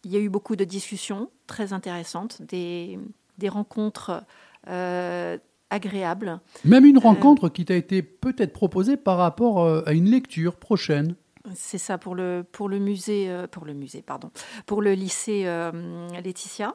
il 0.04 0.12
y 0.12 0.16
a 0.16 0.20
eu 0.20 0.28
beaucoup 0.28 0.56
de 0.56 0.64
discussions 0.64 1.30
très 1.46 1.72
intéressantes, 1.72 2.42
des, 2.42 2.98
des 3.38 3.48
rencontres 3.48 4.22
euh, 4.68 5.36
agréables. 5.70 6.40
Même 6.64 6.84
une 6.84 6.98
rencontre 6.98 7.48
qui 7.48 7.64
t'a 7.64 7.74
été 7.74 8.02
peut-être 8.02 8.52
proposée 8.52 8.96
par 8.96 9.18
rapport 9.18 9.66
à 9.86 9.92
une 9.92 10.08
lecture 10.08 10.56
prochaine. 10.56 11.16
C'est 11.54 11.78
ça 11.78 11.98
pour 11.98 12.14
le, 12.14 12.44
pour 12.50 12.68
le 12.68 12.78
musée, 12.78 13.28
pour 13.50 13.64
le 13.64 13.72
musée, 13.72 14.02
pardon, 14.02 14.30
pour 14.66 14.80
le 14.80 14.92
lycée 14.92 15.44
Laetitia. 16.22 16.72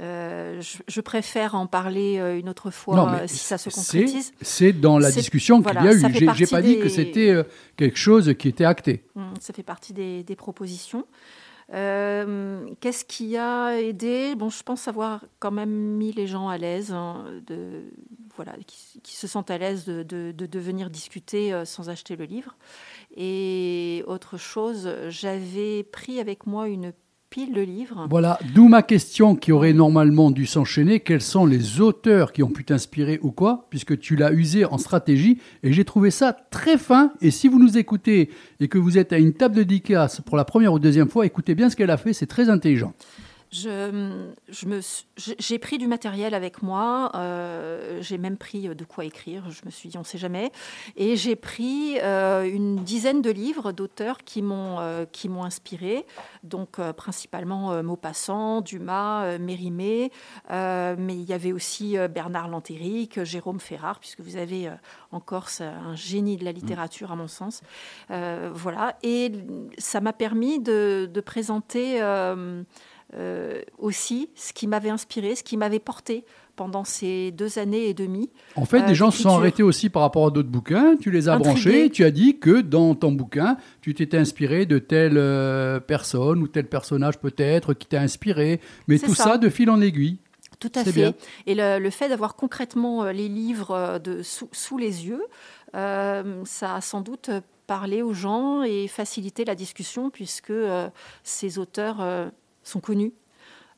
Euh, 0.00 0.58
je, 0.62 0.78
je 0.88 1.00
préfère 1.02 1.54
en 1.54 1.66
parler 1.66 2.18
euh, 2.18 2.38
une 2.38 2.48
autre 2.48 2.70
fois 2.70 2.96
Non, 2.96 3.08
euh, 3.08 3.26
si 3.26 3.36
ça 3.38 3.58
se 3.58 3.68
concrétise. 3.68 4.32
C'est 4.40 4.72
dans 4.72 4.98
la 4.98 5.10
discussion 5.12 5.56
qu'il 5.56 5.64
voilà, 5.64 5.84
y 5.84 5.88
a 5.88 5.92
eu. 5.92 6.34
J'ai- 6.34 6.46
pas 6.46 6.62
dit 6.62 6.78
que 6.78 6.88
c'était 6.88 7.28
euh, 7.30 7.42
quelque 7.76 7.98
chose 7.98 8.32
qui 8.38 8.48
était 8.48 8.64
acté. 8.64 9.04
Hum, 9.16 9.34
Ça 9.38 9.52
fait 9.52 9.62
partie 9.62 9.92
des, 9.92 10.22
des 10.22 10.34
propositions. 10.36 11.04
Qu'est-ce 12.80 13.04
qui 13.04 13.36
a 13.36 13.78
aidé? 13.80 14.34
Bon, 14.34 14.50
je 14.50 14.62
pense 14.62 14.88
avoir 14.88 15.24
quand 15.38 15.50
même 15.50 15.70
mis 15.70 16.12
les 16.12 16.26
gens 16.26 16.48
à 16.48 16.58
l'aise, 16.58 16.92
hein, 16.92 17.24
de, 17.46 17.82
voilà, 18.36 18.52
qui, 18.66 19.00
qui 19.02 19.16
se 19.16 19.26
sentent 19.26 19.50
à 19.50 19.58
l'aise 19.58 19.84
de, 19.84 20.02
de- 20.02 20.32
de- 20.32 20.46
de 20.46 20.58
venir 20.58 20.90
discuter 20.90 21.62
sans 21.64 21.88
acheter 21.88 22.16
le 22.16 22.24
livre. 22.24 22.56
Et 23.16 24.04
autre 24.06 24.36
chose, 24.38 24.90
j'avais 25.08 25.82
pris 25.82 26.20
avec 26.20 26.46
moi 26.46 26.68
une 26.68 26.92
Voilà, 28.10 28.38
d'où 28.54 28.68
ma 28.68 28.82
question 28.82 29.36
qui 29.36 29.52
aurait 29.52 29.72
normalement 29.72 30.30
dû 30.30 30.46
s'enchaîner. 30.46 31.00
Quels 31.00 31.22
sont 31.22 31.46
les 31.46 31.80
auteurs 31.80 32.32
qui 32.32 32.42
ont 32.42 32.50
pu 32.50 32.64
t'inspirer 32.64 33.18
ou 33.22 33.30
quoi 33.30 33.66
Puisque 33.70 33.98
tu 33.98 34.16
l'as 34.16 34.32
usé 34.32 34.64
en 34.64 34.78
stratégie 34.78 35.38
et 35.62 35.72
j'ai 35.72 35.84
trouvé 35.84 36.10
ça 36.10 36.36
très 36.50 36.78
fin. 36.78 37.12
Et 37.20 37.30
si 37.30 37.48
vous 37.48 37.58
nous 37.58 37.78
écoutez 37.78 38.30
et 38.60 38.68
que 38.68 38.78
vous 38.78 38.98
êtes 38.98 39.12
à 39.12 39.18
une 39.18 39.32
table 39.32 39.56
de 39.56 39.62
dédicace 39.62 40.20
pour 40.20 40.36
la 40.36 40.44
première 40.44 40.72
ou 40.72 40.78
deuxième 40.78 41.08
fois, 41.08 41.26
écoutez 41.26 41.54
bien 41.54 41.70
ce 41.70 41.76
qu'elle 41.76 41.90
a 41.90 41.96
fait, 41.96 42.12
c'est 42.12 42.26
très 42.26 42.50
intelligent. 42.50 42.92
Suis- 43.52 45.06
j'ai 45.38 45.58
pris 45.58 45.76
du 45.76 45.86
matériel 45.86 46.32
avec 46.32 46.62
moi. 46.62 47.10
euh, 47.14 47.98
j'ai 48.00 48.16
même 48.16 48.38
pris 48.38 48.62
de 48.74 48.84
quoi 48.84 49.04
écrire. 49.04 49.50
Je 49.50 49.60
me 49.66 49.70
suis 49.70 49.90
dit, 49.90 49.98
on 49.98 50.00
ne 50.00 50.04
sait 50.06 50.16
jamais. 50.16 50.50
Et 50.96 51.16
j'ai 51.16 51.36
pris 51.36 51.98
euh, 52.00 52.44
une 52.44 52.76
dizaine 52.76 53.20
de 53.20 53.30
livres 53.30 53.72
d'auteurs 53.72 54.18
qui 54.24 54.40
m'ont 54.40 54.80
euh, 54.80 55.04
qui 55.04 55.28
m'ont 55.28 55.44
inspiré. 55.44 56.06
Donc 56.44 56.78
euh, 56.78 56.94
principalement 56.94 57.72
euh, 57.72 57.82
Maupassant, 57.82 58.62
Dumas, 58.62 59.24
euh, 59.24 59.38
Mérimée. 59.38 60.10
euh, 60.50 60.96
mais 60.98 61.14
il 61.14 61.24
y 61.24 61.34
avait 61.34 61.52
aussi 61.52 61.98
euh, 61.98 62.08
Bernard 62.08 62.48
Lantéric, 62.48 63.22
Jérôme 63.22 63.60
Ferrard, 63.60 64.00
puisque 64.00 64.20
vous 64.20 64.36
avez 64.36 64.68
euh, 64.68 64.72
en 65.10 65.20
Corse 65.20 65.60
un 65.60 65.94
génie 65.94 66.38
de 66.38 66.44
la 66.46 66.52
littérature 66.52 67.12
à 67.12 67.16
mon 67.16 67.28
sens. 67.28 67.60
Euh, 68.10 68.50
voilà. 68.54 68.96
Et 69.02 69.30
ça 69.76 70.00
m'a 70.00 70.14
permis 70.14 70.58
de 70.58 71.20
présenter. 71.24 72.00
Euh, 73.14 73.60
aussi 73.78 74.30
ce 74.34 74.52
qui 74.52 74.66
m'avait 74.66 74.90
inspiré, 74.90 75.34
ce 75.34 75.42
qui 75.42 75.56
m'avait 75.56 75.78
porté 75.78 76.24
pendant 76.56 76.84
ces 76.84 77.30
deux 77.30 77.58
années 77.58 77.88
et 77.88 77.94
demie. 77.94 78.30
En 78.56 78.64
fait, 78.64 78.80
euh, 78.82 78.86
des 78.86 78.94
gens 78.94 79.10
se 79.10 79.22
sont 79.22 79.30
arrêtés 79.30 79.62
aussi 79.62 79.88
par 79.88 80.02
rapport 80.02 80.26
à 80.26 80.30
d'autres 80.30 80.48
bouquins. 80.48 80.96
Tu 81.00 81.10
les 81.10 81.28
as 81.28 81.34
Intrigués. 81.34 81.50
branchés. 81.50 81.90
Tu 81.90 82.04
as 82.04 82.10
dit 82.10 82.38
que 82.38 82.60
dans 82.60 82.94
ton 82.94 83.12
bouquin, 83.12 83.56
tu 83.80 83.94
t'étais 83.94 84.18
inspiré 84.18 84.66
de 84.66 84.78
telle 84.78 85.16
euh, 85.16 85.80
personne 85.80 86.42
ou 86.42 86.48
tel 86.48 86.66
personnage 86.66 87.18
peut-être 87.18 87.74
qui 87.74 87.86
t'a 87.86 88.00
inspiré. 88.00 88.60
Mais 88.88 88.98
tout 88.98 89.14
ça. 89.14 89.24
ça 89.24 89.38
de 89.38 89.48
fil 89.48 89.70
en 89.70 89.80
aiguille. 89.80 90.18
Tout 90.60 90.72
à 90.74 90.84
fait. 90.84 90.92
bien. 90.92 91.14
Et 91.46 91.54
le, 91.54 91.78
le 91.78 91.90
fait 91.90 92.08
d'avoir 92.08 92.36
concrètement 92.36 93.04
euh, 93.04 93.12
les 93.12 93.28
livres 93.28 93.98
de, 93.98 94.22
sous, 94.22 94.48
sous 94.52 94.78
les 94.78 95.06
yeux, 95.06 95.24
euh, 95.74 96.42
ça 96.44 96.76
a 96.76 96.80
sans 96.80 97.00
doute 97.00 97.30
parlé 97.66 98.02
aux 98.02 98.12
gens 98.12 98.62
et 98.62 98.88
facilité 98.88 99.44
la 99.44 99.54
discussion 99.54 100.10
puisque 100.10 100.50
euh, 100.50 100.88
ces 101.22 101.58
auteurs 101.58 102.00
euh, 102.00 102.28
sont 102.62 102.80
connus. 102.80 103.12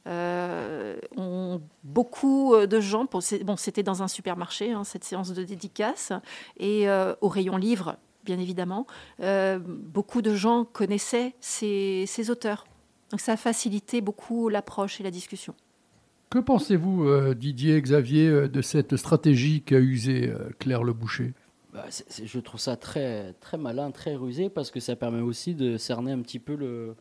Euh, 0.06 0.96
on- 1.16 1.60
beaucoup 1.82 2.54
de 2.66 2.80
gens, 2.80 3.06
bon, 3.10 3.56
c'était 3.56 3.82
dans 3.82 4.02
un 4.02 4.08
supermarché, 4.08 4.72
hein, 4.72 4.84
cette 4.84 5.04
séance 5.04 5.32
de 5.32 5.44
dédicace, 5.44 6.12
et 6.58 6.88
euh, 6.88 7.14
au 7.22 7.28
rayon 7.28 7.56
livre, 7.56 7.96
bien 8.24 8.38
évidemment, 8.38 8.86
euh, 9.20 9.58
beaucoup 9.64 10.20
de 10.20 10.34
gens 10.34 10.64
connaissaient 10.64 11.34
ces, 11.40 12.04
ces 12.06 12.30
auteurs. 12.30 12.66
Donc 13.10 13.20
ça 13.20 13.32
a 13.32 13.36
facilité 13.36 14.00
beaucoup 14.00 14.48
l'approche 14.48 15.00
et 15.00 15.04
la 15.04 15.10
discussion. 15.10 15.54
Que 16.30 16.38
pensez-vous, 16.38 17.04
euh, 17.04 17.34
Didier, 17.34 17.80
Xavier, 17.80 18.26
euh, 18.28 18.48
de 18.48 18.60
cette 18.60 18.96
stratégie 18.96 19.62
qu'a 19.62 19.78
usée 19.78 20.28
euh, 20.28 20.50
Claire 20.58 20.82
Le 20.84 20.92
Boucher 20.92 21.32
Bah, 21.72 21.84
c'est- 21.90 22.04
c'est- 22.10 22.26
je 22.26 22.38
trouve 22.40 22.60
ça 22.60 22.76
très, 22.76 23.32
très 23.40 23.56
malin, 23.56 23.90
très 23.90 24.14
rusé, 24.16 24.48
parce 24.50 24.70
que 24.70 24.80
ça 24.80 24.96
permet 24.96 25.20
aussi 25.22 25.54
de 25.54 25.76
cerner 25.78 26.12
un 26.12 26.20
petit 26.20 26.38
peu 26.38 26.54
le- 26.56 26.94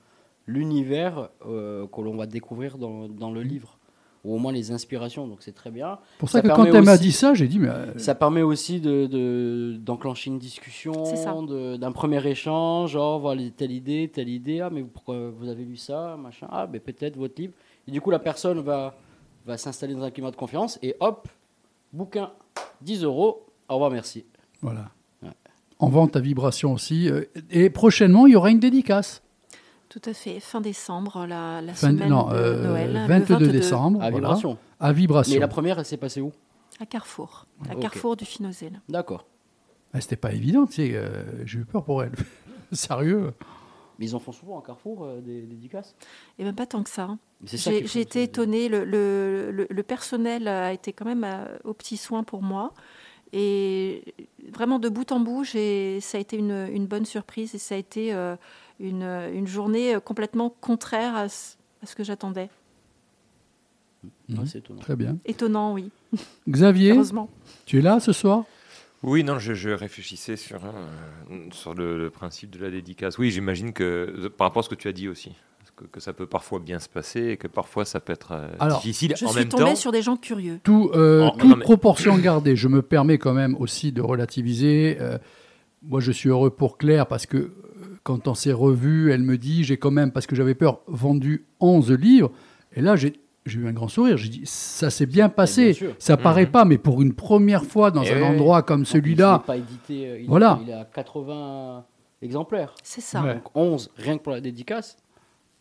l'univers 0.48 1.30
euh, 1.48 1.88
que 1.88 2.02
l'on 2.02 2.16
va 2.16 2.26
découvrir 2.26 2.78
dans, 2.78 3.08
dans 3.08 3.32
le 3.32 3.42
livre, 3.42 3.78
ou 4.24 4.36
au 4.36 4.38
moins 4.38 4.52
les 4.52 4.72
inspirations, 4.72 5.28
donc 5.28 5.38
c'est 5.42 5.52
très 5.54 5.72
bien. 5.72 6.00
Pour 6.20 6.30
ça, 6.30 6.42
que 6.42 6.48
quand 6.48 6.64
elle 6.66 6.84
m'a 6.84 6.98
dit 6.98 7.12
ça, 7.12 7.34
j'ai 7.34 7.48
dit, 7.48 7.60
mais 7.60 7.68
euh, 7.70 7.98
Ça 7.98 8.16
permet 8.16 8.42
aussi 8.42 8.80
de- 8.80 9.06
de- 9.08 9.76
d'enclencher 9.80 10.30
une 10.30 10.40
discussion, 10.40 11.06
C'est 11.06 11.18
ça. 11.18 11.34
de- 11.34 11.76
d'un 11.78 11.92
premier 11.92 12.26
échange, 12.28 12.92
genre 12.92 13.20
voilà, 13.20 13.42
telle 13.56 13.72
idée, 13.72 14.10
telle 14.14 14.30
idée, 14.30 14.60
ah 14.62 14.70
mais 14.70 14.84
pourquoi 14.84 15.30
vous 15.30 15.48
avez 15.50 15.64
lu 15.66 15.76
ça, 15.78 16.18
machin, 16.18 16.48
ah 16.52 16.68
mais 16.72 16.80
peut-être 16.80 17.18
votre 17.18 17.40
livre. 17.40 17.54
Et 17.88 17.92
du 17.92 18.00
coup 18.02 18.12
la 18.12 18.20
personne 18.20 18.60
va, 18.62 18.96
va 19.46 19.58
s'installer 19.58 19.94
dans 19.94 20.04
un 20.04 20.12
climat 20.12 20.32
de 20.32 20.36
confiance 20.38 20.80
et 20.82 20.96
hop, 21.00 21.28
bouquin, 21.92 22.32
10 22.82 23.04
euros, 23.04 23.46
au 23.70 23.74
revoir, 23.74 23.92
merci. 23.92 24.26
voilà. 24.62 24.90
En 25.80 25.90
vente 25.90 26.16
à 26.16 26.22
vibration 26.22 26.72
aussi. 26.72 27.10
euh, 27.10 27.24
Et 27.52 27.70
prochainement, 27.70 28.26
il 28.26 28.34
y 28.34 28.36
aura 28.38 28.52
une 28.52 28.60
dédicace. 28.60 29.22
Tout 29.94 30.10
à 30.10 30.14
fait, 30.14 30.40
fin 30.40 30.60
décembre, 30.60 31.28
la, 31.28 31.62
la 31.62 31.74
Fin- 31.76 31.92
semaine 31.92 32.10
non, 32.10 32.30
de 32.30 32.34
euh, 32.36 32.68
Noël. 32.68 32.94
le 32.94 33.06
22 33.08 33.48
décembre. 33.50 34.02
À 34.02 34.10
voilà. 34.10 34.28
vibration. 34.30 34.58
À 34.80 34.92
vibration. 34.92 35.34
Mais 35.36 35.40
la 35.40 35.48
première, 35.48 35.78
elle 35.78 35.86
s'est 35.86 35.98
passée 35.98 36.20
où? 36.20 36.32
À 36.80 36.88
Carrefour, 36.88 37.46
à. 37.70 37.76
Carrefour 37.76 38.16
du 38.16 38.26
Finozèle. 38.26 38.82
D'accord. 38.90 39.28
Ah, 39.94 40.02
C'était 40.02 40.16
pas 40.16 40.32
évident, 40.34 40.66
tu 40.66 40.74
sais. 40.74 40.92
euh, 40.96 41.46
j'ai 41.46 41.60
eu 41.60 41.66
peur 41.66 41.84
pour 41.84 42.02
elle. 42.02 42.12
Sérieux. 42.72 43.34
Mais 44.00 44.08
ils 44.08 44.16
en 44.16 44.20
font 44.20 44.32
souvent 44.32 44.60
à 44.60 44.64
Carrefour, 44.66 45.04
euh, 45.06 45.22
des, 45.22 45.42
des 45.42 45.48
dédicaces? 45.48 45.96
Et 46.40 46.44
même 46.44 46.56
pas 46.56 46.66
tant 46.66 46.82
que 46.82 46.90
ça. 46.90 47.04
hein. 47.04 47.20
J'ai 47.46 48.00
été 48.02 48.24
étonnée, 48.24 48.70
le, 48.70 48.86
le- 48.86 49.52
le- 49.52 49.68
le 49.70 49.84
personnel 49.84 50.48
a 50.48 50.74
été 50.74 50.92
quand 50.94 51.06
même 51.06 51.24
euh, 51.24 51.46
au 51.66 51.74
petit 51.76 51.98
soin 51.98 52.24
pour 52.24 52.42
moi. 52.42 52.74
Et 53.32 54.04
vraiment 54.52 54.80
de 54.80 54.90
bout 54.90 55.12
en 55.12 55.20
bout, 55.20 55.44
ça 55.46 55.58
a 55.60 56.20
été 56.20 56.38
une, 56.38 56.68
une 56.72 56.88
bonne 56.88 57.06
surprise 57.06 57.54
et 57.54 57.58
ça 57.60 57.76
a 57.76 57.78
été 57.80 58.14
euh, 58.14 58.36
une, 58.80 59.04
une 59.34 59.48
journée 59.48 59.96
euh, 59.96 60.00
complètement 60.00 60.50
contraire 60.62 61.16
à 61.16 61.30
ce, 61.30 61.56
à 61.82 61.86
ce 61.86 61.96
que 61.96 62.04
j'attendais. 62.04 62.50
Mhm. 64.30 64.40
Ouais, 64.40 64.46
C'est 64.46 64.60
étonnant. 64.60 64.82
Très 64.82 64.96
bien. 64.96 65.18
Étonnant, 65.26 65.74
oui. 65.74 65.90
Xavier, 66.50 66.96
tu 67.66 67.80
es 67.80 67.82
là 67.82 68.00
ce 68.00 68.12
soir? 68.12 68.44
Oui, 69.02 69.24
non, 69.24 69.38
je, 69.38 69.54
je 69.54 69.70
réfléchissais 69.70 70.38
sur, 70.38 70.64
euh, 70.64 71.38
sur 71.52 71.74
le, 71.74 71.98
le 71.98 72.10
principe 72.10 72.52
de 72.52 72.60
la 72.64 72.72
dédicace. 72.72 73.18
Oui, 73.18 73.32
j'imagine 73.32 73.74
que 73.74 73.84
euh, 74.18 74.30
par 74.30 74.48
rapport 74.48 74.62
à 74.62 74.64
ce 74.64 74.70
que 74.70 74.76
tu 74.76 74.88
as 74.88 74.94
dit 74.94 75.10
aussi, 75.10 75.34
que, 75.76 75.84
que 75.86 76.00
ça 76.00 76.14
peut 76.14 76.26
parfois 76.28 76.60
bien 76.60 76.80
se 76.80 76.88
passer 76.88 77.30
et 77.30 77.38
que 77.38 77.48
parfois 77.48 77.84
ça 77.84 78.00
peut 78.00 78.14
être 78.14 78.32
euh, 78.32 78.48
Alors, 78.60 78.80
difficile. 78.80 79.14
Je 79.18 79.26
en 79.26 79.30
suis 79.30 79.40
même 79.40 79.50
tombée 79.50 79.64
temps, 79.66 79.76
sur 79.76 79.92
des 79.92 80.02
gens 80.02 80.16
curieux. 80.16 80.60
Tout, 80.64 80.90
euh, 80.94 81.28
Oh, 81.34 81.38
toute 81.38 81.50
non, 81.50 81.56
mais- 81.58 81.64
proportion 81.64 82.18
gardée. 82.20 82.56
Je 82.56 82.68
me 82.70 82.82
permets 82.82 83.18
quand 83.18 83.34
même 83.34 83.56
aussi 83.60 83.92
de 83.92 84.02
relativiser. 84.02 84.98
Euh, 85.02 85.18
moi, 85.82 86.00
je 86.00 86.12
suis 86.14 86.30
heureux 86.30 86.50
pour 86.52 86.78
Claire 86.78 87.06
parce 87.08 87.26
que 87.26 87.38
euh, 87.38 87.52
quand 88.04 88.28
on 88.28 88.34
s'est 88.34 88.52
revu, 88.54 89.12
elle 89.12 89.24
me 89.24 89.38
dit 89.38 89.64
j'ai 89.64 89.78
quand 89.78 89.92
même, 89.92 90.12
parce 90.12 90.28
que 90.28 90.36
j'avais 90.36 90.56
peur, 90.56 90.82
vendu 90.88 91.46
11 91.60 91.92
livres. 91.92 92.32
Et 92.76 92.82
là, 92.82 92.96
j'ai 92.96 93.14
j'ai 93.46 93.60
eu 93.60 93.68
un 93.68 93.74
grand 93.74 93.90
sourire. 93.90 94.16
J'ai 94.18 94.30
dit 94.30 94.42
ça 94.46 94.90
s'est 94.90 95.06
bien 95.06 95.28
passé. 95.28 95.74
bien 95.74 95.90
ça 96.00 96.16
paraît 96.16 96.46
Mhm. 96.46 96.52
pas, 96.52 96.64
mais 96.66 96.78
pour 96.78 97.02
une 97.02 97.14
première 97.14 97.66
fois 97.66 97.92
dans 97.92 98.02
un 98.02 98.16
oui. 98.16 98.24
endroit 98.24 98.62
comme 98.64 98.86
celui-là, 98.86 99.44
Il 99.50 99.56
édité, 99.56 100.08
euh, 100.10 100.20
il, 100.22 100.28
Voilà. 100.30 100.60
il 100.64 100.70
est 100.70 100.74
à 100.74 100.86
80 100.86 101.84
exemplaires. 102.22 102.74
C'est 102.84 103.02
ça. 103.02 103.22
Ouais. 103.22 103.34
Donc 103.36 103.44
11, 103.54 103.90
rien 103.98 104.18
que 104.18 104.24
pour 104.24 104.32
la 104.32 104.40
dédicace, 104.40 104.96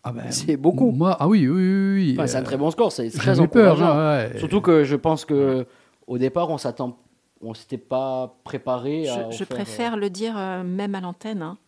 ah 0.05 0.13
ben, 0.13 0.31
c'est 0.31 0.57
beaucoup. 0.57 0.93
Moi, 0.93 1.17
ah 1.19 1.27
oui, 1.29 1.49
oui, 1.49 1.57
oui. 1.61 1.93
oui, 1.95 2.15
Enfin, 2.17 2.27
c'est 2.29 2.37
un 2.37 2.41
euh, 2.41 2.45
très 2.45 2.57
bon 2.57 2.71
score, 2.71 2.93
c'est 2.93 3.11
très 3.11 3.47
peur. 3.49 3.83
hein, 3.83 4.29
ouais. 4.33 4.39
Surtout 4.39 4.61
que 4.61 4.85
je 4.85 4.95
pense 4.97 5.25
que 5.25 5.67
au 6.07 6.19
départ, 6.19 6.51
on 6.51 6.59
s'attend, 6.59 6.97
on 7.41 7.53
s'était 7.55 7.79
pas 7.79 8.37
préparé. 8.45 9.09
à 9.09 9.29
Je, 9.33 9.39
faire, 9.39 9.47
préfère 9.49 9.97
le 9.97 10.09
dire 10.09 10.35
euh, 10.37 10.63
même 10.63 10.95
à 10.95 11.01
l'antenne. 11.01 11.43
hein. 11.43 11.59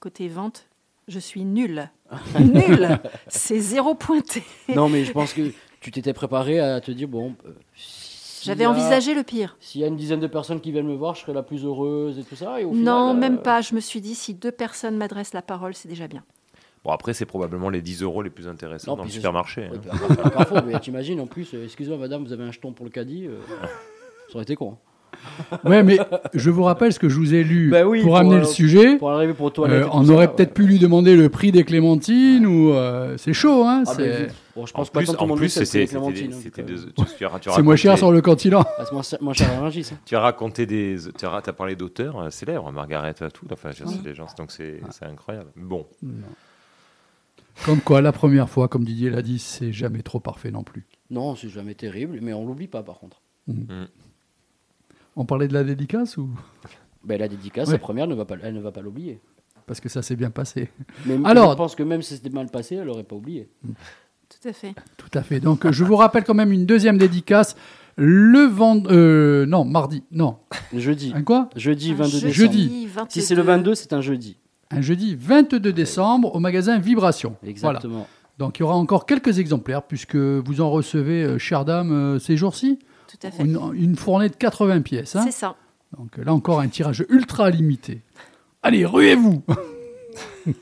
Côté 0.00 0.28
vente, 0.28 0.66
je 1.08 1.18
suis 1.18 1.44
nulle. 1.44 1.90
nulle 2.40 2.98
C'est 3.28 3.60
zéro 3.60 3.94
pointé. 3.94 4.42
Non, 4.74 4.88
mais 4.88 5.04
je 5.04 5.12
pense 5.12 5.32
que 5.34 5.52
tu 5.80 5.90
t'étais 5.90 6.12
préparé 6.14 6.58
à 6.58 6.80
te 6.80 6.90
dire 6.90 7.06
bon. 7.08 7.34
euh, 7.46 7.52
J'avais 8.42 8.64
a- 8.64 8.70
envisagé 8.70 9.14
le 9.14 9.22
pire. 9.22 9.56
S'il 9.60 9.82
y 9.82 9.84
a 9.84 9.88
une 9.88 9.96
dizaine 9.96 10.20
de 10.20 10.26
personnes 10.26 10.60
qui 10.60 10.72
viennent 10.72 10.86
me 10.86 10.94
voir, 10.94 11.14
je 11.14 11.20
serai 11.20 11.34
la 11.34 11.42
plus 11.42 11.64
heureuse 11.64 12.18
et 12.18 12.24
tout 12.24 12.36
ça. 12.36 12.60
Et 12.60 12.64
au 12.64 12.70
non, 12.74 13.08
final, 13.10 13.16
même 13.18 13.34
euh, 13.34 13.42
pas. 13.42 13.60
Je 13.60 13.74
me 13.74 13.80
suis 13.80 14.00
dit, 14.00 14.14
si 14.14 14.32
deux 14.34 14.52
personnes 14.52 14.96
m'adressent 14.96 15.34
la 15.34 15.42
parole, 15.42 15.74
c'est 15.74 15.88
déjà 15.88 16.08
bien. 16.08 16.24
Bon, 16.82 16.92
après, 16.92 17.12
c'est 17.12 17.26
probablement 17.26 17.68
les 17.68 17.82
10 17.82 18.00
euros 18.02 18.22
les 18.22 18.30
plus 18.30 18.48
intéressants 18.48 18.92
Non, 18.92 18.96
dans 18.96 19.04
le 19.04 19.10
supermarché. 19.10 19.66
Hein. 19.66 19.78
Carrefour, 20.32 20.62
mais 20.64 20.80
t'imagines 20.80 21.20
en 21.20 21.26
plus, 21.26 21.52
euh, 21.52 21.64
excusez-moi 21.64 21.98
madame, 21.98 22.24
vous 22.24 22.32
avez 22.32 22.44
un 22.44 22.52
jeton 22.52 22.72
pour 22.72 22.86
le 22.86 22.90
caddie, 22.90 23.26
euh, 23.26 23.38
ça 24.28 24.34
aurait 24.36 24.44
été 24.44 24.56
con. 24.56 24.78
Ouais, 25.64 25.82
mais 25.82 25.98
je 26.34 26.50
vous 26.50 26.62
rappelle 26.62 26.92
ce 26.92 26.98
que 26.98 27.08
je 27.08 27.16
vous 27.16 27.34
ai 27.34 27.42
lu 27.44 27.70
Bah 27.70 27.84
oui, 27.86 28.00
pour, 28.00 28.10
pour, 28.10 28.16
amener 28.18 28.36
euh, 28.36 28.40
le 28.40 28.44
sujet. 28.44 28.96
Pour 28.96 29.10
arriver 29.10 29.34
pour 29.34 29.52
toilette. 29.52 29.84
Euh, 29.84 29.88
on 29.92 30.04
ça, 30.04 30.12
aurait 30.12 30.26
ouais. 30.26 30.34
peut-être 30.34 30.54
pu 30.54 30.64
lui 30.66 30.78
demander 30.78 31.16
le 31.16 31.28
prix 31.28 31.52
des 31.52 31.64
clémentines 31.64 32.46
ou 32.46 32.72
euh, 32.72 33.16
c'est 33.16 33.32
chaud, 33.32 33.64
hein 33.66 33.84
Ah, 33.86 33.92
c'est- 33.94 34.02
ben, 34.08 34.26
vite. 34.26 34.34
Bon, 34.56 34.66
je 34.66 34.72
En 34.74 34.76
pense 34.78 34.90
pas 34.90 35.00
plus, 35.00 35.10
en 35.16 35.26
monde 35.26 35.38
plus, 35.38 35.48
sait, 35.48 35.64
c'était 35.64 35.86
c'est 35.86 35.96
euh, 35.96 36.76
c'est 37.54 37.62
moins 37.62 37.76
cher 37.76 37.96
sur 37.96 38.10
le 38.10 38.20
continent. 38.20 38.64
ah, 38.78 38.84
c'est 39.02 39.20
moins 39.20 39.32
cher- 39.32 39.50
à 39.52 39.60
Rungis. 39.60 39.90
Tu 40.04 40.16
as 40.16 40.20
raconté 40.20 40.66
des. 40.66 40.96
Tu 41.18 41.24
as, 41.24 41.40
parlé 41.52 41.76
d'auteurs 41.76 42.18
euh, 42.20 42.30
célèbres, 42.30 42.70
Margaret 42.72 43.14
Atwood, 43.20 43.52
enfin, 43.52 43.70
je 43.70 43.84
sais, 43.84 43.98
les 44.04 44.14
gens, 44.14 44.26
donc 44.36 44.50
c'est 44.50 44.80
c'est 44.90 45.04
incroyable. 45.04 45.50
Bon, 45.56 45.86
Comme 47.64 47.80
quoi, 47.80 48.00
la 48.00 48.12
première 48.12 48.48
fois, 48.48 48.68
comme 48.68 48.84
Didier 48.84 49.10
l'a 49.10 49.22
dit, 49.22 49.38
c'est 49.38 49.72
jamais 49.72 50.02
trop 50.02 50.18
parfait 50.20 50.50
non 50.50 50.62
plus. 50.64 50.86
Non, 51.10 51.36
c'est 51.36 51.48
jamais 51.48 51.74
terrible, 51.74 52.18
mais 52.22 52.32
on 52.32 52.44
l'oublie 52.46 52.68
pas 52.68 52.82
par 52.82 52.98
contre. 52.98 53.20
On 55.20 55.26
parlait 55.26 55.48
de 55.48 55.52
la 55.52 55.64
dédicace 55.64 56.16
ou? 56.16 56.30
Ben, 57.04 57.20
la 57.20 57.28
dédicace, 57.28 57.68
Ouais. 57.68 57.74
la 57.74 57.78
première, 57.78 58.06
ne 58.06 58.14
va 58.14 58.24
pas, 58.24 58.36
elle 58.42 58.54
ne 58.54 58.60
va 58.60 58.72
pas 58.72 58.80
l'oublier. 58.80 59.20
Parce 59.66 59.78
que 59.78 59.90
ça 59.90 60.00
s'est 60.00 60.16
bien 60.16 60.30
passé. 60.30 60.70
Mais 61.04 61.18
Alors, 61.24 61.52
je 61.52 61.56
pense 61.58 61.74
que 61.74 61.82
même 61.82 62.00
si 62.00 62.14
c'était 62.14 62.30
mal 62.30 62.46
passé, 62.46 62.76
elle 62.76 62.86
n'aurait 62.86 63.04
pas 63.04 63.16
oublié. 63.16 63.50
Tout 63.62 64.48
à 64.48 64.52
fait. 64.54 64.72
Tout 64.96 65.10
à 65.18 65.22
fait. 65.22 65.38
Donc, 65.38 65.66
euh, 65.66 65.72
je 65.72 65.84
vous 65.84 65.96
rappelle 65.96 66.24
quand 66.24 66.32
même 66.32 66.52
une 66.52 66.64
deuxième 66.64 66.96
dédicace. 66.96 67.54
Le 67.96 68.46
vend... 68.46 68.82
euh, 68.86 69.44
non, 69.44 69.66
mardi. 69.66 70.04
Non. 70.10 70.38
Jeudi. 70.74 71.12
Un 71.14 71.22
quoi? 71.22 71.50
Jeudi 71.54 71.90
Un 71.92 71.96
22 71.96 72.10
décembre. 72.12 72.32
Jeudi. 72.32 72.88
Si 73.10 73.20
c'est 73.20 73.34
le 73.34 73.42
22, 73.42 73.74
c'est 73.74 73.92
un 73.92 74.00
jeudi. 74.00 74.38
Un 74.70 74.80
jeudi 74.80 75.16
22 75.20 75.70
décembre 75.72 76.34
au 76.34 76.40
magasin 76.40 76.78
Vibration. 76.78 77.36
Exactement. 77.44 77.92
Voilà. 77.92 78.06
Donc, 78.38 78.58
il 78.58 78.62
y 78.62 78.64
aura 78.64 78.76
encore 78.76 79.04
quelques 79.04 79.38
exemplaires 79.38 79.82
puisque 79.82 80.16
vous 80.16 80.62
en 80.62 80.70
recevez, 80.70 81.24
euh, 81.24 81.36
chère 81.38 81.66
dame, 81.66 81.92
euh, 81.92 82.18
ces 82.18 82.38
jours-ci. 82.38 82.78
Tout 83.10 83.26
à 83.26 83.30
fait. 83.30 83.42
Une, 83.44 83.58
une 83.74 83.96
fournée 83.96 84.28
de 84.28 84.34
80 84.36 84.82
pièces. 84.82 85.16
hein. 85.16 85.22
C'est 85.24 85.32
ça. 85.32 85.56
Donc 85.98 86.16
là 86.18 86.32
encore 86.32 86.60
un 86.60 86.68
tirage 86.68 87.04
ultra 87.08 87.50
limité. 87.50 88.02
Allez, 88.62 88.84
ruez-vous 88.86 89.42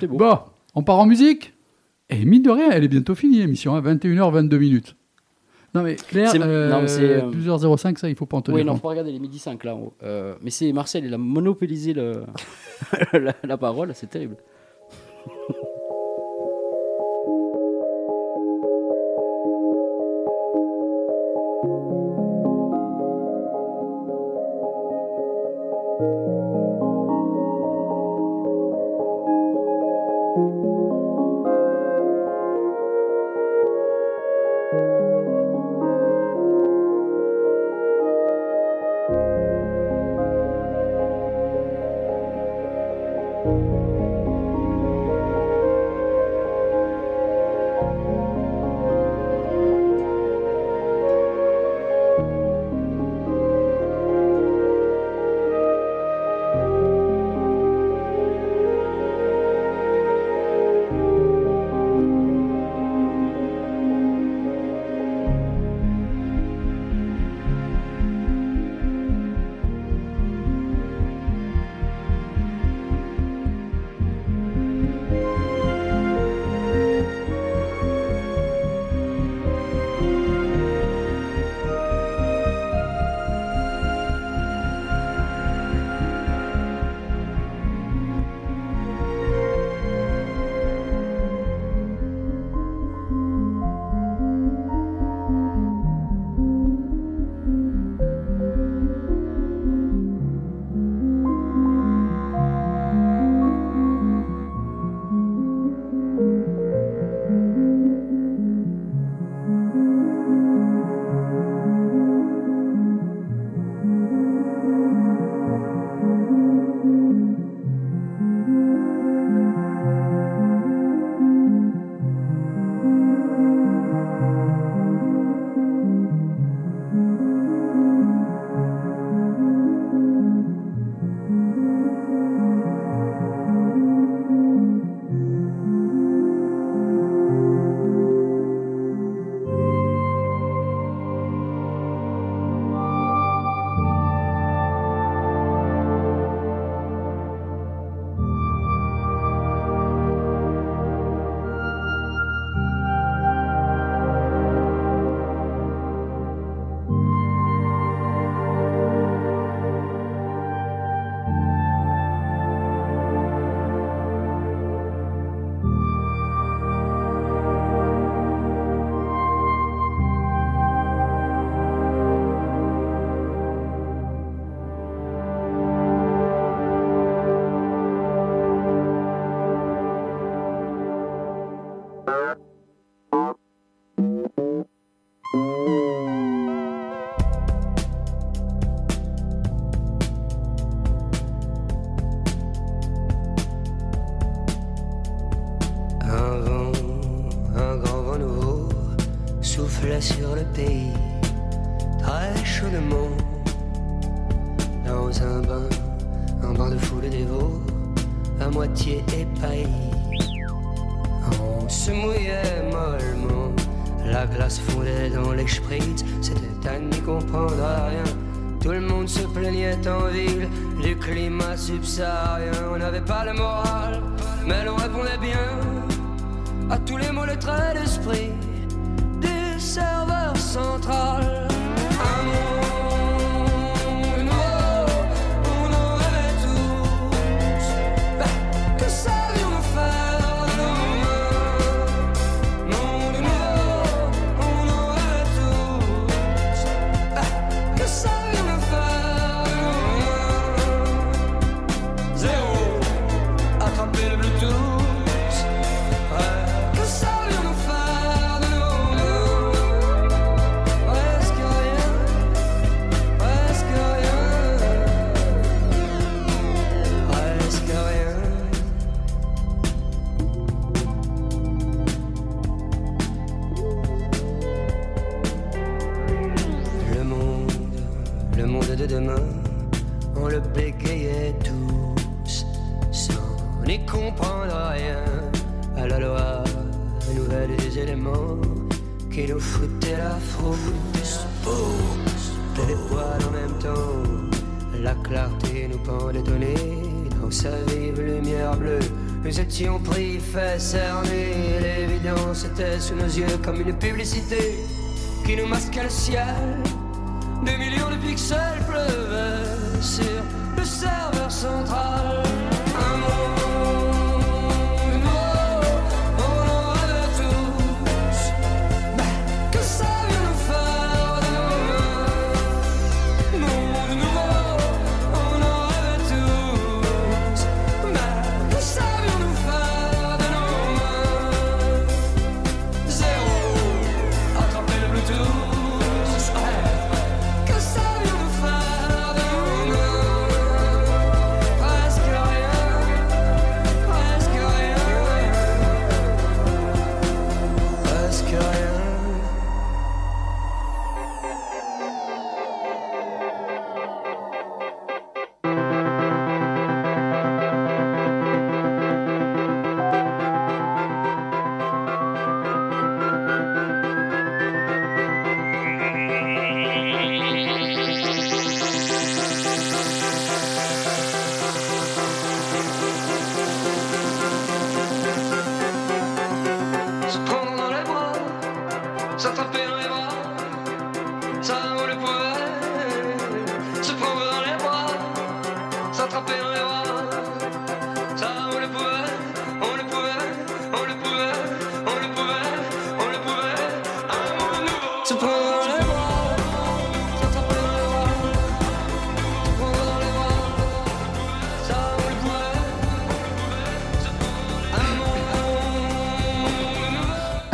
C'est 0.00 0.06
beau. 0.06 0.16
Bon, 0.18 0.38
on 0.74 0.82
part 0.82 0.98
en 0.98 1.06
musique 1.06 1.54
Et 2.10 2.24
mine 2.24 2.42
de 2.42 2.50
rien, 2.50 2.70
elle 2.70 2.84
est 2.84 2.88
bientôt 2.88 3.14
finie 3.14 3.38
l'émission, 3.38 3.74
hein, 3.74 3.80
21h22 3.80 4.56
minutes. 4.58 4.96
Non 5.74 5.82
mais 5.82 5.96
Claire, 5.96 6.30
C'est- 6.30 6.40
euh, 6.40 6.70
non, 6.70 6.82
mais 6.82 6.88
c'est, 6.88 7.02
euh, 7.22 7.30
plusieurs 7.30 7.58
05, 7.78 7.98
ça 7.98 8.08
il 8.08 8.14
faut 8.14 8.26
pas 8.26 8.36
en 8.36 8.42
tenir 8.42 8.58
Oui, 8.58 8.64
non, 8.64 8.72
compte. 8.74 8.80
faut 8.82 8.88
pas 8.88 8.90
regarder 8.90 9.10
les 9.10 9.18
midi 9.18 9.40
5 9.40 9.64
là. 9.64 9.74
en 9.74 9.80
haut. 9.80 9.94
Euh, 10.04 10.36
mais 10.40 10.50
c'est 10.50 10.72
Marcel, 10.72 11.04
il 11.04 11.12
a 11.12 11.18
monopolisé 11.18 11.92
le... 11.94 12.22
la, 13.12 13.32
la 13.42 13.56
parole, 13.56 13.90
c'est 13.94 14.08
terrible. 14.08 14.36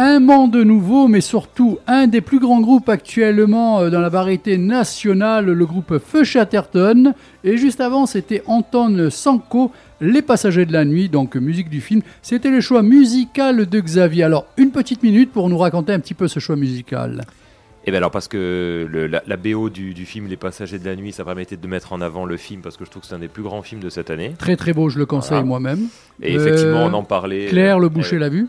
Un 0.03 0.19
monde 0.19 0.57
nouveau, 0.57 1.09
mais 1.09 1.21
surtout 1.21 1.79
un 1.87 2.07
des 2.07 2.23
plus 2.23 2.39
grands 2.39 2.63
groupes 2.63 2.89
actuellement 2.89 3.81
euh, 3.81 3.91
dans 3.91 4.01
la 4.01 4.09
variété 4.09 4.57
nationale, 4.57 5.45
le 5.45 5.67
groupe 5.67 5.99
Feu 5.99 6.25
Chatterton. 6.25 7.13
Et 7.45 7.59
juste 7.59 7.83
avant, 7.83 8.07
c'était 8.07 8.43
Anton 8.47 9.11
Sanko, 9.11 9.71
Les 10.01 10.23
Passagers 10.23 10.65
de 10.65 10.73
la 10.73 10.87
Nuit, 10.87 11.11
donc 11.11 11.37
musique 11.37 11.69
du 11.69 11.83
film. 11.83 12.01
C'était 12.23 12.49
le 12.49 12.63
choix 12.63 12.83
musical 12.83 13.67
de 13.67 13.81
Xavier. 13.81 14.23
Alors, 14.25 14.47
une 14.57 14.71
petite 14.71 15.03
minute 15.03 15.33
pour 15.33 15.51
nous 15.51 15.59
raconter 15.59 15.93
un 15.93 16.01
petit 16.01 16.15
peu 16.15 16.29
ce 16.29 16.41
choix 16.41 16.57
musical. 16.57 17.21
Et 17.85 17.91
bien 17.91 17.99
alors 17.99 18.11
parce 18.11 18.29
que 18.29 18.87
le- 18.91 19.07
la, 19.07 19.23
la 19.27 19.37
BO 19.37 19.69
du, 19.69 19.93
du 19.93 20.07
film 20.07 20.29
Les 20.29 20.37
Passagers 20.39 20.79
de 20.79 20.85
la 20.87 20.97
Nuit, 20.97 21.13
ça 21.13 21.25
permettait 21.25 21.57
de 21.59 21.67
mettre 21.67 21.93
en 21.93 22.01
avant 22.01 22.25
le 22.25 22.39
film 22.39 22.63
parce 22.63 22.79
que 22.79 22.87
je 22.87 22.91
trouve 22.91 23.03
que 23.03 23.09
c'est 23.09 23.15
un 23.15 23.19
des 23.19 23.29
plus 23.29 23.43
grands 23.43 23.61
films 23.63 23.83
de 23.83 23.91
cette 23.91 24.09
année. 24.11 24.33
Très 24.39 24.57
très 24.57 24.73
beau, 24.73 24.89
je 24.89 24.99
le 24.99 25.05
conseille 25.05 25.33
Voilà. 25.45 25.45
moi-même. 25.47 25.89
Et 26.23 26.35
effectivement, 26.35 26.87
Euh, 26.87 26.91
on 26.91 26.95
en 26.95 27.03
parlait. 27.05 27.47
Claire, 27.47 27.77
euh, 27.77 27.81
le 27.81 27.89
boucher 27.91 28.19
l'a 28.19 28.31
vu 28.31 28.49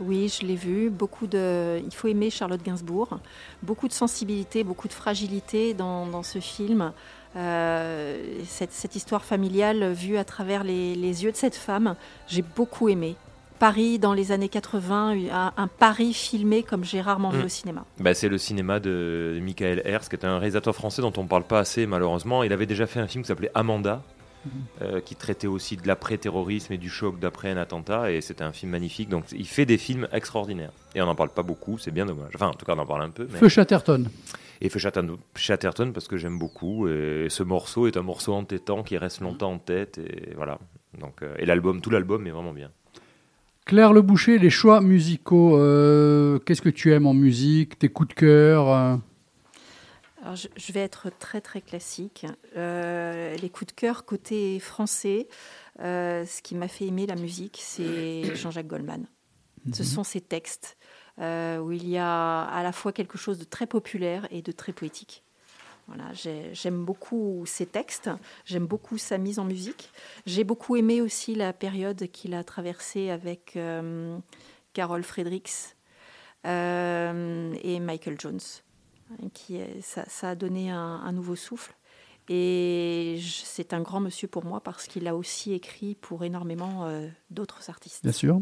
Oui, 0.00 0.28
je 0.28 0.46
l'ai 0.46 0.56
vu. 0.56 0.90
Beaucoup 0.90 1.26
de, 1.26 1.80
il 1.84 1.94
faut 1.94 2.08
aimer 2.08 2.30
Charlotte 2.30 2.62
Gainsbourg. 2.62 3.18
Beaucoup 3.62 3.86
de 3.88 3.92
sensibilité, 3.92 4.64
beaucoup 4.64 4.88
de 4.88 4.92
fragilité 4.92 5.74
dans, 5.74 6.06
dans 6.06 6.22
ce 6.22 6.38
film. 6.38 6.92
Euh, 7.36 8.22
cette, 8.46 8.72
cette 8.72 8.96
histoire 8.96 9.24
familiale 9.24 9.92
vue 9.92 10.16
à 10.16 10.24
travers 10.24 10.64
les, 10.64 10.94
les 10.94 11.24
yeux 11.24 11.30
de 11.32 11.36
cette 11.36 11.54
femme, 11.54 11.94
j'ai 12.26 12.42
beaucoup 12.42 12.88
aimé. 12.88 13.16
Paris 13.60 13.98
dans 13.98 14.14
les 14.14 14.32
années 14.32 14.48
80, 14.48 15.16
un, 15.30 15.52
un 15.56 15.66
Paris 15.68 16.14
filmé 16.14 16.62
comme 16.62 16.82
j'ai 16.82 17.00
rarement 17.02 17.28
vu 17.28 17.42
Mm. 17.42 17.44
au 17.44 17.48
cinéma. 17.48 17.84
Bah, 17.98 18.14
c'est 18.14 18.28
le 18.30 18.38
cinéma 18.38 18.80
de 18.80 19.38
Michael 19.42 19.82
Herz, 19.84 20.08
qui 20.08 20.16
est 20.16 20.24
un 20.24 20.38
réalisateur 20.38 20.74
français 20.74 21.02
dont 21.02 21.12
on 21.18 21.24
ne 21.24 21.28
parle 21.28 21.44
pas 21.44 21.58
assez 21.60 21.86
malheureusement. 21.86 22.42
Il 22.42 22.52
avait 22.54 22.64
déjà 22.66 22.86
fait 22.86 23.00
un 23.00 23.06
film 23.06 23.22
qui 23.22 23.28
s'appelait 23.28 23.50
Amanda, 23.54 24.02
euh, 24.82 25.00
qui 25.00 25.14
traitait 25.16 25.46
aussi 25.46 25.76
de 25.76 25.86
l'après-terrorisme 25.86 26.72
et 26.72 26.78
du 26.78 26.88
choc 26.88 27.18
d'après 27.18 27.50
un 27.50 27.56
attentat, 27.56 28.10
et 28.12 28.20
c'était 28.20 28.44
un 28.44 28.52
film 28.52 28.72
magnifique. 28.72 29.08
Donc 29.08 29.24
il 29.32 29.46
fait 29.46 29.66
des 29.66 29.78
films 29.78 30.08
extraordinaires. 30.12 30.72
Et 30.94 31.02
on 31.02 31.06
n'en 31.06 31.14
parle 31.14 31.30
pas 31.30 31.42
beaucoup, 31.42 31.78
c'est 31.78 31.90
bien 31.90 32.06
dommage. 32.06 32.32
Enfin, 32.34 32.48
en 32.48 32.54
tout 32.54 32.64
cas, 32.66 32.74
on 32.76 32.78
en 32.78 32.86
parle 32.86 33.02
un 33.02 33.10
peu. 33.10 33.26
mais- 33.32 33.38
Feu 33.38 33.48
Chatterton. 33.48 34.06
Et 34.62 34.68
Feu 34.68 34.78
Chatterton, 35.36 35.92
parce 35.92 36.06
que 36.08 36.16
j'aime 36.18 36.38
beaucoup. 36.38 36.86
Et 36.88 37.26
ce 37.30 37.42
morceau 37.42 37.86
est 37.86 37.96
un 37.96 38.02
morceau 38.02 38.34
entêtant 38.34 38.82
qui 38.82 38.98
reste 38.98 39.20
longtemps 39.20 39.52
en 39.52 39.58
tête. 39.58 39.98
Et 39.98 40.34
voilà. 40.36 40.58
Donc, 40.98 41.22
euh, 41.22 41.34
et 41.38 41.46
l'album, 41.46 41.80
tout 41.80 41.90
l'album 41.90 42.26
est 42.26 42.30
vraiment 42.30 42.52
bien. 42.52 42.70
Claire 43.64 43.92
Le 43.92 44.02
Boucher, 44.02 44.38
les 44.38 44.50
choix 44.50 44.80
musicaux. 44.80 45.56
euh, 45.56 46.38
Qu'est-ce 46.40 46.60
que 46.62 46.68
tu 46.68 46.92
aimes 46.92 47.06
en 47.06 47.14
musique 47.14 47.78
Tes 47.78 47.88
coups 47.88 48.08
de 48.08 48.14
cœur 48.14 48.98
Alors, 50.22 50.36
je, 50.36 50.72
vais 50.72 50.80
être 50.80 51.10
très 51.18 51.40
très 51.40 51.60
classique. 51.62 52.26
Euh, 52.56 53.34
les 53.36 53.48
coups 53.48 53.68
de 53.74 53.80
cœur 53.80 54.04
côté 54.04 54.60
français, 54.60 55.28
euh, 55.80 56.26
ce 56.26 56.42
qui 56.42 56.54
m'a 56.54 56.68
fait 56.68 56.86
aimer 56.86 57.06
la 57.06 57.16
musique, 57.16 57.58
c'est 57.62 58.34
Jean-Jacques 58.34 58.66
Goldman. 58.66 59.06
Ce 59.72 59.82
Mhm. 59.82 59.88
sont 59.88 60.04
ses 60.04 60.20
textes 60.20 60.76
euh, 61.18 61.58
où 61.58 61.72
il 61.72 61.86
y 61.88 61.98
a 61.98 62.42
à 62.44 62.62
la 62.62 62.72
fois 62.72 62.92
quelque 62.92 63.18
chose 63.18 63.38
de 63.38 63.44
très 63.44 63.66
populaire 63.66 64.26
et 64.30 64.42
de 64.42 64.52
très 64.52 64.72
poétique. 64.72 65.22
Voilà, 65.86 66.12
j'ai- 66.12 66.54
j'aime 66.54 66.84
beaucoup 66.84 67.44
ses 67.46 67.66
textes, 67.66 68.10
j'aime 68.44 68.66
beaucoup 68.66 68.96
sa 68.96 69.18
mise 69.18 69.38
en 69.38 69.44
musique. 69.44 69.90
J'ai 70.24 70.44
beaucoup 70.44 70.76
aimé 70.76 71.00
aussi 71.00 71.34
la 71.34 71.52
période 71.52 72.10
qu'il 72.12 72.32
a 72.34 72.44
traversée 72.44 73.10
avec 73.10 73.54
euh, 73.56 74.16
Carol 74.72 75.02
Fredericks 75.02 75.74
et 76.44 77.80
Michael 77.80 78.16
Jones. 78.18 78.40
Hein, 79.10 79.28
Qui 79.34 79.60
ça, 79.82 80.04
ça 80.08 80.30
a 80.30 80.34
donné 80.34 80.70
un, 80.70 80.78
un 81.04 81.12
nouveau 81.12 81.36
souffle. 81.36 81.74
Et 82.28 83.18
c'est 83.44 83.72
un 83.72 83.80
grand 83.80 83.98
monsieur 84.00 84.28
pour 84.28 84.44
moi 84.44 84.60
parce 84.60 84.86
qu'il 84.86 85.08
a 85.08 85.16
aussi 85.16 85.52
écrit 85.52 85.96
pour 85.96 86.22
énormément 86.24 86.86
euh, 86.86 87.08
d'autres 87.30 87.70
artistes. 87.70 88.02
Bien 88.04 88.12
sûr. 88.12 88.40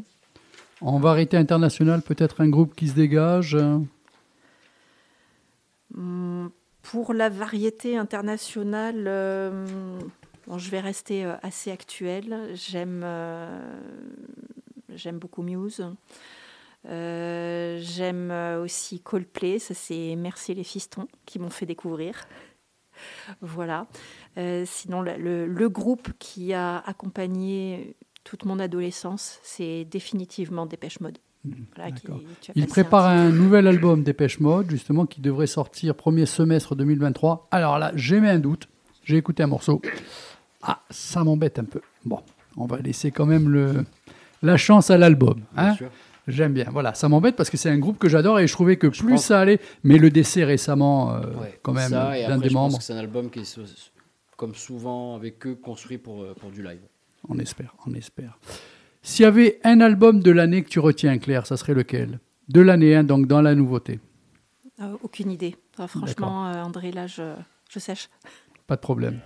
En 0.80 0.98
variété 1.00 1.36
internationale, 1.36 2.02
peut-être 2.02 2.40
un 2.42 2.48
groupe 2.48 2.74
qui 2.74 2.88
se 2.88 2.94
dégage. 2.94 3.54
euh, 3.54 3.78
Hum, 5.96 6.50
Pour 6.82 7.14
la 7.14 7.28
variété 7.28 7.96
internationale, 7.96 9.04
euh, 9.06 9.98
bon, 10.46 10.58
je 10.58 10.70
vais 10.70 10.80
rester 10.80 11.24
assez 11.42 11.70
actuelle. 11.70 12.50
J'aime 12.54 13.02
euh, 13.04 13.80
j'aime 14.94 15.18
beaucoup 15.18 15.42
Muse. 15.42 15.84
Euh, 16.86 17.78
J'aime 17.82 18.30
euh, 18.30 18.62
aussi 18.62 19.00
Coldplay. 19.00 19.58
Ça, 19.58 19.74
c'est 19.74 20.14
Merci 20.16 20.54
les 20.54 20.64
fistons 20.64 21.08
qui 21.26 21.38
m'ont 21.38 21.50
fait 21.50 21.66
découvrir. 21.66 22.14
Voilà. 23.40 23.86
Euh, 24.38 24.64
sinon, 24.66 25.02
le, 25.02 25.16
le- 25.16 25.46
le 25.46 25.68
groupe 25.68 26.08
qui 26.18 26.52
a 26.52 26.78
accompagné 26.78 27.94
toute 28.24 28.44
mon 28.44 28.58
adolescence, 28.58 29.38
c'est 29.44 29.84
définitivement 29.84 30.66
Dépêche 30.66 30.98
Mode. 31.00 31.18
Voilà, 31.76 31.92
qui- 31.92 32.02
tu 32.40 32.50
as 32.50 32.54
Il 32.56 32.64
un 32.64 32.66
prépare 32.66 33.06
un 33.06 33.30
nouvel 33.30 33.68
album 33.68 34.02
Dépêche 34.02 34.40
Mode, 34.40 34.68
justement, 34.70 35.06
qui 35.06 35.20
devrait 35.20 35.46
sortir 35.46 35.94
premier 35.94 36.26
semestre 36.26 36.74
2023. 36.74 37.46
Alors 37.52 37.78
là, 37.78 37.92
j'ai 37.94 38.20
mis 38.20 38.28
un 38.28 38.40
doute. 38.40 38.68
J'ai 39.04 39.16
écouté 39.16 39.44
un 39.44 39.46
morceau. 39.46 39.80
Ah, 40.62 40.82
ça 40.90 41.22
m'embête 41.22 41.58
un 41.60 41.64
peu. 41.64 41.80
Bon, 42.04 42.20
on 42.56 42.66
va 42.66 42.78
laisser 42.78 43.12
quand 43.12 43.26
même 43.26 43.48
le, 43.48 43.84
la 44.42 44.56
chance 44.56 44.90
à 44.90 44.98
l'album. 44.98 45.42
hein. 45.56 45.76
J'aime 46.28 46.52
bien. 46.52 46.66
Voilà, 46.70 46.92
ça 46.94 47.08
m'embête 47.08 47.34
parce 47.36 47.48
que 47.50 47.56
c'est 47.56 47.70
un 47.70 47.78
groupe 47.78 47.98
que 47.98 48.08
j'adore 48.08 48.38
et 48.38 48.46
je 48.46 48.52
trouvais 48.52 48.76
que 48.76 48.86
plus 48.86 49.14
pense- 49.14 49.24
ça 49.24 49.40
allait, 49.40 49.58
mais 49.82 49.96
le 49.98 50.10
décès 50.10 50.44
récemment, 50.44 51.14
euh, 51.14 51.20
Ouais, 51.40 51.58
quand 51.62 51.72
même, 51.72 51.90
d'un 51.90 52.36
des 52.38 52.48
je 52.48 52.52
pense 52.52 52.52
membres, 52.52 52.78
que 52.78 52.84
c'est 52.84 52.92
un 52.92 52.98
album 52.98 53.30
qui 53.30 53.40
est, 53.40 53.60
comme 54.36 54.54
souvent 54.54 55.16
avec 55.16 55.44
eux, 55.46 55.54
construit 55.56 55.98
pour, 55.98 56.22
euh, 56.22 56.34
pour 56.38 56.50
du 56.50 56.62
live. 56.62 56.78
on 57.28 57.38
espère, 57.38 57.74
on 57.86 57.94
espère. 57.94 58.38
S'il 59.02 59.22
y 59.24 59.26
avait 59.26 59.58
un 59.64 59.80
album 59.80 60.20
de 60.20 60.30
l'année 60.30 60.62
que 60.62 60.68
tu 60.68 60.78
retiens, 60.80 61.16
Claire, 61.18 61.46
ça 61.46 61.56
serait 61.56 61.74
lequel? 61.74 62.20
De 62.48 62.60
l'année, 62.60 62.94
hein, 62.94 63.04
donc 63.04 63.26
dans 63.26 63.40
la 63.40 63.54
nouveauté. 63.54 63.98
Euh, 64.80 64.96
aucune 65.02 65.30
idée. 65.30 65.56
Ah, 65.78 65.86
franchement, 65.88 66.48
euh, 66.48 66.62
André, 66.62 66.92
là, 66.92 67.06
je, 67.06 67.22
je 67.70 67.78
sèche. 67.78 68.08
Pas 68.66 68.76
de 68.76 68.80
problème. 68.80 69.20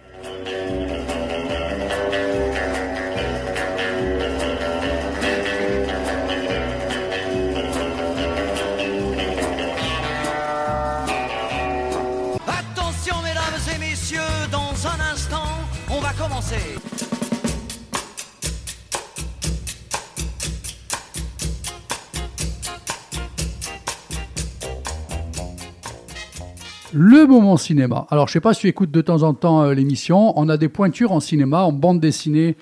Le 26.95 27.27
moment 27.27 27.57
cinéma. 27.57 28.07
Alors, 28.11 28.29
je 28.29 28.35
sais 28.35 28.41
pas 28.41 28.55
si 28.55 28.61
tu 28.61 28.69
écoutes 28.69 28.91
de 28.91 29.01
temps 29.01 29.23
en 29.23 29.35
temps 29.35 29.63
euh, 29.63 29.75
l'émission. 29.75 30.39
On 30.39 30.49
a 30.49 30.57
des 30.57 30.69
pointures 30.69 31.13
en 31.13 31.21
cinéma, 31.21 31.63
en 31.63 31.73
bande 31.73 32.01
dessinée, 32.01 32.57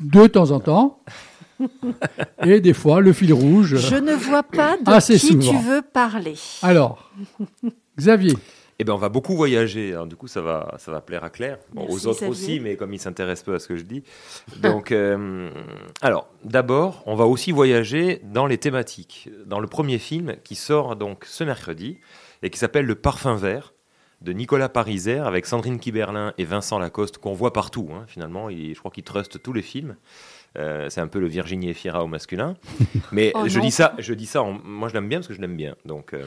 de 0.00 0.26
temps 0.26 0.50
en 0.50 0.60
temps. 0.60 1.00
Et 2.44 2.60
des 2.60 2.72
fois, 2.72 3.00
le 3.00 3.12
fil 3.12 3.32
rouge. 3.32 3.76
Je 3.76 3.96
ne 3.96 4.12
vois 4.12 4.42
pas 4.42 4.76
de 4.76 4.90
Assez 4.90 5.18
qui 5.18 5.38
tu 5.38 5.56
veux 5.56 5.82
parler. 5.82 6.34
Alors, 6.62 7.10
Xavier. 7.96 8.34
Eh 8.80 8.84
ben, 8.84 8.92
on 8.92 8.98
va 8.98 9.08
beaucoup 9.08 9.34
voyager. 9.34 9.92
Alors, 9.92 10.06
du 10.06 10.14
coup, 10.14 10.28
ça 10.28 10.40
va, 10.40 10.76
ça 10.78 10.92
va 10.92 11.00
plaire 11.00 11.24
à 11.24 11.30
Claire. 11.30 11.58
Bon, 11.72 11.82
Merci, 11.82 11.94
aux 11.94 12.06
autres 12.08 12.18
Xavier. 12.18 12.30
aussi, 12.30 12.60
mais 12.60 12.76
comme 12.76 12.94
il 12.94 13.00
s'intéresse 13.00 13.42
peu 13.42 13.54
à 13.54 13.58
ce 13.58 13.66
que 13.66 13.76
je 13.76 13.82
dis. 13.82 14.04
Donc, 14.62 14.92
euh, 14.92 15.50
alors, 16.00 16.28
d'abord, 16.44 17.02
on 17.06 17.16
va 17.16 17.26
aussi 17.26 17.50
voyager 17.50 18.20
dans 18.24 18.46
les 18.46 18.58
thématiques. 18.58 19.28
Dans 19.46 19.58
le 19.58 19.66
premier 19.66 19.98
film 19.98 20.36
qui 20.44 20.54
sort 20.54 20.94
donc 20.94 21.24
ce 21.24 21.42
mercredi 21.42 21.98
et 22.42 22.50
qui 22.50 22.58
s'appelle 22.58 22.86
Le 22.86 22.94
Parfum 22.94 23.36
Vert 23.36 23.74
de 24.20 24.32
Nicolas 24.32 24.68
Pariser 24.68 25.18
avec 25.18 25.46
Sandrine 25.46 25.78
Kiberlin 25.78 26.34
et 26.38 26.44
Vincent 26.44 26.78
Lacoste 26.78 27.18
qu'on 27.18 27.34
voit 27.34 27.52
partout. 27.52 27.88
hein, 27.94 28.04
finalement, 28.08 28.48
Il- 28.50 28.74
je 28.74 28.78
crois 28.80 28.90
qu'il 28.90 29.04
truste 29.04 29.40
tous 29.42 29.52
les 29.52 29.62
films. 29.62 29.96
Euh, 30.56 30.88
c'est 30.88 31.00
un 31.00 31.06
peu 31.06 31.20
le 31.20 31.28
Virginie 31.28 31.68
Efira 31.70 32.02
au 32.02 32.06
masculin. 32.08 32.54
Mais 33.12 33.30
Oh 33.34 33.44
je 33.46 33.58
non. 33.58 33.64
dis 33.64 33.70
ça, 33.70 33.94
je 33.98 34.14
dis 34.14 34.26
ça. 34.26 34.42
en- 34.42 34.58
moi, 34.64 34.88
je 34.88 34.94
l'aime 34.94 35.08
bien 35.08 35.18
parce 35.18 35.28
que 35.28 35.34
je 35.34 35.40
l'aime 35.40 35.56
bien. 35.56 35.76
Donc. 35.84 36.14
euh, 36.14 36.24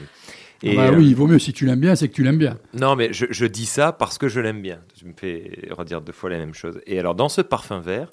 et, 0.62 0.76
bah 0.76 0.86
euh, 0.90 0.96
oui, 0.96 1.08
il 1.08 1.16
vaut 1.16 1.26
mieux 1.26 1.40
si 1.40 1.52
tu 1.52 1.66
l'aimes 1.66 1.80
bien, 1.80 1.96
c'est 1.96 2.08
que 2.08 2.14
tu 2.14 2.22
l'aimes 2.22 2.38
bien. 2.38 2.56
non, 2.72 2.94
mais 2.96 3.12
je, 3.12 3.26
je 3.28 3.44
dis 3.46 3.66
ça 3.66 3.92
parce 3.92 4.16
que 4.16 4.28
je 4.28 4.40
l'aime 4.40 4.62
bien. 4.62 4.80
Tu 4.96 5.04
me 5.04 5.12
fais 5.12 5.66
redire 5.72 6.00
deux 6.00 6.12
fois 6.12 6.30
la 6.30 6.38
même 6.38 6.54
chose. 6.54 6.80
Et 6.86 6.98
alors, 7.00 7.14
dans 7.16 7.28
ce 7.28 7.40
parfum 7.42 7.80
vert, 7.80 8.10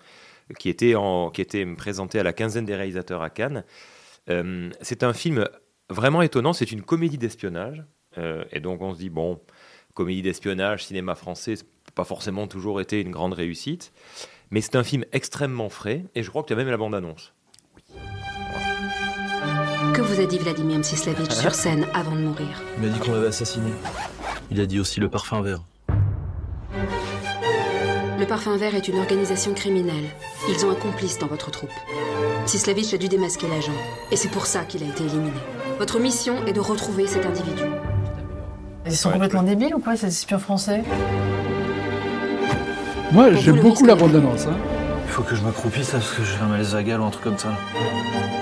qui 0.57 0.67
était, 0.67 0.95
en, 0.95 1.29
qui 1.29 1.41
était 1.41 1.63
présenté 1.67 2.19
à 2.19 2.23
la 2.23 2.33
quinzaine 2.33 2.65
des 2.65 2.75
réalisateurs 2.75 3.21
à 3.21 3.29
Cannes, 3.29 3.63
euh, 4.29 4.69
c'est 4.81 5.03
un 5.03 5.13
film 5.13 5.45
vraiment 5.89 6.21
étonnant. 6.21 6.53
C'est 6.53 6.71
une 6.71 6.81
comédie 6.81 7.17
d'espionnage. 7.17 7.83
Euh, 8.17 8.43
et 8.51 8.59
donc, 8.59 8.81
on 8.81 8.93
se 8.93 8.99
dit, 8.99 9.09
bon, 9.09 9.39
comédie 9.93 10.21
d'espionnage, 10.21 10.85
cinéma 10.85 11.15
français, 11.15 11.55
c'est 11.55 11.93
pas 11.95 12.03
forcément 12.03 12.47
toujours 12.47 12.81
été 12.81 13.01
une 13.01 13.11
grande 13.11 13.33
réussite. 13.33 13.91
Mais 14.51 14.61
c'est 14.61 14.75
un 14.75 14.83
film 14.83 15.05
extrêmement 15.11 15.69
frais. 15.69 16.05
Et 16.15 16.23
je 16.23 16.29
crois 16.29 16.43
que 16.43 16.47
tu 16.47 16.53
as 16.53 16.55
même 16.55 16.69
la 16.69 16.77
bande-annonce. 16.77 17.33
Que 19.93 20.01
vous 20.01 20.21
a 20.21 20.25
dit 20.25 20.37
Vladimir 20.37 20.79
Mstislaevitch 20.79 21.33
sur 21.33 21.53
scène 21.53 21.87
avant 21.93 22.15
de 22.15 22.21
mourir 22.21 22.63
Il 22.77 22.87
m'a 22.87 22.93
dit 22.93 22.99
qu'on 22.99 23.11
l'avait 23.11 23.27
assassiné. 23.27 23.71
Il 24.51 24.59
a 24.61 24.65
dit 24.65 24.79
aussi 24.79 24.99
le 24.99 25.09
parfum 25.09 25.41
vert. 25.41 25.63
Le 28.19 28.25
Parfum 28.25 28.57
Vert 28.57 28.75
est 28.75 28.89
une 28.89 28.99
organisation 28.99 29.53
criminelle. 29.53 30.09
Ils 30.49 30.65
ont 30.65 30.71
un 30.71 30.75
complice 30.75 31.19
dans 31.19 31.27
votre 31.27 31.51
troupe. 31.51 31.71
Mstislaevitch 32.43 32.93
a 32.93 32.97
dû 32.97 33.07
démasquer 33.07 33.47
l'agent. 33.47 33.71
Et 34.11 34.17
c'est 34.17 34.29
pour 34.29 34.45
ça 34.45 34.65
qu'il 34.65 34.83
a 34.83 34.87
été 34.87 35.05
éliminé. 35.05 35.39
Votre 35.79 35.99
mission 35.99 36.35
est 36.45 36.53
de 36.53 36.59
retrouver 36.59 37.07
cet 37.07 37.25
individu. 37.25 37.63
Ils 38.85 38.95
sont 38.95 39.11
complètement 39.11 39.43
débiles 39.43 39.73
ou 39.75 39.79
quoi, 39.79 39.95
ces 39.95 40.07
espions 40.07 40.39
français? 40.39 40.83
Moi, 43.11 43.33
j'aime 43.33 43.59
beaucoup 43.61 43.85
la 43.85 43.95
bande-annonce. 43.95 44.45
hein. 44.45 44.55
Il 45.05 45.11
faut 45.11 45.23
que 45.23 45.35
je 45.35 45.41
m'accroupisse 45.41 45.93
là 45.93 45.99
parce 45.99 46.11
que 46.11 46.23
j'ai 46.23 46.37
un 46.43 46.47
malaise 46.47 46.73
vagal 46.73 47.01
ou 47.01 47.05
un 47.05 47.09
truc 47.09 47.23
comme 47.23 47.37
ça. 47.37 47.49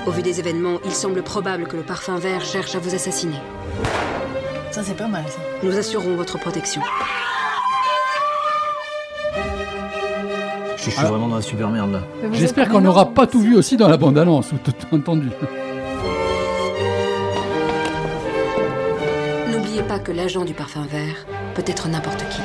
Au 0.05 0.11
vu 0.11 0.22
des 0.22 0.39
événements, 0.39 0.80
il 0.85 0.91
semble 0.91 1.22
probable 1.22 1.65
que 1.68 1.77
le 1.77 1.84
Parfum 1.84 2.18
Vert 2.18 2.41
cherche 2.43 2.76
à 2.76 2.80
vous 2.80 2.93
assassiner. 2.93 3.39
Ça, 4.72 4.81
c'est 4.84 4.95
pas 4.97 5.07
mal, 5.07 5.23
ça. 5.27 5.39
Nous 5.64 5.77
assurons 5.77 6.15
votre 6.15 6.38
protection. 6.39 6.81
Je, 10.76 10.84
je 10.84 10.89
suis 10.91 11.05
vraiment 11.05 11.27
dans 11.27 11.35
la 11.38 11.41
super 11.41 11.69
merde 11.69 11.91
là. 11.93 11.99
J'espère 12.34 12.69
qu'on 12.69 12.81
n'aura 12.81 13.09
pas 13.11 13.27
tout 13.27 13.41
vu 13.41 13.55
aussi 13.55 13.77
dans 13.77 13.88
la 13.88 13.97
bande-annonce, 13.97 14.51
ou 14.51 14.57
tout 14.57 14.73
entendu. 14.95 15.30
Pas 19.98 20.03
que 20.03 20.11
l'agent 20.11 20.45
du 20.45 20.53
Parfum 20.53 20.86
Vert 20.86 21.26
peut 21.56 21.64
être 21.65 21.88
n'importe 21.88 22.19
qui. 22.30 22.41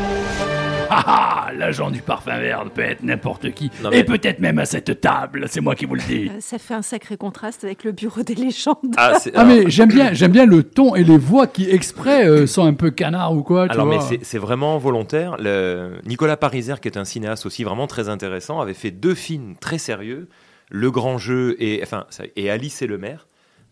Ah, 0.94 1.02
ah, 1.48 1.52
l'agent 1.56 1.90
du 1.90 2.02
parfum 2.02 2.38
vert 2.38 2.64
peut 2.74 2.82
être 2.82 3.02
n'importe 3.02 3.50
qui. 3.52 3.70
Non, 3.82 3.88
mais- 3.88 4.00
Et 4.00 4.04
peut-être 4.04 4.40
même 4.40 4.58
à 4.58 4.66
cette 4.66 5.00
table, 5.00 5.46
c'est 5.48 5.62
moi 5.62 5.74
qui 5.74 5.86
vous 5.86 5.94
le 5.94 6.02
dis. 6.02 6.28
Euh, 6.28 6.36
Ça 6.40 6.58
fait 6.58 6.74
un 6.74 6.82
sacré 6.82 7.16
contraste 7.16 7.64
avec 7.64 7.82
le 7.84 7.92
bureau 7.92 8.22
des 8.22 8.34
légendes. 8.34 8.76
Ah, 8.98 9.18
c'est- 9.18 9.32
Ah 9.34 9.44
mais 9.44 9.70
j'aime 9.70 9.88
bien, 9.88 10.12
j'aime 10.12 10.32
bien 10.32 10.44
le 10.44 10.62
ton 10.62 10.94
et 10.94 11.02
les 11.02 11.16
voix 11.16 11.46
qui 11.46 11.70
exprès 11.70 12.26
euh, 12.26 12.46
sont 12.46 12.66
un 12.66 12.74
peu 12.74 12.90
canards 12.90 13.32
ou 13.34 13.42
quoi. 13.42 13.68
Tu 13.68 13.72
Alors, 13.72 13.86
mais 13.86 13.96
vois. 13.96 14.06
c'est- 14.06 14.20
c'est 14.22 14.36
vraiment 14.38 14.76
volontaire. 14.76 15.36
Le... 15.38 15.92
Nicolas 16.04 16.36
Pariser, 16.36 16.74
qui 16.82 16.88
est 16.88 16.98
un 16.98 17.06
cinéaste 17.06 17.46
aussi 17.46 17.64
vraiment 17.64 17.86
très 17.86 18.10
intéressant, 18.10 18.60
avait 18.60 18.74
fait 18.74 18.90
deux 18.90 19.14
films 19.14 19.56
très 19.60 19.78
sérieux 19.78 20.28
Le 20.70 20.90
Grand 20.90 21.16
Jeu 21.16 21.56
et, 21.58 21.80
enfin, 21.82 22.04
ça- 22.10 22.24
et 22.36 22.50
Alice 22.50 22.82
et 22.82 22.86
le 22.86 22.98
maire, 22.98 23.28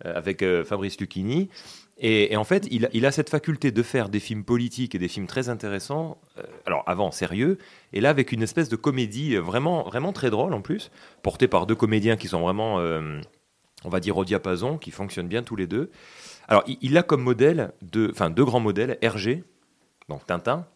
euh, 0.07 0.12
avec 0.16 0.43
euh, 0.43 0.65
Fabrice 0.65 0.98
Lucchini. 0.98 1.51
Et, 2.02 2.35
en 2.36 2.44
fait, 2.44 2.66
il, 2.70 2.86
a- 2.86 2.89
cette 3.12 3.28
faculté 3.28 3.72
de 3.72 3.82
faire 3.82 4.09
des 4.09 4.20
films 4.20 4.43
politiques 4.44 4.94
et 4.94 4.98
des 4.98 5.09
films 5.09 5.27
très 5.27 5.51
intéressants, 5.51 6.18
euh, 6.39 6.43
alors 6.64 6.82
avant 6.86 7.10
sérieux, 7.10 7.59
et 7.93 8.01
là 8.01 8.09
avec 8.09 8.32
une 8.32 8.43
espèce 8.43 8.70
de 8.70 8.77
comédie 8.77 9.36
euh, 9.36 9.40
vraiment, 9.40 9.82
vraiment 9.85 10.12
très 10.14 10.31
drôle 10.31 10.55
en 10.55 10.62
plus, 10.62 10.90
portée 11.22 11.47
par 11.47 11.66
deux 11.66 11.74
comédiens 11.74 12.16
qui 12.16 12.27
sont 12.28 12.40
vraiment, 12.40 12.78
euh, 12.81 13.20
on 13.85 13.90
va 13.90 14.01
dire, 14.01 14.16
au 14.16 14.24
diapason, 14.24 14.78
qui 14.78 14.90
fonctionnent 14.90 15.28
bien 15.28 15.43
tous 15.43 15.56
les 15.56 15.66
deux. 15.66 15.90
Alors, 16.48 16.64
il, 16.66 16.97
a 16.97 17.02
comme 17.02 17.22
modèle, 17.22 17.72
deux, 17.82 18.12
grands 18.44 18.60
modèles, 18.60 18.97
Hergé, 19.02 19.44
donc 20.09 20.27
Tintin, 20.27 20.66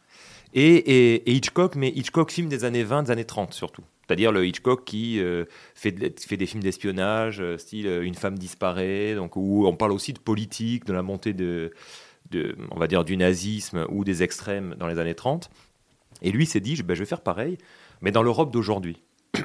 et, 0.53 0.63
et- 0.77 1.31
et 1.31 1.33
Hitchcock, 1.33 1.75
mais 1.75 1.89
Hitchcock 1.89 2.31
film 2.31 2.49
des 2.51 2.65
années 2.65 2.85
20, 2.85 3.05
des 3.05 3.11
années 3.11 3.25
30 3.25 3.55
surtout. 3.55 3.83
C'est-à-dire 4.07 4.33
le 4.33 4.47
Hitchcock 4.47 4.85
qui 4.85 5.21
euh, 5.21 5.45
fait, 5.75 5.93
de- 5.93 6.13
fait 6.19 6.37
des 6.37 6.47
films 6.47 6.63
d'espionnage, 6.63 7.41
euh, 7.41 7.59
style 7.59 7.87
euh, 7.87 8.03
Une 8.03 8.15
femme 8.15 8.39
disparaît, 8.39 9.15
donc 9.15 9.37
où 9.37 9.67
on 9.67 9.75
parle 9.75 9.93
aussi 9.93 10.13
de 10.13 10.19
politique, 10.19 10.85
de 10.85 10.93
la 10.93 11.03
montée 11.03 11.33
de, 11.33 11.73
on 12.71 12.79
va 12.79 12.87
dire, 12.87 13.05
du 13.05 13.17
nazisme 13.17 13.87
ou 13.91 14.05
des 14.05 14.23
extrêmes 14.23 14.75
dans 14.79 14.87
les 14.87 14.99
années 14.99 15.15
30. 15.15 15.51
Et 16.23 16.31
lui 16.31 16.47
s'est 16.47 16.61
dit, 16.61 16.81
ben, 16.83 16.95
je 16.95 17.01
vais 17.01 17.07
faire 17.07 17.23
pareil, 17.23 17.59
mais 18.01 18.11
dans 18.11 18.23
l'Europe 18.23 18.53
d'aujourd'hui. 18.53 19.03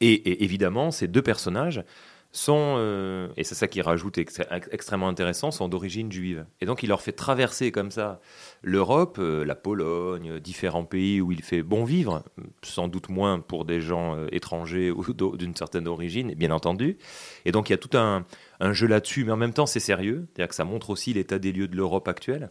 Et, 0.00 0.44
évidemment, 0.44 0.92
ces 0.92 1.08
deux 1.08 1.22
personnages 1.22 1.82
sont, 2.30 3.30
et 3.36 3.42
c'est 3.42 3.56
ça 3.56 3.66
qui 3.66 3.82
rajoute 3.82 4.16
extrêmement 4.16 5.08
intéressant, 5.08 5.50
sont 5.50 5.68
d'origine 5.68 6.12
juive. 6.12 6.46
Et 6.60 6.66
donc 6.66 6.84
il 6.84 6.88
leur 6.88 7.00
fait 7.02 7.10
traverser 7.10 7.72
comme 7.72 7.90
ça 7.90 8.20
l'Europe, 8.62 9.18
euh, 9.18 9.44
la 9.44 9.54
Pologne, 9.54 10.40
différents 10.40 10.84
pays 10.84 11.20
où 11.20 11.32
il 11.32 11.42
fait 11.42 11.62
bon 11.62 11.84
vivre, 11.84 12.24
sans 12.62 12.88
doute 12.88 13.08
moins 13.08 13.40
pour 13.40 13.64
des 13.64 13.80
gens 13.80 14.16
euh, 14.16 14.26
étrangers 14.32 14.90
ou 14.90 15.04
d'une 15.36 15.54
certaine 15.54 15.88
origine, 15.88 16.34
bien 16.34 16.50
entendu. 16.50 16.98
Et 17.44 17.52
donc 17.52 17.68
il 17.68 17.72
y 17.72 17.74
a 17.74 17.78
tout 17.78 17.96
un, 17.96 18.24
jeu 18.72 18.86
là-dessus, 18.86 19.24
mais 19.24 19.32
en 19.32 19.36
même 19.36 19.52
temps 19.52 19.66
c'est 19.66 19.80
sérieux, 19.80 20.26
c'est-à-dire 20.28 20.48
que 20.48 20.54
ça 20.54 20.64
montre 20.64 20.90
aussi 20.90 21.12
l'état 21.12 21.38
des 21.38 21.52
lieux 21.52 21.68
de 21.68 21.76
l'Europe 21.76 22.08
actuelle, 22.08 22.50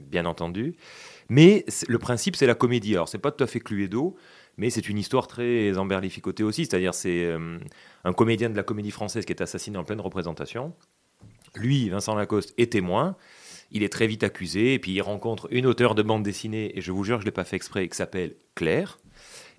bien 0.00 0.26
entendu. 0.26 0.76
Mais 1.28 1.64
le 1.88 1.98
principe 1.98 2.36
c'est 2.36 2.46
la 2.46 2.54
comédie. 2.54 2.94
Alors 2.94 3.08
c'est 3.08 3.18
pas 3.18 3.32
tout 3.32 3.44
à 3.44 3.46
fait 3.46 3.60
Cluedo, 3.60 4.16
mais 4.56 4.70
c'est 4.70 4.88
une 4.88 4.98
histoire 4.98 5.26
très 5.28 5.78
emberlificotée 5.78 6.42
aussi, 6.42 6.66
c'est-à-dire 6.66 6.94
c'est 6.94 7.24
euh, 7.24 7.58
un 8.04 8.12
comédien 8.12 8.50
de 8.50 8.56
la 8.56 8.62
comédie 8.62 8.90
française 8.90 9.24
qui 9.24 9.32
est 9.32 9.42
assassiné 9.42 9.78
en 9.78 9.84
pleine 9.84 10.00
représentation. 10.00 10.74
Lui, 11.54 11.88
Vincent 11.88 12.14
Lacoste, 12.14 12.54
est 12.58 12.72
témoin. 12.72 13.16
Il 13.70 13.82
est 13.82 13.92
très 13.92 14.06
vite 14.06 14.22
accusé, 14.22 14.74
et 14.74 14.78
puis 14.78 14.92
il 14.92 15.02
rencontre 15.02 15.48
une 15.50 15.66
auteure 15.66 15.94
de 15.94 16.02
bande 16.02 16.22
dessinée, 16.22 16.76
et 16.76 16.80
je 16.80 16.92
vous 16.92 17.04
jure, 17.04 17.18
je 17.18 17.22
ne 17.22 17.26
l'ai 17.26 17.32
pas 17.32 17.44
fait 17.44 17.56
exprès, 17.56 17.88
qui 17.88 17.96
s'appelle 17.96 18.34
Claire. 18.54 18.98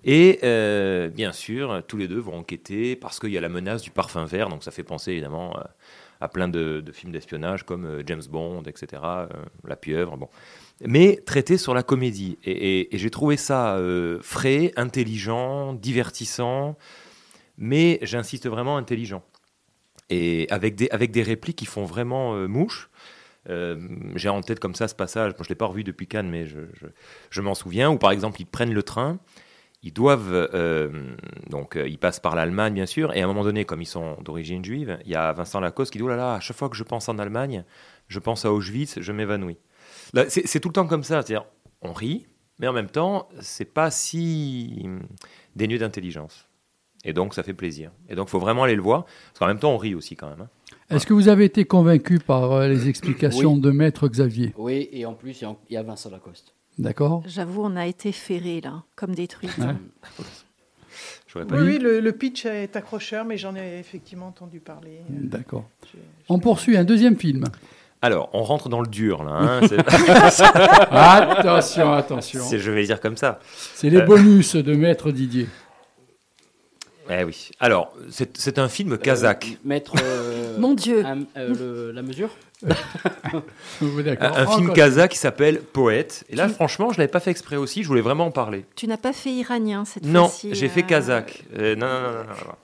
Et 0.04 0.38
euh, 0.44 1.08
bien 1.08 1.32
sûr, 1.32 1.82
tous 1.86 1.96
les 1.96 2.08
deux 2.08 2.18
vont 2.18 2.38
enquêter 2.38 2.96
parce 2.96 3.18
qu'il 3.18 3.30
y 3.30 3.38
a 3.38 3.40
la 3.40 3.48
menace 3.48 3.82
du 3.82 3.90
parfum 3.90 4.24
vert, 4.24 4.48
donc 4.48 4.64
ça 4.64 4.70
fait 4.70 4.82
penser 4.82 5.12
évidemment 5.12 5.56
euh, 5.58 5.62
à 6.20 6.28
plein 6.28 6.48
de, 6.48 6.82
films 6.92 7.12
d'espionnage 7.12 7.64
comme 7.64 7.84
euh, 7.84 8.02
James 8.06 8.22
Bond, 8.28 8.62
etc., 8.62 9.02
La 9.64 9.76
pieuvre, 9.76 10.16
bon. 10.16 10.28
Mais 10.82 11.16
traité 11.26 11.58
sur 11.58 11.74
la 11.74 11.82
comédie. 11.82 12.38
Et, 12.44 12.88
j'ai 12.92 13.10
trouvé 13.10 13.36
ça 13.36 13.78
frais, 14.22 14.72
intelligent, 14.76 15.74
divertissant, 15.74 16.78
mais 17.58 17.98
j'insiste 18.00 18.48
vraiment 18.48 18.78
intelligent. 18.78 19.22
Et 20.08 20.46
avec 20.48 20.76
des, 20.76 20.88
avec 20.88 21.10
des 21.10 21.22
répliques 21.22 21.58
qui 21.58 21.66
font 21.66 21.84
vraiment 21.84 22.34
mouche. 22.48 22.88
Euh, 23.48 23.88
j'ai 24.16 24.28
en 24.28 24.40
tête 24.42 24.60
comme 24.60 24.74
ça 24.74 24.88
ce 24.88 24.94
passage, 24.94 25.32
bon, 25.32 25.42
je 25.42 25.48
ne 25.48 25.50
l'ai 25.50 25.54
pas 25.54 25.66
revu 25.66 25.84
depuis 25.84 26.06
Cannes, 26.06 26.28
mais 26.28 26.46
je, 26.46 27.40
m'en 27.40 27.54
souviens, 27.54 27.90
où 27.90 27.96
par 27.96 28.10
exemple 28.10 28.40
ils 28.40 28.46
prennent 28.46 28.74
le 28.74 28.82
train, 28.82 29.18
ils 29.82 29.92
doivent, 29.92 30.32
euh, 30.32 31.14
donc 31.48 31.76
euh, 31.76 31.88
ils 31.88 31.98
passent 31.98 32.20
par 32.20 32.34
l'Allemagne 32.34 32.74
bien 32.74 32.86
sûr, 32.86 33.14
et 33.14 33.22
à 33.22 33.24
un 33.24 33.26
moment 33.26 33.44
donné, 33.44 33.64
comme 33.64 33.80
ils 33.80 33.86
sont 33.86 34.16
d'origine 34.20 34.64
juive, 34.64 34.98
il 35.04 35.10
y 35.10 35.14
a 35.14 35.32
Vincent 35.32 35.60
Lacoste 35.60 35.92
qui 35.92 35.98
dit, 35.98 36.04
oh 36.04 36.08
là 36.08 36.16
là, 36.16 36.34
à 36.34 36.40
chaque 36.40 36.56
fois 36.56 36.68
que 36.68 36.76
je 36.76 36.84
pense 36.84 37.08
en 37.08 37.18
Allemagne, 37.18 37.64
je 38.08 38.18
pense 38.18 38.44
à 38.44 38.52
Auschwitz, 38.52 39.00
je 39.00 39.12
m'évanouis. 39.12 39.58
C'est 40.28 40.60
tout 40.60 40.68
le 40.68 40.74
temps 40.74 40.86
comme 40.86 41.04
ça, 41.04 41.22
c'est-à-dire 41.22 41.46
on 41.80 41.92
rit, 41.92 42.26
mais 42.58 42.68
en 42.68 42.74
même 42.74 42.90
temps, 42.90 43.28
c'est 43.40 43.64
pas 43.64 43.90
si 43.90 44.86
dénué 45.56 45.78
d'intelligence. 45.78 46.46
Et 47.04 47.14
donc 47.14 47.34
ça 47.34 47.42
fait 47.42 47.54
plaisir. 47.54 47.90
Et 48.10 48.14
donc 48.14 48.28
il 48.28 48.30
faut 48.32 48.38
vraiment 48.38 48.64
aller 48.64 48.76
le 48.76 48.82
voir, 48.82 49.04
parce 49.04 49.38
qu'en 49.38 49.46
même 49.46 49.58
temps 49.58 49.72
on 49.72 49.78
rit 49.78 49.94
aussi 49.94 50.16
quand 50.16 50.28
même. 50.28 50.42
hein. 50.42 50.50
Est-ce 50.90 51.06
que 51.06 51.12
vous 51.14 51.28
avez 51.28 51.44
été 51.44 51.64
convaincu 51.64 52.18
par 52.18 52.52
euh, 52.52 52.68
les 52.68 52.88
explications 52.92 53.54
Oui. 53.54 53.60
de 53.60 53.70
Maître 53.70 54.08
Xavier? 54.08 54.52
Oui, 54.56 54.88
et 54.92 55.06
en 55.06 55.14
plus, 55.14 55.40
il 55.42 55.74
y 55.74 55.76
a- 55.76 55.82
Vincent 55.82 56.10
Lacoste. 56.10 56.54
D'accord 56.78 57.22
J'avoue, 57.26 57.62
on 57.64 57.76
a 57.76 57.86
été 57.86 58.10
ferrés 58.12 58.60
là, 58.62 58.82
comme 58.96 59.14
des. 59.14 59.28
Ouais. 59.58 59.66
Oui, 61.36 61.42
oui, 61.52 61.78
le, 61.78 62.00
le 62.00 62.12
pitch 62.12 62.44
est 62.46 62.74
accrocheur, 62.74 63.24
mais 63.24 63.36
j'en 63.38 63.54
ai 63.54 63.78
effectivement 63.78 64.26
entendu 64.26 64.58
parler. 64.58 65.00
D'accord. 65.08 65.64
On 66.28 66.38
poursuit 66.40 66.76
un 66.76 66.82
deuxième 66.84 67.16
film. 67.16 67.44
Alors, 68.02 68.30
on 68.32 68.42
rentre 68.42 68.68
dans 68.68 68.80
le 68.80 68.88
dur, 68.88 69.22
là. 69.22 69.32
hein, 69.32 69.60
Attention, 70.90 71.92
attention. 71.92 72.42
C'est- 72.42 72.58
Je 72.58 72.70
vais 72.70 72.84
dire 72.84 73.00
comme 73.00 73.16
ça. 73.16 73.38
C'est 73.74 73.90
les 73.90 73.98
Euh, 73.98 74.06
bonus 74.06 74.56
de 74.56 74.74
Maître 74.74 75.12
Didier. 75.12 75.46
Eh 77.10 77.24
oui. 77.24 77.50
Alors, 77.60 77.92
c'est 78.10 78.36
c'est 78.38 78.58
un 78.58 78.68
film 78.68 78.96
kazakh. 78.96 79.58
Maître. 79.64 79.94
Euh, 80.60 80.68
Mon 80.68 80.74
Dieu. 80.74 81.04
un- 81.04 81.20
euh, 81.36 81.54
le- 81.88 81.92
la 81.92 82.02
mesure 82.02 82.30
Oui, 83.82 84.04
Un, 84.20 84.46
film 84.46 84.72
kazakh 84.72 85.12
qui 85.12 85.18
s'appelle 85.18 85.60
Poète. 85.60 86.24
Et 86.28 86.36
là, 86.36 86.48
franchement, 86.48 86.90
je 86.92 86.98
l'avais 86.98 87.10
pas 87.10 87.20
fait 87.20 87.30
exprès 87.30 87.56
aussi. 87.56 87.82
Je 87.82 87.88
voulais 87.88 88.00
vraiment 88.00 88.26
en 88.26 88.30
parler. 88.30 88.64
Tu 88.76 88.86
n'as 88.86 88.96
pas 88.96 89.12
fait 89.12 89.30
iranien 89.30 89.84
cette 89.84 90.04
Non, 90.04 90.28
fois-ci. 90.28 90.54
j'ai 90.54 90.68
fait 90.68 90.82
euh, 90.82 90.86
kazakh. 90.86 91.44
Euh, 91.58 91.74
non, 91.76 91.86
non, 91.86 92.00
non, 92.00 92.08
non, 92.12 92.18
non, 92.24 92.46
non. 92.48 92.54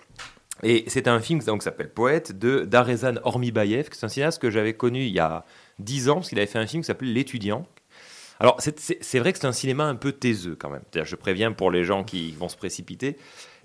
Et 0.62 0.84
c'est 0.88 1.06
un 1.06 1.20
film 1.20 1.40
donc, 1.40 1.60
qui 1.60 1.64
s'appelle 1.64 1.90
Poète 1.90 2.38
de 2.38 2.60
Darezan 2.64 3.14
Ormibayev, 3.24 3.88
qui 3.90 3.98
est 3.98 4.04
un 4.04 4.08
cinéaste 4.08 4.40
que 4.40 4.50
j'avais 4.50 4.72
connu 4.74 5.04
il 5.04 5.12
y 5.12 5.18
a 5.20 5.44
10 5.78 6.08
ans, 6.08 6.14
parce 6.16 6.30
qu'il 6.30 6.38
avait 6.38 6.46
fait 6.46 6.58
un 6.58 6.66
film 6.66 6.82
qui 6.82 6.86
s'appelle 6.86 7.12
L'étudiant. 7.12 7.66
Alors, 8.40 8.56
c'est- 8.60 8.78
c'est 8.78 8.98
c'est 9.02 9.18
vrai 9.18 9.32
que 9.32 9.38
c'est 9.38 9.46
un 9.46 9.52
cinéma 9.52 9.84
un 9.84 9.94
peu 9.94 10.12
taiseux 10.12 10.56
quand 10.58 10.68
même. 10.70 10.82
C'est-à-dire, 10.90 11.08
Je 11.08 11.16
préviens 11.16 11.52
pour 11.52 11.70
les 11.70 11.84
gens 11.84 12.04
qui 12.04 12.32
vont 12.32 12.48
se 12.50 12.56
précipiter. 12.56 13.16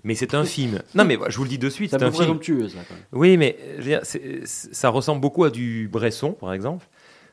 Mais 0.04 0.14
c'est 0.14 0.34
un 0.34 0.44
film. 0.44 0.82
Non, 0.94 1.04
mais 1.04 1.16
je 1.28 1.36
vous 1.36 1.44
le 1.44 1.48
dis 1.48 1.58
de 1.58 1.70
suite. 1.70 1.90
C'est 1.90 1.96
un 1.96 2.10
film. 2.10 2.12
présomptueuse, 2.12 2.74
là, 2.74 2.82
quand 2.88 2.94
même. 2.94 3.04
Oui, 3.12 3.36
mais 3.36 3.56
dire, 3.80 4.00
ça 4.02 4.88
ressemble 4.88 5.20
beaucoup 5.20 5.44
à 5.44 5.50
du 5.50 5.88
Bresson, 5.90 6.32
par 6.32 6.52
exemple. 6.52 6.86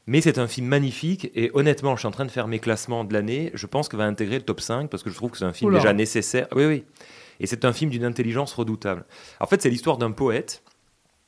Mais 0.08 0.22
c'est 0.22 0.40
un 0.40 0.48
film 0.48 0.68
magnifique 0.68 1.30
et 1.36 1.52
honnêtement, 1.54 1.96
je 1.96 2.00
suis 2.00 2.08
en 2.08 2.12
train 2.12 2.26
de 2.26 2.32
faire 2.32 2.48
mes 2.48 2.58
classements 2.58 3.04
de 3.04 3.14
l'année. 3.14 3.52
Je 3.54 3.68
pense 3.68 3.90
qu'il 3.90 4.00
va 4.00 4.06
intégrer 4.06 4.38
le 4.38 4.44
top 4.44 4.60
5 4.60 4.90
parce 4.90 5.04
que 5.04 5.12
je 5.12 5.16
trouve 5.16 5.30
que 5.30 5.38
c'est 5.38 5.46
un 5.46 5.54
film 5.54 5.70
Oula. 5.70 5.80
déjà 5.80 5.94
nécessaire. 5.94 6.48
Oui, 6.56 6.66
oui. 6.66 6.84
Et 7.40 7.46
c'est 7.46 7.64
un 7.64 7.74
film 7.74 7.92
d'une 7.92 8.04
intelligence 8.04 8.54
redoutable. 8.54 9.06
En 9.40 9.46
fait, 9.46 9.62
c'est 9.62 9.70
l'histoire 9.70 9.98
d'un 9.98 10.12
poète, 10.12 10.64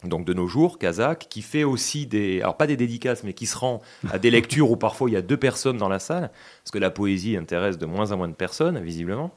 donc 0.04 0.26
de 0.26 0.34
nos 0.34 0.48
jours, 0.48 0.80
kazakh, 0.80 1.28
qui 1.30 1.42
fait 1.44 1.64
aussi 1.64 2.08
des. 2.08 2.42
Alors, 2.42 2.58
pas 2.58 2.66
des 2.66 2.76
dédicaces, 2.76 3.24
mais 3.24 3.34
qui 3.34 3.46
se 3.46 3.56
rend 3.58 3.82
à 4.12 4.18
des 4.18 4.32
lectures 4.32 4.72
où 4.72 4.78
parfois 4.78 5.10
il 5.10 5.14
y 5.14 5.18
a 5.18 5.22
deux 5.22 5.38
personnes 5.38 5.78
dans 5.78 5.90
la 5.90 6.00
salle, 6.00 6.32
parce 6.64 6.72
que 6.72 6.80
la 6.80 6.90
poésie 6.90 7.38
intéresse 7.38 7.78
de 7.78 7.86
moins 7.86 8.12
en 8.12 8.18
moins 8.18 8.30
de 8.30 8.34
personnes, 8.34 8.80
visiblement. 8.80 9.32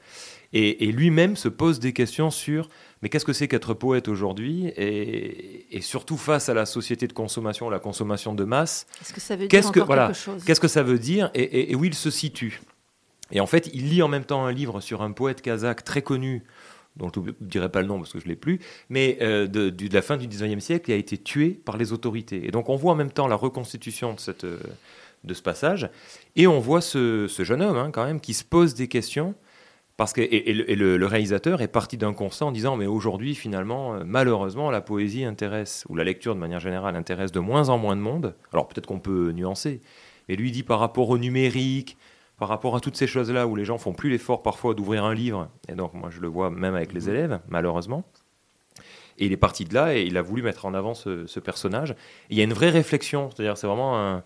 Et, 0.55 0.85
et 0.89 0.93
lui-même 0.93 1.37
se 1.37 1.49
pose 1.49 1.81
des 1.81 1.93
questions 1.93 2.31
sur 2.31 2.69
mais 3.03 3.11
qu'est-ce 3.11 3.27
que 3.27 3.35
c'est 3.35 3.49
qu'être 3.49 3.75
poète 3.75 4.09
aujourd'hui 4.09 4.69
et, 4.69 5.77
et 5.77 5.81
surtout 5.83 6.17
face 6.17 6.49
à 6.49 6.55
la 6.55 6.65
société 6.65 7.07
de 7.07 7.13
consommation, 7.13 7.69
la 7.69 7.79
consommation 7.79 8.33
de 8.35 8.45
masse. 8.45 8.87
Qu'est-ce 8.99 9.13
que 9.13 9.21
ça 9.21 9.37
veut 9.37 9.47
dire 9.47 9.61
que 9.73 9.81
voilà, 9.87 10.07
qu'est-ce 10.47 10.61
que 10.61 10.69
ça 10.69 10.83
veut 10.83 10.99
dire 10.99 11.31
et, 11.35 11.43
et- 11.43 11.73
et 11.73 11.75
où 11.75 11.85
il 11.85 11.93
se 11.95 12.11
situe? 12.11 12.63
Et 13.31 13.41
en 13.41 13.47
fait, 13.47 13.69
il 13.75 13.91
lit 13.91 14.01
en 14.03 14.09
même 14.09 14.25
temps 14.25 14.47
un 14.47 14.53
livre 14.53 14.81
sur 14.81 15.03
un 15.03 15.11
poète 15.13 15.43
kazakh 15.43 15.85
très 15.85 16.01
connu, 16.03 16.45
dont 16.97 17.11
je 17.15 17.21
ne 17.21 17.33
dirai 17.41 17.69
pas 17.71 17.83
le 17.83 17.89
nom 17.89 17.99
parce 17.99 18.13
que 18.13 18.21
je 18.21 18.25
ne 18.25 18.29
l'ai 18.31 18.37
plus, 18.37 18.61
mais 18.89 19.19
euh, 19.21 19.47
de, 19.49 19.75
la 19.93 20.01
fin 20.03 20.17
du 20.17 20.27
19e 20.29 20.61
siècle, 20.61 20.87
qui 20.87 20.93
a 20.93 20.97
été 20.97 21.19
tué 21.19 21.51
par 21.51 21.77
les 21.77 21.93
autorités. 21.93 22.47
Et 22.47 22.51
donc 22.53 22.69
on 22.71 22.77
voit 22.77 22.93
en 22.93 22.97
même 22.97 23.11
temps 23.11 23.27
la 23.27 23.37
reconstitution 23.37 24.15
de, 24.15 24.21
cette, 24.21 24.45
euh, 24.45 24.59
de 25.25 25.35
ce 25.35 25.43
passage, 25.43 25.91
et 26.37 26.47
on 26.47 26.61
voit 26.61 26.81
ce, 26.81 27.27
ce 27.29 27.43
jeune 27.45 27.61
homme 27.63 27.77
hein, 27.77 27.91
quand 27.93 28.05
même 28.07 28.21
qui 28.21 28.33
se 28.35 28.45
pose 28.45 28.75
des 28.75 28.89
questions. 28.89 29.35
Parce 29.97 30.13
que, 30.13 30.21
et, 30.21 30.51
et 30.51 30.55
le, 30.55 30.71
et 30.71 30.75
le- 30.75 30.97
le 30.97 31.07
réalisateur 31.07 31.63
est 31.63 31.69
parti 31.69 31.97
d'un 31.97 32.13
constat 32.13 32.47
en 32.47 32.53
disant 32.53 32.75
mais 32.77 32.87
aujourd'hui 32.87 33.35
finalement 33.37 33.95
euh, 33.95 34.03
malheureusement 34.05 34.71
la 34.71 34.81
poésie 34.81 35.25
intéresse 35.25 35.85
ou 35.89 35.95
la 35.95 36.03
lecture 36.03 36.35
de 36.35 36.41
manière 36.41 36.59
générale 36.59 36.97
intéresse 36.97 37.31
de 37.31 37.39
moins 37.41 37.69
en 37.69 37.79
moins 37.79 37.95
de 37.95 38.01
monde. 38.01 38.35
Alors 38.53 38.67
peut-être 38.67 38.87
qu'on 38.87 38.99
peut 38.99 39.31
nuancer 39.33 39.81
mais 40.29 40.35
lui 40.37 40.51
dit 40.51 40.65
par 40.65 40.81
rapport 40.81 41.11
au 41.11 41.19
numérique 41.19 41.97
par 42.39 42.49
rapport 42.49 42.75
à 42.75 42.81
toutes 42.81 42.97
ces 42.97 43.07
choses 43.07 43.31
là 43.31 43.47
où 43.47 43.55
les 43.55 43.65
gens 43.65 43.79
font 43.79 43.93
plus 43.93 44.11
l'effort 44.11 44.43
parfois 44.43 44.75
d'ouvrir 44.75 45.05
un 45.05 45.15
livre 45.15 45.49
et 45.69 45.75
donc 45.75 45.95
moi 45.95 46.11
je 46.11 46.21
le 46.21 46.27
vois 46.27 46.51
même 46.51 46.75
avec 46.75 46.93
les 46.93 47.09
élèves 47.09 47.39
malheureusement. 47.49 48.03
Et 49.17 49.27
il 49.27 49.33
est 49.33 49.37
parti 49.37 49.65
de 49.65 49.73
là 49.75 49.97
et 49.97 50.03
il 50.03 50.17
a 50.17 50.23
voulu 50.23 50.43
mettre 50.43 50.67
en 50.67 50.75
avant 50.75 50.93
ce, 50.95 51.25
ce 51.29 51.39
personnage. 51.39 51.93
Et 51.93 51.97
il 52.31 52.37
y 52.37 52.41
a 52.41 52.45
une 52.45 52.53
vraie 52.53 52.71
réflexion, 52.71 53.31
c'est-à-dire 53.31 53.57
c'est 53.57 53.69
vraiment 53.69 53.97
un, 53.97 54.25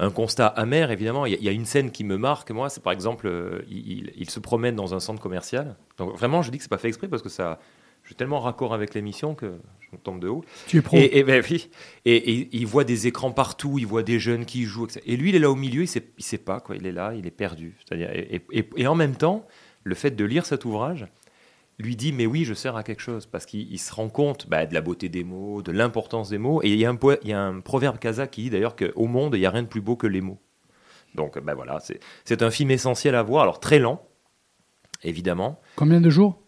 un 0.00 0.10
constat 0.10 0.46
amer, 0.46 0.90
évidemment. 0.90 1.26
Il 1.26 1.32
y, 1.32 1.34
a, 1.36 1.38
il 1.38 1.44
y 1.44 1.48
a 1.48 1.52
une 1.52 1.66
scène 1.66 1.90
qui 1.92 2.02
me 2.04 2.16
marque, 2.16 2.50
moi, 2.50 2.68
c'est 2.68 2.82
par 2.82 2.92
exemple, 2.92 3.26
euh, 3.28 3.62
il, 3.70 4.28
se 4.30 4.40
promène 4.40 4.74
dans 4.74 4.94
un 4.94 5.00
centre 5.00 5.20
commercial. 5.20 5.76
Donc 5.98 6.16
vraiment, 6.16 6.42
je 6.42 6.50
dis 6.50 6.56
que 6.56 6.64
c'est 6.64 6.70
pas 6.70 6.78
fait 6.78 6.88
exprès 6.88 7.06
parce 7.06 7.22
que 7.22 7.28
ça, 7.28 7.58
je 8.02 8.08
suis 8.08 8.14
tellement 8.16 8.40
raccord 8.40 8.72
avec 8.74 8.94
l'émission 8.94 9.34
que 9.34 9.52
je 9.92 9.96
tombe 9.98 10.18
de 10.20 10.28
haut. 10.28 10.42
Tu 10.66 10.78
es 10.78 10.82
pro. 10.82 10.96
Et, 10.96 11.18
et, 11.18 11.22
ben 11.22 11.44
oui. 11.50 11.68
Et, 12.06 12.16
et 12.16 12.48
il 12.52 12.66
voit 12.66 12.84
des 12.84 13.06
écrans 13.06 13.30
partout, 13.30 13.78
il 13.78 13.86
voit 13.86 14.02
des 14.02 14.18
jeunes 14.18 14.46
qui 14.46 14.64
jouent. 14.64 14.86
etc. 14.86 15.00
Et 15.06 15.16
lui, 15.16 15.28
il 15.28 15.36
est 15.36 15.40
là 15.40 15.50
au 15.50 15.54
milieu, 15.56 15.82
il 15.82 15.88
sait, 15.88 16.06
il 16.16 16.24
sait 16.24 16.38
pas 16.38 16.60
quoi. 16.60 16.76
Il 16.76 16.86
est 16.86 16.92
là, 16.92 17.12
il 17.14 17.26
est 17.26 17.30
perdu. 17.30 17.76
C'est-à-dire, 17.84 18.10
et, 18.12 18.42
et- 18.52 18.68
et 18.76 18.86
en 18.86 18.94
même 18.94 19.16
temps, 19.16 19.46
le 19.84 19.94
fait 19.94 20.10
de 20.12 20.24
lire 20.24 20.46
cet 20.46 20.64
ouvrage 20.64 21.06
lui 21.80 21.96
dit 21.96 22.12
mais 22.12 22.26
oui 22.26 22.44
je 22.44 22.54
sers 22.54 22.76
à 22.76 22.82
quelque 22.82 23.02
chose. 23.02 23.26
Parce 23.26 23.46
qu'il 23.46 23.70
il 23.72 23.78
se 23.78 23.92
rend 23.94 24.08
compte 24.08 24.48
bah, 24.48 24.66
de 24.66 24.74
la 24.74 24.80
beauté 24.80 25.08
des 25.08 25.24
mots 25.24 25.62
de 25.62 25.72
l'importance 25.72 26.28
des 26.30 26.38
mots. 26.38 26.60
Et 26.62 26.70
il 26.70 26.78
y 26.78 26.84
a 26.86 26.90
un, 26.90 26.98
il 27.22 27.28
y 27.28 27.32
a 27.32 27.40
un 27.42 27.60
proverbe 27.60 27.98
kazakh 27.98 28.30
qui 28.30 28.42
dit 28.42 28.50
d'ailleurs 28.50 28.76
qu'au 28.76 29.06
monde 29.06 29.34
il 29.34 29.40
n'y 29.40 29.46
a 29.46 29.50
rien 29.50 29.62
de 29.62 29.68
plus 29.68 29.80
beau 29.80 29.96
que 29.96 30.06
les 30.06 30.20
mots. 30.20 30.38
Donc 31.14 31.38
bah, 31.40 31.54
voilà 31.54 31.80
c'est- 31.80 32.00
c'est 32.24 32.42
un 32.42 32.50
film 32.50 32.70
essentiel 32.70 33.14
à 33.14 33.22
voir. 33.22 33.42
Alors 33.42 33.60
très 33.60 33.78
lent 33.78 34.02
évidemment. 35.02 35.60
Combien 35.76 36.00
de 36.00 36.10
jours? 36.10 36.38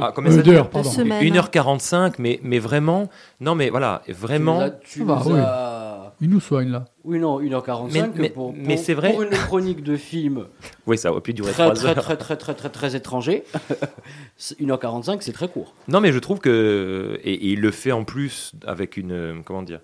Ah, 0.00 0.10
combien 0.14 0.32
Euh, 0.32 0.36
ça 0.38 0.42
d'heures, 0.42 0.54
dure 0.64 0.70
pardon. 0.70 0.88
De 0.90 0.94
semaines. 0.94 1.22
1h45 1.22 2.14
mais, 2.18 2.40
mais 2.42 2.58
vraiment 2.58 3.08
non 3.40 3.54
mais 3.54 3.70
voilà 3.70 4.02
vraiment. 4.08 4.68
Tu 4.80 5.04
nous 5.04 5.12
as- 5.12 5.20
tu 5.20 5.28
nous 5.28 5.34
oui. 5.34 5.40
as- 5.40 5.73
Il 6.24 6.30
nous 6.30 6.40
soigne 6.40 6.70
là. 6.70 6.86
Oui, 7.04 7.18
non, 7.18 7.38
1h45 7.38 7.92
Mais- 7.92 8.08
mais- 8.16 8.30
pour, 8.30 8.52
pour- 8.54 8.54
mais 8.56 8.78
c'est 8.78 8.94
vrai. 8.94 9.12
pour 9.12 9.22
une 9.22 9.28
chronique 9.30 9.82
de 9.82 9.94
film 9.96 10.46
oui 10.86 10.96
ça 10.96 11.12
aurait 11.12 11.20
pu 11.20 11.34
durer 11.34 11.52
très, 11.52 11.64
3 11.64 11.74
très, 11.74 11.86
heures 11.88 11.94
très, 11.96 12.16
très, 12.16 12.36
très, 12.36 12.54
très, 12.54 12.70
très 12.70 12.96
étranger. 12.96 13.44
C'est 14.38 14.58
1h45, 14.58 15.18
c'est 15.20 15.32
très 15.32 15.48
court. 15.48 15.74
Non, 15.86 16.00
mais 16.00 16.12
je 16.12 16.18
trouve 16.18 16.38
que. 16.40 17.18
Et, 17.22 17.34
et 17.34 17.46
il 17.52 17.60
le 17.60 17.70
fait 17.70 17.92
en 17.92 18.04
plus 18.04 18.52
avec 18.66 18.96
une. 18.96 19.42
Comment 19.44 19.62
dire 19.62 19.80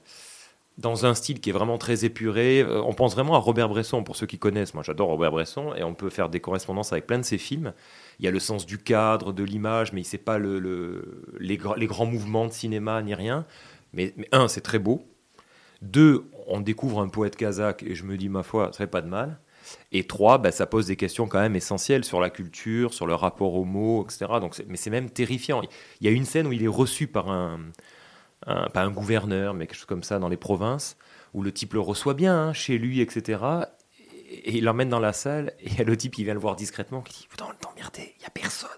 dans 0.79 1.05
un 1.05 1.12
style 1.12 1.41
qui 1.41 1.51
est 1.51 1.53
vraiment 1.53 1.77
très 1.77 2.07
épuré. 2.07 2.61
Euh, 2.62 2.81
on 2.83 2.95
pense 2.95 3.12
vraiment 3.15 3.35
à 3.35 3.39
Robert 3.39 3.69
Bresson, 3.69 4.03
pour 4.03 4.17
ceux 4.17 4.25
qui 4.27 4.39
connaissent. 4.39 4.73
Moi, 4.73 4.83
j'adore 4.83 5.09
Robert 5.09 5.31
Bresson, 5.31 5.75
et 5.77 5.83
on 5.83 5.93
peut 5.93 6.09
faire 6.09 6.31
des 6.31 6.41
correspondances 6.41 6.91
avec 6.93 7.07
plein 7.07 7.19
de 7.19 7.23
ses 7.25 7.37
films. 7.37 7.75
Il 8.19 8.25
y 8.25 8.29
a 8.29 8.31
le 8.31 8.39
sens 8.39 8.65
du 8.65 8.79
cadre, 8.79 9.35
de 9.35 9.45
l'image, 9.45 9.93
mais 9.93 10.01
il 10.01 10.05
ne 10.05 10.09
sait 10.09 10.17
pas 10.17 10.39
le, 10.39 10.59
le- 10.59 11.23
les, 11.39 11.59
les 11.77 11.87
grands 11.87 12.07
mouvements 12.07 12.47
de 12.47 12.53
cinéma 12.53 13.03
ni 13.03 13.12
rien. 13.15 13.45
Mais, 13.93 14.15
mais 14.17 14.27
un, 14.33 14.49
c'est 14.49 14.62
très 14.62 14.79
beau. 14.79 15.05
Deux, 15.82 16.31
on 16.47 16.61
découvre 16.61 17.01
un 17.01 17.09
poète 17.09 17.36
kazakh, 17.36 17.82
et 17.82 17.94
je 17.94 18.05
me 18.05 18.16
dis, 18.16 18.28
ma 18.28 18.43
foi, 18.43 18.70
ça 18.73 18.78
fait 18.78 18.86
pas 18.86 19.02
de 19.02 19.09
mal. 19.09 19.39
Et 19.93 20.07
trois, 20.07 20.39
bah, 20.39 20.52
ça 20.52 20.66
pose 20.66 20.86
des 20.86 20.97
questions 20.97 21.27
quand 21.27 21.40
même 21.40 21.57
essentielles 21.57 22.05
sur 22.05 22.20
la 22.20 22.31
culture, 22.31 22.93
sur 22.94 23.07
le 23.07 23.15
rapport 23.15 23.55
aux 23.55 23.65
mots, 23.65 24.05
etc. 24.05 24.27
Donc, 24.40 24.61
mais 24.69 24.77
c'est 24.77 24.90
même 24.90 25.11
terrifiant. 25.11 25.62
Il 26.01 26.07
y 26.07 26.09
a 26.09 26.12
une 26.12 26.24
scène 26.24 26.47
où 26.47 26.52
il 26.52 26.62
est 26.62 26.69
reçu 26.69 27.07
par 27.07 27.31
un, 27.31 27.61
pas 28.47 28.82
un 28.82 28.90
gouverneur, 28.90 29.55
mais 29.55 29.66
quelque 29.66 29.78
chose 29.78 29.86
comme 29.86 30.02
ça 30.02 30.19
dans 30.19 30.28
les 30.28 30.36
provinces, 30.36 30.97
où 31.35 31.43
le 31.43 31.52
type 31.52 31.74
le 31.74 31.81
reçoit 31.81 32.15
bien 32.15 32.36
hein, 32.36 32.52
chez 32.52 32.78
lui, 32.78 33.01
etc. 33.01 33.43
Et, 34.31 34.57
il 34.59 34.65
l'emmène 34.65 34.89
dans 34.89 35.01
la 35.01 35.12
salle, 35.12 35.52
et 35.61 35.70
il 35.78 35.85
le 35.85 35.97
type 35.97 36.15
qui 36.15 36.24
vient 36.24 36.35
le 36.35 36.40
voir 36.40 36.57
discrètement, 36.57 37.02
qui 37.02 37.20
dit 37.20 37.28
Vous 37.31 37.36
t'emmerder, 37.36 38.15
il 38.16 38.20
n'y 38.20 38.27
a 38.27 38.31
personne. 38.31 38.70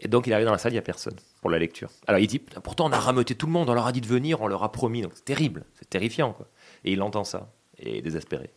Et 0.00 0.08
donc 0.08 0.26
il 0.26 0.32
arrive 0.34 0.44
dans 0.46 0.52
la 0.52 0.58
salle, 0.58 0.72
il 0.72 0.74
n'y 0.74 0.78
a 0.80 0.82
personne 0.82 1.16
pour 1.40 1.50
la 1.50 1.58
lecture. 1.58 1.90
Alors 2.06 2.20
il 2.20 2.26
dit 2.26 2.38
Pourtant 2.38 2.86
on 2.86 2.92
a 2.92 2.98
rameuté 3.00 3.34
tout 3.34 3.46
le 3.46 3.52
monde, 3.52 3.70
on 3.70 3.74
leur 3.74 3.86
a 3.86 3.92
dit 3.92 4.00
de 4.02 4.06
venir, 4.06 4.40
on 4.42 4.46
leur 4.46 4.62
a 4.62 4.70
promis. 4.72 5.00
Donc 5.02 5.12
c'est 5.14 5.24
terrible, 5.24 5.64
c'est 5.74 5.88
terrifiant. 5.88 6.32
Quoi. 6.32 6.46
Et 6.84 6.92
il 6.92 7.00
entend 7.02 7.24
ça, 7.24 7.50
et 7.78 7.90
il 7.92 7.96
est 7.96 8.02
désespéré. 8.02 8.50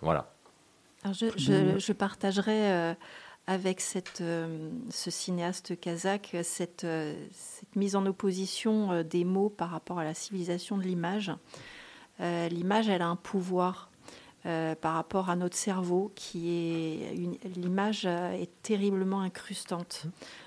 Voilà. 0.00 0.32
Alors 1.02 1.14
je, 1.14 1.26
je- 1.36 1.78
je 1.78 1.92
partagerai 1.92 2.72
euh, 2.72 2.94
avec 3.46 3.80
cette, 3.82 4.22
euh, 4.22 4.70
ce 4.90 5.10
cinéaste 5.10 5.78
kazakh 5.78 6.34
cette, 6.42 6.84
euh, 6.84 7.14
cette 7.32 7.76
mise 7.76 7.94
en 7.96 8.06
opposition 8.06 8.92
euh, 8.92 9.02
des 9.02 9.24
mots 9.24 9.50
par 9.50 9.70
rapport 9.70 9.98
à 9.98 10.04
la 10.04 10.14
civilisation 10.14 10.78
de 10.78 10.82
l'image. 10.82 11.30
Euh, 12.20 12.48
l'image, 12.48 12.88
elle 12.88 13.02
a 13.02 13.08
un 13.08 13.16
pouvoir 13.16 13.90
euh, 14.46 14.74
par 14.74 14.94
rapport 14.94 15.30
à 15.30 15.36
notre 15.36 15.56
cerveau 15.56 16.12
qui 16.14 16.50
est... 16.50 17.14
une- 17.16 17.36
L'image 17.56 18.04
euh, 18.06 18.32
est 18.32 18.50
terriblement 18.62 19.20
incrustante. 19.20 20.04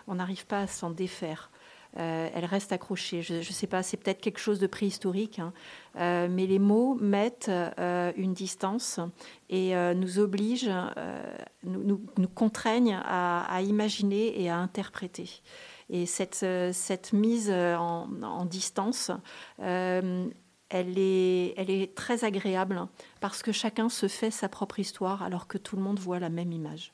On 0.07 0.15
n'arrive 0.15 0.45
pas 0.45 0.61
à 0.61 0.67
s'en 0.67 0.91
défaire. 0.91 1.49
Euh, 1.97 2.29
elle 2.35 2.45
reste 2.45 2.71
accrochée. 2.73 3.21
Je 3.23 3.35
ne 3.35 3.41
sais 3.41 3.65
pas, 3.65 3.81
c'est 3.81 3.97
peut-être 3.97 4.21
quelque 4.21 4.39
chose 4.39 4.59
de 4.59 4.67
préhistorique, 4.67 5.39
hein. 5.39 5.51
Euh, 5.95 6.27
mais 6.29 6.45
les 6.45 6.59
mots 6.59 6.95
mettent 7.01 7.49
une 8.17 8.33
distance 8.33 8.99
et 9.49 9.73
nous 9.95 10.19
obligent, 10.19 10.69
nous, 11.63 11.83
nous- 11.83 12.01
nous 12.17 12.27
contraignent 12.27 12.99
à, 13.03 13.45
à 13.51 13.61
imaginer 13.61 14.39
et 14.39 14.49
à 14.49 14.57
interpréter. 14.57 15.41
Et 15.89 16.05
cette, 16.05 16.45
cette 16.73 17.13
mise 17.13 17.49
en, 17.49 18.09
en 18.21 18.45
distance, 18.45 19.09
elle, 20.69 20.97
est, 20.97 21.53
elle 21.57 21.69
est 21.69 21.95
très 21.95 22.23
agréable 22.23 22.81
parce 23.21 23.41
que 23.41 23.51
chacun 23.51 23.89
se 23.89 24.07
fait 24.07 24.31
sa 24.31 24.49
propre 24.49 24.79
histoire 24.79 25.23
alors 25.23 25.47
que 25.47 25.57
tout 25.57 25.75
le 25.75 25.81
monde 25.81 25.99
voit 25.99 26.19
la 26.19 26.29
même 26.29 26.51
image. 26.51 26.93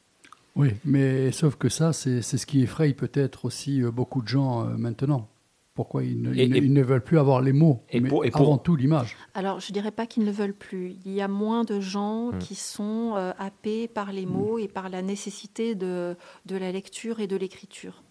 Oui, 0.56 0.70
mais 0.86 1.32
sauf 1.32 1.56
que 1.56 1.68
ça, 1.70 1.94
c'est 1.94 2.22
c'est 2.22 2.38
ce 2.38 2.46
qui 2.46 2.62
effraie 2.62 2.94
peut-être 2.94 3.46
aussi 3.46 3.82
euh, 3.82 3.90
beaucoup 3.90 4.22
de 4.22 4.28
gens 4.28 4.66
euh, 4.68 4.78
maintenant. 4.78 5.28
Pourquoi 5.74 6.04
ils 6.04 6.22
ne, 6.22 6.32
Et- 6.36 6.44
ils 6.44 6.50
ne- 6.52 6.56
et- 6.56 6.60
ils 6.60 6.72
ne 6.74 6.84
veulent 6.84 7.04
plus 7.04 7.18
avoir 7.18 7.42
les 7.42 7.54
mots, 7.54 7.82
et 7.90 8.00
mais 8.00 8.08
pour- 8.08 8.24
et 8.26 8.30
pour- 8.30 8.42
avant 8.42 8.60
tout 8.60 8.76
l'image. 8.76 9.18
Alors, 9.34 9.60
je 9.60 9.74
dirais 9.74 9.90
pas 9.90 10.06
qu'ils 10.06 10.24
ne 10.24 10.32
veulent 10.32 10.54
plus. 10.54 10.96
Il 11.04 11.12
y 11.12 11.22
a 11.22 11.28
moins 11.28 11.64
de 11.64 11.80
gens 11.80 12.28
Hmm. 12.32 12.38
qui 12.38 12.54
sont 12.54 13.14
euh, 13.16 13.32
happés 13.40 13.88
par 13.88 14.12
les 14.12 14.28
mots 14.28 14.60
et 14.60 14.68
par 14.68 14.90
la 14.90 15.02
nécessité 15.02 15.74
de, 15.74 16.16
de 16.46 16.56
la 16.56 16.72
lecture 16.72 17.20
et 17.20 17.26
de 17.26 17.36
l'écriture. 17.36 18.04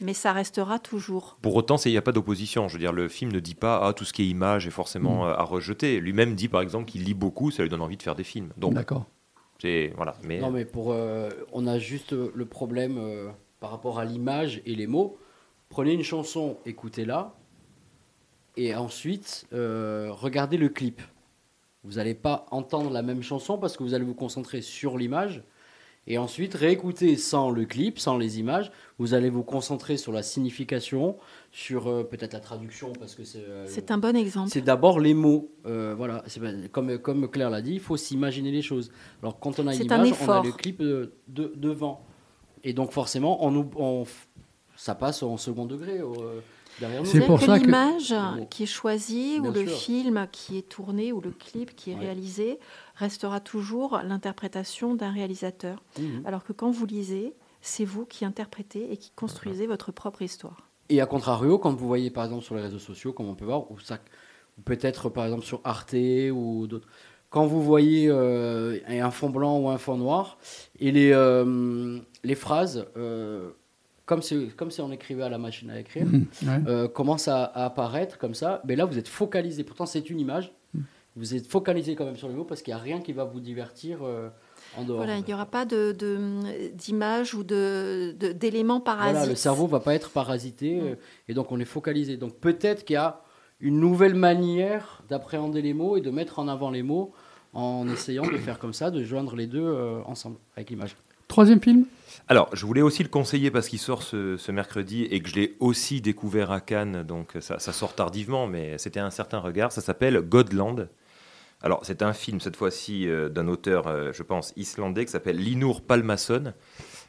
Mais 0.00 0.14
ça 0.14 0.32
restera 0.32 0.78
toujours. 0.78 1.36
Pour 1.42 1.54
autant, 1.54 1.76
il 1.76 1.90
n'y 1.92 1.98
a 1.98 2.02
pas 2.02 2.12
d'opposition. 2.12 2.66
Je 2.68 2.74
veux 2.74 2.78
dire, 2.78 2.92
le 2.92 3.08
film 3.08 3.30
ne 3.30 3.40
dit 3.40 3.54
pas 3.54 3.86
ah, 3.86 3.92
tout 3.92 4.04
ce 4.04 4.12
qui 4.12 4.22
est 4.22 4.26
image 4.26 4.66
est 4.66 4.70
forcément 4.70 5.24
Mm. 5.24 5.28
euh, 5.28 5.36
à 5.36 5.42
rejeter. 5.44 6.00
Lui-même 6.00 6.34
dit, 6.34 6.48
par 6.48 6.60
exemple, 6.62 6.86
qu'il 6.90 7.04
lit 7.04 7.14
beaucoup, 7.14 7.50
ça 7.50 7.62
lui 7.62 7.68
donne 7.68 7.82
envie 7.82 7.96
de 7.98 8.02
faire 8.02 8.14
des 8.14 8.24
films. 8.24 8.50
Donc, 8.56 8.74
D'accord. 8.74 9.04
c'est 9.60 9.92
voilà. 9.96 10.16
Mais, 10.24 10.40
Non, 10.40 10.50
mais 10.50 10.64
pour, 10.64 10.92
euh, 10.92 11.28
on 11.52 11.66
a 11.66 11.78
juste 11.78 12.14
euh, 12.14 12.32
le 12.34 12.46
problème 12.46 12.96
euh, 12.98 13.28
par 13.60 13.70
rapport 13.70 13.98
à 13.98 14.04
l'image 14.04 14.62
et 14.64 14.74
les 14.74 14.86
mots. 14.86 15.18
Prenez 15.68 15.92
une 15.92 16.02
chanson, 16.02 16.56
écoutez-la, 16.66 17.34
et 18.56 18.74
ensuite 18.74 19.46
euh, 19.52 20.08
regardez 20.10 20.56
le 20.56 20.68
clip. 20.68 21.00
Vous 21.84 21.94
n'allez 21.94 22.14
pas 22.14 22.46
entendre 22.50 22.90
la 22.90 23.02
même 23.02 23.22
chanson 23.22 23.58
parce 23.58 23.76
que 23.76 23.82
vous 23.82 23.94
allez 23.94 24.04
vous 24.04 24.14
concentrer 24.14 24.62
sur 24.62 24.96
l'image. 24.98 25.42
Et 26.08 26.18
ensuite, 26.18 26.54
réécouter 26.54 27.16
sans 27.16 27.50
le 27.50 27.64
clip, 27.64 28.00
sans 28.00 28.18
les 28.18 28.40
images. 28.40 28.72
Vous 28.98 29.14
allez 29.14 29.30
vous 29.30 29.44
concentrer 29.44 29.96
sur 29.96 30.10
la 30.10 30.24
signification, 30.24 31.16
sur 31.52 31.86
euh, 31.86 32.02
peut-être 32.02 32.32
la 32.32 32.40
traduction, 32.40 32.92
parce 32.98 33.14
que 33.14 33.22
c'est. 33.22 33.44
euh, 33.48 33.66
C'est 33.68 33.92
un 33.92 33.98
bon 33.98 34.16
exemple. 34.16 34.50
c'est 34.50 34.62
d'abord 34.62 34.98
les 34.98 35.14
mots. 35.14 35.48
Euh, 35.64 35.94
voilà, 35.96 36.24
comme, 36.72 36.98
comme 36.98 37.28
Claire 37.30 37.50
l'a 37.50 37.62
dit, 37.62 37.74
il 37.74 37.80
faut 37.80 37.96
s'imaginer 37.96 38.50
les 38.50 38.62
choses. 38.62 38.90
Alors 39.22 39.38
quand 39.38 39.60
on 39.60 39.66
a 39.68 39.72
C'est 39.74 39.84
une 39.84 39.92
un 39.92 40.04
image, 40.04 40.18
on 40.26 40.30
a 40.32 40.42
le 40.42 40.50
clip 40.52 40.80
euh, 40.80 41.12
de, 41.28 41.52
devant. 41.54 42.04
Et 42.64 42.72
donc 42.72 42.90
forcément, 42.90 43.44
on, 43.46 43.70
on 43.76 44.04
ça 44.74 44.96
passe 44.96 45.22
en 45.22 45.36
second 45.36 45.66
degré. 45.66 46.00
C'est 47.04 47.26
pour 47.26 47.40
ça 47.40 47.58
que- 47.58 47.64
l'image 47.64 48.14
qui 48.50 48.62
est 48.64 48.66
choisie 48.66 49.40
Bien 49.40 49.50
ou 49.50 49.52
le 49.52 49.66
sûr. 49.66 49.76
film 49.78 50.26
qui 50.32 50.58
est 50.58 50.68
tourné 50.68 51.12
ou 51.12 51.20
le 51.20 51.30
clip 51.30 51.74
qui 51.76 51.90
est 51.90 51.94
Ouais. 51.94 52.00
réalisé 52.00 52.58
restera 52.96 53.40
toujours 53.40 54.00
l'interprétation 54.04 54.94
d'un 54.94 55.10
réalisateur. 55.12 55.82
Mhm. 55.98 56.22
Alors 56.24 56.44
que 56.44 56.52
quand 56.52 56.70
vous 56.70 56.86
lisez, 56.86 57.34
c'est 57.60 57.84
vous 57.84 58.04
qui 58.06 58.24
interprétez 58.24 58.92
et 58.92 58.96
qui 58.96 59.12
construisez 59.14 59.66
votre 59.66 59.92
propre 59.92 60.22
histoire. 60.22 60.68
Et 60.88 61.00
à 61.00 61.06
contrario, 61.06 61.58
quand 61.58 61.72
vous 61.74 61.86
voyez 61.86 62.10
par 62.10 62.24
exemple 62.24 62.42
sur 62.44 62.54
les 62.54 62.62
réseaux 62.62 62.78
sociaux, 62.78 63.12
comme 63.12 63.28
on 63.28 63.34
peut 63.34 63.44
voir, 63.44 63.70
ou 63.70 63.76
peut-être 64.64 65.08
par 65.08 65.24
exemple 65.24 65.44
sur 65.44 65.60
Arte 65.64 65.94
ou 66.32 66.66
d'autres, 66.66 66.88
quand 67.30 67.46
vous 67.46 67.62
voyez 67.62 68.08
euh, 68.10 68.78
un 68.88 69.10
fond 69.10 69.30
blanc 69.30 69.58
ou 69.58 69.68
un 69.70 69.78
fond 69.78 69.96
noir, 69.96 70.38
et 70.78 70.90
les, 70.92 71.12
euh, 71.12 71.98
les 72.24 72.34
phrases, 72.34 72.86
euh, 72.96 73.50
comme, 74.12 74.22
si, 74.22 74.48
comme 74.56 74.70
si 74.70 74.80
on 74.80 74.90
écrivait 74.92 75.22
à 75.22 75.28
la 75.28 75.38
machine 75.38 75.70
à 75.70 75.78
écrire, 75.80 76.06
ouais. 76.06 76.48
euh, 76.66 76.88
commencent 76.88 77.28
à, 77.28 77.44
à 77.44 77.64
apparaître 77.66 78.18
comme 78.18 78.34
ça, 78.34 78.60
mais 78.66 78.76
là 78.76 78.84
vous 78.84 78.98
êtes 78.98 79.08
focalisé, 79.08 79.64
pourtant 79.64 79.86
c'est 79.86 80.08
une 80.10 80.20
image, 80.20 80.52
vous 81.16 81.34
êtes 81.34 81.46
focalisé 81.46 81.94
quand 81.94 82.04
même 82.06 82.16
sur 82.16 82.28
le 82.28 82.34
mot 82.34 82.44
parce 82.44 82.62
qu'il 82.62 82.72
n'y 82.72 82.80
a 82.80 82.82
rien 82.82 83.00
qui 83.00 83.12
va 83.12 83.24
vous 83.24 83.40
divertir 83.40 83.98
euh, 84.02 84.28
en 84.78 84.84
dehors. 84.84 84.96
Voilà, 84.98 85.18
il 85.18 85.24
n'y 85.24 85.34
aura 85.34 85.44
pas 85.46 85.66
de- 85.66 85.92
de- 85.92 86.68
d'image 86.74 87.34
ou 87.34 87.44
de- 87.44 88.14
de- 88.18 88.32
d'éléments 88.32 88.80
parasites. 88.80 89.12
Voilà, 89.16 89.26
le 89.26 89.34
cerveau 89.36 89.66
va 89.66 89.80
pas 89.80 89.94
être 89.94 90.08
parasité 90.10 90.80
euh, 90.80 90.94
et 91.28 91.34
donc 91.34 91.52
on 91.52 91.60
est 91.60 91.66
focalisé. 91.66 92.16
Donc 92.16 92.36
peut-être 92.38 92.84
qu'il 92.86 92.94
y 92.94 92.96
a 92.96 93.20
une 93.60 93.78
nouvelle 93.78 94.14
manière 94.14 95.02
d'appréhender 95.10 95.60
les 95.60 95.74
mots 95.74 95.96
et 95.98 96.00
de 96.00 96.10
mettre 96.10 96.38
en 96.38 96.48
avant 96.48 96.70
les 96.70 96.82
mots 96.82 97.12
en 97.52 97.86
essayant 97.88 98.22
de 98.24 98.38
faire 98.38 98.58
comme 98.58 98.72
ça, 98.72 98.90
de 98.90 99.04
joindre 99.04 99.36
les 99.36 99.46
deux 99.46 99.60
euh, 99.62 100.00
ensemble 100.06 100.38
avec 100.56 100.70
l'image. 100.70 100.96
Troisième 101.32 101.62
film 101.62 101.86
Alors, 102.28 102.54
je 102.54 102.66
voulais 102.66 102.82
aussi 102.82 103.02
le 103.02 103.08
conseiller 103.08 103.50
parce 103.50 103.70
qu'il 103.70 103.78
sort 103.78 104.02
ce, 104.02 104.50
mercredi 104.50 105.04
et 105.04 105.22
que 105.22 105.30
je 105.30 105.34
l'ai 105.34 105.56
aussi 105.60 106.02
découvert 106.02 106.50
à 106.50 106.60
Cannes, 106.60 107.04
donc 107.04 107.38
ça, 107.40 107.58
sort 107.58 107.94
tardivement, 107.94 108.46
mais 108.46 108.76
c'était 108.76 109.00
un 109.00 109.08
certain 109.08 109.38
regard. 109.38 109.72
Ça 109.72 109.80
s'appelle 109.80 110.20
Godland. 110.20 110.90
Alors, 111.62 111.86
c'est 111.86 112.02
un 112.02 112.12
film, 112.12 112.38
cette 112.38 112.56
fois-ci, 112.56 113.08
euh, 113.08 113.30
d'un 113.30 113.48
auteur, 113.48 113.86
euh, 113.86 114.12
je 114.12 114.22
pense, 114.22 114.52
islandais, 114.56 115.06
qui 115.06 115.12
s'appelle 115.12 115.38
Linur 115.38 115.80
Palmason. 115.80 116.52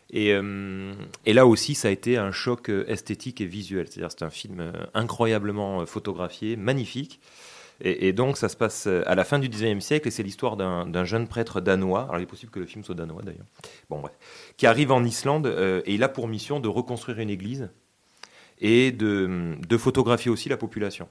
Et, 0.10 0.32
euh, 0.32 0.94
et 1.26 1.34
là 1.34 1.46
aussi, 1.46 1.76
ça 1.76 1.90
a 1.90 1.92
été 1.92 2.16
un 2.16 2.32
choc 2.32 2.70
esthétique 2.70 3.42
et 3.42 3.46
visuel. 3.46 3.88
C'est-à-dire, 3.90 4.10
c'est 4.10 4.24
un 4.24 4.30
film 4.30 4.72
incroyablement 4.94 5.86
photographié, 5.86 6.56
magnifique. 6.56 7.20
Et, 7.82 8.14
donc, 8.14 8.38
ça 8.38 8.50
se 8.50 8.56
passe 8.56 8.88
euh, 8.88 9.04
à 9.06 9.16
la 9.16 9.24
fin 9.24 9.40
du 9.40 9.50
19e 9.50 9.82
siècle, 9.82 10.08
et 10.08 10.12
c'est 10.12 10.24
l'histoire 10.24 10.56
d'un 10.56 11.04
jeune 11.04 11.28
prêtre 11.28 11.60
danois. 11.60 12.04
Alors, 12.04 12.20
il 12.20 12.24
est 12.24 12.28
possible 12.28 12.52
que 12.52 12.60
le 12.60 12.66
film 12.66 12.84
soit 12.84 12.96
danois, 12.96 13.22
d'ailleurs. 13.24 13.46
Bon. 13.90 14.02
Qui 14.58 14.68
arrive 14.68 14.92
en 14.92 15.04
Islande, 15.04 15.48
euh, 15.48 15.82
et 15.86 15.96
il 15.96 16.04
a 16.04 16.10
pour 16.10 16.28
mission 16.28 16.60
de 16.60 16.68
reconstruire 16.68 17.20
une 17.20 17.30
église 17.30 17.70
et 18.60 18.92
de 18.92 19.78
photographier 19.78 20.32
aussi 20.32 20.48
la 20.48 20.58
population. 20.58 21.10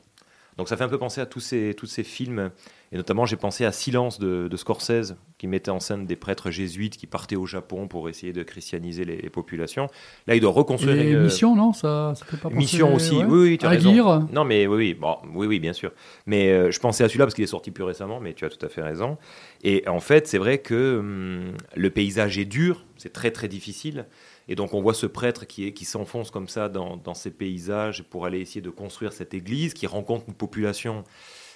Donc 0.59 0.69
ça 0.69 0.77
fait 0.77 0.85
un 0.85 0.89
peu 0.89 0.99
penser 0.99 1.21
à 1.21 1.27
tous 1.27 1.41
ces, 1.41 1.75
tous 1.75 1.87
ces 1.87 2.05
films, 2.05 2.51
et 2.93 2.97
notamment 2.97 3.25
j'ai 3.25 3.37
pensé 3.37 3.65
à 3.65 3.73
Silence 3.73 4.19
de, 4.19 4.49
de 4.49 4.57
Scorsese, 4.57 5.17
qui 5.39 5.47
mettait 5.47 5.71
en 5.71 5.81
scène 5.81 6.05
des 6.07 6.15
prêtres 6.15 6.51
jésuites 6.51 6.99
qui 6.99 7.07
partaient 7.07 7.37
au 7.37 7.47
Japon 7.47 7.89
pour 7.89 8.09
essayer 8.11 8.35
de 8.35 8.43
christianiser 8.43 9.05
les, 9.05 9.17
les 9.17 9.31
populations. 9.31 9.89
Là, 10.27 10.35
il 10.35 10.41
doit 10.43 10.51
reconstruire 10.53 11.01
Et 11.01 11.11
une... 11.13 11.23
Mission, 11.23 11.57
non? 11.57 11.73
Ça, 11.73 12.13
ça 12.15 12.25
fait 12.27 12.37
pas 12.37 12.49
penser- 12.51 12.57
Mission 12.59 12.95
aussi, 12.95 13.17
ouais. 13.17 13.25
oui, 13.25 13.49
oui, 13.51 13.59
tu 13.59 13.65
as 13.67 13.71
raison. 13.71 14.29
Non, 14.33 14.45
mais 14.45 14.67
oui, 14.67 14.77
oui, 14.77 14.95
bon, 14.95 15.17
oui, 15.35 15.47
oui, 15.47 15.59
bien 15.59 15.73
sûr. 15.73 15.91
Mais 16.27 16.51
euh, 16.51 16.71
je 16.71 16.79
pensais 16.81 17.03
à 17.03 17.09
celui-là 17.09 17.25
parce 17.25 17.35
qu'il 17.35 17.45
est 17.45 17.47
sorti 17.47 17.71
plus 17.71 17.85
récemment, 17.85 18.21
mais 18.21 18.35
tu 18.35 18.45
as 18.45 18.51
tout 18.51 18.65
à 18.65 18.69
fait 18.69 18.83
raison. 18.83 19.17
Et 19.65 19.83
en 19.89 20.01
fait, 20.01 20.29
c'est 20.29 20.39
vrai 20.39 20.59
que 20.59 20.99
hum, 20.99 21.53
le 21.75 21.91
paysage 21.91 22.37
est 22.39 22.45
dur, 22.45 22.85
c'est 22.99 23.13
très 23.13 23.31
très 23.31 23.49
difficile. 23.49 24.05
Et 24.49 24.55
donc 24.55 24.75
on 24.75 24.83
voit 24.83 24.95
ce 24.95 25.07
prêtre 25.07 25.47
qui, 25.47 25.85
s'enfonce 25.85 26.31
comme 26.31 26.49
ça 26.49 26.69
dans, 26.69 26.97
dans 26.97 27.15
ces 27.15 27.31
paysages 27.31 28.03
pour 28.05 28.27
aller 28.27 28.41
essayer 28.41 28.61
de 28.61 28.71
construire 28.71 29.13
cette 29.13 29.35
église, 29.35 29.75
qui 29.75 29.87
rencontre 29.87 30.25
une 30.29 30.35
population 30.35 31.05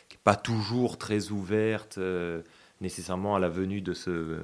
qui 0.08 0.16
n'est 0.16 0.22
pas 0.24 0.36
toujours 0.36 0.98
très 0.98 1.30
ouverte, 1.30 1.98
euh, 1.98 2.42
nécessairement 2.80 3.34
à 3.34 3.38
la 3.38 3.48
venue 3.48 3.80
de 3.80 3.92
ce, 3.92 4.38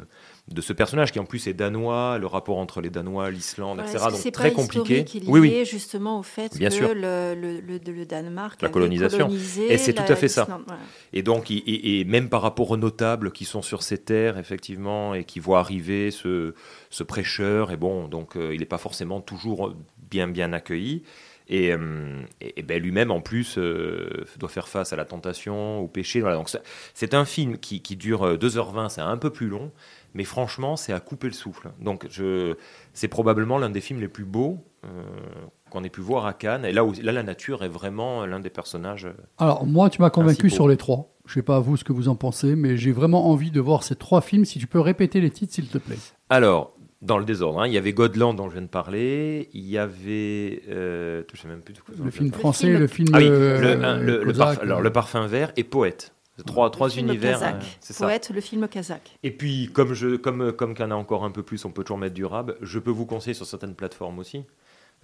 de 0.49 0.61
ce 0.61 0.73
personnage 0.73 1.13
qui 1.13 1.19
en 1.21 1.25
plus 1.25 1.47
est 1.47 1.55
danois, 1.55 2.19
le 2.19 2.27
rapport 2.27 2.59
entre 2.59 2.81
les 2.81 2.91
Danois, 2.91 3.31
l'Islande, 3.31 3.77
Voilà, 3.79 3.91
etc. 3.91 4.05
Donc 4.11 4.19
c'est 4.21 4.33
très 4.33 4.53
compliqué. 4.53 5.01
historique, 5.03 5.25
Oui, 5.29 5.49
lié 5.49 5.59
oui. 5.61 5.65
justement 5.65 6.19
au 6.19 6.23
fait 6.25 6.59
Bien 6.59 6.69
que 6.69 6.75
sûr. 6.75 6.89
Le, 6.95 7.35
le- 7.35 7.61
le- 7.61 7.79
le 7.93 8.05
Danemark 8.05 8.61
la 8.61 8.67
avait 8.67 8.73
colonisation. 8.73 9.29
Et 9.69 9.79
c'est 9.79 9.93
tout 9.95 10.03
à 10.03 10.17
fait 10.17 10.29
ça. 10.29 10.45
voilà. 10.67 10.81
Et 11.13 11.23
donc, 11.23 11.51
et, 11.51 12.05
même 12.07 12.29
par 12.29 12.43
rapport 12.43 12.71
aux 12.73 12.77
notables 12.77 13.31
qui 13.31 13.45
sont 13.45 13.63
sur 13.63 13.83
ces 13.85 13.99
terres, 13.99 14.37
effectivement, 14.37 15.15
et 15.15 15.25
qui 15.25 15.39
voient 15.39 15.61
arriver 15.61 16.11
ce, 16.11 16.55
ce 16.91 17.03
prêcheur, 17.05 17.71
et 17.71 17.77
bon, 17.77 18.09
donc 18.09 18.37
euh, 18.37 18.53
il 18.53 18.59
n'est 18.61 18.67
pas 18.67 18.79
forcément 18.79 19.21
toujours 19.21 19.73
bien 20.11 20.27
bien 20.29 20.53
accueilli. 20.53 21.05
Et, 21.49 21.73
euh, 21.73 22.23
et- 22.41 22.61
et 22.61 22.63
ben 22.63 22.81
lui-même, 22.83 23.11
en 23.11 23.21
plus, 23.21 23.57
euh, 23.59 24.25
doit 24.39 24.49
faire 24.49 24.69
face 24.69 24.93
à 24.93 24.97
la 24.97 25.05
tentation, 25.05 25.81
au 25.81 25.89
péché. 25.89 26.21
Voilà, 26.21 26.37
donc 26.37 26.51
c'est 26.95 27.15
un 27.15 27.25
film 27.25 27.59
qui, 27.59 27.81
qui 27.83 27.97
dure 27.97 28.23
euh, 28.27 28.37
2h20, 28.37 28.89
c'est 28.89 29.01
un 29.01 29.17
peu 29.17 29.29
plus 29.31 29.49
long, 29.49 29.71
mais 30.15 30.25
franchement, 30.25 30.77
c'est 30.77 30.93
à 30.93 31.01
couper 31.01 31.27
le 31.29 31.33
souffle. 31.33 31.71
Donc, 31.81 32.07
je, 32.11 32.55
c'est 32.93 33.09
probablement 33.09 33.59
l'un 33.59 33.71
des 33.71 33.81
films 33.81 34.01
les 34.01 34.09
plus 34.09 34.25
beaux 34.25 34.59
euh, 34.85 34.89
qu'on 35.71 35.85
ait 35.85 35.89
pu 35.91 36.01
voir 36.01 36.27
à 36.27 36.33
Cannes. 36.35 36.65
Et 36.65 36.73
là, 36.73 36.85
où, 36.85 36.93
là, 37.03 37.13
la 37.13 37.23
nature 37.23 37.63
est 37.65 37.69
vraiment 37.69 38.27
l'un 38.27 38.41
des 38.41 38.51
personnages. 38.51 39.07
euh, 39.07 39.13
Alors, 39.39 39.65
moi, 39.67 39.89
tu 39.91 40.03
m'as 40.03 40.11
convaincu 40.11 40.51
sur 40.51 40.69
les 40.69 40.77
trois. 40.77 41.09
Je 41.25 41.35
sais 41.35 41.43
pas 41.43 41.61
vous 41.61 41.77
ce 41.77 41.85
que 41.85 41.93
vous 41.93 42.09
en 42.09 42.17
pensez, 42.17 42.57
mais 42.57 42.77
j'ai 42.77 42.91
vraiment 42.93 43.29
envie 43.31 43.51
de 43.53 43.61
voir 43.61 43.85
ces 43.85 43.95
trois 43.95 44.21
films. 44.21 44.45
Si 44.45 44.59
tu 44.59 44.67
peux 44.67 44.81
répéter 44.81 45.21
les 45.21 45.31
titres, 45.31 45.55
s'il 45.55 45.69
te 45.69 45.79
plaît. 45.79 45.99
Alors, 46.31 46.77
dans 47.01 47.17
le 47.19 47.25
désordre, 47.25 47.61
hein, 47.61 47.67
il 47.67 47.73
y 47.73 47.79
avait 47.79 47.93
Godland 47.93 48.35
dont 48.35 48.49
je 48.49 48.55
viens 48.55 48.63
de 48.63 48.67
parler, 48.67 49.49
il 49.55 49.65
y 49.69 49.79
avait, 49.79 50.63
euh, 50.69 51.23
je 51.33 51.41
sais 51.41 51.49
même 51.49 51.61
plus 51.63 51.75
de 51.75 51.81
quoi. 51.81 51.95
Le 52.05 52.11
film 52.11 52.33
français, 52.33 52.77
le 52.79 52.87
film, 52.87 53.09
Ah 53.13 53.19
oui, 53.19 53.27
euh, 53.29 53.61
le, 53.77 53.85
un- 53.85 53.99
le- 53.99 54.19
le 54.19 54.25
Cosaque, 54.27 54.47
parfum, 54.47 54.63
alors, 54.63 54.79
euh. 54.79 54.83
le 54.83 54.91
parfum 54.91 55.27
vert 55.27 55.53
et 55.57 55.65
poète. 55.65 56.13
Trois, 56.47 56.71
trois 56.71 56.87
Le 56.89 56.93
film 56.95 57.09
univers, 57.09 57.39
kazakh. 57.41 57.55
euh, 57.63 57.67
c'est 57.81 57.93
ça. 57.93 58.07
Poète, 58.07 58.31
le 58.35 58.41
film 58.41 58.67
kazakh. 58.69 59.19
Et 59.23 59.31
puis, 59.31 59.69
comme 59.73 59.93
je, 59.95 60.17
comme, 60.17 60.53
comme 60.53 60.75
qu'il 60.75 60.85
y 60.85 60.89
en 60.89 60.91
a 60.91 60.95
encore 60.95 61.25
un 61.25 61.31
peu 61.31 61.43
plus, 61.43 61.65
on 61.65 61.71
peut 61.71 61.85
toujours 61.85 61.99
mettre 61.99 62.15
durable. 62.15 62.57
Je 62.63 62.79
peux 62.79 62.91
vous 62.91 63.05
conseiller 63.07 63.35
sur 63.35 63.45
certaines 63.47 63.75
plateformes 63.75 64.19
aussi. 64.19 64.45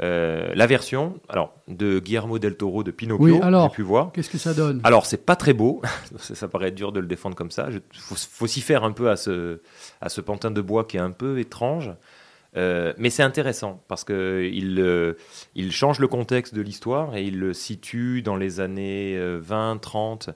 euh, 0.00 0.52
la 0.54 0.66
version, 0.66 1.18
alors, 1.28 1.54
de 1.68 1.98
Guillermo 1.98 2.38
del 2.38 2.56
Toro 2.56 2.82
de 2.84 2.90
Pinocchio, 2.92 3.24
Oui, 3.24 3.34
j'ai 3.36 3.42
alors, 3.42 3.70
pu 3.72 3.82
voir. 3.82 4.10
qu'est-ce 4.12 4.30
que 4.30 4.38
ça 4.38 4.54
donne? 4.54 4.80
Alors, 4.84 5.04
c'est 5.06 5.24
pas 5.26 5.36
très 5.36 5.52
beau. 5.52 5.82
ça, 6.18 6.34
ça 6.34 6.48
paraît 6.48 6.70
dur 6.70 6.92
de 6.92 7.00
le 7.00 7.06
défendre 7.06 7.34
comme 7.36 7.50
ça. 7.50 7.68
Il 7.70 7.80
faut, 8.00 8.14
faut 8.16 8.46
s'y 8.46 8.60
faire 8.62 8.84
un 8.84 8.92
peu 8.92 9.10
à 9.10 9.16
ce, 9.16 9.60
à 10.00 10.08
ce 10.08 10.20
pantin 10.22 10.50
de 10.50 10.60
bois 10.62 10.84
qui 10.84 10.96
est 10.96 11.00
un 11.00 11.10
peu 11.10 11.38
étrange. 11.40 11.90
Euh, 12.56 12.94
mais 12.96 13.10
c'est 13.10 13.22
intéressant 13.22 13.82
parce 13.88 14.04
que 14.04 14.48
il, 14.50 14.80
euh, 14.80 15.12
il 15.54 15.70
change 15.70 15.98
le 15.98 16.08
contexte 16.08 16.54
de 16.54 16.62
l'histoire 16.62 17.14
et 17.14 17.22
il 17.24 17.38
le 17.38 17.52
situe 17.52 18.22
dans 18.22 18.36
les 18.36 18.60
années 18.60 19.16
euh, 19.18 19.38
20, 19.42 19.76
30, 19.82 20.30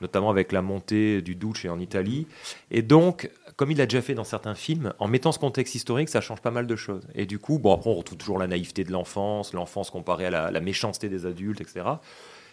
notamment 0.00 0.30
avec 0.30 0.52
la 0.52 0.62
montée 0.62 1.22
du 1.22 1.34
Duce 1.34 1.66
en 1.66 1.78
Italie. 1.78 2.26
Et 2.70 2.82
donc, 2.82 3.30
comme 3.56 3.70
il 3.70 3.78
l'a 3.78 3.86
déjà 3.86 4.02
fait 4.02 4.14
dans 4.14 4.24
certains 4.24 4.54
films, 4.54 4.92
en 4.98 5.08
mettant 5.08 5.32
ce 5.32 5.38
contexte 5.38 5.74
historique, 5.74 6.08
ça 6.08 6.20
change 6.20 6.40
pas 6.40 6.50
mal 6.50 6.66
de 6.66 6.76
choses. 6.76 7.06
Et 7.14 7.26
du 7.26 7.38
coup, 7.38 7.58
bon, 7.58 7.74
après, 7.74 7.90
on 7.90 7.94
retrouve 7.94 8.18
toujours 8.18 8.38
la 8.38 8.46
naïveté 8.46 8.84
de 8.84 8.92
l'enfance, 8.92 9.52
l'enfance 9.52 9.90
comparée 9.90 10.26
à 10.26 10.50
la, 10.50 10.60
méchanceté 10.60 11.08
des 11.08 11.26
adultes, 11.26 11.60
etc. 11.60 11.86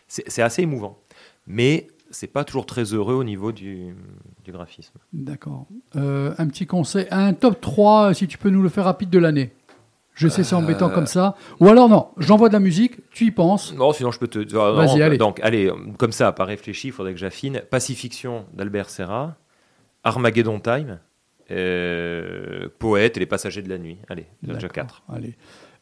C'est 0.07 0.29
c'est 0.29 0.41
assez 0.41 0.61
émouvant. 0.61 0.99
Mais 1.47 1.87
c'est 2.11 2.27
pas 2.27 2.43
toujours 2.43 2.65
très 2.65 2.93
heureux 2.93 3.15
au 3.15 3.23
niveau 3.23 3.51
du, 3.51 3.93
du 4.43 4.51
graphisme. 4.51 4.93
D'accord. 5.13 5.67
Euh, 5.95 6.33
un 6.37 6.47
petit 6.47 6.65
conseil, 6.65 7.07
un 7.11 7.33
top 7.33 7.59
3, 7.61 8.13
si 8.13 8.27
tu 8.27 8.37
peux 8.37 8.49
nous 8.49 8.61
le 8.61 8.69
faire 8.69 8.85
rapide 8.85 9.09
de 9.09 9.19
l'année. 9.19 9.51
Je 10.15 10.27
sais, 10.27 10.43
c'est 10.43 10.55
embêtant 10.55 10.89
Euh. 10.89 10.93
comme 10.93 11.05
ça. 11.07 11.35
Ou 11.59 11.67
alors, 11.67 11.87
non, 11.89 12.07
j'envoie 12.17 12.47
de 12.49 12.53
la 12.53 12.59
musique, 12.59 13.09
tu 13.11 13.25
y 13.25 13.31
penses. 13.31 13.73
Non, 13.75 13.91
sinon 13.93 14.11
je 14.11 14.19
peux 14.19 14.27
te. 14.27 14.39
ah, 14.57 14.71
Vas-y, 14.71 15.01
allez. 15.03 15.17
Donc, 15.17 15.39
allez, 15.43 15.69
comme 15.99 16.11
ça, 16.13 16.31
pas 16.31 16.45
réfléchi, 16.45 16.87
il 16.87 16.91
faudrait 16.93 17.13
que 17.13 17.19
j'affine. 17.19 17.61
Pacifiction 17.69 18.45
d'Albert 18.53 18.89
Serra, 18.89 19.35
Armageddon 20.03 20.59
Time, 20.59 20.99
euh, 21.51 22.67
Poète 22.79 23.17
et 23.17 23.19
Les 23.19 23.25
Passagers 23.25 23.61
de 23.61 23.69
la 23.69 23.77
Nuit. 23.77 23.97
Allez, 24.09 24.25
déjà 24.41 24.53
D'accord, 24.59 24.71
4. 24.71 25.03
Allez. 25.13 25.35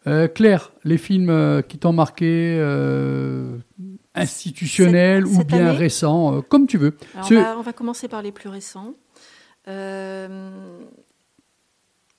Euh, 0.07 0.27
Claire, 0.27 0.71
les 0.83 0.97
films 0.97 1.29
euh, 1.29 1.61
qui 1.61 1.77
t'ont 1.77 1.93
marqué, 1.93 2.57
euh, 2.59 3.57
institutionnels 4.15 5.25
Cette- 5.25 5.33
ou 5.33 5.37
cette 5.37 5.47
bien 5.47 5.67
année 5.67 5.77
récents, 5.77 6.37
euh, 6.37 6.41
comme 6.41 6.67
tu 6.67 6.77
veux. 6.77 6.97
Alors, 7.13 7.27
Ce- 7.27 7.33
on, 7.35 7.41
va, 7.41 7.57
on 7.57 7.61
va 7.61 7.71
commencer 7.73 8.07
par 8.09 8.21
les 8.21 8.31
plus 8.33 8.49
récents. 8.49 8.95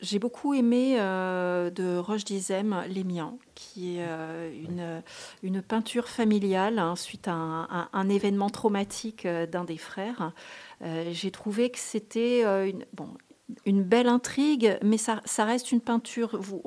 J'ai 0.05 0.19
beaucoup 0.19 0.53
aimé 0.53 0.97
euh, 0.99 1.71
de 1.71 1.97
Roche 1.97 2.25
Dizem 2.25 2.85
Les 2.89 3.05
Miens, 3.05 3.39
qui 3.55 3.97
est 3.97 4.05
euh, 4.07 5.03
une, 5.43 5.63
peinture 5.63 6.09
familiale 6.09 6.79
hein, 6.79 6.95
suite 6.95 7.27
à 7.27 7.89
un, 7.91 8.09
événement 8.11 8.51
traumatique 8.51 9.25
euh, 9.25 9.47
d'un 9.47 9.65
des 9.65 9.79
frères. 9.79 10.33
J'ai 11.13 11.31
trouvé 11.31 11.71
que 11.71 11.79
c'était 11.79 12.43
une, 12.69 12.85
bon, 12.93 13.09
une 13.67 13.83
belle 13.83 14.09
intrigue, 14.09 14.79
mais 14.83 14.97
ça, 14.97 15.21
ça 15.27 15.45
reste 15.45 15.71
une 15.71 15.81
peinture. 15.81 16.31
Vous- 16.41 16.63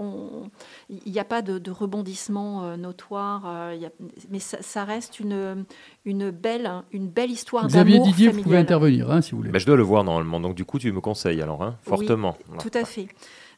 Il 0.89 1.11
n'y 1.11 1.19
a 1.19 1.23
pas 1.25 1.41
de, 1.41 1.57
de 1.57 1.71
rebondissement 1.71 2.63
euh, 2.65 2.77
notoire, 2.77 3.43
euh, 3.47 3.73
il 3.75 3.81
y 3.81 3.85
a- 3.85 3.91
mais 4.29 4.39
ça, 4.39 4.57
ça 4.61 4.83
reste 4.83 5.19
une, 5.19 5.65
une, 6.05 6.29
belle, 6.29 6.71
une 6.91 7.07
belle 7.09 7.31
histoire 7.31 7.67
Xavier 7.67 7.93
d'amour 7.95 8.07
Didier, 8.07 8.27
vous 8.27 8.31
familial. 8.33 8.43
pouvez 8.43 8.57
intervenir 8.57 9.11
hein, 9.11 9.21
si 9.21 9.31
vous 9.31 9.37
voulez. 9.37 9.49
Mais 9.51 9.59
je 9.59 9.65
dois 9.65 9.75
le 9.75 9.83
voir 9.83 10.03
normalement, 10.03 10.39
donc 10.39 10.53
du 10.55 10.65
coup, 10.65 10.77
tu 10.77 10.91
me 10.91 11.01
conseilles 11.01 11.41
alors, 11.41 11.63
hein, 11.63 11.77
Oui, 11.85 11.89
fortement. 11.89 12.37
tout 12.59 12.71
à 12.75 12.85
fait. 12.85 13.07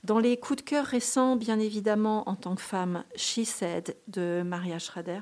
Dans 0.05 0.19
les 0.19 0.37
coups 0.37 0.63
de 0.63 0.69
cœur 0.69 0.85
récents, 0.85 1.35
bien 1.35 1.59
évidemment, 1.59 2.27
en 2.29 2.35
tant 2.35 2.55
que 2.55 2.61
femme, 2.61 3.03
She 3.17 3.43
Said 3.43 3.97
de 4.07 4.43
Maria 4.45 4.79
Schrader. 4.79 5.19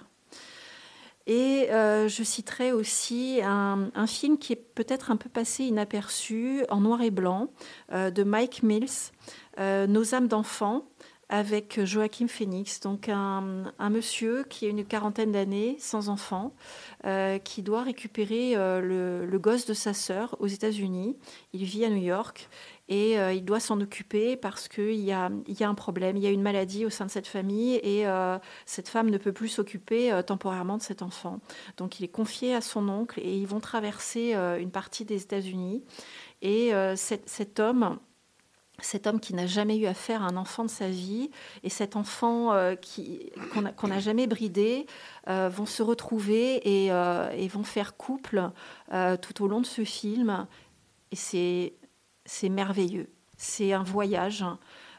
Et 1.28 1.68
euh, 1.72 2.08
je 2.08 2.24
citerai 2.24 2.72
aussi 2.72 3.42
un, 3.44 4.08
film 4.08 4.38
qui 4.38 4.54
est 4.54 4.64
peut-être 4.76 5.12
un 5.12 5.18
peu 5.18 5.30
passé 5.30 5.66
inaperçu, 5.66 6.64
en 6.70 6.80
noir 6.80 7.02
et 7.02 7.12
blanc, 7.12 7.50
euh, 7.92 8.10
de 8.10 8.24
Mike 8.24 8.64
Mills, 8.64 9.12
euh, 9.60 9.88
Nos 9.88 10.16
âmes 10.16 10.30
d'enfants, 10.30 10.86
avec 11.28 11.84
Joachim 11.84 12.30
Phoenix, 12.30 12.80
donc 12.80 13.10
un, 13.10 13.74
monsieur 13.90 14.46
qui 14.46 14.66
a 14.66 14.70
une 14.70 14.86
quarantaine 14.86 15.34
d'années, 15.34 15.76
sans 15.78 16.08
enfant, 16.08 16.54
qui 17.44 17.64
doit 17.64 17.84
récupérer 17.84 18.54
le, 18.56 19.26
le 19.26 19.40
gosse 19.40 19.66
de 19.66 19.74
sa 19.74 19.94
sœur 19.94 20.38
aux 20.40 20.48
États-Unis. 20.48 21.18
Il 21.52 21.66
vit 21.66 21.84
à 21.84 21.90
New 21.90 21.98
York 22.02 22.48
et 22.90 23.20
euh, 23.20 23.34
il 23.34 23.44
doit 23.44 23.60
s'en 23.60 23.82
occuper 23.82 24.38
parce 24.38 24.68
qu'il 24.68 24.94
y 24.96 25.08
y 25.08 25.12
a 25.14 25.30
un 25.70 25.74
problème, 25.76 26.16
il 26.18 26.24
y 26.24 26.28
a 26.28 26.32
une 26.32 26.42
maladie 26.42 26.86
au 26.86 26.90
sein 26.90 27.06
de 27.06 27.12
cette 27.12 27.28
famille 27.28 27.76
et 27.84 28.08
euh, 28.08 28.38
cette 28.66 28.88
femme 28.88 29.10
ne 29.10 29.18
peut 29.18 29.34
plus 29.34 29.50
s'occuper 29.50 30.12
euh, 30.12 30.22
temporairement 30.22 30.78
de 30.78 30.82
cet 30.84 31.02
enfant. 31.02 31.40
Donc 31.78 32.00
il 32.00 32.06
est 32.06 32.10
confié 32.10 32.56
à 32.56 32.62
son 32.62 32.88
oncle 32.88 33.20
et 33.20 33.36
ils 33.36 33.48
vont 33.48 33.60
traverser 33.60 34.34
une 34.34 34.72
partie 34.72 35.06
des 35.06 35.22
États-Unis. 35.22 35.84
Et 36.42 36.72
cet, 36.96 37.28
cet 37.28 37.60
homme 37.60 38.00
cet 38.80 39.08
homme 39.08 39.20
qui 39.20 39.34
n'a 39.34 39.48
jamais 39.48 39.78
eu 39.78 39.88
affaire 39.88 40.22
à 40.22 40.28
un 40.28 40.38
enfant 40.38 40.64
de 40.64 40.70
sa 40.70 40.88
vie 40.88 41.32
et 41.64 41.70
cet 41.70 41.96
enfant 41.96 42.54
qui- 42.80 43.32
qu'on 43.76 43.88
n'a 43.88 44.00
jamais 44.00 44.28
bridé 44.28 44.86
vont 45.28 45.66
se 45.66 45.82
retrouver 45.82 46.58
et, 46.58 46.88
et 46.88 47.48
vont 47.48 47.64
faire 47.64 47.98
couple 47.98 48.52
tout 49.22 49.44
au 49.44 49.48
long 49.48 49.62
de 49.62 49.66
ce 49.66 49.84
film. 49.84 50.46
Et 51.12 51.16
c'est 51.16 51.74
c'est 52.28 52.50
merveilleux. 52.50 53.08
C'est 53.38 53.74
un 53.74 53.82
voyage 53.84 54.46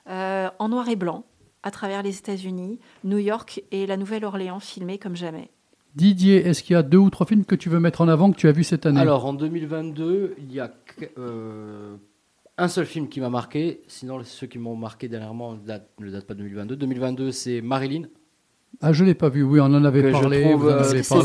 euh, 0.08 0.48
en 0.58 0.68
noir 0.68 0.88
et 0.88 0.96
blanc 0.96 1.24
à 1.62 1.70
travers 1.70 2.02
les 2.02 2.18
États-Unis, 2.18 2.78
New 3.04 3.18
York 3.18 3.62
et 3.70 3.86
la 3.86 3.96
Nouvelle-Orléans 3.96 4.58
filmés 4.60 4.98
comme 4.98 5.14
jamais. 5.16 5.50
Didier, 5.94 6.46
est-ce 6.46 6.62
qu'il 6.62 6.74
y 6.74 6.76
a 6.76 6.82
deux 6.82 6.98
ou 6.98 7.10
trois 7.10 7.26
films 7.26 7.44
que 7.44 7.54
tu 7.56 7.68
veux 7.68 7.80
mettre 7.80 8.00
en 8.00 8.08
avant 8.08 8.30
que 8.30 8.36
tu 8.36 8.46
as 8.48 8.52
vu 8.52 8.62
cette 8.64 8.86
année? 8.86 9.00
Alors, 9.00 9.26
en 9.26 9.32
2022, 9.34 10.34
il 10.38 10.52
y 10.52 10.60
a 10.60 10.70
euh, 11.18 11.96
un 12.56 12.68
seul 12.68 12.86
film 12.86 13.08
qui 13.08 13.20
m'a 13.20 13.30
marqué. 13.30 13.82
Sinon, 13.88 14.20
ceux 14.22 14.46
qui 14.46 14.58
m'ont 14.58 14.76
marqué 14.76 15.08
dernièrement 15.08 15.54
ne 15.54 15.58
datent, 15.66 15.88
ne 15.98 16.10
datent 16.10 16.26
pas 16.26 16.34
de 16.34 16.38
2022. 16.40 16.76
2022, 16.76 17.32
c'est 17.32 17.60
Marilyn. 17.60 18.02
Ah, 18.80 18.92
je 18.92 19.02
l'ai 19.02 19.14
pas 19.14 19.28
vu. 19.30 19.42
Oui, 19.42 19.58
on 19.60 19.64
en 19.64 19.84
avait 19.84 20.12
parlé. 20.12 20.44
euh, 20.44 20.84
C'est 20.84 21.18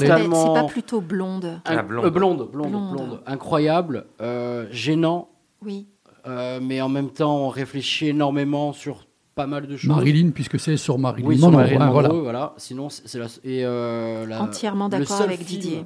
pas 0.54 0.64
plutôt 0.64 1.02
blonde 1.02 1.46
Un- 1.66 1.78
Ah, 1.78 1.84
blonde. 1.84 2.06
euh, 2.06 2.10
blonde, 2.10 2.50
blonde, 2.52 2.72
Blonde. 2.72 2.92
blonde. 2.94 3.22
Incroyable, 3.28 4.06
euh, 4.22 4.66
gênant, 4.72 5.30
Oui. 5.62 5.88
Euh, 6.26 6.60
mais 6.62 6.82
en 6.82 6.90
même 6.90 7.10
temps, 7.10 7.45
on 7.45 7.50
réfléchit 7.50 8.10
énormément 8.10 8.74
sur 8.74 9.08
pas 9.36 9.48
mal 9.48 9.68
de 9.68 9.76
choses. 9.78 9.90
Marilyn, 9.90 10.30
puisque 10.32 10.60
c'est 10.60 10.78
sur 10.78 10.98
Marilyn 10.98 11.28
Oui, 11.28 11.38
sur 11.38 11.50
Monroe, 11.50 11.62
Marilyn 11.62 11.82
hein, 11.82 11.86
Monroe, 11.88 12.02
voilà. 12.02 12.14
voilà. 12.22 12.54
Sinon, 12.58 12.90
c'est 12.90 13.18
la, 13.18 13.26
et 13.44 13.66
euh, 13.66 14.26
la- 14.28 14.41
Entièrement 14.44 14.90
d'accord 14.90 15.18
seul 15.18 15.30
avec 15.30 15.41
film 15.41 15.62
Didier. 15.62 15.86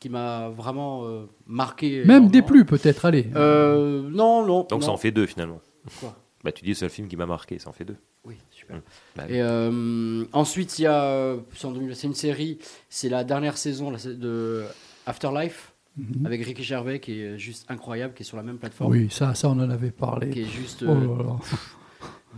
Qui 0.00 0.08
m'a 0.08 0.48
vraiment 0.48 1.04
euh, 1.04 1.26
marqué. 1.46 2.04
Même 2.06 2.28
des 2.30 2.40
plus, 2.42 2.64
peut-être, 2.64 3.04
allez. 3.04 3.26
Euh, 3.36 4.08
non, 4.10 4.46
non. 4.46 4.66
Donc 4.68 4.82
ça 4.82 4.88
non. 4.88 4.94
en 4.94 4.96
fait 4.96 5.10
deux 5.10 5.26
finalement. 5.26 5.60
Quoi 6.00 6.16
bah, 6.42 6.52
tu 6.52 6.64
dis 6.64 6.74
c'est 6.74 6.86
le 6.86 6.90
film 6.90 7.06
qui 7.06 7.16
m'a 7.16 7.26
marqué, 7.26 7.58
ça 7.58 7.68
en 7.68 7.74
fait 7.74 7.84
deux. 7.84 7.98
Oui, 8.24 8.36
super. 8.50 8.76
Hum. 8.76 8.82
Bah. 9.14 9.24
Et 9.28 9.42
euh, 9.42 10.24
ensuite, 10.32 10.78
il 10.78 10.82
y 10.82 10.86
a. 10.86 11.34
c'est 11.54 11.66
en 11.66 11.72
2000 11.72 11.94
C'est 11.94 12.06
une 12.06 12.14
série. 12.14 12.58
C'est 12.88 13.10
la 13.10 13.24
dernière 13.24 13.58
saison 13.58 13.92
de 13.92 14.64
Afterlife 15.06 15.69
Mhm. 16.00 16.26
avec 16.26 16.44
Ricky 16.44 16.62
Gervais 16.62 17.00
qui 17.00 17.20
est 17.20 17.38
juste 17.38 17.66
incroyable, 17.70 18.14
qui 18.14 18.22
est 18.22 18.26
sur 18.26 18.36
la 18.36 18.42
même 18.42 18.58
plateforme. 18.58 18.90
Oui, 18.92 19.08
ça, 19.10 19.34
ça, 19.34 19.48
on 19.48 19.52
en 19.60 19.70
avait 19.70 19.90
parlé. 19.90 20.30
Qui 20.30 20.42
est 20.42 20.44
juste 20.44 20.84
Oh 20.86 20.90
euh, 20.90 21.16
là 21.18 21.22
là. 21.24 21.36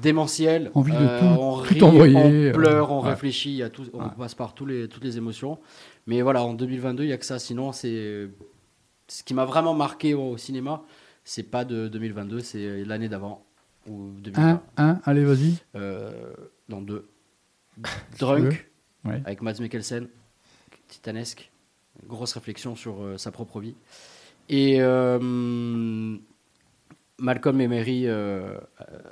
démentiel. 0.01 0.71
Envie 0.75 0.93
de 0.93 0.97
Euh, 0.97 1.21
tout- 1.21 1.41
on 1.41 1.57
tout 1.63 1.63
rit, 1.75 1.83
envoyer, 1.83 2.17
on 2.17 2.31
euh, 2.31 2.53
pleure, 2.53 2.91
on 2.93 3.03
ouais. 3.03 3.11
réfléchit, 3.11 3.63
tout, 3.73 3.85
on 3.93 4.03
Ouais. 4.03 4.09
passe 4.19 4.35
par 4.35 4.55
tous 4.55 4.67
les, 4.67 4.89
toutes 4.89 5.05
les 5.05 5.17
émotions. 5.17 5.59
Mais 6.07 6.23
voilà, 6.23 6.43
en 6.43 6.55
2022, 6.55 7.05
il 7.05 7.09
n'y 7.09 7.13
a 7.13 7.19
que 7.19 7.25
ça. 7.27 7.39
Sinon, 7.39 7.73
c'est 7.73 8.29
ce 9.09 9.23
qui 9.23 9.35
m'a 9.35 9.45
vraiment 9.45 9.75
marqué 9.75 10.15
au, 10.15 10.37
cinéma, 10.37 10.83
c'est 11.25 11.43
pas 11.45 11.65
de 11.65 11.89
2022, 11.89 12.41
c'est 12.41 12.85
l'année 12.85 13.09
d'avant. 13.09 13.45
Ou 13.89 14.11
2020. 14.23 14.63
Un, 14.77 14.89
un, 14.89 15.01
allez, 15.05 15.25
vas-y. 15.25 15.55
Euh, 15.77 16.33
non, 16.69 16.81
deux. 16.83 17.09
Drunk, 18.19 18.69
Ouais. 19.05 19.21
avec 19.25 19.43
Mads 19.43 19.61
Mikkelsen, 19.61 20.07
titanesque. 20.89 21.51
Grosse 22.07 22.33
réflexion 22.35 22.75
sur 22.75 23.03
euh, 23.03 23.17
sa 23.19 23.31
propre 23.31 23.61
vie. 23.61 23.75
Et 24.49 24.79
euh, 24.81 25.19
Malcolm 27.19 27.61
et 27.61 27.69
Mary 27.69 28.05
euh, 28.07 28.59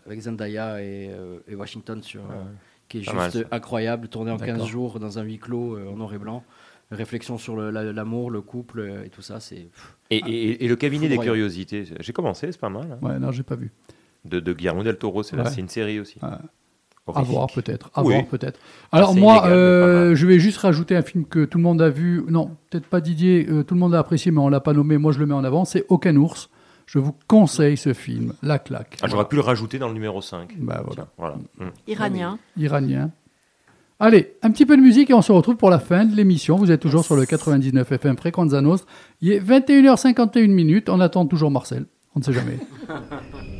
avec 0.07 0.21
Zendaya 0.21 0.83
et, 0.83 1.09
euh, 1.11 1.39
et 1.47 1.55
Washington, 1.55 2.03
sur, 2.03 2.23
qui 2.89 2.99
est 3.01 3.05
Pas 3.13 3.31
juste 3.31 3.47
incroyable, 3.51 4.09
tourné 4.09 4.31
en 4.33 4.39
15 4.39 4.49
D'accord. 4.49 4.67
jours 4.67 5.01
dans 5.01 5.19
un 5.19 5.23
huis 5.23 5.39
clos 5.39 5.77
euh, 5.77 5.89
en 5.89 5.97
noir 5.97 6.13
et 6.15 6.19
blanc. 6.19 6.43
Réflexion 6.91 7.39
sur 7.39 7.55
le- 7.55 7.71
la- 7.71 7.93
l'amour, 7.93 8.33
le 8.33 8.41
couple 8.41 8.81
euh, 8.81 9.05
et 9.05 9.11
tout 9.11 9.23
ça, 9.23 9.39
c'est. 9.39 9.69
Et, 10.11 10.17
et- 10.17 10.65
et 10.65 10.69
le 10.69 10.75
cabinet 10.75 11.09
des 11.09 11.19
curiosités, 11.19 11.85
j'ai 12.01 12.13
commencé, 12.13 12.51
c'est 12.51 12.59
pas 12.61 12.69
mal. 12.69 12.91
hein. 13.01 13.07
Ouais, 13.07 13.19
non, 13.21 13.31
j'ai 13.31 13.45
pas 13.45 13.55
vu. 13.55 13.71
De, 14.25 14.41
de 14.41 14.53
Guillermo 14.53 14.83
del 14.83 14.99
Toro, 14.99 15.23
c'est 15.23 15.37
là, 15.37 15.45
Ouais. 15.45 15.51
c'est 15.51 15.61
une 15.61 15.69
série 15.69 16.01
aussi. 16.01 16.19
À 17.13 17.23
voir 17.23 17.49
peut-être. 17.53 17.91
À 17.95 18.03
Oui. 18.05 18.15
voir 18.15 18.27
peut-être. 18.27 18.61
Alors 18.93 19.11
Assez 19.11 19.21
moi, 19.21 19.33
illégal, 19.39 19.53
euh, 19.53 20.15
je 20.15 20.27
vais 20.27 20.39
juste 20.39 20.59
rajouter 20.59 20.95
un 20.95 21.03
film 21.03 21.25
que 21.25 21.45
tout 21.45 21.59
le 21.59 21.65
monde 21.65 21.83
a 21.83 21.89
vu. 21.91 22.23
Non, 22.29 22.51
peut-être 22.71 22.87
pas 22.87 23.01
Didier. 23.01 23.47
euh, 23.51 23.65
tout 23.65 23.75
le 23.75 23.81
monde 23.81 23.95
a 23.95 23.99
apprécié, 23.99 24.31
mais 24.31 24.39
on 24.41 24.49
l'a 24.49 24.61
pas 24.61 24.73
nommé. 24.75 24.97
Moi, 24.97 25.11
je 25.13 25.19
le 25.19 25.27
mets 25.27 25.35
en 25.35 25.43
avant. 25.43 25.65
C'est 25.65 25.85
Aucun 25.89 26.15
ours. 26.17 26.51
Je 26.87 26.99
vous 26.99 27.15
conseille 27.27 27.77
ce 27.77 27.93
film. 27.95 28.33
La 28.43 28.59
claque. 28.59 28.97
Ah, 29.03 29.07
J'aurais 29.09 29.27
pu 29.29 29.37
le 29.37 29.43
rajouter 29.43 29.79
dans 29.79 29.89
le 29.89 29.95
numéro 29.95 30.21
5. 30.23 30.57
Bah, 30.59 30.85
voilà. 31.17 31.37
Mm. 31.59 31.65
Iranien. 31.89 32.39
Iranien. 32.57 33.11
Allez, 33.99 34.35
un 34.43 34.51
petit 34.51 34.65
peu 34.67 34.77
de 34.77 34.83
musique 34.83 35.11
et 35.11 35.15
on 35.15 35.23
se 35.23 35.31
retrouve 35.33 35.57
pour 35.57 35.71
la 35.71 35.79
fin 35.79 36.05
de 36.05 36.15
l'émission. 36.17 36.57
Vous 36.57 36.71
êtes 36.71 36.81
toujours 36.81 37.05
sur 37.05 37.17
le 37.17 37.27
99 37.27 37.91
FM 37.93 38.17
Fréquenza 38.17 38.61
Nostra. 38.61 38.89
Il 39.21 39.31
est 39.33 39.41
21h51 39.41 40.49
minutes. 40.49 40.89
On 40.89 41.01
attend 41.01 41.27
toujours 41.27 41.51
Marcel. 41.51 41.87
On 42.15 42.21
ne 42.21 42.25
sait 42.25 42.33
jamais. 42.33 42.59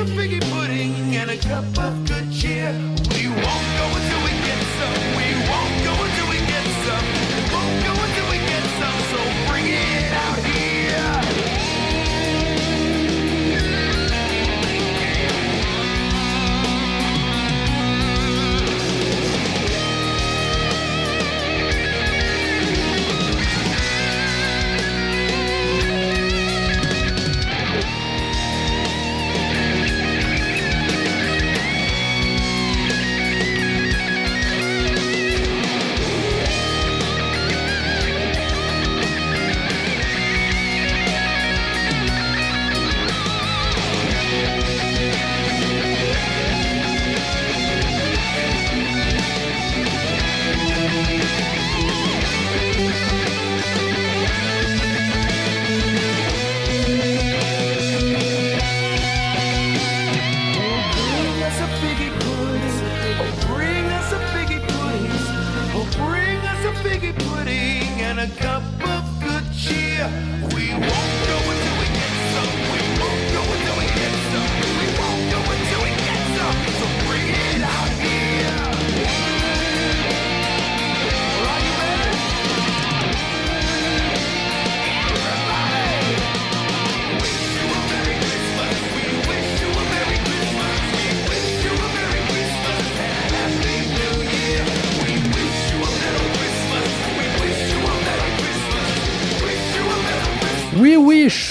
A 0.00 0.04
figgy 0.04 0.40
pudding 0.50 0.94
and 1.14 1.30
a 1.30 1.36
cup 1.36 1.64
of 1.78 2.09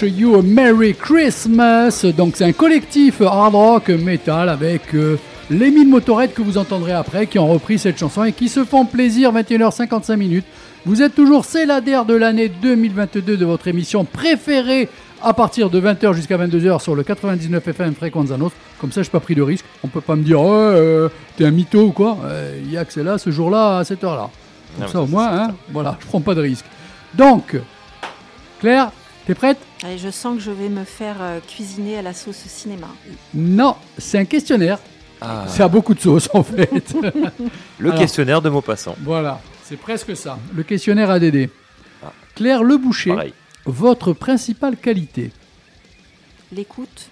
Wish 0.02 0.12
You 0.18 0.36
a 0.36 0.42
Merry 0.42 0.94
Christmas. 0.94 2.06
Donc 2.16 2.36
c'est 2.36 2.46
un 2.46 2.54
collectif 2.54 3.22
hard 3.22 3.54
rock 3.54 3.90
metal 3.90 4.48
avec 4.48 4.94
euh, 4.94 5.18
les 5.50 5.72
mille 5.72 5.90
motorettes 5.90 6.34
que 6.34 6.42
vous 6.42 6.58
entendrez 6.58 6.94
après 6.94 7.28
qui 7.28 7.40
ont 7.40 7.48
repris 7.48 7.80
cette 7.80 7.98
chanson 7.98 8.24
et 8.24 8.32
qui 8.32 8.50
se 8.50 8.64
font 8.64 8.86
plaisir 8.86 9.34
21h55 9.34 10.16
minutes. 10.16 10.46
Vous 10.86 11.02
êtes 11.02 11.16
toujours 11.16 11.44
céladaire 11.44 12.06
de 12.06 12.14
l'année 12.14 12.50
2022 12.50 13.36
de 13.36 13.46
votre 13.46 13.68
émission 13.68 14.06
préférée 14.06 14.88
à 15.22 15.34
partir 15.34 15.70
de 15.70 15.82
20h 15.82 16.14
jusqu'à 16.14 16.38
22h 16.38 16.82
sur 16.82 16.96
le 16.96 17.04
99 17.04 17.68
FM 17.68 17.94
Fréquence 17.96 18.30
Nostre. 18.30 18.58
Comme 18.80 18.92
ça, 18.92 19.02
je 19.02 19.08
n'ai 19.08 19.12
pas 19.12 19.20
pris 19.20 19.36
de 19.36 19.42
risque. 19.42 19.66
On 19.84 19.88
peut 19.88 20.02
pas 20.02 20.16
me 20.16 20.24
dire, 20.24 20.40
euh, 20.42 21.10
t'es 21.36 21.46
un 21.46 21.52
mytho 21.52 21.88
ou 21.88 21.92
quoi? 21.92 22.18
Euh, 22.24 22.58
Il 22.64 22.72
y 22.72 22.78
a 22.78 22.86
que 22.86 22.94
c'est 22.94 23.04
là 23.04 23.18
ce 23.18 23.32
jour-là 23.32 23.80
à 23.80 23.84
cette 23.84 24.04
heure-là. 24.04 24.30
Comme 24.78 24.88
ça, 24.88 25.02
au 25.02 25.06
c'est 25.06 25.12
moins, 25.12 25.28
hein, 25.28 25.56
voilà, 25.72 25.98
je 26.00 26.06
prends 26.06 26.22
pas 26.22 26.36
de 26.36 26.42
risque. 26.42 26.66
Donc, 27.16 27.58
Claire, 28.62 28.92
t'es 29.30 29.36
prête? 29.36 29.60
Allez, 29.84 30.00
je 30.00 30.10
sens 30.10 30.38
que 30.38 30.42
je 30.42 30.50
vais 30.50 30.70
me 30.70 30.84
faire 30.84 31.18
euh, 31.22 31.40
cuisiner 31.40 32.00
à 32.00 32.02
la 32.02 32.16
sauce 32.16 32.38
cinéma. 32.48 32.88
Non, 33.36 33.76
c'est 34.00 34.18
un 34.18 34.26
questionnaire. 34.26 34.80
Ah. 35.22 35.46
Ça 35.48 35.66
a 35.66 35.68
beaucoup 35.68 35.94
de 35.94 36.00
sauce 36.00 36.30
en 36.34 36.42
fait. 36.42 36.96
Le 37.78 37.90
Alors, 37.90 38.00
questionnaire 38.00 38.42
de 38.42 38.50
Maupassant. 38.50 38.96
Voilà, 39.02 39.40
c'est 39.64 39.78
presque 39.78 40.18
ça. 40.18 40.40
Le 40.56 40.64
questionnaire 40.64 41.12
ADD. 41.12 41.48
Ah. 42.04 42.12
Claire 42.34 42.64
Le 42.64 42.78
Boucher, 42.78 43.12
Pareil. 43.12 43.34
votre 43.66 44.14
principale 44.14 44.78
qualité, 44.78 45.32
L'écoute, 46.52 47.10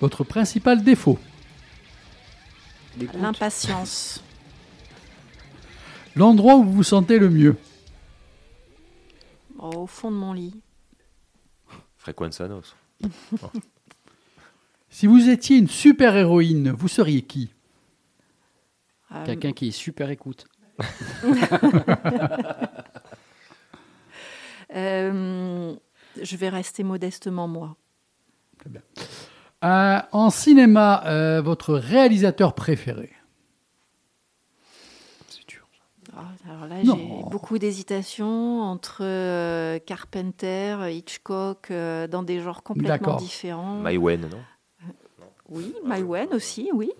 votre 0.00 0.22
principal 0.22 0.84
défaut, 0.84 1.18
l'impatience, 3.20 4.22
l'endroit 6.14 6.54
où 6.54 6.62
vous 6.62 6.72
vous 6.74 6.84
sentez 6.84 7.18
le 7.18 7.28
mieux, 7.28 7.56
Oh, 9.62 9.82
au 9.82 9.86
fond 9.86 10.10
de 10.10 10.16
mon 10.16 10.32
lit. 10.32 10.60
Frequenza 11.96 12.48
Nostra. 12.48 12.76
Si 14.92 15.06
vous 15.06 15.28
étiez 15.28 15.56
une 15.56 15.68
super 15.68 16.16
héroïne, 16.16 16.72
vous 16.72 16.88
seriez 16.88 17.22
qui? 17.22 17.48
Euh, 19.12 19.24
Quelqu'un 19.24 19.52
qui 19.52 19.68
est 19.68 19.72
super 19.72 20.10
écoute. 20.10 20.46
Euh, 24.72 25.74
je 26.22 26.36
vais 26.36 26.48
rester 26.48 26.84
modestement 26.84 27.48
moi. 27.48 27.76
Euh, 29.64 29.98
En 30.12 30.30
cinéma, 30.30 31.02
euh, 31.06 31.42
votre 31.42 31.74
réalisateur 31.74 32.54
préféré 32.54 33.10
Ah, 36.16 36.28
alors 36.62 36.68
là, 36.68 36.82
j'ai 36.82 37.30
beaucoup 37.30 37.58
d'hésitations 37.58 38.60
entre 38.62 38.98
euh, 39.02 39.78
Carpenter, 39.78 40.76
Hitchcock, 40.90 41.70
euh, 41.70 42.06
dans 42.06 42.22
des 42.22 42.40
genres 42.40 42.62
complètement 42.62 43.16
différents. 43.16 43.76
Maïwen, 43.76 44.28
non? 44.28 44.38
Oui, 45.48 45.74
Maïwen 45.84 46.28
aussi, 46.32 46.70
oui. 46.74 46.90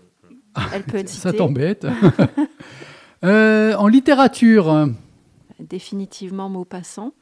Elle 0.73 0.82
peut 0.82 0.99
être 0.99 1.09
citée. 1.09 1.23
Ça 1.23 1.32
t'embête 1.32 1.87
Euh, 3.23 3.74
En 3.74 3.87
littérature, 3.87 4.70
euh, 4.70 4.87
Définitivement 5.59 6.49
Maupassant. 6.49 7.12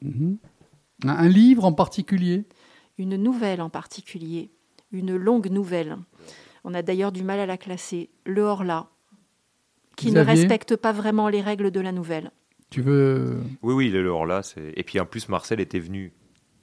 mhm. 0.00 0.38
un 1.04 1.08
un 1.10 1.28
livre 1.28 1.66
en 1.66 1.74
particulier? 1.74 2.44
Une 2.96 3.16
nouvelle 3.16 3.60
en 3.60 3.68
particulier, 3.68 4.50
une 4.92 5.14
longue 5.14 5.50
nouvelle. 5.50 5.98
On 6.64 6.72
a 6.72 6.80
d'ailleurs 6.80 7.12
du 7.12 7.22
mal 7.22 7.38
à 7.38 7.44
la 7.44 7.58
classer. 7.58 8.08
Le 8.24 8.40
Horla, 8.42 8.86
qui 9.96 10.06
ne 10.12 10.22
Xavier 10.22 10.32
respecte 10.42 10.76
pas 10.76 10.92
vraiment 10.92 11.28
les 11.28 11.40
règles 11.40 11.70
de 11.70 11.80
la 11.80 11.92
nouvelle. 11.92 12.30
Tu 12.70 12.80
veux 12.80 13.38
Oui, 13.62 13.74
oui, 13.74 13.90
le 13.90 14.02
lore 14.02 14.26
là, 14.26 14.42
c'est. 14.42 14.72
Et 14.76 14.82
puis 14.82 14.98
en 15.00 15.06
plus, 15.06 15.28
Marcel 15.28 15.60
était 15.60 15.78
venu 15.80 16.12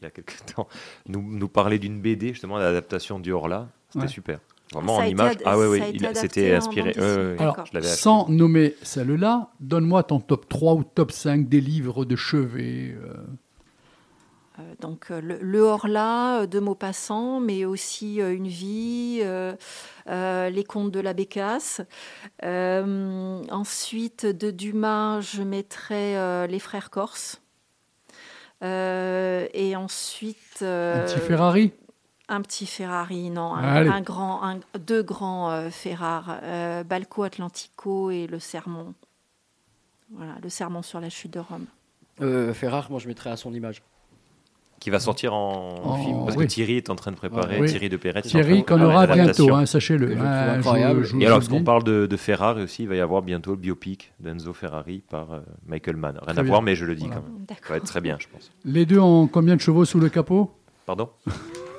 il 0.01 0.05
y 0.05 0.07
a 0.07 0.11
quelques 0.11 0.37
temps 0.55 0.67
nous, 1.07 1.21
nous 1.21 1.47
parler 1.49 1.77
d'une 1.77 1.99
BD, 2.01 2.29
justement, 2.29 2.57
l'adaptation 2.57 3.19
du 3.19 3.31
Horla. 3.31 3.67
C'était 3.89 4.03
Ouais. 4.05 4.07
super. 4.07 4.39
Vraiment 4.73 4.97
Ça 4.97 5.03
en 5.03 5.05
image. 5.07 5.31
ad- 5.35 5.41
Ah 5.45 5.57
ouais, 5.57 5.67
ouais, 5.67 5.91
il 5.93 6.07
c'était 6.15 6.53
inspiré. 6.53 6.91
Ouais. 6.95 7.35
Alors, 7.39 7.65
Je 7.65 7.71
l'avais 7.73 7.87
acheté. 7.87 8.01
sans 8.01 8.29
nommer 8.29 8.75
celle-là, 8.83 9.49
donne-moi 9.59 10.03
ton 10.03 10.19
top 10.19 10.47
3 10.47 10.75
ou 10.75 10.83
top 10.83 11.11
5 11.11 11.49
des 11.49 11.59
livres 11.59 12.05
de 12.05 12.15
chevet. 12.15 12.95
euh. 13.03 13.13
Euh, 14.59 14.73
donc 14.81 15.09
euh, 15.11 15.21
le, 15.21 15.37
le 15.41 15.61
Horla 15.61 16.41
euh, 16.41 16.45
de 16.45 16.59
Maupassant, 16.59 17.39
mais 17.39 17.63
aussi 17.65 18.21
euh, 18.21 18.33
Une 18.35 18.47
vie, 18.47 19.19
euh, 19.21 19.55
euh, 20.09 20.49
Les 20.49 20.63
contes 20.63 20.91
de 20.91 20.99
la 20.99 21.13
Bécasse. 21.13 21.81
Euh, 22.43 23.41
ensuite, 23.51 24.25
de 24.25 24.51
Dumas, 24.51 25.21
je 25.21 25.43
mettrais 25.43 26.17
euh, 26.17 26.45
Les 26.47 26.59
frères 26.59 26.89
Corses. 26.89 27.41
Euh, 28.63 29.47
et 29.53 29.75
ensuite... 29.75 30.61
Un 30.61 31.05
petit 31.05 31.19
Ferrari 31.19 31.71
Un 32.27 32.41
petit 32.41 32.65
Ferrari, 32.65 33.29
non, 33.29 33.53
un, 33.55 34.01
grand, 34.01 34.43
un- 34.43 34.59
deux 34.77 35.01
grands 35.03 35.49
euh, 35.51 35.69
Ferrari, 35.69 36.37
euh, 36.43 36.83
Balco 36.83 37.23
Atlantico 37.23 38.11
et 38.11 38.27
le 38.27 38.39
Sermon. 38.39 38.93
Voilà, 40.11 40.33
le 40.43 40.49
Sermon 40.49 40.81
sur 40.81 40.99
la 40.99 41.09
chute 41.09 41.31
de 41.31 41.39
Rome. 41.39 41.67
Euh, 42.21 42.53
Ferrar, 42.53 42.91
moi 42.91 42.99
je 42.99 43.07
mettrais 43.07 43.29
à 43.29 43.37
son 43.37 43.53
image. 43.53 43.81
Qui 44.79 44.89
va 44.91 44.99
sortir 44.99 45.33
en, 45.33 45.75
En- 45.83 45.97
film. 46.03 46.17
Parce 46.25 46.37
oui. 46.37 46.45
que 46.45 46.49
Thierry 46.51 46.77
est 46.77 46.89
en 46.89 46.95
train 46.95 47.11
de 47.11 47.17
préparer. 47.17 47.59
Oui. 47.59 47.67
Thierry 47.67 47.89
de 47.89 47.97
Perret. 47.97 48.21
Thierry 48.21 48.63
qu'on 48.63 48.81
aura 48.81 49.07
bientôt, 49.07 49.53
hein, 49.53 49.65
sachez-le. 49.65 50.15
Je- 50.15 51.17
Et 51.19 51.25
alors, 51.25 51.45
qu'on 51.47 51.63
parle 51.63 51.83
de, 51.83 52.05
de 52.05 52.17
Ferrari 52.17 52.63
aussi, 52.63 52.83
il 52.83 52.89
va 52.89 52.95
y 52.95 53.01
avoir 53.01 53.21
bientôt 53.21 53.51
le 53.51 53.57
biopic 53.57 54.13
d'Enzo 54.19 54.53
Ferrari 54.53 55.03
par 55.09 55.33
euh, 55.33 55.39
Michael 55.67 55.97
Mann. 55.97 56.13
Rien 56.21 56.21
Très 56.33 56.39
à 56.39 56.43
bien. 56.43 56.49
voir, 56.51 56.61
mais 56.61 56.75
je 56.75 56.85
le 56.85 56.95
dis 56.95 57.05
Voilà. 57.07 57.21
quand 57.21 57.27
même. 57.27 57.45
Ça 57.61 57.69
va 57.69 57.77
être 57.77 57.83
très 57.85 58.01
bien, 58.01 58.17
je 58.19 58.27
pense. 58.31 58.51
Les 58.63 58.85
deux 58.85 58.99
ont 58.99 59.27
combien 59.27 59.55
de 59.55 59.61
chevaux 59.61 59.83
sous 59.85 59.99
le 59.99 60.07
capot? 60.09 60.49
Pardon? 60.85 61.09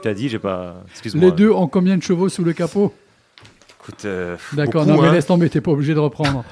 Tu 0.03 0.09
as 0.09 0.15
dit, 0.15 0.29
j'ai 0.29 0.39
pas. 0.39 0.77
Excuse-moi. 0.91 1.25
Les 1.25 1.33
deux 1.33 1.51
ont 1.51 1.69
combien 1.69 1.97
de 1.97 2.03
chevaux 2.03 2.29
sous 2.29 2.45
le 2.45 2.53
capot? 2.53 2.93
Écoute, 3.83 4.05
euh, 4.05 4.37
D'accord, 4.53 4.85
non 4.87 5.01
mais 5.01 5.09
hein. 5.09 5.13
laisse 5.13 5.27
tomber, 5.27 5.49
t'es 5.49 5.61
pas 5.63 5.71
obligé 5.71 5.95
de 5.95 5.99
reprendre. 5.99 6.45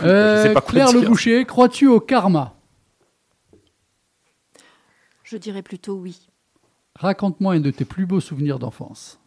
Je 0.00 0.06
Euh, 0.06 0.42
sais 0.44 0.52
pas 0.54 0.60
quoi 0.62 0.70
Claire 0.72 0.92
Le. 0.92 1.02
Boucher, 1.02 1.44
crois-tu 1.44 1.86
au 1.86 2.00
karma? 2.00 2.54
Je 5.30 5.36
dirais 5.36 5.62
plutôt 5.62 5.94
oui. 5.94 6.28
Raconte-moi 6.96 7.54
un 7.54 7.60
de 7.60 7.70
tes 7.70 7.84
plus 7.84 8.04
beaux 8.04 8.18
souvenirs 8.18 8.58
d'enfance. 8.58 9.20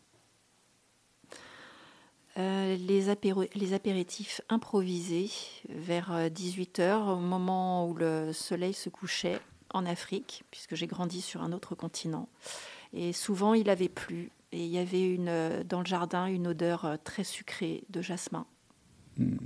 Euh, 2.37 2.75
les, 2.75 3.07
apéro- 3.09 3.47
les 3.55 3.71
apéritifs 3.73 4.41
improvisés 4.49 5.29
vers 5.69 6.11
18h, 6.29 7.07
au 7.13 7.19
moment 7.21 7.87
où 7.87 7.93
le 7.93 8.33
soleil 8.33 8.73
se 8.73 8.89
couchait 8.89 9.39
en 9.73 9.85
Afrique, 9.85 10.43
puisque 10.51 10.75
j'ai 10.75 10.87
grandi 10.87 11.21
sur 11.21 11.41
un 11.41 11.53
autre 11.53 11.73
continent. 11.73 12.27
Et 12.91 13.13
souvent, 13.13 13.53
il 13.53 13.69
avait 13.69 13.87
plu. 13.87 14.29
Et 14.51 14.65
il 14.65 14.69
y 14.71 14.79
avait 14.79 15.09
une, 15.09 15.29
euh, 15.29 15.63
dans 15.63 15.79
le 15.79 15.85
jardin 15.85 16.25
une 16.25 16.47
odeur 16.47 16.83
euh, 16.83 16.97
très 17.01 17.23
sucrée 17.23 17.85
de 17.89 18.01
jasmin. 18.01 18.45
Hmm, 19.17 19.37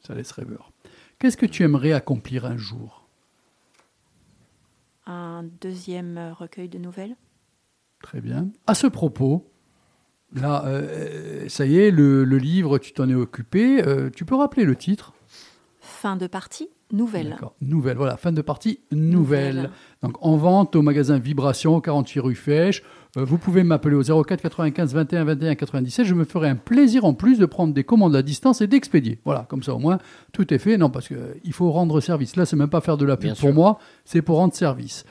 ça 0.00 0.14
laisse 0.14 0.32
rêveur. 0.32 0.72
Qu'est-ce 1.18 1.36
que 1.36 1.44
tu 1.46 1.64
aimerais 1.64 1.92
accomplir 1.92 2.46
un 2.46 2.56
jour? 2.56 3.07
Un 5.08 5.44
deuxième 5.62 6.18
euh, 6.18 6.34
recueil 6.34 6.68
de 6.68 6.76
nouvelles. 6.76 7.16
Très 8.02 8.20
bien. 8.20 8.50
À 8.66 8.74
ce 8.74 8.86
propos, 8.86 9.50
là, 10.34 10.66
euh, 10.66 11.48
ça 11.48 11.64
y 11.64 11.78
est, 11.78 11.90
le, 11.90 12.24
livre, 12.24 12.76
tu 12.76 12.92
t'en 12.92 13.08
es 13.08 13.14
occupé. 13.14 13.82
euh, 13.86 14.10
tu 14.10 14.26
peux 14.26 14.34
rappeler 14.34 14.64
le 14.64 14.76
titre? 14.76 15.14
Fin 16.00 16.14
de 16.14 16.28
partie, 16.28 16.68
nouvelle. 16.92 17.30
D'accord. 17.30 17.54
Nouvelle, 17.60 17.96
voilà, 17.96 18.16
fin 18.16 18.30
de 18.30 18.40
partie, 18.40 18.78
nouvelle. 18.92 19.56
Nouvelle. 19.56 19.70
Donc 20.04 20.14
en 20.20 20.36
vente 20.36 20.76
au 20.76 20.82
magasin 20.82 21.18
Vibration, 21.18 21.80
48 21.80 22.20
rue 22.20 22.34
Fèche. 22.36 22.84
Euh, 23.16 23.24
vous 23.24 23.36
pouvez 23.36 23.64
m'appeler 23.64 23.96
au 23.96 24.22
04 24.24 24.40
95 24.40 24.94
21 24.94 25.24
21 25.24 25.54
97. 25.56 26.06
Je 26.06 26.14
me 26.14 26.22
ferai 26.24 26.50
un 26.50 26.54
plaisir 26.54 27.04
en 27.04 27.14
plus 27.14 27.40
de 27.40 27.46
prendre 27.46 27.74
des 27.74 27.82
commandes 27.82 28.14
à 28.14 28.22
distance 28.22 28.60
et 28.60 28.68
d'expédier. 28.68 29.18
Voilà, 29.24 29.44
comme 29.48 29.64
ça 29.64 29.74
au 29.74 29.80
moins 29.80 29.98
tout 30.32 30.54
est 30.54 30.58
fait. 30.58 30.76
Non, 30.76 30.88
parce 30.88 31.08
qu'il 31.08 31.52
faut 31.52 31.72
rendre 31.72 32.00
service. 32.00 32.36
Là, 32.36 32.46
c'est 32.46 32.54
même 32.54 32.70
pas 32.70 32.80
faire 32.80 32.96
de 32.96 33.04
la 33.04 33.16
pub 33.16 33.24
Bien 33.24 33.32
pour 33.32 33.40
sûr. 33.48 33.54
moi, 33.54 33.78
c'est 34.04 34.22
pour 34.22 34.36
rendre 34.36 34.54
service. 34.54 35.04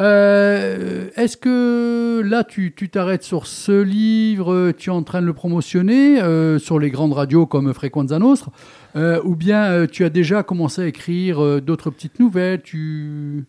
Euh, 0.00 1.10
Est-ce 1.16 1.36
que 1.36 2.22
là, 2.24 2.44
tu 2.44 2.72
t'arrêtes 2.72 3.22
sur 3.22 3.46
ce 3.46 3.82
livre, 3.82 4.72
tu 4.72 4.88
es 4.88 4.92
en 4.92 5.02
train 5.02 5.20
de 5.20 5.26
le 5.26 5.34
promotionner 5.34 6.22
euh, 6.22 6.58
sur 6.58 6.78
les 6.78 6.90
grandes 6.90 7.12
radios 7.12 7.46
comme 7.46 7.74
Frequenza 7.74 8.18
Nostra, 8.18 8.50
euh, 8.96 9.20
ou 9.24 9.36
bien 9.36 9.70
euh, 9.70 9.86
tu 9.86 10.04
as 10.04 10.10
déjà 10.10 10.42
commencé 10.42 10.82
à 10.82 10.86
écrire 10.86 11.42
euh, 11.42 11.60
d'autres 11.60 11.90
petites 11.90 12.18
nouvelles 12.18 12.62
tu... 12.62 13.44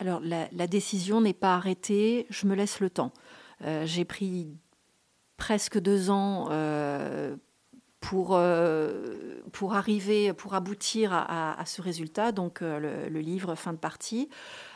Alors, 0.00 0.20
la, 0.22 0.66
décision 0.66 1.20
n'est 1.20 1.32
pas 1.32 1.54
arrêtée, 1.54 2.26
je 2.28 2.46
me 2.46 2.54
laisse 2.54 2.80
le 2.80 2.90
temps. 2.90 3.12
J'ai 3.84 4.04
pris 4.04 4.48
presque 5.36 5.78
deux 5.78 6.10
ans 6.10 6.48
pour, 8.00 8.38
pour 9.52 9.74
arriver, 9.74 10.32
pour 10.32 10.54
aboutir 10.54 11.12
à, 11.14 11.62
ce 11.64 11.80
résultat, 11.80 12.32
donc 12.32 12.60
le, 12.60 13.20
livre 13.20 13.54
fin 13.54 13.72
de 13.72 13.78
partie. 13.78 14.28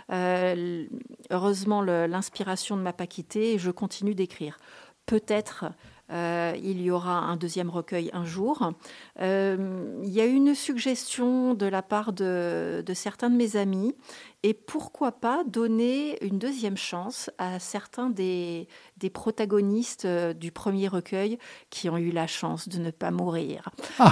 Heureusement, 0.08 1.82
l'inspiration 1.82 2.76
ne 2.76 2.82
m'a 2.82 2.94
pas 2.94 3.08
quittée 3.08 3.54
et 3.54 3.58
je 3.58 3.72
continue 3.72 4.14
d'écrire. 4.14 4.56
Peut-être 5.04 5.66
euh, 6.10 6.52
il 6.62 6.80
y 6.80 6.90
aura 6.90 7.18
un 7.18 7.36
deuxième 7.36 7.70
recueil 7.70 8.10
un 8.12 8.24
jour. 8.24 8.72
Euh, 9.20 10.00
il 10.02 10.10
y 10.10 10.20
a 10.20 10.26
eu 10.26 10.32
une 10.32 10.54
suggestion 10.54 11.54
de 11.54 11.66
la 11.66 11.82
part 11.82 12.12
de, 12.12 12.82
de 12.86 12.94
certains 12.94 13.30
de 13.30 13.36
mes 13.36 13.56
amis 13.56 13.94
et 14.42 14.54
pourquoi 14.54 15.12
pas 15.12 15.42
donner 15.44 16.22
une 16.24 16.38
deuxième 16.38 16.76
chance 16.76 17.28
à 17.38 17.58
certains 17.58 18.08
des, 18.08 18.68
des 18.96 19.10
protagonistes 19.10 20.04
euh, 20.04 20.32
du 20.32 20.52
premier 20.52 20.88
recueil 20.88 21.38
qui 21.70 21.90
ont 21.90 21.98
eu 21.98 22.10
la 22.12 22.26
chance 22.26 22.68
de 22.68 22.78
ne 22.78 22.90
pas 22.90 23.10
mourir. 23.10 23.68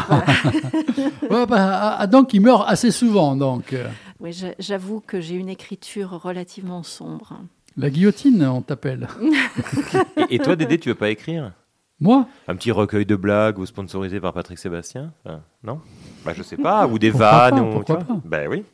Ouais, 1.30 1.46
bah, 1.46 1.56
ah, 1.58 1.96
ah, 2.00 2.06
donc 2.06 2.32
il 2.34 2.40
meurt 2.40 2.64
assez 2.68 2.90
souvent. 2.90 3.36
Donc. 3.36 3.74
Oui, 4.20 4.32
j'a- 4.32 4.54
j'avoue 4.58 5.00
que 5.00 5.20
j'ai 5.20 5.34
une 5.34 5.48
écriture 5.48 6.10
relativement 6.22 6.82
sombre. 6.82 7.38
La 7.76 7.90
guillotine, 7.90 8.44
on 8.46 8.62
t'appelle. 8.62 9.08
Et, 10.30 10.36
et 10.36 10.38
toi, 10.38 10.56
Dédé, 10.56 10.78
tu 10.78 10.88
veux 10.88 10.94
pas 10.94 11.10
écrire? 11.10 11.52
Moi 12.00 12.26
Un 12.46 12.56
petit 12.56 12.70
recueil 12.72 13.06
de 13.06 13.16
blagues 13.16 13.58
ou 13.58 13.64
sponsorisé 13.66 14.20
par 14.20 14.32
Patrick 14.32 14.58
Sébastien 14.58 15.12
Enfin, 15.24 15.40
Non? 15.64 15.80
Bah, 16.24 16.32
je 16.36 16.42
sais 16.42 16.56
pas. 16.56 16.86
Ou 16.86 16.98
des 16.98 17.10
Pourquoi 17.10 17.30
vannes. 17.50 17.54
pas, 17.54 17.62
ou, 17.62 17.70
pourquoi 17.72 17.98
pas? 18.00 18.16
Ben 18.24 18.48
oui. 18.50 18.64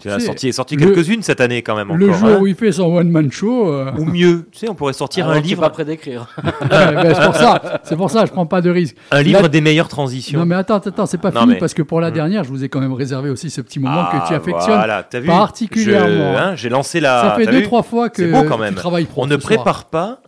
Tu 0.00 0.10
as 0.10 0.18
sorti, 0.18 0.76
quelques-unes 0.76 1.22
cette 1.22 1.40
année 1.40 1.62
quand 1.62 1.76
même 1.76 1.96
Le 1.96 2.12
jour 2.12 2.28
hein. 2.28 2.38
où 2.40 2.46
il 2.48 2.56
fait 2.56 2.72
son 2.72 2.92
one-man 2.92 3.30
show. 3.30 3.68
euh, 3.72 3.92
Ou 3.96 4.04
mieux, 4.04 4.48
tu 4.50 4.58
sais, 4.58 4.68
on 4.68 4.74
pourrait 4.74 4.94
sortir 4.94 5.26
Alors 5.26 5.36
un 5.36 5.40
livre. 5.40 5.68
prêt 5.68 5.84
d'écrire. 5.84 6.26
ouais, 6.44 6.50
ben, 6.70 7.14
c'est 7.14 7.24
pour 7.24 7.36
ça, 7.36 7.80
c'est 7.84 7.96
pour 7.96 8.10
ça, 8.10 8.26
je 8.26 8.32
prends 8.32 8.46
pas 8.46 8.60
de 8.62 8.70
risque. 8.70 8.96
Un 9.12 9.22
livre 9.22 9.46
des 9.46 9.60
meilleures 9.60 9.86
transitions. 9.86 10.40
Non 10.40 10.44
mais 10.46 10.56
attends, 10.56 10.78
attends, 10.78 11.06
c'est 11.06 11.18
pas 11.18 11.30
Non, 11.30 11.42
fini 11.42 11.52
mais- 11.52 11.58
parce 11.60 11.72
que 11.72 11.82
pour 11.82 12.00
la 12.00 12.10
Hmm. 12.10 12.14
dernière, 12.14 12.42
je 12.42 12.48
vous 12.48 12.64
ai 12.64 12.68
quand 12.68 12.80
même 12.80 12.94
réservé 12.94 13.30
aussi 13.30 13.48
ce 13.48 13.60
petit 13.60 13.78
moment 13.78 14.06
Ah, 14.10 14.18
que 14.22 14.26
tu 14.26 14.34
affectionnes 14.34 14.74
voilà, 14.74 15.06
vu? 15.12 15.26
Particulièrement. 15.26 16.08
Je- 16.32 16.36
hein, 16.38 16.56
J'ai 16.56 16.68
lancé 16.68 16.98
la. 16.98 17.20
Ça 17.20 17.34
fait 17.36 17.46
deux 17.46 17.58
vu? 17.58 17.62
trois 17.62 17.84
fois 17.84 18.08
que 18.10 18.28
beau 18.32 18.42
quand 18.48 18.58
même. 18.58 18.74
tu 18.74 18.80
travailles 18.80 19.04
pour 19.04 19.18
On 19.22 19.26
ne 19.26 19.38
soir. 19.38 19.42
prépare 19.54 19.84
pas. 19.84 20.18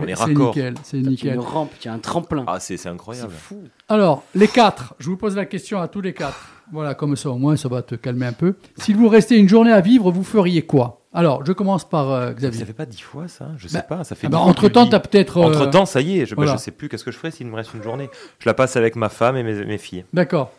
Putain, 0.00 0.06
on 0.06 0.08
est 0.08 0.16
C'est 0.16 0.22
raccord. 0.24 0.48
nickel, 0.54 0.74
c'est 0.82 0.96
nickel. 0.98 1.34
une 1.34 1.40
rampe, 1.40 1.70
tu 1.80 1.88
as 1.88 1.92
un 1.92 1.98
tremplin. 1.98 2.44
Ah, 2.46 2.60
c'est 2.60 2.76
c'est 2.76 2.88
incroyable. 2.88 3.32
C'est 3.32 3.40
fou. 3.54 3.62
Alors, 3.88 4.22
les 4.34 4.48
quatre, 4.48 4.94
je 4.98 5.08
vous 5.08 5.16
pose 5.16 5.36
la 5.36 5.44
question 5.46 5.80
à 5.80 5.88
tous 5.88 6.00
les 6.00 6.12
quatre. 6.14 6.48
Voilà, 6.72 6.94
comme 6.94 7.14
ça 7.16 7.30
au 7.30 7.36
moins 7.36 7.56
ça 7.56 7.68
va 7.68 7.82
te 7.82 7.94
calmer 7.94 8.26
un 8.26 8.32
peu. 8.32 8.54
S'il 8.78 8.96
vous 8.96 9.08
restait 9.08 9.38
une 9.38 9.48
journée 9.48 9.72
à 9.72 9.80
vivre, 9.80 10.10
vous 10.10 10.24
feriez 10.24 10.62
quoi? 10.62 11.00
Alors, 11.12 11.44
je 11.46 11.52
commence 11.52 11.88
par 11.88 12.10
euh, 12.10 12.32
Xavier. 12.32 12.58
Ça 12.60 12.66
fait 12.66 12.72
pas 12.72 12.86
dix 12.86 13.00
fois 13.00 13.28
ça 13.28 13.50
Je 13.56 13.68
Bah, 13.68 13.80
sais 13.80 13.84
pas. 13.88 14.02
Ça 14.02 14.14
fait 14.16 14.26
ah 14.26 14.30
dix 14.30 14.36
bah, 14.36 14.52
le 14.62 14.68
dis. 14.84 14.90
t'as 14.90 14.98
peut-être, 15.00 15.36
euh, 15.38 15.42
Entre 15.44 15.70
temps, 15.70 15.86
ça 15.86 16.00
y 16.00 16.18
est. 16.18 16.26
Je, 16.26 16.34
bah, 16.34 16.42
voilà. 16.42 16.52
je 16.56 16.62
sais 16.62 16.72
plus 16.72 16.88
qu'est-ce 16.88 17.04
que 17.04 17.12
je 17.12 17.16
ferais 17.18 17.30
s'il 17.30 17.46
me 17.46 17.54
reste 17.54 17.72
une 17.74 17.82
journée. 17.84 18.10
Je 18.40 18.48
la 18.48 18.54
passe 18.54 18.76
avec 18.76 18.96
ma 18.96 19.08
femme 19.08 19.36
et 19.36 19.44
mes, 19.44 19.64
mes 19.64 19.78
filles. 19.78 20.04
D'accord. 20.12 20.50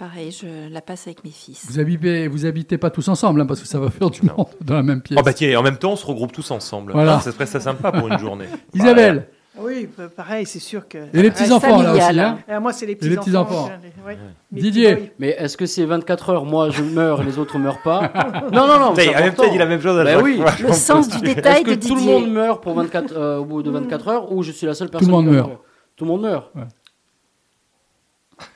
Pareil, 0.00 0.30
je 0.32 0.72
la 0.72 0.80
passe 0.80 1.06
avec 1.08 1.22
mes 1.24 1.30
fils. 1.30 1.66
Vous 1.68 1.78
habitez, 1.78 2.26
vous 2.26 2.46
habitez 2.46 2.78
pas 2.78 2.88
tous 2.88 3.06
ensemble 3.08 3.42
hein, 3.42 3.46
parce 3.46 3.60
que 3.60 3.66
ça 3.68 3.78
va 3.78 3.90
faire 3.90 4.08
du 4.08 4.22
monde 4.22 4.46
dans 4.62 4.74
la 4.76 4.82
même 4.82 5.02
pièce. 5.02 5.18
Oh 5.20 5.22
bah 5.22 5.34
tiens, 5.34 5.58
en 5.58 5.62
même 5.62 5.76
temps, 5.76 5.92
on 5.92 5.96
se 5.96 6.06
regroupe 6.06 6.32
tous 6.32 6.50
ensemble. 6.50 6.92
Voilà. 6.92 7.16
Ah, 7.16 7.20
ça 7.20 7.32
serait 7.32 7.44
ça 7.44 7.60
sympa 7.60 7.92
pour 7.92 8.08
une 8.08 8.18
journée. 8.18 8.46
Isabelle, 8.74 9.28
Ah 9.54 9.60
Oui, 9.62 9.86
bah, 9.98 10.04
pareil, 10.08 10.46
c'est 10.46 10.58
sûr 10.58 10.88
que. 10.88 10.96
et 11.12 11.20
les 11.22 11.30
petits 11.30 11.52
enfants 11.52 11.82
là 11.82 11.92
aussi. 11.92 12.18
Hein 12.18 12.38
Ah, 12.48 12.60
moi, 12.60 12.72
c'est 12.72 12.86
les 12.86 12.92
Et 12.92 12.96
petits 12.96 13.10
les 13.10 13.16
petits 13.18 13.36
enfants. 13.36 13.70
Ouais. 14.06 14.16
Didier. 14.50 14.96
petits. 14.96 15.10
Mais 15.18 15.36
est-ce 15.38 15.58
que 15.58 15.66
c'est 15.66 15.84
24 15.84 16.30
heures, 16.30 16.44
moi 16.46 16.70
je 16.70 16.82
meurs 16.82 17.20
et 17.20 17.24
les 17.26 17.38
autres 17.38 17.58
meurent 17.58 17.82
pas? 17.82 18.10
Non, 18.54 18.66
non, 18.66 18.78
non. 18.78 18.94
Il 18.96 19.14
a 19.14 19.20
même 19.20 19.34
pas 19.34 19.48
dit 19.50 19.58
la 19.58 19.66
même 19.66 19.82
chose 19.82 19.98
à 19.98 20.06
chaque 20.06 20.24
oui. 20.24 20.38
fois. 20.40 20.52
Le 20.66 20.72
sens 20.72 21.08
du 21.10 21.20
détail 21.20 21.56
Est-ce 21.56 21.64
que 21.64 21.70
de 21.74 21.86
tout 21.88 21.94
le 21.94 22.00
Didier. 22.00 22.20
monde 22.20 22.30
meurt 22.32 22.62
pour 22.62 22.72
24, 22.74 23.12
euh, 23.14 23.36
au 23.40 23.44
bout 23.44 23.62
de 23.62 23.70
24 23.70 24.08
heures 24.08 24.32
ou 24.32 24.42
je 24.42 24.52
suis 24.52 24.66
la 24.66 24.72
seule 24.72 24.88
personne 24.88 25.10
le 25.10 25.14
monde 25.14 25.26
meurt. 25.26 25.50
Tout 25.96 26.06
le 26.06 26.10
monde 26.12 26.22
meurt 26.22 26.50
Ouais. 26.54 26.62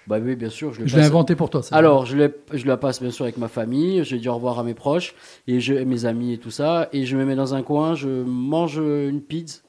Bah 0.07 0.19
oui, 0.23 0.37
bien 0.37 0.51
sûr. 0.51 0.73
Je, 0.73 0.83
le 0.83 0.87
Je 0.87 0.97
l'ai 0.97 1.05
inventé 1.05 1.35
pour 1.37 1.51
toi. 1.51 1.63
ça. 1.63 1.75
Alors, 1.77 2.07
je, 2.07 2.17
l'ai- 2.17 2.35
je 2.53 2.67
la 2.67 2.77
passe 2.77 3.01
bien 3.01 3.11
sûr 3.11 3.25
avec 3.25 3.37
ma 3.39 3.49
famille, 3.49 4.05
je 4.05 4.17
dis 4.17 4.29
au 4.29 4.35
revoir 4.35 4.59
à 4.59 4.63
mes 4.65 4.75
proches, 4.75 5.15
et 5.47 5.61
je, 5.61 5.75
mes 5.75 6.05
amis 6.05 6.33
et 6.35 6.39
tout 6.39 6.51
ça, 6.51 6.89
et 6.93 7.07
je 7.07 7.17
me 7.17 7.25
mets 7.25 7.37
dans 7.37 7.55
un 7.55 7.63
coin, 7.63 7.95
je 7.95 8.09
mange 8.09 8.77
une 8.79 9.21
pizza, 9.21 9.61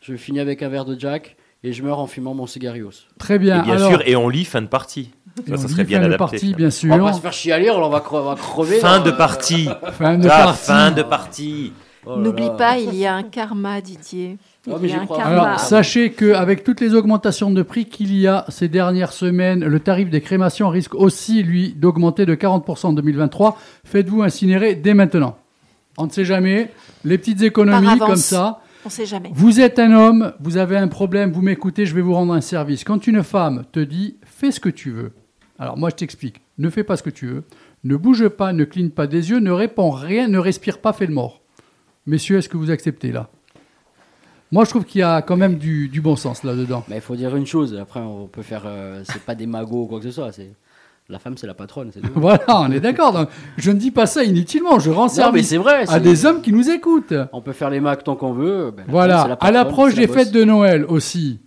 je 0.00 0.14
finis 0.16 0.40
avec 0.40 0.62
un 0.62 0.68
verre 0.68 0.84
de 0.84 0.98
Jack, 0.98 1.36
et 1.64 1.72
je 1.72 1.82
meurs 1.84 1.98
en 2.00 2.06
fumant 2.06 2.34
mon 2.34 2.46
cigarios. 2.46 2.90
Très 3.18 3.36
Et 3.36 3.38
bien. 3.38 3.62
bien 3.62 3.74
Alors, 3.76 3.90
sûr, 3.90 4.02
et 4.06 4.16
on 4.16 4.28
lit 4.28 4.44
fin 4.44 4.62
de 4.62 4.66
partie. 4.66 5.10
et 5.46 5.50
Ça, 5.50 5.54
on 5.54 5.56
ça 5.58 5.68
serait 5.68 5.84
bien 5.84 5.98
fin 6.00 6.08
de 6.08 6.14
adapté. 6.14 6.36
partie, 6.38 6.54
bien 6.54 6.66
On 6.66 6.70
sûr. 6.70 6.96
va 6.96 7.04
pas 7.04 7.12
se 7.12 7.20
faire 7.20 7.32
chier 7.32 7.52
à 7.52 7.58
lire, 7.58 7.76
on 7.76 7.88
va, 7.88 8.00
cre- 8.00 8.18
on 8.20 8.24
va 8.24 8.34
crever. 8.34 8.78
Fin 8.80 8.98
là. 8.98 9.04
de 9.04 9.10
partie. 9.12 9.68
Fin 9.92 10.18
de 10.18 10.28
Ah, 10.28 10.44
partie. 10.44 10.64
fin 10.64 10.90
de 10.90 11.02
partie. 11.02 11.72
Oh 12.04 12.16
là 12.16 12.22
N'oublie 12.22 12.46
là. 12.46 12.50
pas, 12.50 12.78
il 12.78 12.96
y 12.96 13.06
a 13.06 13.14
un 13.14 13.22
karma, 13.22 13.80
Didier. 13.80 14.38
Ah, 14.70 14.76
mais 14.80 14.88
crois. 14.88 15.24
Alors, 15.24 15.58
sachez 15.58 16.12
qu'avec 16.12 16.62
toutes 16.62 16.80
les 16.80 16.94
augmentations 16.94 17.50
de 17.50 17.62
prix 17.62 17.86
qu'il 17.86 18.16
y 18.16 18.28
a 18.28 18.44
ces 18.48 18.68
dernières 18.68 19.12
semaines, 19.12 19.64
le 19.64 19.80
tarif 19.80 20.08
des 20.08 20.20
crémations 20.20 20.68
risque 20.68 20.94
aussi, 20.94 21.42
lui, 21.42 21.74
d'augmenter 21.74 22.26
de 22.26 22.34
40% 22.34 22.86
en 22.86 22.92
2023. 22.92 23.58
Faites-vous 23.84 24.22
incinérer 24.22 24.76
dès 24.76 24.94
maintenant. 24.94 25.36
On 25.98 26.06
ne 26.06 26.10
sait 26.10 26.24
jamais. 26.24 26.70
Les 27.04 27.18
petites 27.18 27.42
économies 27.42 27.86
avance. 27.86 28.08
comme 28.08 28.16
ça. 28.16 28.60
On 28.84 28.88
sait 28.88 29.06
jamais. 29.06 29.30
Vous 29.32 29.60
êtes 29.60 29.78
un 29.78 29.92
homme, 29.92 30.32
vous 30.40 30.56
avez 30.56 30.76
un 30.76 30.88
problème, 30.88 31.32
vous 31.32 31.42
m'écoutez, 31.42 31.86
je 31.86 31.94
vais 31.94 32.00
vous 32.00 32.14
rendre 32.14 32.32
un 32.32 32.40
service. 32.40 32.84
Quand 32.84 33.06
une 33.06 33.22
femme 33.22 33.64
te 33.70 33.80
dit 33.80 34.16
fais 34.24 34.50
ce 34.50 34.58
que 34.58 34.68
tu 34.68 34.90
veux, 34.90 35.12
alors 35.58 35.78
moi 35.78 35.90
je 35.90 35.96
t'explique, 35.96 36.40
ne 36.58 36.68
fais 36.68 36.82
pas 36.82 36.96
ce 36.96 37.04
que 37.04 37.10
tu 37.10 37.26
veux, 37.26 37.44
ne 37.84 37.94
bouge 37.94 38.28
pas, 38.28 38.52
ne 38.52 38.64
cligne 38.64 38.90
pas 38.90 39.06
des 39.06 39.30
yeux, 39.30 39.38
ne 39.38 39.52
réponds 39.52 39.90
rien, 39.90 40.26
ne 40.26 40.38
respire 40.38 40.78
pas, 40.78 40.92
fais 40.92 41.06
le 41.06 41.14
mort. 41.14 41.42
Messieurs, 42.06 42.38
est-ce 42.38 42.48
que 42.48 42.56
vous 42.56 42.72
acceptez 42.72 43.12
là? 43.12 43.28
Moi 44.52 44.64
je 44.64 44.70
trouve 44.70 44.84
qu'il 44.84 45.00
y 45.00 45.02
a 45.02 45.22
quand 45.22 45.36
même 45.36 45.56
du, 45.56 45.88
du 45.88 46.00
bon 46.00 46.14
sens 46.14 46.44
là-dedans. 46.44 46.84
Mais 46.88 46.96
il 46.96 47.00
faut 47.00 47.16
dire 47.16 47.34
une 47.34 47.46
chose, 47.46 47.76
après 47.80 48.00
on 48.00 48.28
peut 48.28 48.42
faire. 48.42 48.62
euh, 48.66 49.02
c'est 49.04 49.22
pas 49.22 49.34
des 49.34 49.46
magots 49.46 49.82
ou 49.82 49.86
quoi 49.86 49.98
que 49.98 50.04
ce 50.04 50.10
soit, 50.12 50.30
c'est. 50.30 50.52
La 51.08 51.18
femme, 51.18 51.36
c'est 51.36 51.48
la 51.48 51.54
patronne, 51.54 51.90
c'est. 51.92 52.00
Voilà, 52.14 52.44
on 52.60 52.70
est 52.70 52.78
d'accord. 52.80 53.26
Je 53.56 53.70
ne 53.72 53.78
dis 53.78 53.90
pas 53.90 54.06
ça 54.06 54.22
inutilement, 54.22 54.78
je 54.78 54.90
rends 54.90 55.06
Non, 55.06 55.32
mais 55.32 55.42
service 55.42 55.48
c'est 55.48 55.56
vrai. 55.56 55.84
à 55.88 55.98
des 55.98 56.24
hommes 56.26 56.40
qui 56.42 56.52
nous 56.52 56.70
écoutent. 56.70 57.12
On 57.32 57.40
peut 57.42 57.52
faire 57.52 57.70
les 57.70 57.80
mags 57.80 58.02
tant 58.04 58.14
qu'on 58.14 58.32
veut. 58.32 58.70
ben, 58.70 58.76
la 58.76 58.76
femme, 58.76 58.84
c'est 58.86 58.90
Voilà, 58.92 59.22
à 59.40 59.50
l'approche 59.50 59.94
la 59.96 60.06
des 60.06 60.12
fêtes 60.12 60.30
de 60.32 60.44
Noël 60.44 60.84
aussi, 60.86 61.40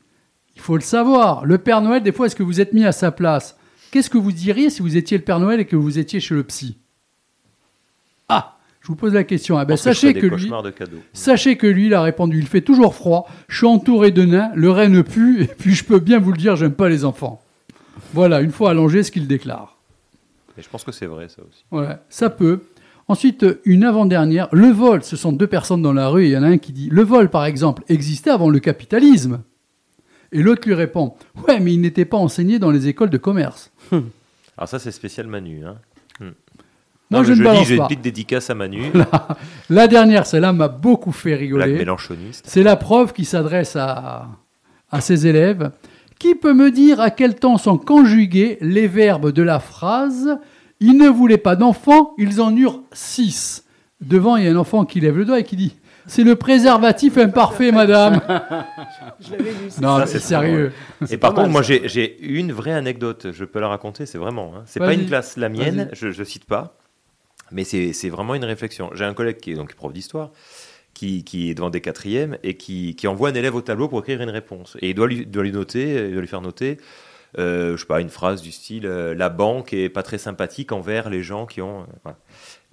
il 0.55 0.61
faut 0.61 0.75
le 0.75 0.81
savoir. 0.81 1.45
Le 1.45 1.57
Père 1.57 1.81
Noël, 1.81 2.03
des 2.03 2.11
fois, 2.11 2.25
est-ce 2.25 2.35
que 2.35 2.43
vous 2.43 2.59
êtes 2.59 2.73
mis 2.73 2.83
à 2.85 2.91
sa 2.91 3.11
place? 3.11 3.55
Qu'est-ce 3.91 4.09
que 4.09 4.17
vous 4.17 4.33
diriez 4.33 4.69
si 4.69 4.81
vous 4.81 4.97
étiez 4.97 5.17
le 5.17 5.23
Père 5.23 5.39
Noël 5.39 5.59
et 5.61 5.65
que 5.65 5.77
vous 5.77 5.97
étiez 5.99 6.19
chez 6.19 6.35
le 6.35 6.43
psy? 6.43 6.77
Ah, 8.27 8.54
je 8.85 8.89
vous 8.89 8.95
pose 8.95 9.15
la 9.15 9.23
question. 9.23 9.57
Ah 9.57 9.65
ben, 9.65 9.77
sachez 9.77 10.13
que 10.13 10.27
lui, 10.27 10.51
sachez 11.11 11.57
que 11.57 11.65
il 11.65 11.95
a 11.95 12.03
répondu. 12.03 12.37
Il 12.37 12.45
fait 12.45 12.61
toujours 12.61 12.93
froid. 12.93 13.27
Je 13.47 13.57
suis 13.57 13.65
entouré 13.65 14.11
de 14.11 14.23
nains. 14.23 14.51
Le 14.53 14.69
renne 14.69 15.03
pue. 15.03 15.41
Et 15.41 15.47
puis, 15.47 15.73
je 15.73 15.83
peux 15.83 15.97
bien 15.97 16.19
vous 16.19 16.31
le 16.31 16.37
dire, 16.37 16.55
j'aime 16.55 16.75
pas 16.75 16.87
les 16.87 17.03
enfants. 17.03 17.41
Voilà, 18.13 18.41
une 18.41 18.51
fois 18.51 18.69
allongé, 18.69 19.01
ce 19.01 19.09
qu'il 19.09 19.27
déclare. 19.27 19.79
Et 20.55 20.61
je 20.61 20.69
pense 20.69 20.83
que 20.83 20.91
c'est 20.91 21.07
vrai 21.07 21.29
ça 21.29 21.41
aussi. 21.41 21.65
Ouais, 21.71 21.97
ça 22.09 22.29
peut. 22.29 22.61
Ensuite, 23.07 23.43
une 23.65 23.85
avant-dernière. 23.85 24.49
Le 24.51 24.67
vol, 24.67 25.03
ce 25.03 25.15
sont 25.15 25.31
deux 25.31 25.47
personnes 25.47 25.81
dans 25.81 25.93
la 25.93 26.07
rue 26.07 26.25
et 26.25 26.27
il 26.27 26.31
y 26.33 26.37
en 26.37 26.43
a 26.43 26.47
un 26.47 26.59
qui 26.59 26.71
dit 26.71 26.87
Le 26.91 27.01
vol, 27.01 27.31
par 27.31 27.45
exemple, 27.45 27.81
existait 27.89 28.29
avant 28.29 28.51
le 28.51 28.59
capitalisme. 28.59 29.41
Et 30.31 30.43
l'autre 30.43 30.67
lui 30.67 30.75
répond 30.75 31.15
Ouais, 31.47 31.59
mais 31.59 31.73
il 31.73 31.81
n'était 31.81 32.05
pas 32.05 32.17
enseigné 32.17 32.59
dans 32.59 32.69
les 32.69 32.87
écoles 32.87 33.09
de 33.09 33.17
commerce. 33.17 33.71
Alors 34.57 34.69
ça 34.69 34.77
c'est 34.77 34.91
spécial 34.91 35.25
Manu. 35.25 35.65
Hein. 35.65 35.77
Moi, 37.11 37.19
Non, 37.19 37.23
je 37.25 37.31
ne 37.33 37.35
je 37.37 37.43
balance 37.43 37.59
dis, 37.59 37.65
j'ai 37.65 37.75
une 37.75 37.83
petite 37.83 38.01
dédicace 38.01 38.49
à 38.49 38.55
Manu. 38.55 38.91
La 39.69 39.87
dernière, 39.87 40.25
celle-là 40.25 40.53
m'a 40.53 40.67
beaucoup 40.67 41.11
fait 41.11 41.35
rigoler. 41.35 41.73
mélanchoniste. 41.77 42.45
C'est 42.47 42.63
la 42.63 42.75
prof 42.75 43.13
qui 43.13 43.25
s'adresse 43.25 43.75
à, 43.75 44.27
à 44.91 45.01
ses 45.01 45.27
élèves. 45.27 45.71
Qui 46.17 46.33
peut 46.33 46.53
me 46.53 46.71
dire 46.71 46.99
à 47.01 47.11
quel 47.11 47.35
temps 47.35 47.57
sont 47.57 47.77
conjugués 47.77 48.57
les 48.61 48.87
verbes 48.87 49.31
de 49.31 49.43
la 49.43 49.59
phrase 49.59 50.37
Ils 50.79 50.97
ne 50.97 51.09
voulaient 51.09 51.37
pas 51.37 51.55
d'enfants, 51.55 52.13
ils 52.17 52.41
en 52.41 52.55
eurent 52.55 52.81
six. 52.93 53.65
Devant, 54.01 54.35
il 54.37 54.45
y 54.45 54.47
a 54.47 54.51
un 54.51 54.55
enfant 54.55 54.85
qui 54.85 54.99
lève 54.99 55.17
le 55.17 55.25
doigt 55.25 55.39
et 55.39 55.43
qui 55.43 55.55
dit 55.57 55.75
C'est 56.07 56.23
le 56.23 56.35
préservatif 56.35 57.17
imparfait, 57.17 57.71
madame. 57.71 58.21
Je 59.19 59.31
l'avais 59.31 59.43
lu. 59.51 59.55
c'est 59.69 59.81
Non, 59.81 59.99
c'est 60.05 60.19
sérieux. 60.19 60.71
Et 61.09 61.17
par 61.17 61.31
contre, 61.33 61.43
mal, 61.49 61.51
moi 61.51 61.61
j'ai 61.61 62.17
une 62.25 62.51
vraie 62.51 62.73
anecdote. 62.73 63.27
Je 63.31 63.45
peux 63.45 63.59
la 63.59 63.67
raconter. 63.67 64.05
C'est 64.05 64.17
vraiment. 64.17 64.53
Hein. 64.55 64.63
C'est 64.65 64.79
pas 64.79 64.93
une 64.93 65.05
classe 65.05 65.37
la 65.37 65.49
mienne. 65.49 65.89
Je, 65.93 66.11
je 66.11 66.23
cite 66.23 66.45
pas. 66.45 66.77
Mais 67.51 67.63
c'est 67.63 68.09
vraiment 68.09 68.35
une 68.35 68.45
réflexion. 68.45 68.89
J'ai 68.93 69.05
un 69.05 69.13
collègue 69.13 69.37
qui 69.37 69.51
est 69.51 69.55
donc 69.55 69.73
prof 69.75 69.93
d'histoire, 69.93 70.31
qui, 70.93 71.49
est 71.49 71.53
devant 71.53 71.69
des 71.69 71.81
quatrièmes 71.81 72.37
et 72.43 72.55
qui, 72.55 72.95
envoie 73.07 73.29
un 73.29 73.35
élève 73.35 73.55
au 73.55 73.61
tableau 73.61 73.87
pour 73.87 73.99
écrire 73.99 74.21
une 74.21 74.29
réponse. 74.29 74.77
Et 74.81 74.89
il 74.91 74.95
doit 74.95 75.07
lui, 75.07 75.51
noter, 75.51 76.09
doit 76.11 76.21
lui 76.21 76.27
faire 76.27 76.41
noter, 76.41 76.77
euh, 77.37 77.75
je 77.75 77.81
sais 77.81 77.87
pas, 77.87 78.01
une 78.01 78.09
phrase 78.09 78.41
du 78.41 78.51
style 78.51 78.85
euh, 78.85 79.13
La 79.13 79.29
banque 79.29 79.73
est 79.73 79.89
pas 79.89 80.03
très 80.03 80.17
sympathique 80.17 80.71
envers 80.71 81.09
les 81.09 81.21
gens 81.21 81.45
qui 81.45 81.61
ont. 81.61 81.85
euh. 82.05 82.11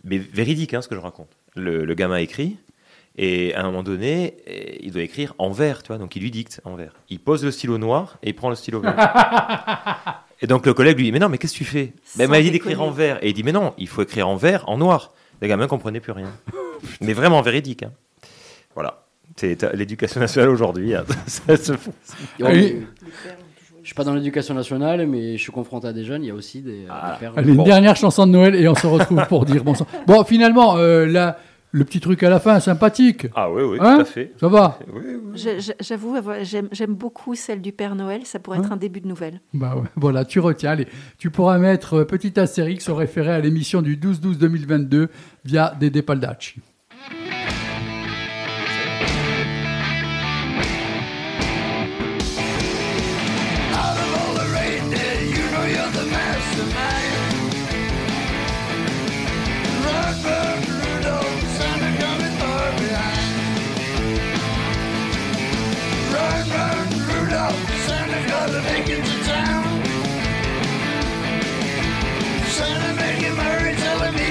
Mais 0.04 0.18
véridique, 0.18 0.74
hein, 0.74 0.82
ce 0.82 0.88
que 0.88 0.94
je 0.94 1.00
raconte. 1.00 1.30
Le, 1.54 1.94
gamin 1.94 2.16
écrit. 2.16 2.56
Et 3.16 3.54
à 3.54 3.60
un 3.60 3.64
moment 3.64 3.82
donné, 3.82 4.36
eh, 4.46 4.84
il 4.84 4.92
doit 4.92 5.02
écrire 5.02 5.34
en 5.38 5.50
vert, 5.50 5.82
tu 5.82 5.88
vois, 5.88 5.98
donc 5.98 6.16
il 6.16 6.22
lui 6.22 6.30
dicte 6.30 6.60
en 6.64 6.76
vert. 6.76 6.94
Il 7.10 7.20
pose 7.20 7.44
le 7.44 7.50
stylo 7.50 7.76
noir 7.76 8.18
et 8.22 8.30
il 8.30 8.34
prend 8.34 8.48
le 8.48 8.56
stylo 8.56 8.80
vert. 8.80 8.96
et 10.42 10.46
donc 10.46 10.66
le 10.66 10.74
collègue 10.74 10.98
lui 10.98 11.04
dit 11.04 11.12
Mais 11.12 11.18
non, 11.18 11.28
mais 11.30 11.38
qu'est-ce 11.38 11.52
que 11.54 11.58
tu 11.58 11.64
fais? 11.64 11.92
Ben, 12.18 12.24
Il 12.24 12.28
m'a 12.30 12.40
dit 12.42 12.50
d'écrire 12.50 12.82
en 12.82 12.90
vert. 12.90 13.18
Et 13.22 13.28
il 13.30 13.32
dit 13.34 13.42
Mais 13.44 13.52
non, 13.52 13.72
il 13.78 13.88
faut 13.88 14.02
écrire 14.02 14.28
en 14.28 14.36
vert, 14.36 14.68
en 14.68 14.76
noir. 14.76 15.12
Les 15.40 15.48
gamins 15.48 15.64
ne 15.64 15.68
comprenaient 15.68 16.00
plus 16.00 16.12
rien. 16.12 16.30
mais 17.00 17.12
vraiment 17.14 17.40
véridique. 17.42 17.82
hein. 17.84 17.92
Voilà. 18.74 19.02
C'est 19.36 19.62
euh, 19.64 19.70
l'éducation 19.72 20.20
nationale 20.20 20.50
aujourd'hui. 20.50 20.94
hein. 20.94 21.04
Et 22.38 22.42
on- 22.42 22.48
Je 23.82 23.86
suis 23.86 23.94
pas 23.94 24.04
dans 24.04 24.14
l'éducation 24.14 24.54
nationale, 24.54 25.06
mais 25.06 25.36
je 25.36 25.42
suis 25.42 25.50
confronté 25.52 25.88
à 25.88 25.92
des 25.92 26.04
jeunes. 26.04 26.22
Il 26.22 26.28
y 26.28 26.30
a 26.30 26.34
aussi 26.34 26.60
des, 26.60 26.86
Ah. 26.88 27.12
des 27.14 27.18
pères. 27.26 27.32
Allez, 27.36 27.52
une 27.52 27.64
dernière 27.64 27.96
chanson 27.96 28.26
de 28.26 28.32
Noël 28.32 28.54
et 28.54 28.68
on 28.68 28.74
se 28.74 28.86
retrouve 28.86 29.24
pour 29.28 29.44
dire 29.44 29.64
bon 29.64 29.74
sang. 29.74 29.86
Bon, 30.06 30.22
finalement, 30.24 30.76
euh, 30.76 31.06
là, 31.06 31.38
le 31.74 31.84
petit 31.84 32.00
truc 32.00 32.22
à 32.22 32.28
la 32.30 32.38
fin, 32.38 32.60
sympathique. 32.60 33.26
Ah 33.34 33.50
oui, 33.50 33.62
oui, 33.62 33.78
Hein 33.80 33.96
tout 33.96 34.00
à 34.02 34.04
fait. 34.04 34.32
Ça 34.38 34.48
va 34.48 34.78
Oui, 34.92 35.02
oui. 35.34 35.40
J'avoue, 35.80 36.14
avoir- 36.14 36.44
j'aime 36.44 36.68
j'aime 36.70 36.94
beaucoup 36.94 37.34
celle 37.34 37.60
du 37.62 37.72
Père 37.72 37.94
Noël. 37.94 38.24
Ça 38.26 38.38
pourrait 38.38 38.58
Hein 38.58 38.62
être 38.64 38.72
un 38.72 38.76
début 38.76 39.00
de 39.00 39.08
nouvelle. 39.08 39.40
Bah 39.54 39.74
ouais, 39.76 39.88
voilà, 39.96 40.24
tu 40.26 40.38
retiens. 40.38 40.70
Allez, 40.72 40.86
tu 41.18 41.30
pourras 41.30 41.58
mettre 41.58 41.94
euh, 42.00 42.04
petit 42.04 42.38
astérix 42.38 42.88
au 42.90 42.94
référé 42.94 43.30
à 43.32 43.40
l'émission 43.40 43.80
du 43.82 43.96
12-12-2022 43.96 45.08
via 45.44 45.74
Dédé 45.80 46.02
Paldacci. 46.02 46.60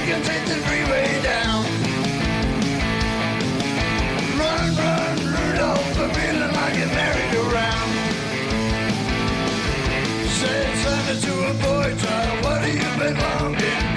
can 0.06 0.22
take 0.22 0.44
the 0.46 0.58
freeway 0.66 1.22
down. 1.22 1.64
Run, 4.38 4.76
run, 4.76 5.16
Rudolph, 5.34 5.98
I'm 6.00 6.10
feeling 6.10 6.52
like 6.52 6.74
Santa 10.82 11.20
to 11.26 11.32
a 11.50 11.54
boy 11.54 11.96
child, 12.02 12.44
what 12.44 12.62
do 12.62 12.70
you 12.72 12.90
belong 12.98 13.54
in? 13.54 13.91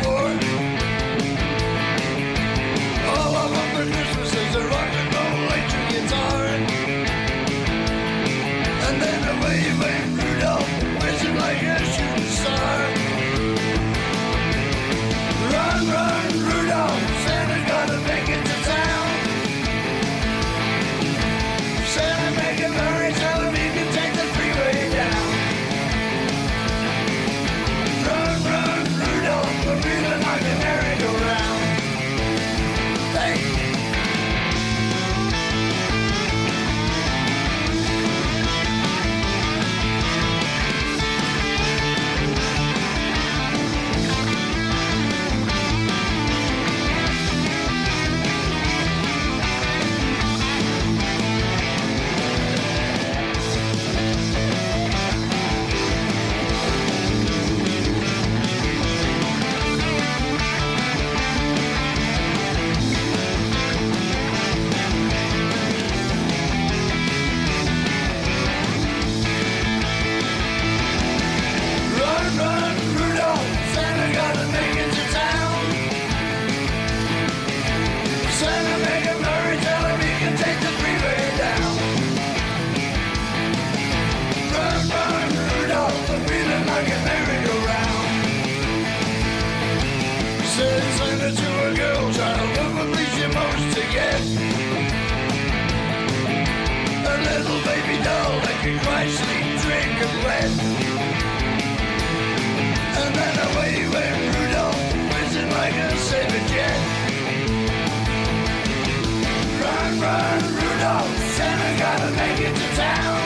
Run, 109.62 110.00
run, 110.00 110.42
Rudolph, 110.56 111.18
Santa 111.36 111.80
gotta 111.80 112.10
make 112.12 112.40
it 112.48 112.56
to 112.56 112.68
town. 112.76 113.22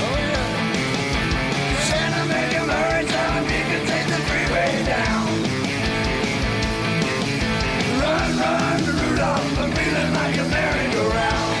Oh 0.00 0.18
him 3.38 3.44
he 3.44 3.60
can 3.70 3.82
take 3.86 4.06
the 4.06 4.20
freeway 4.28 4.72
down. 4.84 5.26
Run, 8.02 8.30
run, 8.42 8.78
Rudolph, 9.00 9.58
I'm 9.58 9.70
feeling 9.72 10.12
like 10.20 10.36
a 10.36 10.46
merry-go-round. 10.54 11.56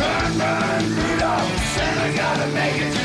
Run, 0.00 0.30
run, 0.38 0.82
Rudolph, 0.98 1.52
Santa 1.74 2.08
gotta 2.16 2.46
make 2.52 2.78
it 2.82 3.01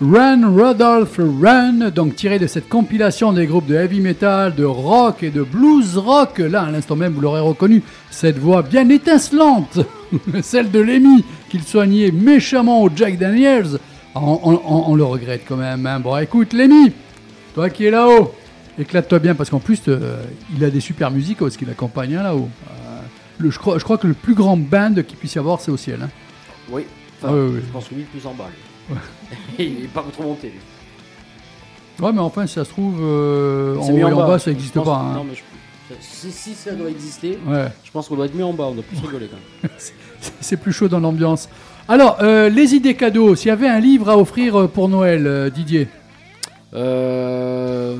Run, 0.00 0.42
merry-go-round. 0.56 1.06
Run 1.42 1.90
donc 1.90 2.16
tiré 2.16 2.38
de 2.40 2.46
cette 2.48 2.68
compilation 2.68 3.32
des 3.32 3.46
groupes 3.46 3.66
de 3.66 3.76
heavy 3.76 4.00
metal, 4.00 4.54
de 4.54 4.64
rock 4.64 5.22
et 5.22 5.30
de 5.30 5.42
blues 5.42 5.96
rock. 5.96 6.38
Là, 6.38 6.62
à 6.62 6.70
l'instant 6.70 6.96
même, 6.96 7.12
vous 7.12 7.20
l'aurez 7.20 7.40
reconnu, 7.40 7.82
cette 8.10 8.38
voix 8.38 8.62
bien 8.62 8.88
étincelante, 8.88 9.78
celle 10.42 10.70
de 10.72 10.80
Lemmy, 10.80 11.24
qu'il 11.50 11.62
soignait 11.62 12.10
méchamment 12.10 12.82
au 12.82 12.90
Jack 12.94 13.16
Daniels. 13.16 13.78
On 14.14 14.94
le 14.96 15.04
regrette 15.04 15.42
quand 15.48 15.56
même. 15.56 15.86
hein. 15.86 16.00
Bon, 16.00 16.16
écoute, 16.18 16.52
Lemmy, 16.52 16.92
toi 17.54 17.70
qui 17.70 17.84
es 17.86 17.90
là-haut, 17.90 18.34
éclate-toi 18.78 19.20
bien 19.20 19.34
parce 19.36 19.50
qu'en 19.50 19.60
plus, 19.60 19.80
euh, 19.88 20.16
il 20.56 20.64
a 20.64 20.70
des 20.70 20.80
super 20.80 21.10
musicos 21.12 21.56
qui 21.56 21.64
l'accompagnent 21.64 22.16
hein, 22.16 22.24
là-haut. 22.24 22.48
Le- 23.38 23.50
je, 23.50 23.58
crois, 23.58 23.78
je 23.78 23.84
crois 23.84 23.98
que 23.98 24.06
le 24.06 24.14
plus 24.14 24.34
grand 24.34 24.56
band 24.56 24.94
qu'il 25.06 25.16
puisse 25.16 25.34
y 25.34 25.38
avoir, 25.38 25.60
c'est 25.60 25.70
au 25.70 25.76
ciel. 25.76 26.00
hein. 26.02 26.10
Oui. 26.70 26.84
Enfin, 27.18 27.32
Ah 27.32 27.36
oui, 27.36 27.50
oui. 27.54 27.60
Je 27.66 27.72
pense 27.72 27.88
que 27.88 27.94
lui, 27.94 28.02
plus 28.04 28.26
en 28.26 28.34
bas. 28.34 28.48
lui. 28.88 28.96
il 29.58 29.84
est 29.84 29.88
pas 29.88 30.04
trop 30.12 30.24
monté. 30.24 30.48
lui. 30.48 32.04
Ouais, 32.04 32.12
mais 32.12 32.20
enfin, 32.20 32.46
si 32.46 32.54
ça 32.54 32.64
se 32.64 32.70
trouve, 32.70 32.98
euh, 33.00 33.76
en 33.76 33.90
haut 33.90 33.96
et 33.96 34.04
en 34.04 34.16
bas, 34.26 34.38
ça 34.38 34.50
n'existe 34.50 34.74
pas. 34.82 34.96
hein. 34.96 35.14
Non, 35.14 35.24
mais 35.24 35.34
je- 35.34 35.42
si, 36.00 36.30
si 36.32 36.54
ça 36.54 36.72
doit 36.72 36.88
exister, 36.88 37.38
Ouais. 37.46 37.66
je 37.84 37.90
pense 37.90 38.08
qu'on 38.08 38.16
doit 38.16 38.24
être 38.26 38.34
mis 38.34 38.42
en 38.42 38.52
bas. 38.54 38.64
On 38.64 38.72
doit 38.74 38.82
plus 38.84 38.98
rigoler 38.98 39.26
quand 39.28 39.36
même. 39.62 39.72
C'est 40.40 40.56
plus 40.56 40.72
chaud 40.72 40.88
dans 40.88 41.00
l'ambiance. 41.00 41.48
Alors, 41.88 42.18
euh, 42.22 42.48
les 42.48 42.74
idées 42.74 42.94
cadeaux, 42.94 43.34
s'il 43.36 43.48
y 43.48 43.50
avait 43.50 43.68
un 43.68 43.80
livre 43.80 44.08
à 44.08 44.16
offrir 44.16 44.56
euh, 44.62 44.68
pour 44.68 44.88
Noël, 44.88 45.26
euh, 45.26 45.50
Didier? 45.50 45.88
Euh, 46.74 47.96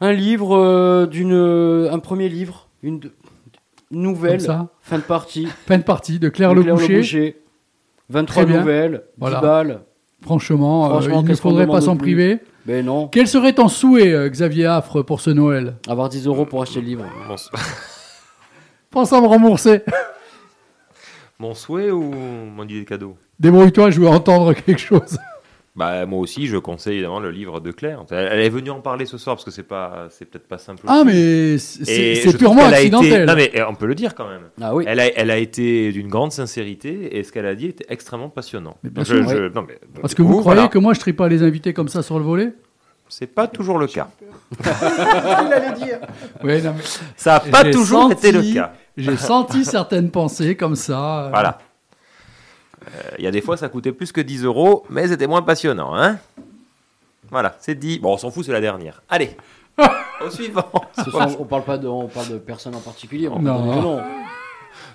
un 0.00 0.12
livre 0.12 0.56
euh, 0.56 1.06
d'une, 1.06 1.88
un 1.90 1.98
premier 1.98 2.28
livre, 2.28 2.68
une 2.82 3.00
de- 3.00 3.12
nouvelle, 4.02 4.38
Comme 4.38 4.46
ça 4.46 4.68
fin 4.80 4.98
de 4.98 5.02
partie. 5.02 5.46
Fin 5.66 5.78
de 5.78 5.82
partie 5.82 6.18
de 6.18 6.28
Claire 6.28 6.54
de 6.54 6.60
Le 6.62 6.72
Boucher. 6.72 7.36
23 8.08 8.42
Très 8.44 8.52
bien. 8.52 8.60
nouvelles, 8.60 8.92
10 8.92 9.00
Voilà. 9.18 9.40
balles. 9.40 9.80
Franchement, 10.22 10.86
euh, 10.86 10.88
Franchement, 10.90 11.22
il 11.24 11.30
ne 11.30 11.34
faudrait 11.34 11.66
pas 11.66 11.80
s'en 11.80 11.96
priver. 11.96 12.40
Mais 12.66 12.82
non. 12.82 13.08
Quel 13.08 13.28
serait 13.28 13.52
ton 13.52 13.68
souhait, 13.68 14.12
euh, 14.12 14.28
Xavier 14.28 14.66
Affre, 14.66 15.02
pour 15.02 15.20
ce 15.20 15.30
Noël? 15.30 15.74
Avoir 15.88 16.08
10 16.08 16.26
euros 16.26 16.46
pour 16.46 16.62
acheter 16.62 16.80
le 16.80 16.86
livre. 16.86 17.04
Mon, 17.28 17.36
Pense 18.90 19.12
à 19.12 19.20
me 19.20 19.26
rembourser. 19.26 19.82
mon 21.38 21.54
souhait 21.54 21.90
ou 21.90 22.02
mon 22.12 22.64
idée 22.64 22.80
de 22.80 22.88
cadeau? 22.88 23.16
Débrouille-toi, 23.38 23.90
je 23.90 24.00
veux 24.00 24.08
entendre 24.08 24.52
quelque 24.66 24.80
chose. 24.80 25.18
Bah 25.76 26.06
moi 26.06 26.20
aussi, 26.20 26.46
je 26.46 26.56
conseille 26.56 26.94
évidemment 26.94 27.20
le 27.20 27.30
livre 27.30 27.60
de 27.60 27.70
Claire. 27.70 28.02
Elle, 28.10 28.40
est 28.40 28.48
venue 28.48 28.70
en 28.70 28.80
parler 28.80 29.04
ce 29.04 29.18
soir 29.18 29.36
parce 29.36 29.44
que 29.44 29.50
c'est 29.50 29.62
pas, 29.62 30.06
c'est 30.10 30.24
peut-être 30.24 30.48
pas 30.48 30.56
simple. 30.56 30.82
Ah, 30.86 31.02
aussi. 31.02 31.06
mais 31.06 31.58
c'est- 31.58 32.38
purement 32.38 32.66
été- 32.68 32.76
accidentel. 32.76 33.26
Non 33.26 33.34
mais 33.36 33.50
eh, 33.52 33.62
on 33.62 33.74
peut 33.74 33.84
le 33.86 33.94
dire 33.94 34.14
quand 34.14 34.26
même. 34.26 34.42
Ah 34.60 34.74
oui. 34.74 34.84
Elle 34.86 35.00
a, 35.00 35.06
elle 35.18 35.30
a 35.30 35.36
été 35.36 35.92
d'une 35.92 36.08
grande 36.08 36.32
sincérité 36.32 37.18
et 37.18 37.22
ce 37.24 37.30
qu'elle 37.30 37.44
a 37.46 37.54
dit 37.54 37.66
était 37.66 37.84
extrêmement 37.90 38.30
passionnant. 38.30 38.78
Mais 38.82 38.88
bien 38.90 39.04
Je- 39.04 39.14
sûr, 39.16 39.28
je- 39.28 39.36
oui. 39.44 39.50
non, 39.54 39.66
mais, 39.68 39.78
Parce 40.00 40.14
du 40.14 40.16
que 40.16 40.22
vous 40.22 40.40
croyez 40.40 40.56
voilà. 40.60 40.68
que 40.68 40.78
moi, 40.78 40.94
je 40.94 41.00
ne 41.06 41.12
pas 41.12 41.28
les 41.28 41.42
invités 41.42 41.74
comme 41.74 41.88
ça 41.88 42.02
sur 42.02 42.18
le 42.18 42.24
volet? 42.24 42.54
C'est 43.08 43.26
pas 43.32 43.46
toujours 43.46 43.78
le 43.78 43.86
cas. 43.86 44.08
Il 44.64 45.52
allait 45.52 45.74
dire. 45.78 45.98
Oui, 46.42 46.62
non, 46.62 46.72
mais 46.76 46.82
Ça 47.16 47.34
n'a 47.34 47.40
pas 47.52 47.64
toujours 47.70 48.10
été 48.12 48.32
le 48.32 48.42
cas. 48.54 48.72
J'ai 48.96 49.16
senti 49.16 49.64
certaines 49.66 50.10
pensées 50.10 50.56
comme 50.56 50.74
ça. 50.74 51.26
euh, 51.26 51.28
Voilà. 51.30 51.58
Euh, 52.88 53.00
Il 53.18 53.24
y 53.24 53.26
a 53.26 53.30
des 53.30 53.40
fois, 53.40 53.56
ça 53.56 53.68
coûtait 53.68 53.92
plus 53.92 54.12
que 54.12 54.20
10 54.20 54.44
euros, 54.44 54.84
mais 54.90 55.08
c'était 55.08 55.26
moins 55.26 55.42
passionnant, 55.42 55.94
hein 55.96 56.18
Voilà, 57.30 57.56
c'est 57.60 57.74
dit. 57.74 57.98
Bon, 57.98 58.14
on 58.14 58.16
s'en 58.16 58.30
fout, 58.30 58.44
c'est 58.44 58.52
la 58.52 58.60
dernière. 58.60 59.02
Allez, 59.08 59.36
au 60.24 60.30
suivant. 60.30 60.70
Ce 61.04 61.10
soir, 61.10 61.28
on 61.40 61.44
parle 61.44 61.64
pas 61.64 61.78
de, 61.78 61.88
on 61.88 62.08
parle 62.08 62.28
de 62.28 62.38
personne 62.38 62.74
en 62.74 62.80
particulier. 62.80 63.28
On 63.28 63.38
Non. 63.40 63.64
non. 63.64 63.82
non. 63.82 64.02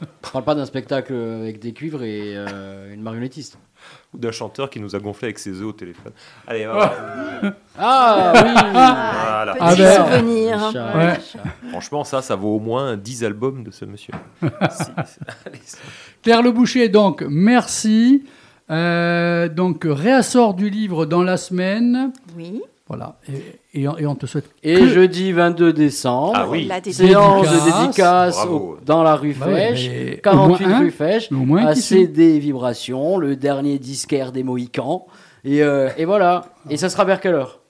On 0.01 0.29
parle 0.31 0.43
pas 0.45 0.55
d'un 0.55 0.65
spectacle 0.65 1.13
avec 1.13 1.59
des 1.59 1.73
cuivres 1.73 2.03
et 2.03 2.33
euh, 2.35 2.93
une 2.93 3.01
marionnettiste. 3.01 3.57
Ou 4.13 4.17
d'un 4.17 4.31
chanteur 4.31 4.69
qui 4.69 4.79
nous 4.81 4.93
a 4.95 4.99
gonflé 4.99 5.27
avec 5.27 5.39
ses 5.39 5.51
œufs 5.61 5.67
au 5.67 5.71
téléphone. 5.71 6.11
Allez, 6.45 6.67
on 6.67 6.73
va- 6.73 6.93
Ah 7.79 8.33
oui. 8.35 8.51
Voilà. 8.71 9.55
Ah 9.59 9.75
ben, 9.75 10.05
souvenir. 10.05 10.71
Chat, 10.73 10.97
Ouais. 10.97 11.13
chat. 11.31 11.39
Franchement, 11.69 12.03
ça, 12.03 12.21
ça 12.21 12.35
vaut 12.35 12.55
au 12.55 12.59
moins 12.59 12.97
10 12.97 13.23
albums 13.23 13.63
de 13.63 13.71
ce 13.71 13.85
monsieur. 13.85 14.13
Si, 14.71 14.83
allez, 15.45 15.59
Claire 16.21 16.41
Le 16.41 16.51
Boucher, 16.51 16.89
donc, 16.89 17.23
merci. 17.29 18.25
Euh, 18.69 19.47
donc, 19.49 19.83
réassort 19.85 20.53
du 20.55 20.69
livre 20.69 21.05
dans 21.05 21.23
la 21.23 21.37
semaine. 21.37 22.11
Oui. 22.35 22.61
Voilà. 22.93 23.15
Et, 23.73 23.81
et 23.83 23.87
on- 23.87 23.97
et 23.97 24.05
on 24.05 24.15
te 24.15 24.25
souhaite. 24.25 24.49
Et 24.63 24.75
que- 24.75 24.87
jeudi 24.89 25.31
22 25.31 25.71
décembre, 25.71 26.33
Ah 26.35 26.45
oui. 26.49 26.65
La 26.65 26.81
dédicace. 26.81 27.07
séance 27.07 27.47
de 27.49 27.81
Dédicace. 27.81 28.45
au- 28.45 28.77
dans 28.85 29.01
la 29.01 29.15
rue 29.15 29.33
Bah 29.33 29.45
Fèche, 29.45 29.89
mais 29.89 30.17
au 30.17 30.21
48 30.21 30.65
moins 30.67 30.75
un, 30.75 30.79
rue 30.79 30.91
Fèche, 30.91 31.31
à. 31.31 31.75
CD 31.75 32.37
Vibrations, 32.39 33.17
le 33.17 33.37
dernier 33.37 33.79
disquaire 33.79 34.33
des 34.33 34.43
Mohicans. 34.43 35.05
Et, 35.45 35.63
euh, 35.63 35.89
et 35.97 36.03
voilà. 36.03 36.43
Et 36.69 36.75
ça 36.75 36.89
sera 36.89 37.05
vers 37.05 37.21
quelle 37.21 37.35
heure? 37.35 37.61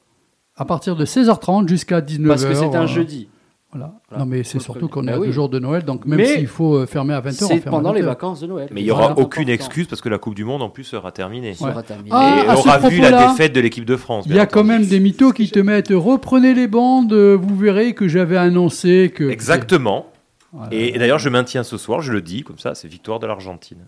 À 0.57 0.65
partir 0.65 0.95
de 0.95 1.05
16h30 1.05 1.67
jusqu'à 1.69 2.01
19h. 2.01 2.27
Parce 2.27 2.45
que 2.45 2.53
c'est 2.55 2.75
un 2.75 2.83
euh, 2.83 2.87
jeudi. 2.87 3.29
Voilà. 3.73 3.93
Voilà. 4.09 4.23
Non, 4.25 4.29
mais 4.29 4.43
c'est 4.43 4.59
surtout 4.59 4.89
qu'on 4.89 5.07
est 5.07 5.11
à 5.11 5.13
Bah 5.13 5.19
deux 5.19 5.27
oui. 5.27 5.31
jours 5.33 5.47
de 5.47 5.57
Noël, 5.57 5.83
donc 5.85 6.05
même 6.05 6.25
s'il 6.25 6.47
faut 6.47 6.75
euh, 6.75 6.85
fermer 6.85 7.13
à 7.13 7.21
20h, 7.21 7.43
on 7.45 7.47
C'est 7.47 7.59
ferme 7.59 7.67
à 7.75 7.77
pendant 7.77 7.93
les 7.93 8.01
20h. 8.01 8.05
vacances 8.05 8.41
de 8.41 8.47
Noël. 8.47 8.67
Mais 8.71 8.81
il 8.81 8.83
n'y 8.83 8.91
aura 8.91 9.07
Voilà. 9.13 9.19
aucune 9.21 9.47
excuse 9.49 9.87
parce 9.87 10.01
que 10.01 10.09
la 10.09 10.17
Coupe 10.17 10.35
du 10.35 10.43
Monde 10.43 10.61
en 10.61 10.69
plus 10.69 10.83
sera 10.83 11.11
terminée. 11.13 11.53
Sera. 11.53 11.81
Ah, 12.11 12.35
Et 12.43 12.47
à 12.49 12.55
on 12.55 12.59
aura 12.59 12.79
vu 12.79 12.99
la 12.99 13.27
défaite 13.29 13.53
de 13.53 13.61
l'équipe 13.61 13.85
de 13.85 13.95
France. 13.95 14.25
Il 14.27 14.35
y 14.35 14.39
a 14.39 14.45
quand 14.45 14.63
même 14.65 14.85
des 14.85 14.99
mythos 14.99 15.31
qui 15.31 15.49
te 15.49 15.59
mettent 15.59 15.89
reprenez 15.91 16.53
les 16.53 16.67
bandes, 16.67 17.13
euh, 17.13 17.37
vous 17.41 17.55
verrez 17.55 17.93
que 17.93 18.07
j'avais 18.09 18.37
annoncé 18.37 19.11
que. 19.15 19.29
Exactement. 19.29 20.07
Voilà. 20.51 20.73
Et, 20.73 20.93
et 20.95 20.99
d'ailleurs, 20.99 21.19
je 21.19 21.29
maintiens 21.29 21.63
ce 21.63 21.77
soir, 21.77 22.01
je 22.01 22.11
le 22.11 22.21
dis 22.21 22.43
comme 22.43 22.57
ça, 22.59 22.75
c'est 22.75 22.89
victoire 22.89 23.19
de 23.19 23.27
l'Argentine 23.27 23.85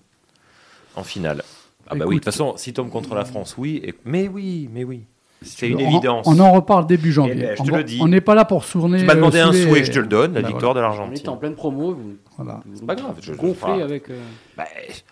en 0.95 1.03
finale. 1.03 1.43
Ah 1.89 1.95
bah 1.95 2.05
oui, 2.07 2.15
de 2.15 2.19
toute 2.19 2.25
façon, 2.25 2.53
si 2.55 2.71
tombe 2.71 2.89
contre 2.89 3.13
la 3.15 3.25
France, 3.25 3.55
oui. 3.57 3.81
et- 3.83 3.93
Mais 4.05 4.29
oui, 4.29 4.69
mais 4.71 4.85
oui. 4.85 5.01
C'est 5.43 5.69
une 5.69 5.77
on, 5.77 5.79
évidence. 5.79 6.25
On 6.27 6.39
en 6.39 6.51
reparle 6.51 6.85
début 6.87 7.11
janvier. 7.11 7.33
Eh 7.37 7.41
ben, 7.41 7.55
je 7.57 7.61
on 7.61 7.65
te 7.65 7.71
va- 7.71 7.77
le 7.77 7.83
dis. 7.83 7.99
on 8.01 8.07
n'est 8.07 8.21
pas 8.21 8.35
là 8.35 8.45
pour 8.45 8.63
sourner. 8.63 8.99
Tu 8.99 9.05
m'as 9.05 9.15
demandé 9.15 9.39
euh, 9.39 9.43
un 9.45 9.47
sous 9.47 9.53
les- 9.53 9.63
souhait, 9.63 9.83
je 9.83 9.91
te 9.91 9.99
le 9.99 10.07
donne, 10.07 10.33
la 10.33 10.41
Bah, 10.41 10.47
victoire 10.47 10.73
voilà. 10.73 10.87
de 10.89 10.93
On 10.93 10.97
l'Argentine. 10.99 11.25
est 11.25 11.29
en 11.29 11.37
pleine 11.37 11.55
promo. 11.55 11.93
Vous, 11.93 12.13
Voilà. 12.37 12.61
C'est 12.73 12.85
pas 12.85 12.95
grave, 12.95 13.15
je- 13.21 13.33
gonflez 13.33 13.81
avec. 13.81 14.09
euh, 14.09 14.19
Bah, 14.57 14.63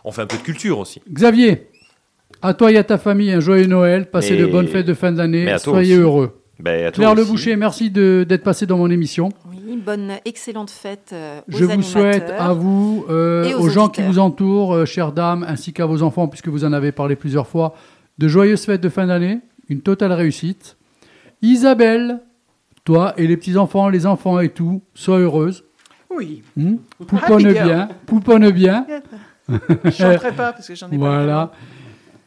on 0.03 0.11
fait 0.11 0.21
un 0.23 0.27
peu 0.27 0.37
de 0.37 0.41
culture 0.43 0.79
aussi. 0.79 1.01
Xavier, 1.11 1.67
à 2.41 2.53
toi 2.53 2.71
et 2.71 2.77
à 2.77 2.83
ta 2.83 2.97
famille, 2.97 3.31
un 3.31 3.39
joyeux 3.39 3.67
Noël. 3.67 4.09
Passez 4.09 4.33
Mais- 4.35 4.41
de 4.41 4.45
bonnes 4.47 4.67
fêtes 4.67 4.85
de 4.85 4.93
fin 4.93 5.11
d'année. 5.11 5.45
Soyez 5.59 5.93
aussi. 5.95 6.01
heureux. 6.01 6.37
Bah, 6.59 6.71
à 6.71 6.91
toi 6.91 7.05
Claire 7.05 7.15
Le. 7.15 7.25
Boucher, 7.25 7.55
merci 7.55 7.89
de- 7.89 8.23
d'être 8.27 8.43
passé 8.43 8.67
dans 8.67 8.77
mon 8.77 8.89
émission. 8.91 9.29
Oui, 9.51 9.81
bonne, 9.83 10.11
excellente 10.25 10.69
fête 10.69 11.09
euh, 11.11 11.39
aux 11.51 11.57
Je 11.57 11.65
vous 11.65 11.81
souhaite 11.81 12.31
à 12.37 12.53
vous, 12.53 13.03
euh, 13.09 13.45
et 13.45 13.55
aux, 13.55 13.61
aux 13.61 13.69
gens 13.69 13.87
qui 13.89 14.03
vous 14.03 14.19
entourent, 14.19 14.75
euh, 14.75 14.85
chères 14.85 15.11
dames, 15.11 15.43
ainsi 15.47 15.73
qu'à 15.73 15.87
vos 15.87 16.03
enfants, 16.03 16.27
puisque 16.27 16.49
vous 16.49 16.63
en 16.63 16.71
avez 16.71 16.91
parlé 16.91 17.15
plusieurs 17.15 17.47
fois, 17.47 17.73
de 18.19 18.27
joyeuses 18.27 18.63
fêtes 18.63 18.81
de 18.81 18.89
fin 18.89 19.07
d'année, 19.07 19.39
une 19.71 19.81
totale 19.81 20.11
réussite. 20.13 20.77
Isabelle, 21.41 22.19
toi 22.83 23.13
et 23.17 23.25
les 23.27 23.37
petits-enfants, 23.37 23.89
les 23.89 24.05
enfants 24.05 24.39
et 24.39 24.49
tout, 24.49 24.81
sois 24.93 25.19
heureuse. 25.19 25.63
Oui. 26.15 26.43
Hmm 26.57 26.75
pouponne 26.99 27.45
Happy 27.45 27.53
girl. 27.55 27.63
bien, 27.65 27.89
pouponne 28.05 28.51
bien. 28.51 28.85
Je 29.85 29.89
chanterai 29.91 30.33
pas 30.33 30.53
parce 30.53 30.67
que 30.67 30.75
j'en 30.75 30.87
ai 30.87 30.91
pas. 30.91 30.97
Voilà. 30.97 31.51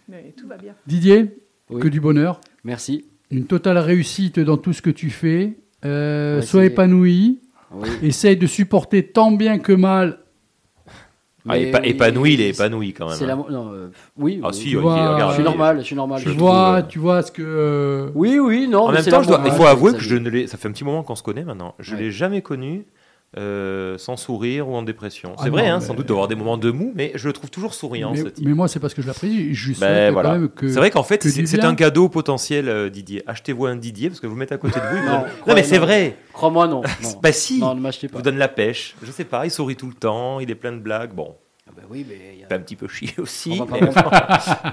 Mais 0.08 0.34
tout 0.36 0.48
va 0.48 0.56
bien. 0.56 0.74
Didier, 0.86 1.36
Oui. 1.70 1.80
que 1.80 1.88
du 1.88 2.00
bonheur. 2.00 2.40
Merci. 2.64 3.04
Une 3.30 3.46
totale 3.46 3.78
réussite 3.78 4.40
dans 4.40 4.56
tout 4.56 4.72
ce 4.72 4.82
que 4.82 4.90
tu 4.90 5.10
fais. 5.10 5.58
Euh, 5.84 6.36
Ouais, 6.36 6.42
sois 6.42 6.64
épanoui. 6.64 7.40
Oui. 7.72 7.88
Essaye 8.02 8.36
de 8.36 8.46
supporter 8.46 9.06
tant 9.06 9.32
bien 9.32 9.58
que 9.58 9.72
mal. 9.72 10.18
Ah, 11.46 11.58
épa- 11.58 11.80
épanoui, 11.84 12.34
il 12.34 12.40
est 12.40 12.48
épanoui 12.50 12.92
quand 12.94 13.06
même. 13.06 13.16
C'est 13.16 13.26
la. 13.26 13.34
hein. 13.34 13.36
mo- 13.36 13.50
Non, 13.50 13.70
euh, 13.72 13.90
oui. 14.16 14.40
Ah 14.42 14.50
si, 14.52 14.74
vois, 14.74 15.14
regarde. 15.14 15.30
Je 15.30 15.34
suis 15.34 15.44
normal. 15.44 15.78
Je 15.78 15.84
suis 15.84 15.96
normal. 15.96 16.22
Tu 16.22 16.28
Je 16.30 16.34
vois, 16.34 16.78
trouve, 16.78 16.88
tu 16.90 16.98
vois 16.98 17.22
ce 17.22 17.30
que. 17.32 17.42
euh, 17.44 18.08
Oui, 18.14 18.38
oui, 18.38 18.66
non. 18.66 18.84
En 18.84 18.88
mais 18.88 18.94
même 19.02 19.04
temps, 19.04 19.22
je 19.22 19.28
dois- 19.28 19.42
il 19.44 19.50
hein, 19.50 19.54
faut 19.54 19.66
avouer 19.66 19.92
que 19.92 20.00
je 20.00 20.16
ne 20.16 20.30
l'ai. 20.30 20.46
Ça 20.46 20.56
fait 20.56 20.68
un 20.68 20.72
petit 20.72 20.84
moment 20.84 21.02
qu'on 21.02 21.14
se 21.16 21.22
connaît 21.22 21.44
maintenant. 21.44 21.74
Je 21.78 21.94
Ouais. 21.94 22.00
l'ai 22.02 22.10
jamais 22.10 22.40
connu 22.40 22.86
euh, 23.38 23.98
sans 23.98 24.16
sourire 24.16 24.68
ou 24.68 24.74
en 24.74 24.82
dépression. 24.82 25.32
Ah 25.36 25.42
C'est 25.44 25.50
vrai, 25.50 25.62
non, 25.62 25.68
hein, 25.74 25.78
mais- 25.80 25.86
sans 25.86 25.94
doute 25.94 26.06
d'avoir 26.08 26.28
des 26.28 26.34
moments 26.34 26.56
de 26.56 26.70
mou, 26.70 26.92
mais 26.94 27.12
je 27.14 27.26
le 27.26 27.32
trouve 27.32 27.50
toujours 27.50 27.74
souriant. 27.74 28.12
mais, 28.12 28.22
ce 28.22 28.28
type. 28.28 28.46
mais 28.46 28.54
moi, 28.54 28.68
c'est 28.68 28.80
parce 28.80 28.94
que 28.94 29.02
je 29.02 29.06
l'apprécie. 29.06 29.54
Je 29.54 29.68
Ben, 29.72 29.74
souhaite 29.76 30.12
voilà. 30.12 30.28
quand 30.30 30.34
même 30.38 30.48
que. 30.48 30.68
C'est 30.68 30.78
vrai 30.78 30.90
qu'en 30.90 31.02
fait, 31.02 31.18
que 31.18 31.28
c'est 31.46 31.64
un 31.64 31.74
cadeau 31.74 32.08
potentiel, 32.08 32.68
euh, 32.68 32.90
Didier. 32.90 33.22
Achetez-vous 33.26 33.66
un 33.66 33.76
Didier 33.76 34.08
parce 34.08 34.20
que 34.20 34.26
vous 34.26 34.34
le 34.34 34.38
mettez 34.40 34.54
à 34.54 34.58
côté 34.58 34.78
de 34.80 34.84
vous. 34.86 34.96
il 34.96 35.02
vous 35.02 35.08
Non, 35.08 35.24
non 35.46 35.54
mais 35.54 35.62
c'est 35.62 35.78
vrai. 35.78 36.16
Crois-moi, 36.32 36.66
non. 36.68 36.82
non. 37.02 37.10
Bah 37.22 37.32
si. 37.32 37.58
Non, 37.60 37.74
ne 37.74 37.80
m'achetez 37.80 38.06
Il 38.06 38.10
pas. 38.10 38.18
vous 38.18 38.22
donne 38.22 38.38
la 38.38 38.48
pêche. 38.48 38.94
Je 39.02 39.10
sais 39.10 39.24
pas, 39.24 39.44
il 39.46 39.50
sourit 39.50 39.76
tout 39.76 39.86
le 39.88 39.94
temps, 39.94 40.40
il 40.40 40.50
est 40.50 40.54
plein 40.54 40.72
de 40.72 40.78
blagues. 40.80 41.12
Bon, 41.14 41.34
Ah 41.66 41.70
bah 41.74 41.82
oui, 41.88 42.04
mais 42.06 42.18
il 42.34 42.40
y 42.40 42.44
a- 42.44 42.54
un 42.54 42.58
petit 42.60 42.76
peu 42.76 42.86
chier 42.88 43.14
aussi. 43.18 43.50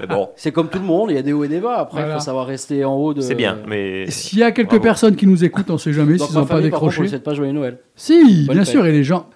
Mais, 0.00 0.06
bon, 0.06 0.28
C'est 0.36 0.52
comme 0.52 0.68
tout 0.68 0.78
le 0.78 0.84
monde, 0.84 1.10
il 1.10 1.14
y 1.14 1.18
a 1.18 1.22
des 1.22 1.32
hauts 1.32 1.42
et 1.44 1.48
des 1.48 1.58
bas. 1.60 1.78
Après, 1.78 2.00
il 2.00 2.04
Voilà. 2.04 2.18
faut 2.18 2.24
savoir 2.24 2.46
rester 2.46 2.84
en 2.84 2.94
haut 2.94 3.14
de. 3.14 3.22
c'est 3.22 3.34
bien. 3.34 3.58
Mais 3.66 4.10
S'il 4.10 4.40
y 4.40 4.42
a 4.42 4.52
quelques 4.52 4.68
Bravo. 4.68 4.82
personnes 4.82 5.16
qui 5.16 5.26
nous 5.26 5.42
écoutent, 5.42 5.70
on 5.70 5.78
sait 5.78 5.92
jamais 5.94 6.18
s'ils 6.18 6.34
n'ont 6.34 6.40
pas 6.40 6.40
contre, 6.40 6.52
on 6.52 6.56
ne 6.58 6.62
décroché. 6.62 7.18
pas 7.18 7.32
joyeux 7.34 7.52
Noël. 7.52 7.78
Si, 7.96 8.44
Bonne 8.46 8.56
bien 8.56 8.64
fête. 8.64 8.72
sûr, 8.72 8.84
et 8.86 8.92
les 8.92 9.04
gens. 9.04 9.28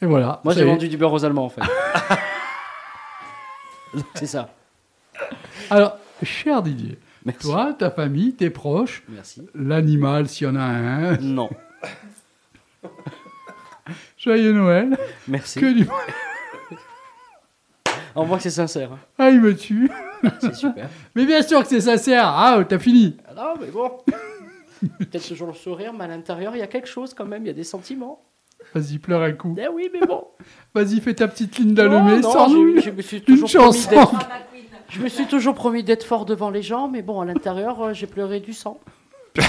Et 0.00 0.06
voilà. 0.06 0.40
Moi, 0.44 0.54
j'ai 0.54 0.64
vendu 0.64 0.88
du 0.88 0.96
beurre 0.96 1.12
aux 1.12 1.24
Allemands, 1.26 1.44
en 1.44 1.48
fait. 1.50 1.60
c'est 4.14 4.26
ça. 4.26 4.48
Alors, 5.70 5.98
cher 6.22 6.62
Didier, 6.62 6.98
Merci. 7.26 7.46
toi, 7.48 7.74
ta 7.78 7.90
famille, 7.90 8.32
tes 8.34 8.48
proches, 8.50 9.02
l'animal, 9.54 10.26
s'il 10.28 10.46
y 10.46 10.50
en 10.50 10.56
a 10.56 10.60
un, 10.62 11.16
Non. 11.18 11.48
joyeux 14.18 14.52
Noël, 14.52 14.96
Merci. 15.28 15.60
que 15.60 15.72
du. 15.74 15.86
On 18.16 18.24
voit 18.24 18.38
que 18.38 18.42
c'est 18.44 18.50
sincère. 18.50 18.92
hein. 18.92 18.98
Ah, 19.18 19.30
il 19.30 19.40
me 19.40 19.54
tue. 19.54 19.90
C'est 20.40 20.54
super. 20.54 20.88
Mais 21.14 21.24
bien 21.26 21.42
sûr 21.42 21.62
que 21.62 21.68
c'est 21.68 21.80
sincère. 21.82 22.24
Ah, 22.26 22.62
t'as 22.68 22.78
fini. 22.78 23.16
Ah 23.28 23.34
non, 23.34 23.54
mais 23.60 23.66
bon. 23.70 23.90
Peut-être 24.98 25.28
toujours 25.28 25.48
le 25.48 25.54
sourire, 25.54 25.92
mais 25.92 26.04
à 26.04 26.08
l'intérieur, 26.08 26.54
il 26.56 26.58
y 26.58 26.62
a 26.62 26.66
quelque 26.66 26.88
chose 26.88 27.14
quand 27.14 27.24
même. 27.26 27.44
Il 27.44 27.48
y 27.48 27.50
a 27.50 27.54
des 27.54 27.64
sentiments. 27.64 28.22
Vas-y, 28.74 28.98
pleure 28.98 29.22
un 29.22 29.32
coup. 29.32 29.54
Eh 29.58 29.68
oui, 29.68 29.88
mais 29.92 30.06
bon. 30.06 30.24
Vas-y, 30.74 31.00
fais 31.00 31.14
ta 31.14 31.28
petite 31.28 31.58
ligne 31.58 31.68
Non, 31.68 31.74
d'Allemé, 31.74 32.20
non, 32.20 32.32
sors-nous 32.32 32.76
je, 32.76 32.80
je 32.82 32.90
me 32.90 33.02
suis 33.02 33.18
une 33.18 33.24
toujours 33.24 33.48
promis 33.48 33.72
chanson. 33.74 33.90
d'être. 33.90 34.28
Je 34.88 35.00
me 35.00 35.08
suis 35.08 35.26
toujours 35.26 35.54
promis 35.54 35.82
d'être 35.82 36.04
fort 36.04 36.24
devant 36.24 36.50
les 36.50 36.62
gens, 36.62 36.88
mais 36.88 37.02
bon, 37.02 37.20
à 37.20 37.24
l'intérieur, 37.24 37.80
euh, 37.82 37.92
j'ai 37.92 38.06
pleuré 38.06 38.40
du 38.40 38.52
sang. 38.52 38.80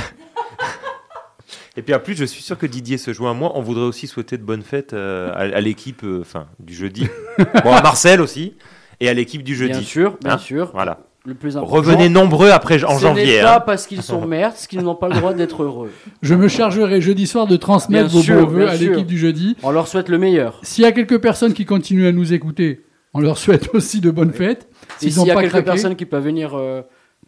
Et 1.77 1.83
puis 1.83 1.93
en 1.93 1.99
plus, 1.99 2.15
je 2.15 2.25
suis 2.25 2.41
sûr 2.41 2.57
que 2.57 2.65
Didier 2.65 2.97
se 2.97 3.13
joint 3.13 3.31
à 3.31 3.33
moi. 3.35 3.51
On 3.55 3.61
voudrait 3.61 3.85
aussi 3.85 4.07
souhaiter 4.07 4.37
de 4.37 4.43
bonnes 4.43 4.63
fêtes 4.63 4.93
euh, 4.93 5.31
à, 5.33 5.41
à 5.57 5.61
l'équipe, 5.61 6.01
euh, 6.03 6.21
enfin, 6.21 6.47
du 6.59 6.73
jeudi. 6.73 7.07
bon, 7.63 7.71
à 7.71 7.81
Marcel 7.83 8.19
aussi, 8.19 8.53
et 8.99 9.07
à 9.07 9.13
l'équipe 9.13 9.43
du 9.43 9.55
jeudi. 9.55 9.73
Bien 9.73 9.81
sûr, 9.81 10.17
bien 10.23 10.33
Hein 10.33 10.37
sûr. 10.39 10.71
Voilà. 10.73 11.01
Le 11.25 11.35
plus 11.35 11.55
important. 11.57 11.75
Revenez 11.75 12.09
nombreux 12.09 12.49
après 12.51 12.83
en 12.83 12.95
Ce 12.95 13.01
janvier. 13.01 13.25
n'est 13.25 13.39
hein. 13.41 13.43
pas 13.43 13.59
parce 13.59 13.85
qu'ils 13.85 14.01
sont 14.01 14.25
merdes 14.25 14.55
qu'ils 14.69 14.81
n'ont 14.81 14.95
pas 14.95 15.09
le 15.09 15.15
droit 15.15 15.33
d'être 15.33 15.61
heureux. 15.61 15.91
Je 16.21 16.33
me 16.33 16.47
chargerai 16.47 16.99
jeudi 17.01 17.27
soir 17.27 17.47
de 17.47 17.57
transmettre 17.57 18.09
Bien 18.09 18.17
vos 18.17 18.23
sûr, 18.23 18.45
bons 18.45 18.53
vœux 18.53 18.67
à 18.69 18.75
l'équipe 18.75 19.05
du 19.05 19.17
jeudi. 19.19 19.55
On 19.61 19.69
leur 19.71 19.87
souhaite 19.87 20.07
le 20.09 20.17
meilleur. 20.17 20.59
S'il 20.63 20.83
y 20.83 20.87
a 20.87 20.91
quelques 20.93 21.19
personnes 21.19 21.53
qui 21.53 21.65
continuent 21.65 22.07
à 22.07 22.11
nous 22.13 22.33
écouter, 22.33 22.85
on 23.13 23.19
leur 23.19 23.37
souhaite 23.37 23.69
aussi 23.75 23.99
de 23.99 24.09
bonnes 24.09 24.31
fêtes. 24.33 24.67
S'il 24.99 25.15
n'ont 25.17 25.25
y 25.25 25.31
a 25.31 25.33
pas 25.35 25.41
quelques 25.41 25.51
craqué, 25.51 25.65
personnes 25.65 25.95
qui 25.97 26.05
peuvent 26.05 26.23
venir 26.23 26.55
euh, 26.55 26.81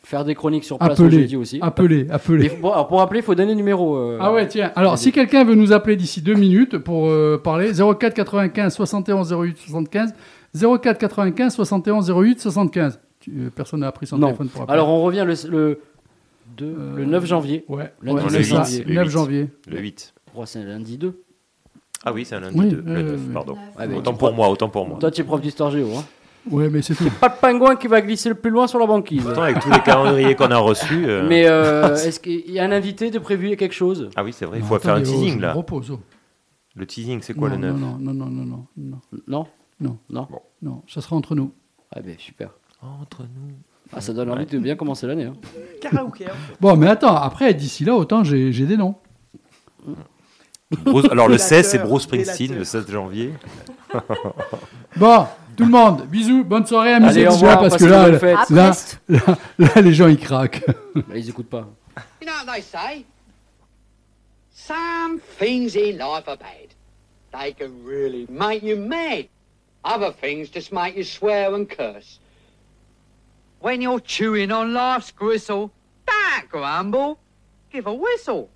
faire 0.09 0.25
des 0.25 0.33
chroniques 0.33 0.63
sur 0.63 0.77
place 0.79 0.97
le 0.99 1.05
appelez, 1.05 1.21
jeudi 1.21 1.35
aussi. 1.35 1.59
appelez, 1.61 2.07
appelez. 2.09 2.49
Bon, 2.61 2.71
alors, 2.71 2.87
pour 2.87 2.99
appeler, 3.01 3.19
il 3.19 3.23
faut 3.23 3.35
donner 3.35 3.51
le 3.51 3.57
numéro. 3.57 3.95
euh, 3.95 4.17
Ah 4.19 4.33
ouais, 4.33 4.47
tiens. 4.47 4.71
Alors, 4.75 4.97
si 4.97 5.11
quelqu'un 5.11 5.43
veut 5.43 5.53
nous 5.55 5.71
appeler 5.71 5.95
d'ici 5.95 6.21
deux 6.21 6.33
minutes 6.33 6.77
pour 6.79 7.07
euh, 7.07 7.39
parler, 7.41 7.71
04 7.73 8.13
95 8.15 8.73
71 8.73 9.31
08 9.31 9.57
75, 9.57 10.13
04 10.81 10.97
95 10.97 11.53
71 11.53 12.09
08 12.11 12.39
75. 12.41 12.99
Tu- 13.19 13.31
euh, 13.31 13.49
personne 13.55 13.81
n'a 13.81 13.87
appris 13.87 14.07
son 14.07 14.17
Non. 14.17 14.27
téléphone 14.27 14.47
pour 14.49 14.61
appeler. 14.63 14.73
Alors 14.73 14.89
on 14.89 15.01
revient 15.03 15.25
le, 15.27 15.33
le, 15.49 15.79
deux- 16.57 16.65
Euh, 16.77 16.95
le 16.97 17.05
9 17.05 17.25
janvier. 17.25 17.65
ouais, 17.67 17.91
Lundi, 18.01 18.17
ouais, 18.17 18.23
le 18.23 18.29
c'est 18.29 18.43
ça, 18.43 18.63
8, 18.65 18.83
le 18.87 18.93
9 18.95 19.03
8. 19.05 19.11
janvier. 19.11 19.47
Le 19.67 19.79
8. 19.79 20.13
Oh, 20.35 20.43
c'est 20.45 20.63
lundi 20.63 20.97
2. 20.97 21.21
Ah 22.05 22.13
oui, 22.13 22.23
c'est 22.25 22.35
un 22.35 22.39
lundi, 22.39 22.57
Oui, 22.57 22.69
deux, 22.69 22.81
le 22.85 22.91
euh, 22.95 23.03
9, 23.11 23.19
oui. 23.27 23.33
pardon. 23.33 23.55
Ouais, 23.77 23.93
autant 23.95 24.13
pour 24.13 24.31
moi, 24.33 24.49
autant 24.49 24.69
pour 24.69 24.87
moi. 24.87 24.97
Toi, 24.99 25.11
tu 25.11 25.21
es 25.21 25.23
prof 25.23 25.41
d'histoire 25.41 25.69
géo. 25.69 25.87
Hein. 25.97 26.03
Ouais, 26.49 26.69
mais 26.69 26.81
c'est 26.81 26.95
tout. 26.95 27.09
Pas 27.19 27.29
de 27.29 27.35
pingouin 27.35 27.75
qui 27.75 27.87
va 27.87 28.01
glisser 28.01 28.29
le 28.29 28.35
plus 28.35 28.49
loin 28.51 28.67
sur 28.67 28.79
la 28.79 28.85
banquise. 28.87 29.23
Pourtant, 29.23 29.43
avec 29.43 29.59
tous 29.59 29.69
les 29.71 29.79
calendriers 29.81 30.35
qu'on 30.35 30.51
a 30.51 30.57
reçus. 30.57 31.05
euh, 31.07 31.25
Mais 31.27 31.47
euh, 31.47 31.95
est-ce 32.05 32.19
qu'il 32.19 32.49
y 32.51 32.59
a 32.59 32.63
un 32.65 32.71
invité 32.71 33.11
de 33.11 33.19
prévu 33.19 33.55
quelque 33.55 33.73
chose? 33.75 34.09
Ah 34.15 34.23
oui, 34.23 34.33
c'est 34.33 34.45
vrai, 34.45 34.59
il 34.59 34.63
faut 34.65 34.77
faire 34.79 34.95
un 34.95 34.99
oh, 35.01 35.03
teasing 35.03 35.39
là. 35.39 35.53
repose, 35.53 35.91
oh. 35.91 35.99
Le 36.75 36.85
teasing, 36.85 37.21
c'est 37.21 37.33
quoi 37.33 37.49
non, 37.49 37.55
le 37.55 37.61
9 37.61 37.77
non, 37.79 37.97
non, 37.99 38.13
non, 38.13 38.25
non, 38.25 38.45
non, 38.45 38.65
non, 38.77 38.99
Non 39.27 39.47
non, 39.81 39.97
Non 40.09 40.27
non, 40.61 40.81
ça 40.87 41.01
sera 41.01 41.15
entre 41.15 41.35
nous. 41.35 41.51
Ah 41.95 41.99
ben 42.01 42.15
super. 42.17 42.49
Entre 42.81 43.23
nous. 43.23 43.53
Ah, 43.91 44.01
ça 44.01 44.13
donne 44.13 44.29
envie 44.29 44.45
de 44.45 44.59
bien 44.59 44.75
commencer 44.75 45.07
l'année. 45.07 45.23
Hein. 45.25 45.33
Karaoké. 45.81 46.25
hein. 46.27 46.33
Bon, 46.61 46.75
mais 46.77 46.87
attends, 46.87 47.15
après, 47.15 47.53
d'ici 47.53 47.83
là, 47.85 47.95
autant 47.95 48.23
j'ai 48.23 48.51
j'ai 48.51 48.65
des 48.65 48.77
noms. 48.77 48.95
Bruce- 50.85 51.07
alors 51.11 51.27
le 51.27 51.35
Délateur, 51.37 51.57
16, 51.63 51.67
c'est 51.69 51.79
Bruce 51.79 52.03
Springsteen, 52.03 52.49
délateur. 52.51 52.59
le 52.59 52.63
16 52.85 52.91
janvier. 52.91 53.33
Bon, 54.97 55.25
tout 55.59 55.65
le 55.65 55.71
monde, 55.71 56.07
bisous, 56.07 56.45
bonne 56.45 56.65
soirée, 56.65 56.93
amusez-vous 56.93 57.41
parce 57.41 57.75
que 57.75 57.83
là, 57.83 58.07
là, 58.49 58.71
là, 59.09 59.37
là, 59.57 59.81
les 59.81 59.93
gens 59.93 60.07
ils 60.07 60.17
craquent. 60.17 60.63
Bah, 60.95 61.17
ils 61.17 61.27
écoutent 61.27 61.49
pas. 61.49 61.67
You 62.21 62.27
know 62.27 62.31
what 62.45 62.53
they 62.53 62.61
say? 62.61 63.05
Some 64.53 65.19
things 65.37 65.75
in 65.75 65.97
life 65.97 66.29
are 66.29 66.37
bad. 66.37 66.69
They 67.33 67.51
can 67.51 67.83
really 67.83 68.25
make 68.29 68.63
you 68.63 68.77
mad. 68.77 69.27
Other 69.83 70.13
things 70.13 70.49
just 70.49 70.71
make 70.71 70.95
you 70.95 71.03
swear 71.03 71.53
and 71.53 71.69
curse. 71.69 72.19
When 73.59 73.81
you're 73.81 73.99
chewing 73.99 74.53
on 74.53 74.73
life's 74.73 75.11
gristle, 75.11 75.71
don't 76.07 76.49
grumble, 76.49 77.19
give 77.69 77.85
a 77.85 77.93
whistle. 77.93 78.49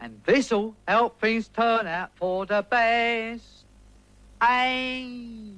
And 0.00 0.22
this'll 0.24 0.74
help 0.86 1.20
things 1.20 1.48
turn 1.48 1.86
out 1.86 2.12
for 2.16 2.46
the 2.46 2.64
best. 2.70 3.44
And 4.40 5.57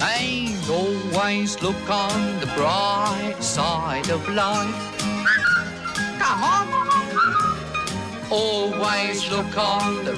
And 0.00 0.70
always 0.70 1.60
look 1.62 1.90
on 1.90 2.40
the 2.40 2.46
bright 2.54 3.36
side 3.40 4.10
of 4.10 4.28
life. 4.28 4.98
Come 6.18 6.44
on. 6.44 6.66
Always 8.30 9.30
look 9.30 9.56
on 9.56 10.04
the 10.04 10.12